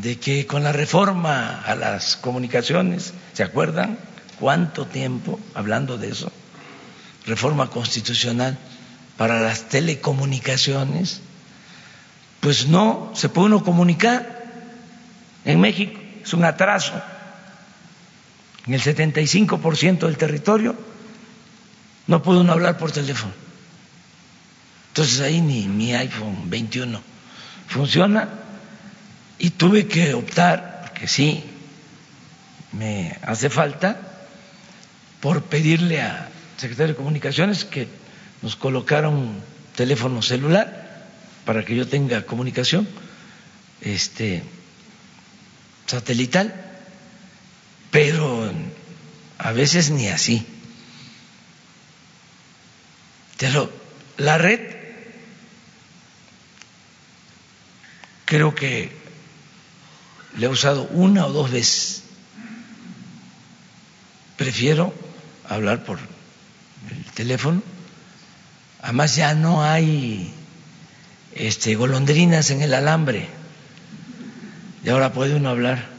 de 0.01 0.19
que 0.19 0.45
con 0.45 0.63
la 0.63 0.71
reforma 0.71 1.61
a 1.61 1.75
las 1.75 2.17
comunicaciones, 2.17 3.13
¿se 3.33 3.43
acuerdan? 3.43 3.97
¿Cuánto 4.39 4.85
tiempo 4.85 5.39
hablando 5.53 5.97
de 5.97 6.09
eso? 6.09 6.31
Reforma 7.25 7.69
constitucional 7.69 8.57
para 9.17 9.39
las 9.39 9.69
telecomunicaciones. 9.69 11.21
Pues 12.39 12.67
no 12.67 13.11
se 13.15 13.29
puede 13.29 13.47
uno 13.47 13.63
comunicar 13.63 14.41
en 15.45 15.59
México, 15.59 15.99
es 16.23 16.33
un 16.33 16.43
atraso. 16.43 16.93
En 18.65 18.73
el 18.73 18.81
75% 18.81 19.99
del 19.99 20.17
territorio 20.17 20.75
no 22.07 22.21
puede 22.23 22.39
uno 22.39 22.53
hablar 22.53 22.77
por 22.77 22.91
teléfono. 22.91 23.33
Entonces 24.91 25.21
ahí 25.21 25.39
ni 25.39 25.69
mi 25.69 25.95
iPhone 25.95 26.49
21 26.49 27.01
funciona 27.67 28.27
y 29.39 29.51
tuve 29.51 29.87
que 29.87 30.13
optar, 30.13 30.81
porque 30.81 31.07
sí, 31.07 31.45
me 32.73 33.17
hace 33.23 33.49
falta, 33.49 34.01
por 35.21 35.43
pedirle 35.43 36.01
a 36.01 36.29
secretario 36.57 36.93
de 36.93 36.97
Comunicaciones 36.97 37.63
que 37.63 37.87
nos 38.41 38.57
colocara 38.57 39.07
un 39.07 39.39
teléfono 39.77 40.21
celular 40.21 41.07
para 41.45 41.63
que 41.63 41.73
yo 41.73 41.87
tenga 41.87 42.25
comunicación 42.25 42.85
este, 43.79 44.43
satelital, 45.87 46.53
pero 47.91 48.51
a 49.37 49.51
veces 49.53 49.89
ni 49.89 50.09
así. 50.09 50.45
Pero 53.37 53.71
la 54.17 54.37
red 54.37 54.80
creo 58.31 58.55
que 58.55 58.89
le 60.37 60.45
he 60.45 60.49
usado 60.49 60.87
una 60.93 61.25
o 61.25 61.33
dos 61.33 61.51
veces. 61.51 62.03
Prefiero 64.37 64.93
hablar 65.49 65.83
por 65.83 65.99
el 65.99 67.11
teléfono. 67.11 67.61
Además 68.81 69.17
ya 69.17 69.33
no 69.33 69.65
hay 69.65 70.33
este, 71.35 71.75
golondrinas 71.75 72.51
en 72.51 72.61
el 72.61 72.73
alambre. 72.73 73.27
Y 74.85 74.89
ahora 74.89 75.11
puede 75.11 75.35
uno 75.35 75.49
hablar 75.49 75.89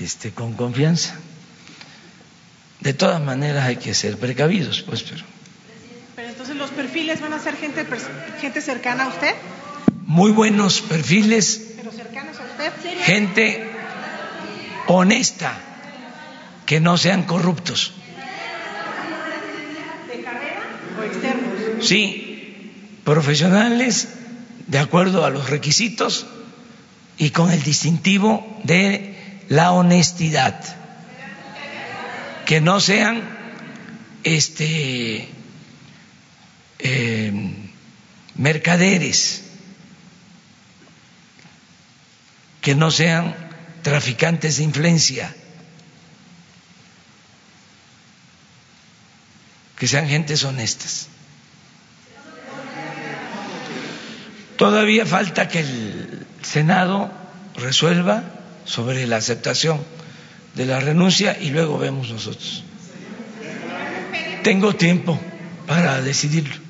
este, 0.00 0.32
con 0.32 0.54
confianza. 0.54 1.14
De 2.80 2.92
todas 2.92 3.20
maneras 3.22 3.66
hay 3.66 3.76
que 3.76 3.94
ser 3.94 4.18
precavidos, 4.18 4.82
pues, 4.82 5.04
pero. 5.04 5.24
Pero 6.16 6.28
entonces 6.28 6.56
los 6.56 6.70
perfiles 6.70 7.20
van 7.20 7.34
a 7.34 7.38
ser 7.38 7.56
gente, 7.56 7.86
gente 8.40 8.60
cercana 8.60 9.04
a 9.04 9.08
usted 9.10 9.34
muy 10.10 10.32
buenos 10.32 10.80
perfiles, 10.80 11.76
gente 13.04 13.70
honesta, 14.88 15.56
que 16.66 16.80
no 16.80 16.98
sean 16.98 17.22
corruptos. 17.22 17.92
¿De 20.08 20.20
carrera 20.24 20.62
o 20.98 21.04
externos? 21.04 21.86
Sí, 21.86 22.72
profesionales 23.04 24.08
de 24.66 24.80
acuerdo 24.80 25.24
a 25.24 25.30
los 25.30 25.48
requisitos 25.48 26.26
y 27.16 27.30
con 27.30 27.52
el 27.52 27.62
distintivo 27.62 28.60
de 28.64 29.14
la 29.48 29.70
honestidad. 29.70 30.60
Que 32.46 32.60
no 32.60 32.80
sean 32.80 33.22
este 34.24 35.28
eh, 36.80 37.32
mercaderes 38.34 39.39
que 42.60 42.74
no 42.74 42.90
sean 42.90 43.34
traficantes 43.82 44.58
de 44.58 44.64
influencia, 44.64 45.34
que 49.76 49.88
sean 49.88 50.08
gentes 50.08 50.44
honestas. 50.44 51.08
Todavía 54.56 55.06
falta 55.06 55.48
que 55.48 55.60
el 55.60 56.26
Senado 56.42 57.10
resuelva 57.56 58.22
sobre 58.66 59.06
la 59.06 59.16
aceptación 59.16 59.80
de 60.54 60.66
la 60.66 60.80
renuncia 60.80 61.38
y 61.40 61.48
luego 61.50 61.78
vemos 61.78 62.10
nosotros. 62.10 62.62
Tengo 64.42 64.74
tiempo 64.74 65.18
para 65.66 66.02
decidirlo. 66.02 66.69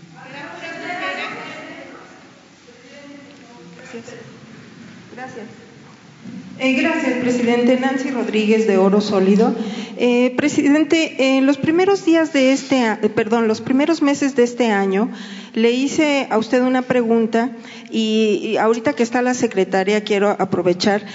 Eh, 6.63 6.75
gracias, 6.75 7.15
presidente. 7.21 7.81
Nancy 7.81 8.11
Rodríguez 8.11 8.67
de 8.67 8.77
Oro 8.77 9.01
Sólido. 9.01 9.55
Eh, 9.97 10.35
presidente, 10.37 11.39
en 11.39 11.47
los 11.47 11.57
primeros 11.57 12.05
días 12.05 12.35
de 12.35 12.53
este, 12.53 12.85
eh, 12.85 13.09
perdón, 13.09 13.49
los 13.49 13.63
primeros 13.63 14.03
meses 14.03 14.37
de 14.37 14.43
este 14.43 14.71
año, 14.71 15.11
le 15.55 15.71
hice 15.71 16.27
a 16.29 16.37
usted 16.37 16.61
una 16.61 16.83
pregunta 16.83 17.53
y, 17.91 18.59
ahorita 18.59 18.93
que 18.93 19.03
está 19.03 19.23
la 19.23 19.33
secretaria 19.33 20.05
quiero 20.05 20.37
aprovechar. 20.39 21.07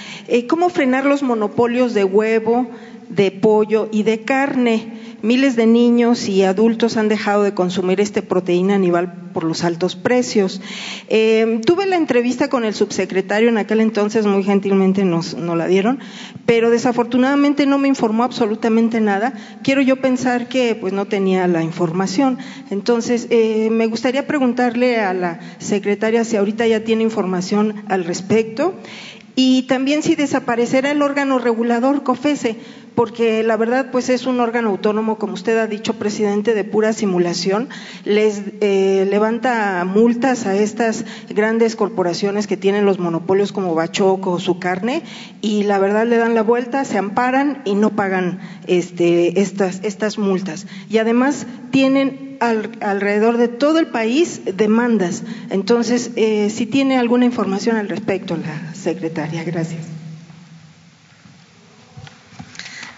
¿Cómo 0.48 0.68
frenar 0.68 1.04
los 1.04 1.22
monopolios 1.22 1.94
de 1.94 2.02
huevo, 2.02 2.68
de 3.08 3.30
pollo 3.30 3.88
y 3.92 4.02
de 4.02 4.20
carne? 4.20 5.16
Miles 5.22 5.56
de 5.56 5.66
niños 5.66 6.28
y 6.28 6.44
adultos 6.44 6.96
han 6.96 7.08
dejado 7.08 7.42
de 7.42 7.54
consumir 7.54 8.00
esta 8.00 8.22
proteína 8.22 8.74
animal 8.74 9.30
por 9.32 9.44
los 9.44 9.64
altos 9.64 9.96
precios. 9.96 10.60
Eh, 11.08 11.60
tuve 11.66 11.86
la 11.86 11.96
entrevista 11.96 12.48
con 12.48 12.64
el 12.64 12.74
subsecretario 12.74 13.48
en 13.48 13.58
aquel 13.58 13.80
entonces, 13.80 14.24
muy 14.24 14.44
gentilmente 14.44 15.04
nos, 15.04 15.34
la 15.34 15.66
dieron, 15.66 15.98
pero 16.46 16.70
desafortunadamente 16.70 17.66
no 17.66 17.76
me 17.76 17.88
informó 17.88 18.24
absolutamente 18.24 19.00
nada. 19.00 19.34
Quiero 19.62 19.82
yo 19.82 19.96
pensar 19.96 20.48
que 20.48 20.74
pues 20.74 20.92
no 20.92 21.06
tenía 21.06 21.46
la 21.48 21.62
información. 21.62 22.38
Entonces, 22.70 23.26
eh, 23.30 23.68
me 23.70 23.86
gustaría 23.88 24.26
preguntarle 24.26 25.00
a 25.00 25.12
la 25.12 25.40
secretaria 25.58 26.24
si 26.24 26.36
ahorita 26.36 26.66
ya 26.66 26.84
tiene 26.84 27.02
información 27.02 27.84
al 27.88 28.04
respecto 28.04 28.74
y 29.38 29.64
también 29.64 30.02
si 30.02 30.14
desaparecerá 30.14 30.90
el 30.90 31.02
órgano 31.02 31.38
regulador 31.38 32.02
COFESE, 32.02 32.56
porque 32.94 33.42
la 33.42 33.58
verdad 33.58 33.90
pues 33.92 34.08
es 34.08 34.26
un 34.26 34.40
órgano 34.40 34.70
autónomo, 34.70 35.18
como 35.18 35.34
usted 35.34 35.58
ha 35.58 35.66
dicho, 35.66 35.98
presidente, 35.98 36.54
de 36.54 36.64
pura 36.64 36.94
simulación, 36.94 37.68
les 38.04 38.40
eh, 38.62 39.06
levanta 39.10 39.84
multas 39.84 40.46
a 40.46 40.56
estas 40.56 41.04
grandes 41.28 41.76
corporaciones 41.76 42.46
que 42.46 42.56
tienen 42.56 42.86
los 42.86 42.98
monopolios 42.98 43.52
como 43.52 43.74
Bachoco 43.74 44.32
o 44.32 44.40
su 44.40 44.58
carne 44.58 45.02
y 45.42 45.64
la 45.64 45.78
verdad 45.78 46.06
le 46.06 46.16
dan 46.16 46.34
la 46.34 46.42
vuelta, 46.42 46.86
se 46.86 46.96
amparan 46.96 47.60
y 47.66 47.74
no 47.74 47.90
pagan 47.90 48.40
este, 48.66 49.38
estas, 49.42 49.80
estas 49.84 50.16
multas. 50.16 50.66
Y 50.88 50.96
además 50.96 51.46
tienen 51.70 52.25
alrededor 52.40 53.36
de 53.36 53.48
todo 53.48 53.78
el 53.78 53.88
país 53.88 54.40
demandas. 54.44 55.22
Entonces, 55.50 56.10
eh, 56.16 56.50
si 56.50 56.66
tiene 56.66 56.98
alguna 56.98 57.24
información 57.24 57.76
al 57.76 57.88
respecto 57.88 58.36
la 58.36 58.74
secretaria, 58.74 59.44
gracias. 59.44 59.86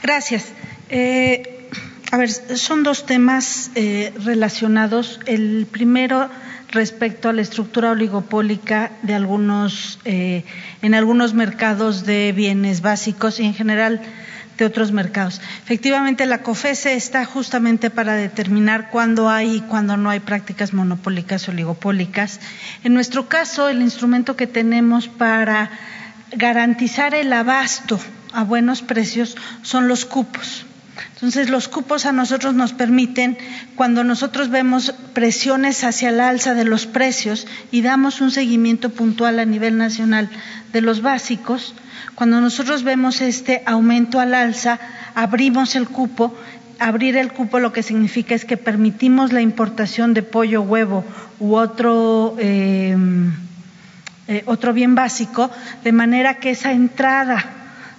Gracias. 0.02 0.46
Eh, 0.88 1.68
a 2.10 2.16
ver, 2.16 2.30
son 2.30 2.82
dos 2.82 3.06
temas 3.06 3.70
eh, 3.74 4.12
relacionados. 4.24 5.20
El 5.26 5.66
primero 5.70 6.28
respecto 6.70 7.28
a 7.28 7.32
la 7.32 7.42
estructura 7.42 7.90
oligopólica 7.90 8.92
de 9.02 9.14
algunos, 9.14 9.98
en 10.04 10.94
algunos 10.94 11.32
mercados 11.32 12.04
de 12.04 12.32
bienes 12.32 12.82
básicos 12.82 13.40
y 13.40 13.44
en 13.44 13.54
general 13.54 14.02
de 14.58 14.64
otros 14.64 14.92
mercados. 14.92 15.40
Efectivamente, 15.64 16.26
la 16.26 16.42
COFESE 16.42 16.94
está 16.94 17.24
justamente 17.24 17.90
para 17.90 18.14
determinar 18.14 18.90
cuándo 18.90 19.30
hay 19.30 19.56
y 19.56 19.60
cuándo 19.60 19.96
no 19.96 20.10
hay 20.10 20.20
prácticas 20.20 20.72
monopólicas 20.74 21.48
o 21.48 21.52
oligopólicas. 21.52 22.40
En 22.84 22.92
nuestro 22.92 23.28
caso, 23.28 23.68
el 23.68 23.80
instrumento 23.80 24.36
que 24.36 24.46
tenemos 24.46 25.08
para 25.08 25.70
garantizar 26.32 27.14
el 27.14 27.32
abasto 27.32 27.98
a 28.32 28.44
buenos 28.44 28.82
precios 28.82 29.36
son 29.62 29.88
los 29.88 30.04
cupos. 30.04 30.66
Entonces, 31.18 31.50
los 31.50 31.66
cupos 31.66 32.06
a 32.06 32.12
nosotros 32.12 32.54
nos 32.54 32.72
permiten, 32.72 33.36
cuando 33.74 34.04
nosotros 34.04 34.50
vemos 34.50 34.94
presiones 35.14 35.82
hacia 35.82 36.10
el 36.10 36.20
alza 36.20 36.54
de 36.54 36.62
los 36.64 36.86
precios 36.86 37.48
y 37.72 37.82
damos 37.82 38.20
un 38.20 38.30
seguimiento 38.30 38.90
puntual 38.90 39.40
a 39.40 39.44
nivel 39.44 39.78
nacional 39.78 40.30
de 40.72 40.80
los 40.80 41.02
básicos, 41.02 41.74
cuando 42.14 42.40
nosotros 42.40 42.84
vemos 42.84 43.20
este 43.20 43.64
aumento 43.66 44.20
al 44.20 44.32
alza, 44.32 44.78
abrimos 45.16 45.74
el 45.74 45.88
cupo. 45.88 46.36
Abrir 46.78 47.16
el 47.16 47.32
cupo 47.32 47.58
lo 47.58 47.72
que 47.72 47.82
significa 47.82 48.36
es 48.36 48.44
que 48.44 48.56
permitimos 48.56 49.32
la 49.32 49.40
importación 49.40 50.14
de 50.14 50.22
pollo, 50.22 50.62
huevo 50.62 51.04
u 51.40 51.56
otro, 51.56 52.36
eh, 52.38 52.96
eh, 54.28 54.42
otro 54.46 54.72
bien 54.72 54.94
básico, 54.94 55.50
de 55.82 55.90
manera 55.90 56.34
que 56.34 56.50
esa 56.50 56.70
entrada 56.70 57.44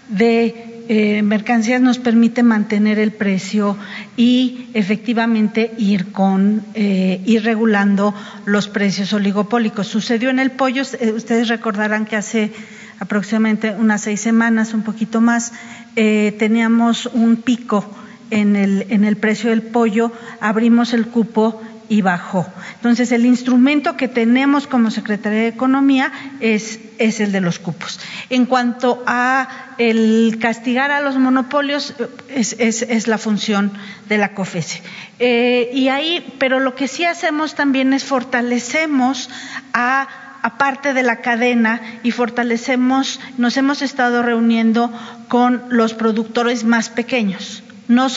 de 0.07 0.78
eh, 0.89 1.21
mercancías 1.21 1.81
nos 1.81 1.99
permite 1.99 2.43
mantener 2.43 2.99
el 2.99 3.11
precio 3.11 3.77
y 4.17 4.67
efectivamente 4.73 5.71
ir 5.77 6.11
con 6.11 6.63
ir 6.75 7.43
regulando 7.43 8.13
los 8.45 8.67
precios 8.67 9.13
oligopólicos. 9.13 9.87
Sucedió 9.87 10.29
en 10.29 10.39
el 10.39 10.51
pollo, 10.51 10.81
ustedes 10.81 11.47
recordarán 11.47 12.05
que 12.05 12.17
hace 12.17 12.51
aproximadamente 12.99 13.71
unas 13.71 14.01
seis 14.01 14.21
semanas, 14.21 14.73
un 14.73 14.83
poquito 14.83 15.21
más, 15.21 15.53
eh, 15.95 16.35
teníamos 16.37 17.05
un 17.07 17.37
pico 17.37 17.85
en 18.29 18.55
el, 18.55 18.85
en 18.89 19.05
el 19.05 19.15
precio 19.15 19.49
del 19.49 19.63
pollo, 19.63 20.11
abrimos 20.39 20.93
el 20.93 21.07
cupo 21.07 21.61
y 21.89 22.01
bajó. 22.01 22.47
Entonces, 22.75 23.11
el 23.11 23.25
instrumento 23.25 23.97
que 23.97 24.07
tenemos 24.07 24.67
como 24.67 24.91
Secretaría 24.91 25.39
de 25.39 25.47
Economía 25.47 26.11
es, 26.39 26.79
el 26.99 27.31
de 27.31 27.41
los 27.41 27.59
cupos. 27.59 27.99
En 28.29 28.45
cuanto 28.45 29.03
a 29.07 29.73
el 29.77 30.37
castigar 30.39 30.91
a 30.91 31.01
los 31.01 31.17
monopolios, 31.17 31.95
es 32.29 33.07
la 33.07 33.17
función 33.17 33.73
de 34.07 34.17
la 34.17 34.33
COFESE. 34.33 34.81
Eh, 35.19 35.71
y 35.73 35.89
ahí, 35.89 36.35
pero 36.39 36.59
lo 36.59 36.75
que 36.75 36.87
sí 36.87 37.03
hacemos 37.03 37.55
también 37.55 37.93
es 37.93 38.05
fortalecemos 38.05 39.29
a 39.73 40.07
aparte 40.41 40.93
de 40.93 41.03
la 41.03 41.17
cadena 41.17 41.81
y 42.03 42.11
fortalecemos, 42.11 43.19
nos 43.37 43.57
hemos 43.57 43.81
estado 43.81 44.23
reuniendo 44.23 44.91
con 45.27 45.63
los 45.69 45.93
productores 45.93 46.63
más 46.63 46.89
pequeños. 46.89 47.63
No, 47.89 48.07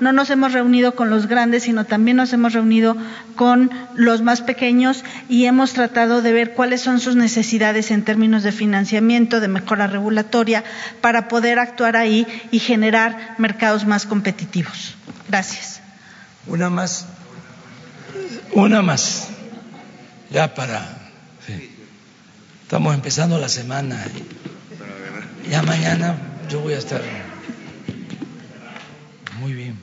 no, 0.00 0.12
nos 0.12 0.28
hemos 0.28 0.52
reunido 0.52 0.94
con 0.94 1.08
los 1.08 1.26
grandes, 1.26 1.62
sino 1.62 1.86
también 1.86 2.18
nos 2.18 2.34
hemos 2.34 2.52
reunido 2.52 2.98
con 3.34 3.70
los 3.94 4.20
más 4.20 4.42
pequeños 4.42 5.04
y 5.26 5.46
hemos 5.46 5.72
tratado 5.72 6.20
de 6.20 6.34
ver 6.34 6.52
cuáles 6.52 6.82
son 6.82 7.00
sus 7.00 7.16
necesidades 7.16 7.90
en 7.90 8.04
términos 8.04 8.42
de 8.42 8.52
financiamiento, 8.52 9.40
de 9.40 9.48
mejora 9.48 9.86
regulatoria, 9.86 10.64
para 11.00 11.28
poder 11.28 11.58
actuar 11.58 11.96
ahí 11.96 12.26
y 12.50 12.58
generar 12.58 13.34
mercados 13.38 13.86
más 13.86 14.04
competitivos. 14.04 14.96
Gracias. 15.30 15.80
Una 16.46 16.68
más. 16.68 17.06
Una 18.52 18.82
más. 18.82 19.28
Ya 20.30 20.54
para. 20.54 20.98
Estamos 22.64 22.94
empezando 22.94 23.38
la 23.38 23.48
semana. 23.48 23.98
Ya 25.50 25.62
mañana 25.62 26.16
yo 26.50 26.60
voy 26.60 26.74
a 26.74 26.78
estar. 26.78 27.00
Muy 29.42 29.54
bien. 29.54 29.76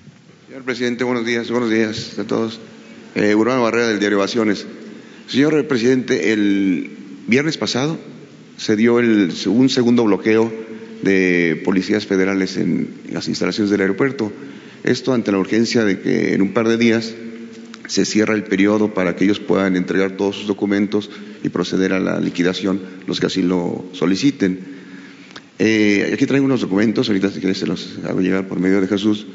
Señor 0.48 0.59
presidente, 0.70 1.04
buenos 1.04 1.26
días, 1.26 1.50
buenos 1.50 1.72
días 1.72 2.20
a 2.20 2.26
todos. 2.26 2.60
Eh, 3.16 3.34
Barrera 3.34 3.88
del 3.88 3.98
diario 3.98 4.20
Ovaciones. 4.20 4.68
Señor 5.26 5.68
presidente, 5.68 6.32
el 6.32 6.92
viernes 7.26 7.58
pasado 7.58 7.98
se 8.56 8.76
dio 8.76 9.00
el, 9.00 9.34
un 9.48 9.70
segundo 9.70 10.04
bloqueo 10.04 10.54
de 11.02 11.60
policías 11.66 12.06
federales 12.06 12.56
en 12.58 12.88
las 13.12 13.28
instalaciones 13.28 13.72
del 13.72 13.82
aeropuerto. 13.82 14.32
Esto 14.84 15.14
ante 15.14 15.32
la 15.32 15.40
urgencia 15.40 15.84
de 15.84 16.02
que 16.02 16.36
en 16.36 16.44
un 16.44 16.54
par 16.54 16.68
de 16.68 16.78
días 16.78 17.16
se 17.88 18.06
cierra 18.06 18.36
el 18.36 18.44
periodo 18.44 18.94
para 18.94 19.16
que 19.16 19.24
ellos 19.24 19.40
puedan 19.40 19.76
entregar 19.76 20.18
todos 20.18 20.36
sus 20.36 20.46
documentos 20.46 21.10
y 21.44 21.50
proceder 21.50 21.94
a 21.94 22.00
la 22.00 22.20
liquidación 22.20 22.80
los 23.08 23.20
que 23.20 23.26
así 23.26 23.42
lo 23.42 23.86
soliciten. 23.94 24.60
Eh, 25.58 26.12
aquí 26.14 26.28
traigo 26.28 26.46
unos 26.46 26.62
documentos, 26.62 27.08
ahorita 27.08 27.32
si 27.32 27.40
quieres 27.40 27.58
se 27.58 27.66
los 27.66 27.98
hago 28.08 28.22
llegar 28.22 28.48
por 28.48 28.60
medio 28.60 28.80
de 28.82 28.88
Jesús, 28.88 29.26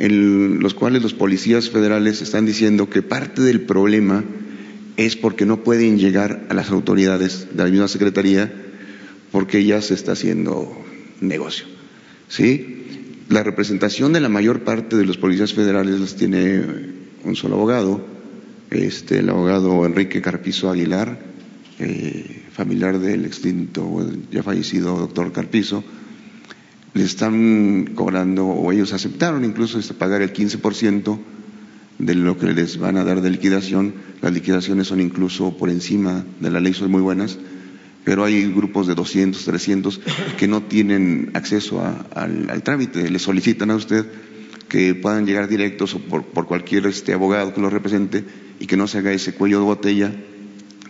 en 0.00 0.60
los 0.60 0.72
cuales 0.72 1.02
los 1.02 1.12
policías 1.12 1.68
federales 1.68 2.22
están 2.22 2.46
diciendo 2.46 2.88
que 2.88 3.02
parte 3.02 3.42
del 3.42 3.60
problema 3.60 4.24
es 4.96 5.14
porque 5.14 5.44
no 5.44 5.62
pueden 5.62 5.98
llegar 5.98 6.46
a 6.48 6.54
las 6.54 6.70
autoridades 6.70 7.48
de 7.52 7.64
la 7.64 7.70
misma 7.70 7.86
Secretaría 7.86 8.50
porque 9.30 9.62
ya 9.62 9.82
se 9.82 9.92
está 9.92 10.12
haciendo 10.12 10.72
negocio. 11.20 11.66
¿Sí? 12.28 12.78
La 13.28 13.42
representación 13.42 14.14
de 14.14 14.20
la 14.20 14.30
mayor 14.30 14.60
parte 14.60 14.96
de 14.96 15.04
los 15.04 15.18
policías 15.18 15.52
federales 15.52 16.00
las 16.00 16.16
tiene 16.16 16.62
un 17.22 17.36
solo 17.36 17.56
abogado, 17.56 18.02
este, 18.70 19.18
el 19.18 19.28
abogado 19.28 19.84
Enrique 19.84 20.22
Carpizo 20.22 20.70
Aguilar, 20.70 21.20
eh, 21.78 22.44
familiar 22.52 22.98
del 22.98 23.26
extinto, 23.26 24.10
ya 24.32 24.42
fallecido 24.42 24.98
doctor 24.98 25.30
Carpizo, 25.30 25.84
le 26.94 27.04
están 27.04 27.90
cobrando, 27.94 28.46
o 28.46 28.72
ellos 28.72 28.92
aceptaron 28.92 29.44
incluso 29.44 29.78
este, 29.78 29.94
pagar 29.94 30.22
el 30.22 30.32
15% 30.32 31.18
de 31.98 32.14
lo 32.14 32.38
que 32.38 32.52
les 32.52 32.78
van 32.78 32.96
a 32.96 33.04
dar 33.04 33.20
de 33.20 33.30
liquidación. 33.30 33.94
Las 34.22 34.32
liquidaciones 34.32 34.88
son 34.88 35.00
incluso 35.00 35.56
por 35.56 35.70
encima 35.70 36.24
de 36.40 36.50
la 36.50 36.60
ley, 36.60 36.74
son 36.74 36.90
muy 36.90 37.02
buenas, 37.02 37.38
pero 38.04 38.24
hay 38.24 38.50
grupos 38.52 38.86
de 38.86 38.94
200, 38.94 39.44
300 39.44 40.00
que 40.38 40.48
no 40.48 40.62
tienen 40.62 41.30
acceso 41.34 41.82
al, 42.14 42.48
al 42.50 42.62
trámite, 42.62 43.08
le 43.08 43.18
solicitan 43.18 43.70
a 43.70 43.76
usted 43.76 44.06
que 44.70 44.94
puedan 44.94 45.26
llegar 45.26 45.48
directos 45.48 45.94
o 45.94 45.98
por, 45.98 46.24
por 46.24 46.46
cualquier 46.46 46.86
este, 46.86 47.12
abogado 47.12 47.52
que 47.52 47.60
lo 47.60 47.68
represente 47.68 48.24
y 48.60 48.66
que 48.66 48.76
no 48.76 48.86
se 48.86 48.98
haga 48.98 49.12
ese 49.12 49.34
cuello 49.34 49.58
de 49.58 49.64
botella 49.64 50.12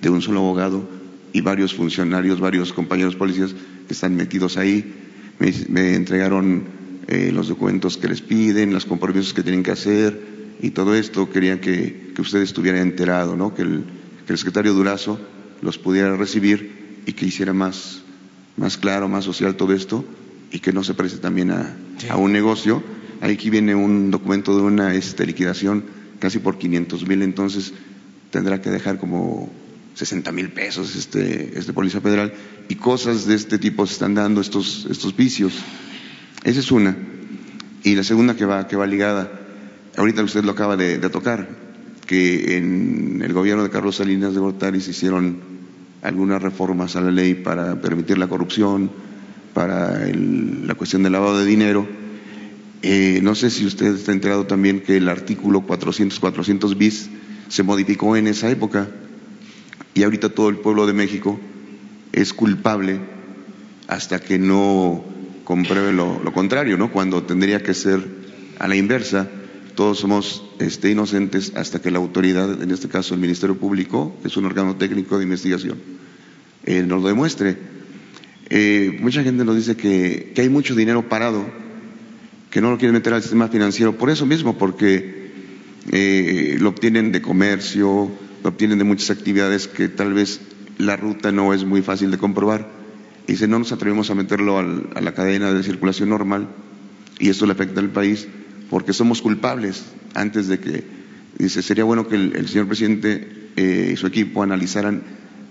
de 0.00 0.10
un 0.10 0.22
solo 0.22 0.40
abogado 0.40 0.88
y 1.32 1.40
varios 1.40 1.74
funcionarios, 1.74 2.40
varios 2.40 2.72
compañeros 2.72 3.16
policías 3.16 3.54
que 3.86 3.94
están 3.94 4.14
metidos 4.14 4.56
ahí. 4.58 5.09
Me, 5.40 5.94
entregaron 5.94 6.64
eh, 7.08 7.32
los 7.32 7.48
documentos 7.48 7.96
que 7.96 8.08
les 8.08 8.20
piden, 8.20 8.72
los 8.72 8.84
compromisos 8.84 9.34
que 9.34 9.42
tienen 9.42 9.62
que 9.62 9.72
hacer 9.72 10.20
y 10.60 10.70
todo 10.70 10.94
esto. 10.94 11.30
Querían 11.30 11.58
que, 11.58 12.12
que 12.14 12.22
usted 12.22 12.40
estuviera 12.40 12.80
enterado, 12.80 13.36
¿no? 13.36 13.54
que, 13.54 13.62
el, 13.62 13.84
que 14.26 14.32
el 14.32 14.38
secretario 14.38 14.74
Durazo 14.74 15.18
los 15.62 15.78
pudiera 15.78 16.14
recibir 16.16 17.02
y 17.06 17.14
que 17.14 17.26
hiciera 17.26 17.52
más, 17.52 18.02
más 18.56 18.76
claro, 18.76 19.08
más 19.08 19.24
social 19.24 19.56
todo 19.56 19.72
esto 19.72 20.04
y 20.52 20.60
que 20.60 20.72
no 20.72 20.84
se 20.84 20.94
preste 20.94 21.18
también 21.18 21.50
a, 21.50 21.76
a 22.08 22.16
un 22.16 22.32
negocio 22.32 22.82
Aquí 23.20 23.50
viene 23.50 23.74
un 23.74 24.10
documento 24.10 24.56
de 24.56 24.62
una 24.62 24.94
este, 24.94 25.26
liquidación 25.26 25.84
casi 26.18 26.38
por 26.38 26.56
500 26.56 27.06
mil, 27.06 27.22
entonces 27.22 27.74
tendrá 28.30 28.62
que 28.62 28.70
dejar 28.70 28.98
como 28.98 29.50
60 29.94 30.32
mil 30.32 30.50
pesos 30.50 30.96
este, 30.96 31.58
este 31.58 31.72
policía 31.72 32.00
federal 32.00 32.32
y 32.68 32.76
cosas 32.76 33.26
de 33.26 33.34
este 33.34 33.58
tipo 33.58 33.86
se 33.86 33.94
están 33.94 34.14
dando, 34.14 34.40
estos, 34.40 34.86
estos 34.90 35.16
vicios. 35.16 35.54
Esa 36.44 36.60
es 36.60 36.70
una. 36.70 36.96
Y 37.82 37.94
la 37.94 38.04
segunda 38.04 38.36
que 38.36 38.44
va, 38.44 38.66
que 38.66 38.76
va 38.76 38.86
ligada, 38.86 39.30
ahorita 39.96 40.22
usted 40.22 40.44
lo 40.44 40.52
acaba 40.52 40.76
de, 40.76 40.98
tocar, 41.10 41.48
que 42.06 42.56
en 42.56 43.22
el 43.22 43.32
gobierno 43.32 43.62
de 43.62 43.70
Carlos 43.70 43.96
Salinas 43.96 44.34
de 44.34 44.40
Gortari 44.40 44.80
se 44.80 44.90
hicieron 44.90 45.38
algunas 46.02 46.42
reformas 46.42 46.96
a 46.96 47.00
la 47.00 47.10
ley 47.10 47.34
para 47.34 47.80
permitir 47.80 48.18
la 48.18 48.28
corrupción, 48.28 48.90
para 49.52 50.06
la 50.06 50.74
cuestión 50.74 51.02
del 51.02 51.12
lavado 51.12 51.38
de 51.38 51.44
dinero 51.46 52.00
eh, 52.82 53.20
no 53.22 53.34
sé 53.34 53.50
si 53.50 53.66
usted 53.66 53.94
está 53.94 54.12
enterado 54.12 54.46
también 54.46 54.80
que 54.80 54.96
el 54.96 55.08
artículo 55.08 55.60
400, 55.60 56.18
400 56.18 56.78
bis 56.78 57.10
se 57.48 57.62
modificó 57.62 58.16
en 58.16 58.26
esa 58.26 58.50
época 58.50 58.88
y 59.94 60.02
ahorita 60.02 60.30
todo 60.30 60.48
el 60.48 60.56
pueblo 60.56 60.86
de 60.86 60.92
México 60.92 61.38
es 62.12 62.32
culpable 62.32 63.00
hasta 63.88 64.20
que 64.20 64.38
no 64.38 65.04
compruebe 65.44 65.92
lo, 65.92 66.22
contrario, 66.32 66.76
¿no? 66.76 66.92
Cuando 66.92 67.22
tendría 67.24 67.62
que 67.62 67.74
ser 67.74 68.00
a 68.58 68.68
la 68.68 68.76
inversa, 68.76 69.28
todos 69.74 69.98
somos 69.98 70.44
este, 70.58 70.90
inocentes 70.90 71.52
hasta 71.56 71.80
que 71.80 71.90
la 71.90 71.98
autoridad, 71.98 72.62
en 72.62 72.70
este 72.70 72.88
caso 72.88 73.14
el 73.14 73.20
Ministerio 73.20 73.56
Público, 73.56 74.16
que 74.22 74.28
es 74.28 74.36
un 74.36 74.44
órgano 74.44 74.76
técnico 74.76 75.18
de 75.18 75.24
investigación, 75.24 75.78
eh, 76.64 76.82
nos 76.82 77.02
lo 77.02 77.08
demuestre. 77.08 77.56
Eh, 78.48 78.98
mucha 79.00 79.22
gente 79.22 79.44
nos 79.44 79.56
dice 79.56 79.76
que, 79.76 80.32
que 80.34 80.42
hay 80.42 80.48
mucho 80.48 80.74
dinero 80.74 81.08
parado 81.08 81.46
que 82.50 82.60
no 82.60 82.70
lo 82.70 82.78
quieren 82.78 82.94
meter 82.94 83.14
al 83.14 83.22
sistema 83.22 83.48
financiero 83.48 83.96
por 83.96 84.10
eso 84.10 84.26
mismo, 84.26 84.58
porque 84.58 85.30
eh, 85.90 86.56
lo 86.60 86.70
obtienen 86.70 87.12
de 87.12 87.22
comercio, 87.22 88.10
obtienen 88.48 88.78
de 88.78 88.84
muchas 88.84 89.10
actividades 89.10 89.68
que 89.68 89.88
tal 89.88 90.12
vez 90.12 90.40
la 90.78 90.96
ruta 90.96 91.32
no 91.32 91.52
es 91.52 91.64
muy 91.64 91.82
fácil 91.82 92.10
de 92.10 92.18
comprobar. 92.18 92.68
Y 93.26 93.36
si 93.36 93.46
no 93.46 93.58
nos 93.58 93.72
atrevemos 93.72 94.10
a 94.10 94.14
meterlo 94.14 94.58
a 94.58 95.00
la 95.00 95.14
cadena 95.14 95.52
de 95.52 95.62
circulación 95.62 96.08
normal, 96.08 96.48
y 97.18 97.28
eso 97.28 97.46
le 97.46 97.52
afecta 97.52 97.80
al 97.80 97.90
país, 97.90 98.26
porque 98.70 98.92
somos 98.92 99.20
culpables 99.22 99.84
antes 100.14 100.48
de 100.48 100.58
que, 100.58 100.84
dice, 101.38 101.62
sería 101.62 101.84
bueno 101.84 102.08
que 102.08 102.16
el, 102.16 102.48
señor 102.48 102.66
presidente 102.66 103.50
eh, 103.56 103.90
y 103.92 103.96
su 103.96 104.06
equipo 104.06 104.42
analizaran 104.42 105.02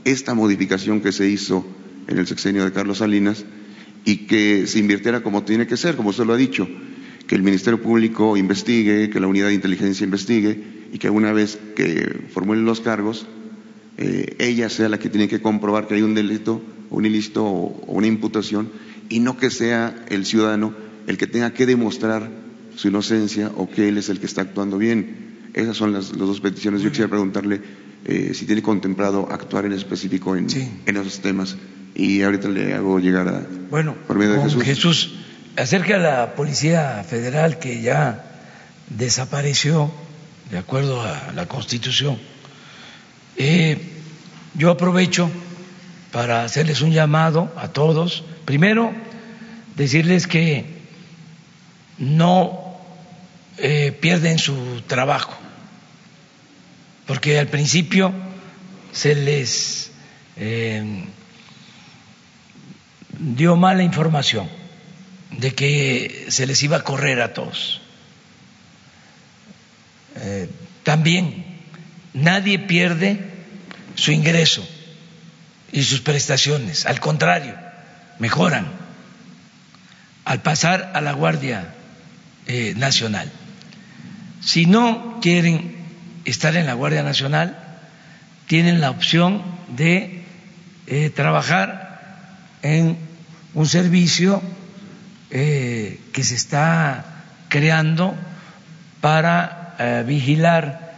esta 0.04 0.34
modificación 0.34 1.02
que 1.02 1.12
se 1.12 1.30
hizo 1.30 1.66
en 2.08 2.18
el 2.18 2.28
sexenio 2.28 2.66
de 2.66 2.72
Carlos 2.72 2.98
Salinas 2.98 3.46
y 4.04 4.26
que 4.26 4.66
se 4.66 4.80
invirtiera 4.80 5.22
como 5.22 5.44
tiene 5.44 5.68
que 5.68 5.78
ser, 5.78 5.96
como 5.96 6.10
usted 6.10 6.26
lo 6.26 6.34
ha 6.34 6.38
dicho, 6.38 6.68
que 7.28 7.36
el 7.36 7.44
Ministerio 7.44 7.82
Público 7.82 8.36
investigue, 8.36 9.10
que 9.10 9.20
la 9.20 9.28
unidad 9.28 9.48
de 9.48 9.54
inteligencia 9.54 10.04
investigue 10.04 10.79
y 10.92 10.98
que 10.98 11.10
una 11.10 11.34
vez 11.34 11.60
que 11.76 12.28
formulen 12.34 12.66
los 12.66 12.82
cargos, 12.82 13.28
eh, 13.98 14.36
ella 14.40 14.70
sea 14.70 14.90
la 14.90 14.98
que 14.98 15.10
tiene 15.10 15.28
que 15.28 15.42
comprobar 15.42 15.88
que 15.88 15.96
hay 15.96 16.02
un 16.02 16.16
delito, 16.16 16.62
un 16.90 17.06
ilícito 17.06 17.46
o, 17.46 17.84
una 17.88 18.08
imputación 18.08 18.70
y 19.10 19.20
no 19.20 19.38
que 19.38 19.50
sea 19.50 20.06
el 20.10 20.26
ciudadano 20.26 20.74
el 21.08 21.18
que 21.18 21.28
tenga 21.28 21.52
que 21.52 21.66
demostrar 21.66 22.30
su 22.76 22.88
inocencia 22.88 23.52
o 23.58 23.70
que 23.70 23.90
él 23.90 23.98
es 23.98 24.10
el 24.10 24.20
que 24.20 24.26
está 24.26 24.42
actuando 24.42 24.78
bien. 24.78 25.50
Esas 25.54 25.76
son 25.76 25.92
las, 25.92 26.12
dos 26.12 26.40
peticiones. 26.40 26.82
Yo 26.82 26.90
quisiera 26.90 27.10
preguntarle 27.10 27.62
eh, 28.06 28.32
si 28.34 28.46
tiene 28.46 28.62
contemplado 28.62 29.28
actuar 29.32 29.66
en 29.66 29.74
específico 29.74 30.36
en, 30.36 30.48
en 30.86 30.98
esos 30.98 31.20
temas 31.20 31.58
y 31.96 32.22
ahorita 32.22 32.48
le 32.48 32.74
hago 32.74 33.00
llegar 33.00 33.28
a 33.28 33.46
bueno 33.70 33.96
por 34.08 34.18
medio 34.18 34.34
de 34.34 34.44
Jesús. 34.44 34.64
Jesús 34.64 35.16
acerca 35.58 35.98
de 35.98 36.04
la 36.04 36.36
policía 36.36 37.04
federal 37.04 37.60
que 37.60 37.82
ya 37.82 38.24
desapareció 38.88 39.92
de 40.50 40.58
acuerdo 40.58 41.02
a 41.02 41.32
la 41.34 41.48
Constitución. 41.48 42.18
Eh, 43.38 43.78
yo 44.56 44.72
aprovecho 44.72 45.30
para 46.12 46.44
hacerles 46.44 46.82
un 46.82 46.92
llamado 46.92 47.54
a 47.56 47.70
todos. 47.70 48.24
Primero, 48.46 48.94
decirles 49.76 50.28
que 50.28 50.66
no 51.98 52.78
eh, 53.58 53.92
pierden 54.00 54.40
su 54.40 54.82
trabajo, 54.88 55.38
porque 57.06 57.38
al 57.40 57.48
principio 57.48 58.12
se 58.92 59.16
les 59.16 59.92
eh, 60.38 61.06
dio 63.20 63.56
mala 63.56 63.84
información 63.84 64.50
de 65.32 65.54
que 65.54 66.26
se 66.30 66.48
les 66.48 66.64
iba 66.64 66.78
a 66.78 66.84
correr 66.84 67.22
a 67.22 67.34
todos. 67.34 67.79
Eh, 70.22 70.50
también 70.84 71.46
nadie 72.14 72.60
pierde 72.60 73.20
su 73.96 74.12
ingreso 74.12 74.68
y 75.72 75.84
sus 75.84 76.02
prestaciones, 76.02 76.86
al 76.86 77.00
contrario, 77.00 77.56
mejoran 78.18 78.68
al 80.26 80.42
pasar 80.42 80.92
a 80.94 81.02
la 81.02 81.14
Guardia 81.14 81.74
eh, 82.48 82.74
Nacional. 82.76 83.32
Si 84.42 84.66
no 84.66 85.20
quieren 85.22 85.76
estar 86.26 86.56
en 86.56 86.66
la 86.66 86.74
Guardia 86.74 87.04
Nacional, 87.04 87.58
tienen 88.48 88.82
la 88.82 88.90
opción 88.90 89.42
de 89.76 90.24
eh, 90.88 91.10
trabajar 91.12 92.38
en 92.62 92.98
un 93.54 93.68
servicio 93.68 94.42
que 95.30 96.24
se 96.24 96.34
está 96.34 97.06
creando 97.50 98.16
para 99.02 99.59
vigilar 100.06 100.90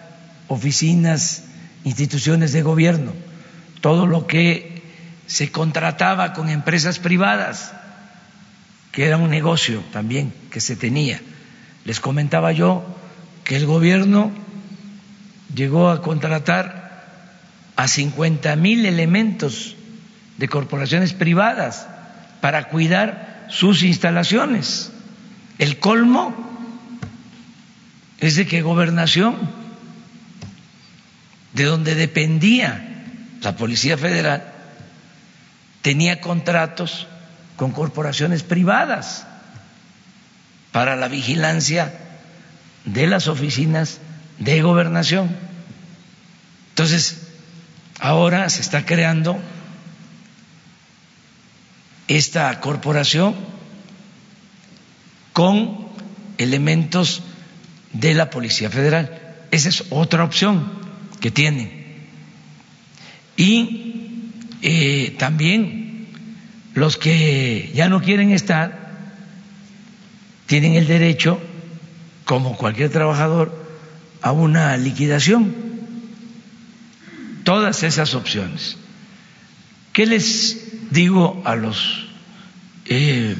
oficinas, 0.47 1.43
instituciones 1.83 2.51
de 2.51 2.61
gobierno, 2.61 3.13
todo 3.79 4.05
lo 4.05 4.27
que 4.27 4.81
se 5.27 5.51
contrataba 5.51 6.33
con 6.33 6.49
empresas 6.49 6.99
privadas, 6.99 7.73
que 8.91 9.05
era 9.05 9.17
un 9.17 9.29
negocio 9.29 9.81
también 9.93 10.33
que 10.51 10.59
se 10.59 10.75
tenía. 10.75 11.21
Les 11.85 11.99
comentaba 11.99 12.51
yo 12.51 12.83
que 13.43 13.55
el 13.55 13.65
gobierno 13.65 14.31
llegó 15.55 15.89
a 15.89 16.01
contratar 16.01 16.81
a 17.75 17.87
50 17.87 18.55
mil 18.57 18.85
elementos 18.85 19.75
de 20.37 20.49
corporaciones 20.49 21.13
privadas 21.13 21.87
para 22.41 22.67
cuidar 22.67 23.45
sus 23.49 23.83
instalaciones. 23.83 24.91
El 25.57 25.79
colmo 25.79 26.50
es 28.21 28.35
de 28.35 28.45
que 28.45 28.61
gobernación, 28.61 29.35
de 31.53 31.63
donde 31.65 31.95
dependía 31.95 33.03
la 33.41 33.55
Policía 33.55 33.97
Federal, 33.97 34.53
tenía 35.81 36.21
contratos 36.21 37.07
con 37.57 37.71
corporaciones 37.71 38.43
privadas 38.43 39.25
para 40.71 40.95
la 40.95 41.07
vigilancia 41.07 41.93
de 42.85 43.07
las 43.07 43.27
oficinas 43.27 43.99
de 44.37 44.61
gobernación. 44.61 45.35
Entonces, 46.69 47.27
ahora 47.99 48.47
se 48.49 48.61
está 48.61 48.85
creando 48.85 49.39
esta 52.07 52.59
corporación 52.59 53.35
con 55.33 55.87
elementos 56.37 57.23
de 57.93 58.13
la 58.13 58.29
Policía 58.29 58.69
Federal. 58.69 59.19
Esa 59.51 59.69
es 59.69 59.85
otra 59.89 60.23
opción 60.23 60.71
que 61.19 61.31
tienen. 61.31 61.81
Y 63.37 64.31
eh, 64.61 65.15
también 65.17 66.07
los 66.73 66.97
que 66.97 67.71
ya 67.73 67.89
no 67.89 68.01
quieren 68.01 68.31
estar 68.31 68.81
tienen 70.45 70.73
el 70.73 70.87
derecho, 70.87 71.39
como 72.25 72.57
cualquier 72.57 72.89
trabajador, 72.89 73.65
a 74.21 74.31
una 74.31 74.75
liquidación. 74.77 75.55
Todas 77.43 77.83
esas 77.83 78.13
opciones. 78.13 78.77
¿Qué 79.93 80.05
les 80.05 80.91
digo 80.91 81.41
a 81.45 81.55
los 81.55 82.07
eh, 82.85 83.35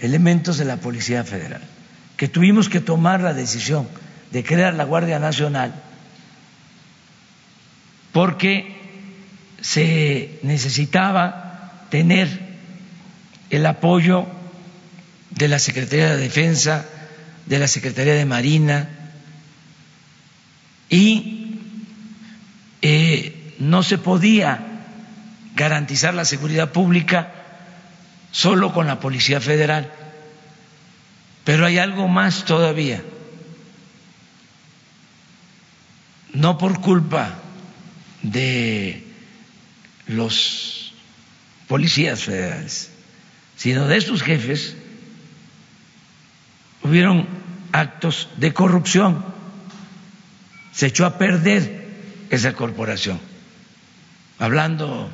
elementos 0.00 0.58
de 0.58 0.64
la 0.64 0.78
Policía 0.78 1.22
Federal? 1.24 1.62
Que 2.16 2.28
tuvimos 2.28 2.68
que 2.68 2.80
tomar 2.80 3.20
la 3.20 3.34
decisión 3.34 3.88
de 4.30 4.42
crear 4.42 4.74
la 4.74 4.84
Guardia 4.84 5.18
Nacional 5.18 5.74
porque 8.16 8.74
se 9.60 10.38
necesitaba 10.42 11.86
tener 11.90 12.28
el 13.50 13.66
apoyo 13.66 14.26
de 15.30 15.48
la 15.48 15.58
Secretaría 15.58 16.10
de 16.10 16.16
Defensa, 16.16 16.86
de 17.44 17.58
la 17.58 17.68
Secretaría 17.68 18.14
de 18.14 18.24
Marina 18.24 18.88
y 20.88 21.60
eh, 22.80 23.54
no 23.58 23.82
se 23.82 23.98
podía 23.98 24.60
garantizar 25.54 26.14
la 26.14 26.24
seguridad 26.24 26.72
pública 26.72 27.32
solo 28.30 28.72
con 28.72 28.86
la 28.86 28.98
Policía 28.98 29.42
Federal. 29.42 29.92
Pero 31.46 31.64
hay 31.64 31.78
algo 31.78 32.08
más 32.08 32.44
todavía. 32.44 33.04
No 36.34 36.58
por 36.58 36.80
culpa 36.80 37.38
de 38.20 39.06
los 40.08 40.92
policías 41.68 42.24
federales, 42.24 42.90
sino 43.54 43.86
de 43.86 44.00
sus 44.00 44.24
jefes, 44.24 44.76
hubieron 46.82 47.28
actos 47.70 48.28
de 48.38 48.52
corrupción. 48.52 49.24
Se 50.72 50.86
echó 50.86 51.06
a 51.06 51.16
perder 51.16 51.86
esa 52.28 52.54
corporación. 52.54 53.20
Hablando 54.40 55.08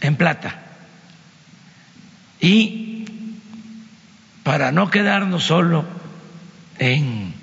en 0.00 0.16
plata. 0.16 0.64
Y 2.40 2.89
para 4.42 4.72
no 4.72 4.90
quedarnos 4.90 5.44
solo 5.44 5.84
en 6.78 7.34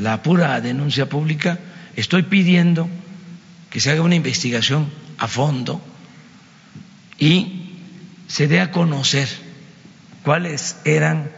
la 0.00 0.22
pura 0.22 0.60
denuncia 0.60 1.08
pública, 1.08 1.58
estoy 1.96 2.24
pidiendo 2.24 2.88
que 3.70 3.80
se 3.80 3.90
haga 3.90 4.02
una 4.02 4.14
investigación 4.14 4.90
a 5.18 5.28
fondo 5.28 5.82
y 7.18 7.72
se 8.28 8.48
dé 8.48 8.60
a 8.60 8.70
conocer 8.70 9.28
cuáles 10.22 10.76
eran 10.84 11.30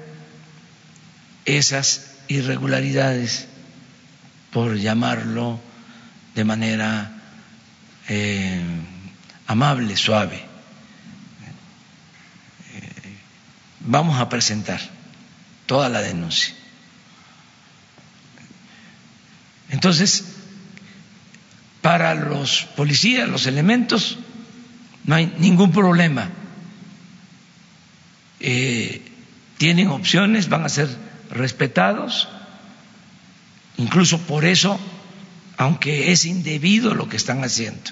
esas 1.44 2.16
irregularidades, 2.28 3.48
por 4.52 4.76
llamarlo 4.76 5.60
de 6.34 6.44
manera 6.44 7.12
eh, 8.09 8.60
amable, 9.47 9.97
suave. 9.97 10.43
Vamos 13.80 14.18
a 14.18 14.28
presentar 14.28 14.95
toda 15.66 15.88
la 15.88 16.01
denuncia. 16.01 16.55
Entonces, 19.68 20.24
para 21.82 22.14
los 22.14 22.62
policías, 22.76 23.28
los 23.28 23.47
elementos, 23.47 24.18
no 25.05 25.14
hay 25.14 25.32
ningún 25.38 25.72
problema. 25.72 26.30
Eh, 28.40 29.02
tienen 29.59 29.88
opciones, 29.88 30.48
van 30.48 30.64
a 30.64 30.68
ser 30.68 30.88
respetados. 31.30 32.28
Incluso 33.76 34.18
por 34.18 34.44
eso, 34.44 34.78
aunque 35.56 36.12
es 36.12 36.24
indebido 36.24 36.94
lo 36.94 37.09
que 37.09 37.16
están 37.16 37.44
haciendo, 37.44 37.90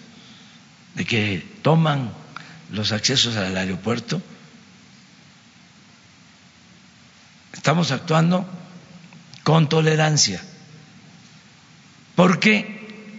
de 0.95 1.05
que 1.05 1.47
toman 1.63 2.13
los 2.71 2.93
accesos 2.93 3.37
al 3.37 3.57
aeropuerto, 3.57 4.23
estamos 7.55 7.93
actuando 7.93 8.47
con 9.43 9.69
tolerancia, 9.69 10.43
porque 12.15 13.15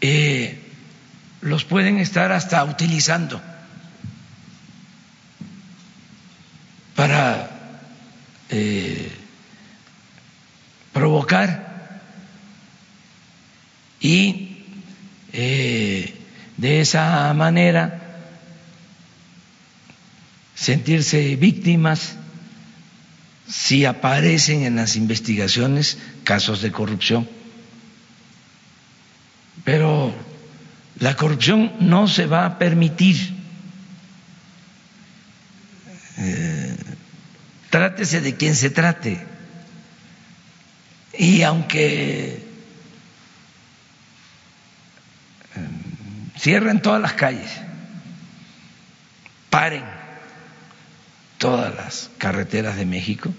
eh, 0.00 0.60
los 1.40 1.64
pueden 1.64 1.98
estar 1.98 2.32
hasta 2.32 2.64
utilizando 2.64 3.40
para 6.96 7.50
eh, 8.50 9.12
provocar 10.92 12.00
y 14.00 14.64
eh, 15.32 16.14
de 16.56 16.80
esa 16.80 17.32
manera 17.34 18.05
sentirse 20.56 21.36
víctimas 21.36 22.16
si 23.46 23.84
aparecen 23.84 24.64
en 24.64 24.76
las 24.76 24.96
investigaciones 24.96 25.98
casos 26.24 26.62
de 26.62 26.72
corrupción. 26.72 27.28
Pero 29.62 30.12
la 30.98 31.14
corrupción 31.14 31.72
no 31.78 32.08
se 32.08 32.26
va 32.26 32.46
a 32.46 32.58
permitir. 32.58 33.36
Eh, 36.18 36.76
trátese 37.70 38.20
de 38.20 38.34
quien 38.36 38.56
se 38.56 38.70
trate. 38.70 39.24
Y 41.18 41.42
aunque 41.42 42.42
eh, 45.54 45.68
cierren 46.38 46.80
todas 46.80 47.00
las 47.00 47.12
calles, 47.12 47.50
paren 49.50 50.05
todas 51.38 51.74
las 51.74 52.10
carreteras 52.18 52.76
de 52.76 52.86
México, 52.86 53.32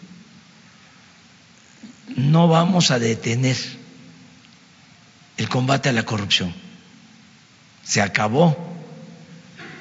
no 2.15 2.47
vamos 2.47 2.91
a 2.91 2.99
detener 2.99 3.57
el 5.37 5.49
combate 5.49 5.89
a 5.89 5.93
la 5.93 6.03
corrupción. 6.03 6.53
Se 7.83 8.01
acabó 8.01 8.75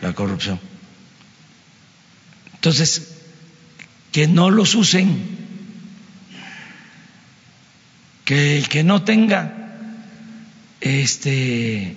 la 0.02 0.12
corrupción. 0.12 0.60
Entonces, 2.55 3.16
que 4.12 4.26
no 4.26 4.51
los 4.51 4.74
usen, 4.74 5.36
que 8.24 8.59
el 8.59 8.68
que 8.68 8.82
no 8.82 9.02
tenga 9.02 9.52
este 10.80 11.97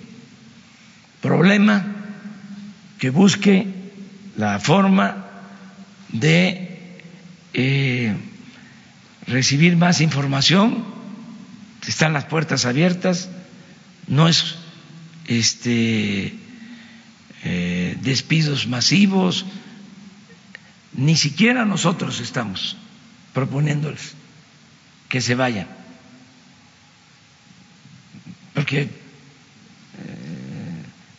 problema, 1.20 1.84
que 2.98 3.10
busque 3.10 3.66
la 4.36 4.58
forma 4.58 5.19
de 6.12 6.98
eh, 7.52 8.14
recibir 9.26 9.76
más 9.76 10.00
información, 10.00 10.84
están 11.86 12.12
las 12.12 12.24
puertas 12.24 12.66
abiertas, 12.66 13.28
no 14.06 14.28
es 14.28 14.56
este 15.26 16.34
eh, 17.44 17.96
despidos 18.02 18.66
masivos, 18.66 19.46
ni 20.92 21.16
siquiera 21.16 21.64
nosotros 21.64 22.20
estamos 22.20 22.76
proponiéndoles 23.32 24.14
que 25.08 25.20
se 25.20 25.34
vayan, 25.34 25.68
porque 28.54 28.82
eh, 28.82 28.88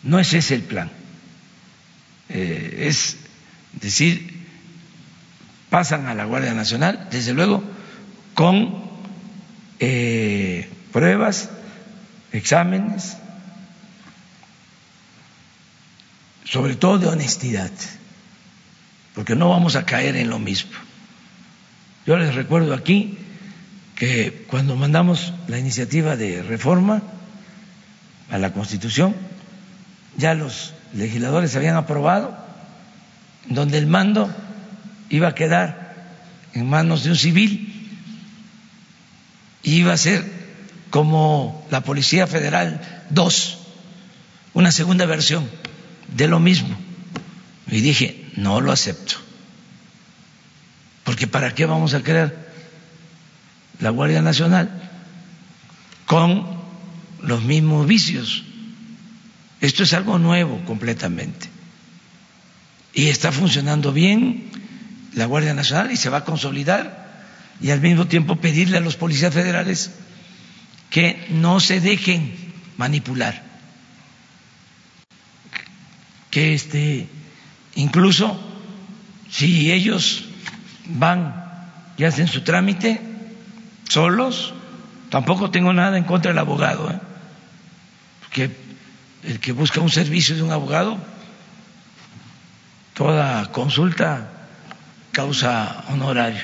no 0.04 0.20
es 0.20 0.34
ese 0.34 0.56
el 0.56 0.64
plan, 0.64 0.92
es 2.30 3.18
decir, 3.74 4.41
pasan 5.72 6.06
a 6.08 6.14
la 6.14 6.26
Guardia 6.26 6.54
Nacional, 6.54 7.08
desde 7.10 7.34
luego, 7.34 7.64
con 8.34 8.84
eh, 9.80 10.70
pruebas, 10.92 11.50
exámenes, 12.34 13.16
sobre 16.44 16.76
todo 16.76 17.00
de 17.00 17.08
honestidad, 17.08 17.72
porque 19.16 19.38
no 19.38 19.48
vamos 19.48 19.78
a 19.78 19.86
caer 19.86 20.18
en 20.18 20.30
lo 20.30 20.40
mismo. 20.40 20.72
Yo 22.06 22.18
les 22.18 22.36
recuerdo 22.36 22.74
aquí 22.74 23.18
que 23.96 24.46
cuando 24.50 24.76
mandamos 24.76 25.34
la 25.48 25.58
iniciativa 25.58 26.18
de 26.18 26.44
reforma 26.44 27.02
a 28.30 28.38
la 28.38 28.52
Constitución, 28.52 29.16
ya 30.18 30.34
los 30.34 30.74
legisladores 30.94 31.56
habían 31.56 31.78
aprobado, 31.78 32.38
donde 33.48 33.78
el 33.78 33.88
mando 33.88 34.30
iba 35.12 35.28
a 35.28 35.36
quedar 35.36 35.92
en 36.54 36.68
manos 36.68 37.04
de 37.04 37.12
un 37.12 37.16
civil 37.16 37.72
iba 39.64 39.94
a 39.94 39.98
ser 39.98 40.26
como 40.90 41.66
la 41.70 41.82
Policía 41.82 42.28
Federal 42.28 43.06
2, 43.12 43.58
una 44.54 44.72
segunda 44.72 45.06
versión 45.06 45.50
de 46.16 46.28
lo 46.28 46.40
mismo. 46.40 46.76
Y 47.68 47.80
dije, 47.82 48.26
no 48.36 48.60
lo 48.60 48.72
acepto. 48.72 49.16
Porque 51.04 51.28
¿para 51.28 51.54
qué 51.56 51.66
vamos 51.66 51.94
a 51.94 52.04
crear 52.04 52.36
la 53.80 53.90
Guardia 53.92 54.22
Nacional 54.22 54.70
con 56.06 56.46
los 57.22 57.44
mismos 57.44 57.88
vicios? 57.88 58.44
Esto 59.62 59.84
es 59.84 59.94
algo 59.94 60.18
nuevo 60.18 60.62
completamente. 60.66 61.48
Y 62.94 63.08
está 63.08 63.32
funcionando 63.32 63.94
bien 63.94 64.50
la 65.14 65.26
Guardia 65.26 65.54
Nacional 65.54 65.92
y 65.92 65.98
se 65.98 66.10
va 66.10 66.20
a 66.20 66.26
consolidar 66.26 67.12
y 67.62 67.72
al 67.72 67.82
mismo 67.82 68.08
tiempo 68.08 68.38
pedirle 68.38 68.78
a 68.78 68.82
los 68.82 68.96
policías 68.96 69.34
federales 69.34 69.92
que 70.90 71.28
no 71.30 71.60
se 71.60 71.80
dejen 71.80 72.36
manipular, 72.78 73.44
que 76.30 76.54
este 76.54 77.08
incluso 77.76 78.40
si 79.30 79.72
ellos 79.72 80.26
van 80.86 81.36
y 81.98 82.04
hacen 82.04 82.28
su 82.28 82.42
trámite 82.42 83.00
solos, 83.88 84.54
tampoco 85.10 85.52
tengo 85.52 85.74
nada 85.74 85.98
en 85.98 86.04
contra 86.04 86.32
del 86.32 86.40
abogado, 86.40 86.90
¿eh? 86.90 87.00
porque 88.22 88.52
el 89.24 89.40
que 89.40 89.52
busca 89.52 89.82
un 89.82 89.90
servicio 89.90 90.36
de 90.36 90.42
un 90.42 90.52
abogado, 90.52 90.98
toda 92.94 93.52
consulta 93.52 94.41
causa 95.12 95.86
honorario, 95.90 96.42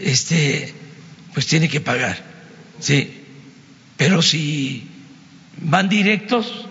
este, 0.00 0.74
pues 1.34 1.46
tiene 1.46 1.68
que 1.68 1.80
pagar, 1.80 2.16
sí. 2.80 3.22
Pero 3.96 4.22
si 4.22 4.88
van 5.58 5.88
directos, 5.88 6.66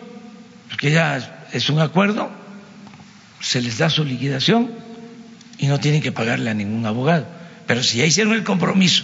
porque 0.70 0.92
ya 0.92 1.48
es 1.52 1.70
un 1.70 1.80
acuerdo, 1.80 2.32
se 3.40 3.62
les 3.62 3.78
da 3.78 3.90
su 3.90 4.04
liquidación 4.04 4.72
y 5.58 5.68
no 5.68 5.80
tienen 5.80 6.02
que 6.02 6.12
pagarle 6.12 6.50
a 6.50 6.54
ningún 6.54 6.86
abogado. 6.86 7.28
Pero 7.68 7.84
si 7.84 7.98
ya 7.98 8.06
hicieron 8.06 8.34
el 8.34 8.44
compromiso 8.44 9.04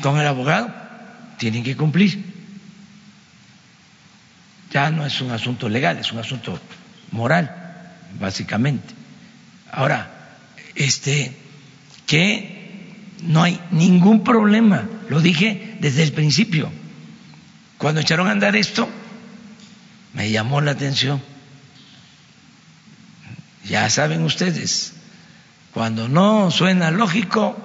con 0.00 0.18
el 0.18 0.26
abogado, 0.26 0.72
tienen 1.38 1.62
que 1.62 1.76
cumplir. 1.76 2.24
Ya 4.70 4.90
no 4.90 5.04
es 5.04 5.20
un 5.20 5.30
asunto 5.30 5.68
legal, 5.68 5.98
es 5.98 6.12
un 6.12 6.18
asunto 6.18 6.58
moral, 7.10 7.54
básicamente. 8.18 8.94
Ahora, 9.70 10.21
este, 10.74 11.36
que 12.06 12.62
no 13.22 13.42
hay 13.42 13.60
ningún 13.70 14.24
problema, 14.24 14.88
lo 15.08 15.20
dije 15.20 15.76
desde 15.80 16.02
el 16.02 16.12
principio. 16.12 16.70
Cuando 17.78 18.00
echaron 18.00 18.28
a 18.28 18.32
andar 18.32 18.56
esto, 18.56 18.88
me 20.14 20.30
llamó 20.30 20.60
la 20.60 20.72
atención. 20.72 21.22
Ya 23.64 23.88
saben 23.90 24.22
ustedes, 24.22 24.92
cuando 25.72 26.08
no 26.08 26.50
suena 26.50 26.90
lógico, 26.90 27.56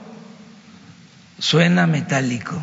suena 1.39 1.87
metálico. 1.87 2.61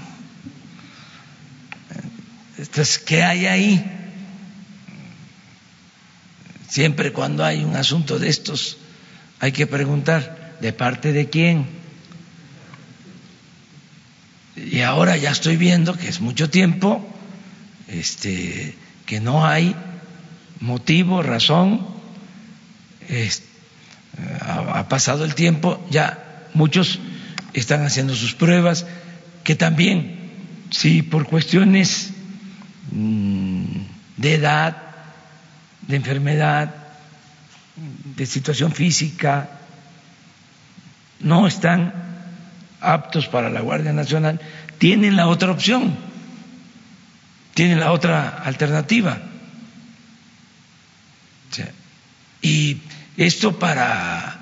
Entonces, 2.57 2.99
¿qué 2.99 3.23
hay 3.23 3.47
ahí? 3.47 3.85
Siempre 6.69 7.13
cuando 7.13 7.45
hay 7.45 7.65
un 7.65 7.77
asunto 7.77 8.19
de 8.19 8.29
estos, 8.29 8.79
hay 9.41 9.53
que 9.53 9.67
preguntar 9.67 10.57
de 10.61 10.73
parte 10.73 11.13
de 11.13 11.29
quién. 11.29 11.67
Y 14.57 14.81
ahora 14.81 15.17
ya 15.17 15.31
estoy 15.31 15.57
viendo 15.57 15.97
que 15.97 16.09
es 16.09 16.21
mucho 16.21 16.49
tiempo, 16.49 17.05
este, 17.89 18.75
que 19.07 19.21
no 19.21 19.47
hay 19.47 19.75
motivo, 20.61 21.23
razón, 21.23 21.87
ha 24.41 24.89
pasado 24.89 25.25
el 25.25 25.35
tiempo, 25.35 25.85
ya 25.91 26.47
muchos 26.55 27.01
están 27.53 27.85
haciendo 27.85 28.15
sus 28.15 28.35
pruebas, 28.35 28.87
que 29.43 29.55
también, 29.55 30.31
si 30.71 31.03
por 31.03 31.27
cuestiones 31.27 32.11
mm, 32.93 33.65
de 34.17 34.35
edad, 34.35 34.77
de 35.83 35.97
enfermedad, 35.97 36.84
de 37.77 38.27
situación 38.27 38.73
física, 38.73 39.49
no 41.21 41.47
están 41.47 41.93
aptos 42.81 43.27
para 43.27 43.51
la 43.51 43.61
Guardia 43.61 43.93
Nacional, 43.93 44.41
tienen 44.79 45.17
la 45.17 45.27
otra 45.27 45.51
opción, 45.51 45.97
tienen 47.55 47.81
la 47.81 47.93
otra 47.93 48.29
alternativa. 48.29 49.21
Y 52.43 52.83
esto 53.17 53.59
para 53.59 54.39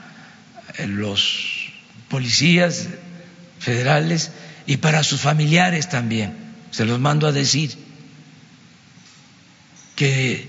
los 0.89 1.71
policías 2.09 2.89
federales 3.61 4.33
y 4.67 4.79
para 4.79 5.05
sus 5.05 5.21
familiares 5.21 5.89
también, 5.89 6.35
se 6.73 6.85
los 6.85 6.99
mando 6.99 7.29
a 7.29 7.33
decir, 7.33 7.79
que 9.95 10.49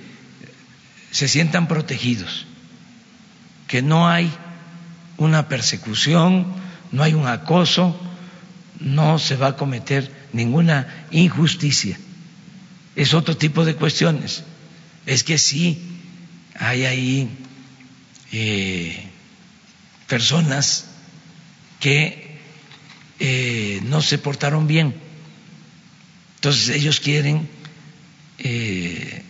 se 1.11 1.27
sientan 1.27 1.67
protegidos, 1.67 2.47
que 3.67 3.81
no 3.81 4.07
hay 4.07 4.31
una 5.17 5.47
persecución, 5.47 6.53
no 6.91 7.03
hay 7.03 7.13
un 7.13 7.27
acoso, 7.27 7.99
no 8.79 9.19
se 9.19 9.35
va 9.35 9.47
a 9.47 9.55
cometer 9.55 10.11
ninguna 10.33 11.07
injusticia. 11.11 11.97
Es 12.95 13.13
otro 13.13 13.37
tipo 13.37 13.65
de 13.65 13.75
cuestiones. 13.75 14.43
Es 15.05 15.23
que 15.23 15.37
sí 15.37 15.81
hay 16.55 16.85
ahí 16.85 17.29
eh, 18.31 19.07
personas 20.07 20.85
que 21.79 22.37
eh, 23.19 23.81
no 23.83 24.01
se 24.01 24.17
portaron 24.17 24.67
bien. 24.67 24.95
Entonces 26.35 26.69
ellos 26.69 26.99
quieren 26.99 27.49
eh, 28.37 29.23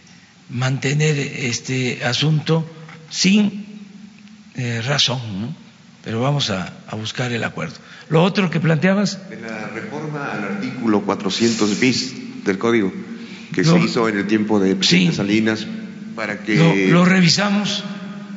mantener 0.49 1.17
este 1.17 2.03
asunto 2.03 2.69
sin 3.09 3.72
razón, 4.85 5.55
pero 6.03 6.21
vamos 6.21 6.49
a, 6.49 6.73
buscar 6.93 7.31
el 7.31 7.43
acuerdo. 7.43 7.75
Lo 8.09 8.23
otro 8.23 8.49
que 8.49 8.59
planteabas. 8.59 9.29
De 9.29 9.39
la 9.39 9.69
reforma 9.69 10.31
al 10.31 10.43
artículo 10.43 11.01
400 11.01 11.79
bis 11.79 12.43
del 12.43 12.57
código 12.57 12.93
que 13.53 13.63
se 13.63 13.77
hizo 13.79 14.09
en 14.09 14.17
el 14.17 14.27
tiempo 14.27 14.59
de 14.59 14.77
Salinas 15.13 15.65
para 16.15 16.43
que. 16.43 16.89
Lo, 16.89 17.05
revisamos. 17.05 17.83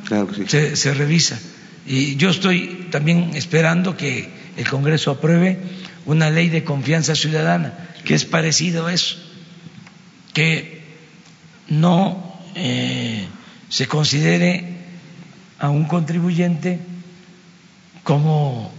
Claro 0.05 0.27
que 0.27 0.35
sí. 0.35 0.43
Se, 0.47 0.75
se 0.75 0.93
revisa. 0.93 1.39
Y 1.85 2.15
yo 2.15 2.29
estoy 2.29 2.87
también 2.91 3.31
esperando 3.35 3.95
que 3.95 4.29
el 4.57 4.67
Congreso 4.67 5.11
apruebe 5.11 5.59
una 6.05 6.29
ley 6.29 6.49
de 6.49 6.63
confianza 6.63 7.15
ciudadana, 7.15 7.73
que 8.05 8.15
es 8.15 8.25
parecido 8.25 8.87
a 8.87 8.93
eso, 8.93 9.17
que 10.33 10.81
no 11.67 12.41
eh, 12.55 13.25
se 13.69 13.87
considere 13.87 14.76
a 15.59 15.69
un 15.69 15.85
contribuyente 15.85 16.79
como 18.03 18.71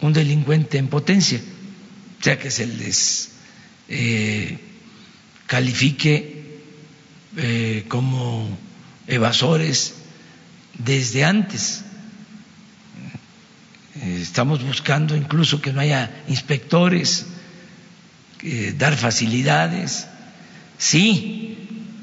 un 0.00 0.12
delincuente 0.12 0.78
en 0.78 0.88
potencia, 0.88 1.40
o 2.20 2.22
sea 2.22 2.38
que 2.38 2.50
se 2.50 2.66
les 2.66 3.32
eh, 3.88 4.58
califique 5.46 6.60
eh, 7.36 7.84
como 7.88 8.48
evasores 9.06 9.94
desde 10.78 11.24
antes. 11.24 11.82
Estamos 14.02 14.62
buscando 14.62 15.16
incluso 15.16 15.60
que 15.62 15.72
no 15.72 15.80
haya 15.80 16.22
inspectores, 16.28 17.26
dar 18.76 18.94
facilidades. 18.94 20.06
Sí, 20.76 21.56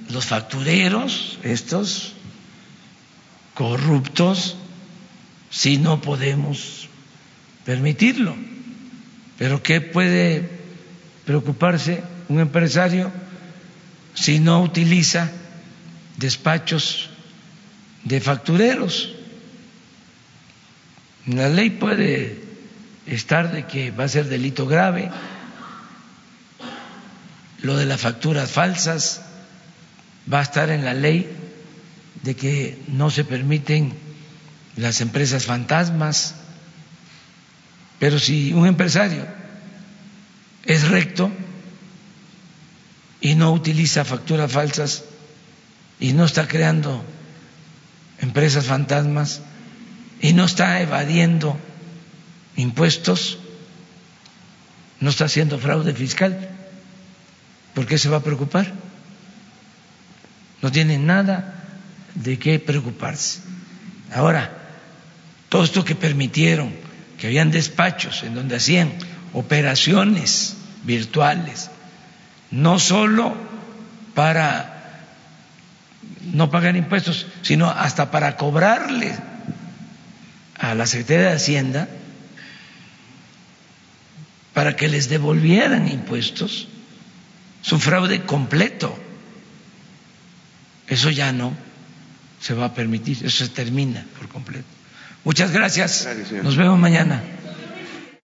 los 0.10 0.26
factureros, 0.26 1.38
estos 1.44 2.13
corruptos, 3.54 4.56
sí 5.50 5.78
no 5.78 6.02
podemos 6.02 6.90
permitirlo. 7.66 8.36
Pero 9.38 9.64
¿qué 9.64 9.82
puede 9.82 10.50
preocuparse 11.26 12.04
un 12.30 12.40
empresario 12.40 13.12
si 14.14 14.40
no 14.40 14.62
utiliza 14.62 15.32
despachos 16.18 17.10
de 18.04 18.22
factureros? 18.22 19.14
La 21.26 21.50
ley 21.50 21.70
puede 21.70 22.42
estar 23.08 23.52
de 23.52 23.66
que 23.66 23.92
va 23.92 24.06
a 24.06 24.10
ser 24.10 24.26
delito 24.26 24.66
grave, 24.66 25.10
lo 27.62 27.78
de 27.78 27.86
las 27.86 28.02
facturas 28.02 28.52
falsas 28.52 29.22
va 30.32 30.40
a 30.40 30.44
estar 30.44 30.70
en 30.70 30.84
la 30.84 30.94
ley 30.94 31.43
de 32.24 32.36
que 32.36 32.82
no 32.88 33.12
se 33.12 33.26
permiten 33.26 33.94
las 34.78 35.02
empresas 35.02 35.46
fantasmas, 35.46 36.36
pero 38.00 38.18
si 38.18 38.54
un 38.54 38.66
empresario 38.66 39.28
es 40.66 40.88
recto 40.88 41.32
y 43.22 43.36
no 43.36 43.52
utiliza 43.52 44.06
facturas 44.06 44.52
falsas 44.52 45.04
y 46.00 46.14
no 46.14 46.26
está 46.26 46.48
creando 46.48 47.04
empresas 48.20 48.66
fantasmas 48.66 49.42
y 50.22 50.34
no 50.34 50.46
está 50.46 50.82
evadiendo 50.82 51.58
impuestos, 52.56 53.38
no 55.02 55.10
está 55.10 55.26
haciendo 55.26 55.60
fraude 55.60 55.94
fiscal, 55.94 56.50
¿por 57.74 57.86
qué 57.86 57.98
se 57.98 58.08
va 58.08 58.18
a 58.18 58.24
preocupar? 58.24 58.72
No 60.62 60.72
tiene 60.72 60.98
nada 60.98 61.53
de 62.16 62.38
qué 62.38 62.60
preocuparse. 62.60 63.42
Ahora, 64.14 64.52
todo 65.50 65.64
esto 65.64 65.86
que 65.86 65.96
permitieron, 65.96 66.74
que 67.18 67.28
habían 67.28 67.52
despachos 67.52 68.24
en 68.24 68.36
donde 68.36 68.56
hacían 68.56 68.92
operaciones 69.34 70.56
virtuales, 70.84 71.70
no 72.52 72.80
solo 72.80 73.36
para 74.14 75.04
no 76.34 76.50
pagar 76.52 76.76
impuestos, 76.76 77.28
sino 77.42 77.70
hasta 77.70 78.12
para 78.12 78.38
cobrarle 78.38 79.16
a 80.58 80.76
la 80.76 80.86
Secretaría 80.86 81.30
de 81.30 81.36
Hacienda 81.36 81.88
para 84.54 84.76
que 84.76 84.88
les 84.88 85.10
devolvieran 85.10 85.88
impuestos 85.88 86.68
su 87.62 87.80
fraude 87.80 88.24
completo. 88.24 88.98
Eso 90.88 91.10
ya 91.10 91.32
no 91.32 91.54
se 92.44 92.54
va 92.54 92.66
a 92.66 92.74
permitir, 92.74 93.26
eso 93.26 93.46
se 93.46 93.50
termina 93.50 94.06
por 94.18 94.28
completo. 94.28 94.66
Muchas 95.24 95.52
gracias. 95.52 96.06
Nos 96.44 96.58
vemos 96.58 96.78
mañana. 96.78 97.24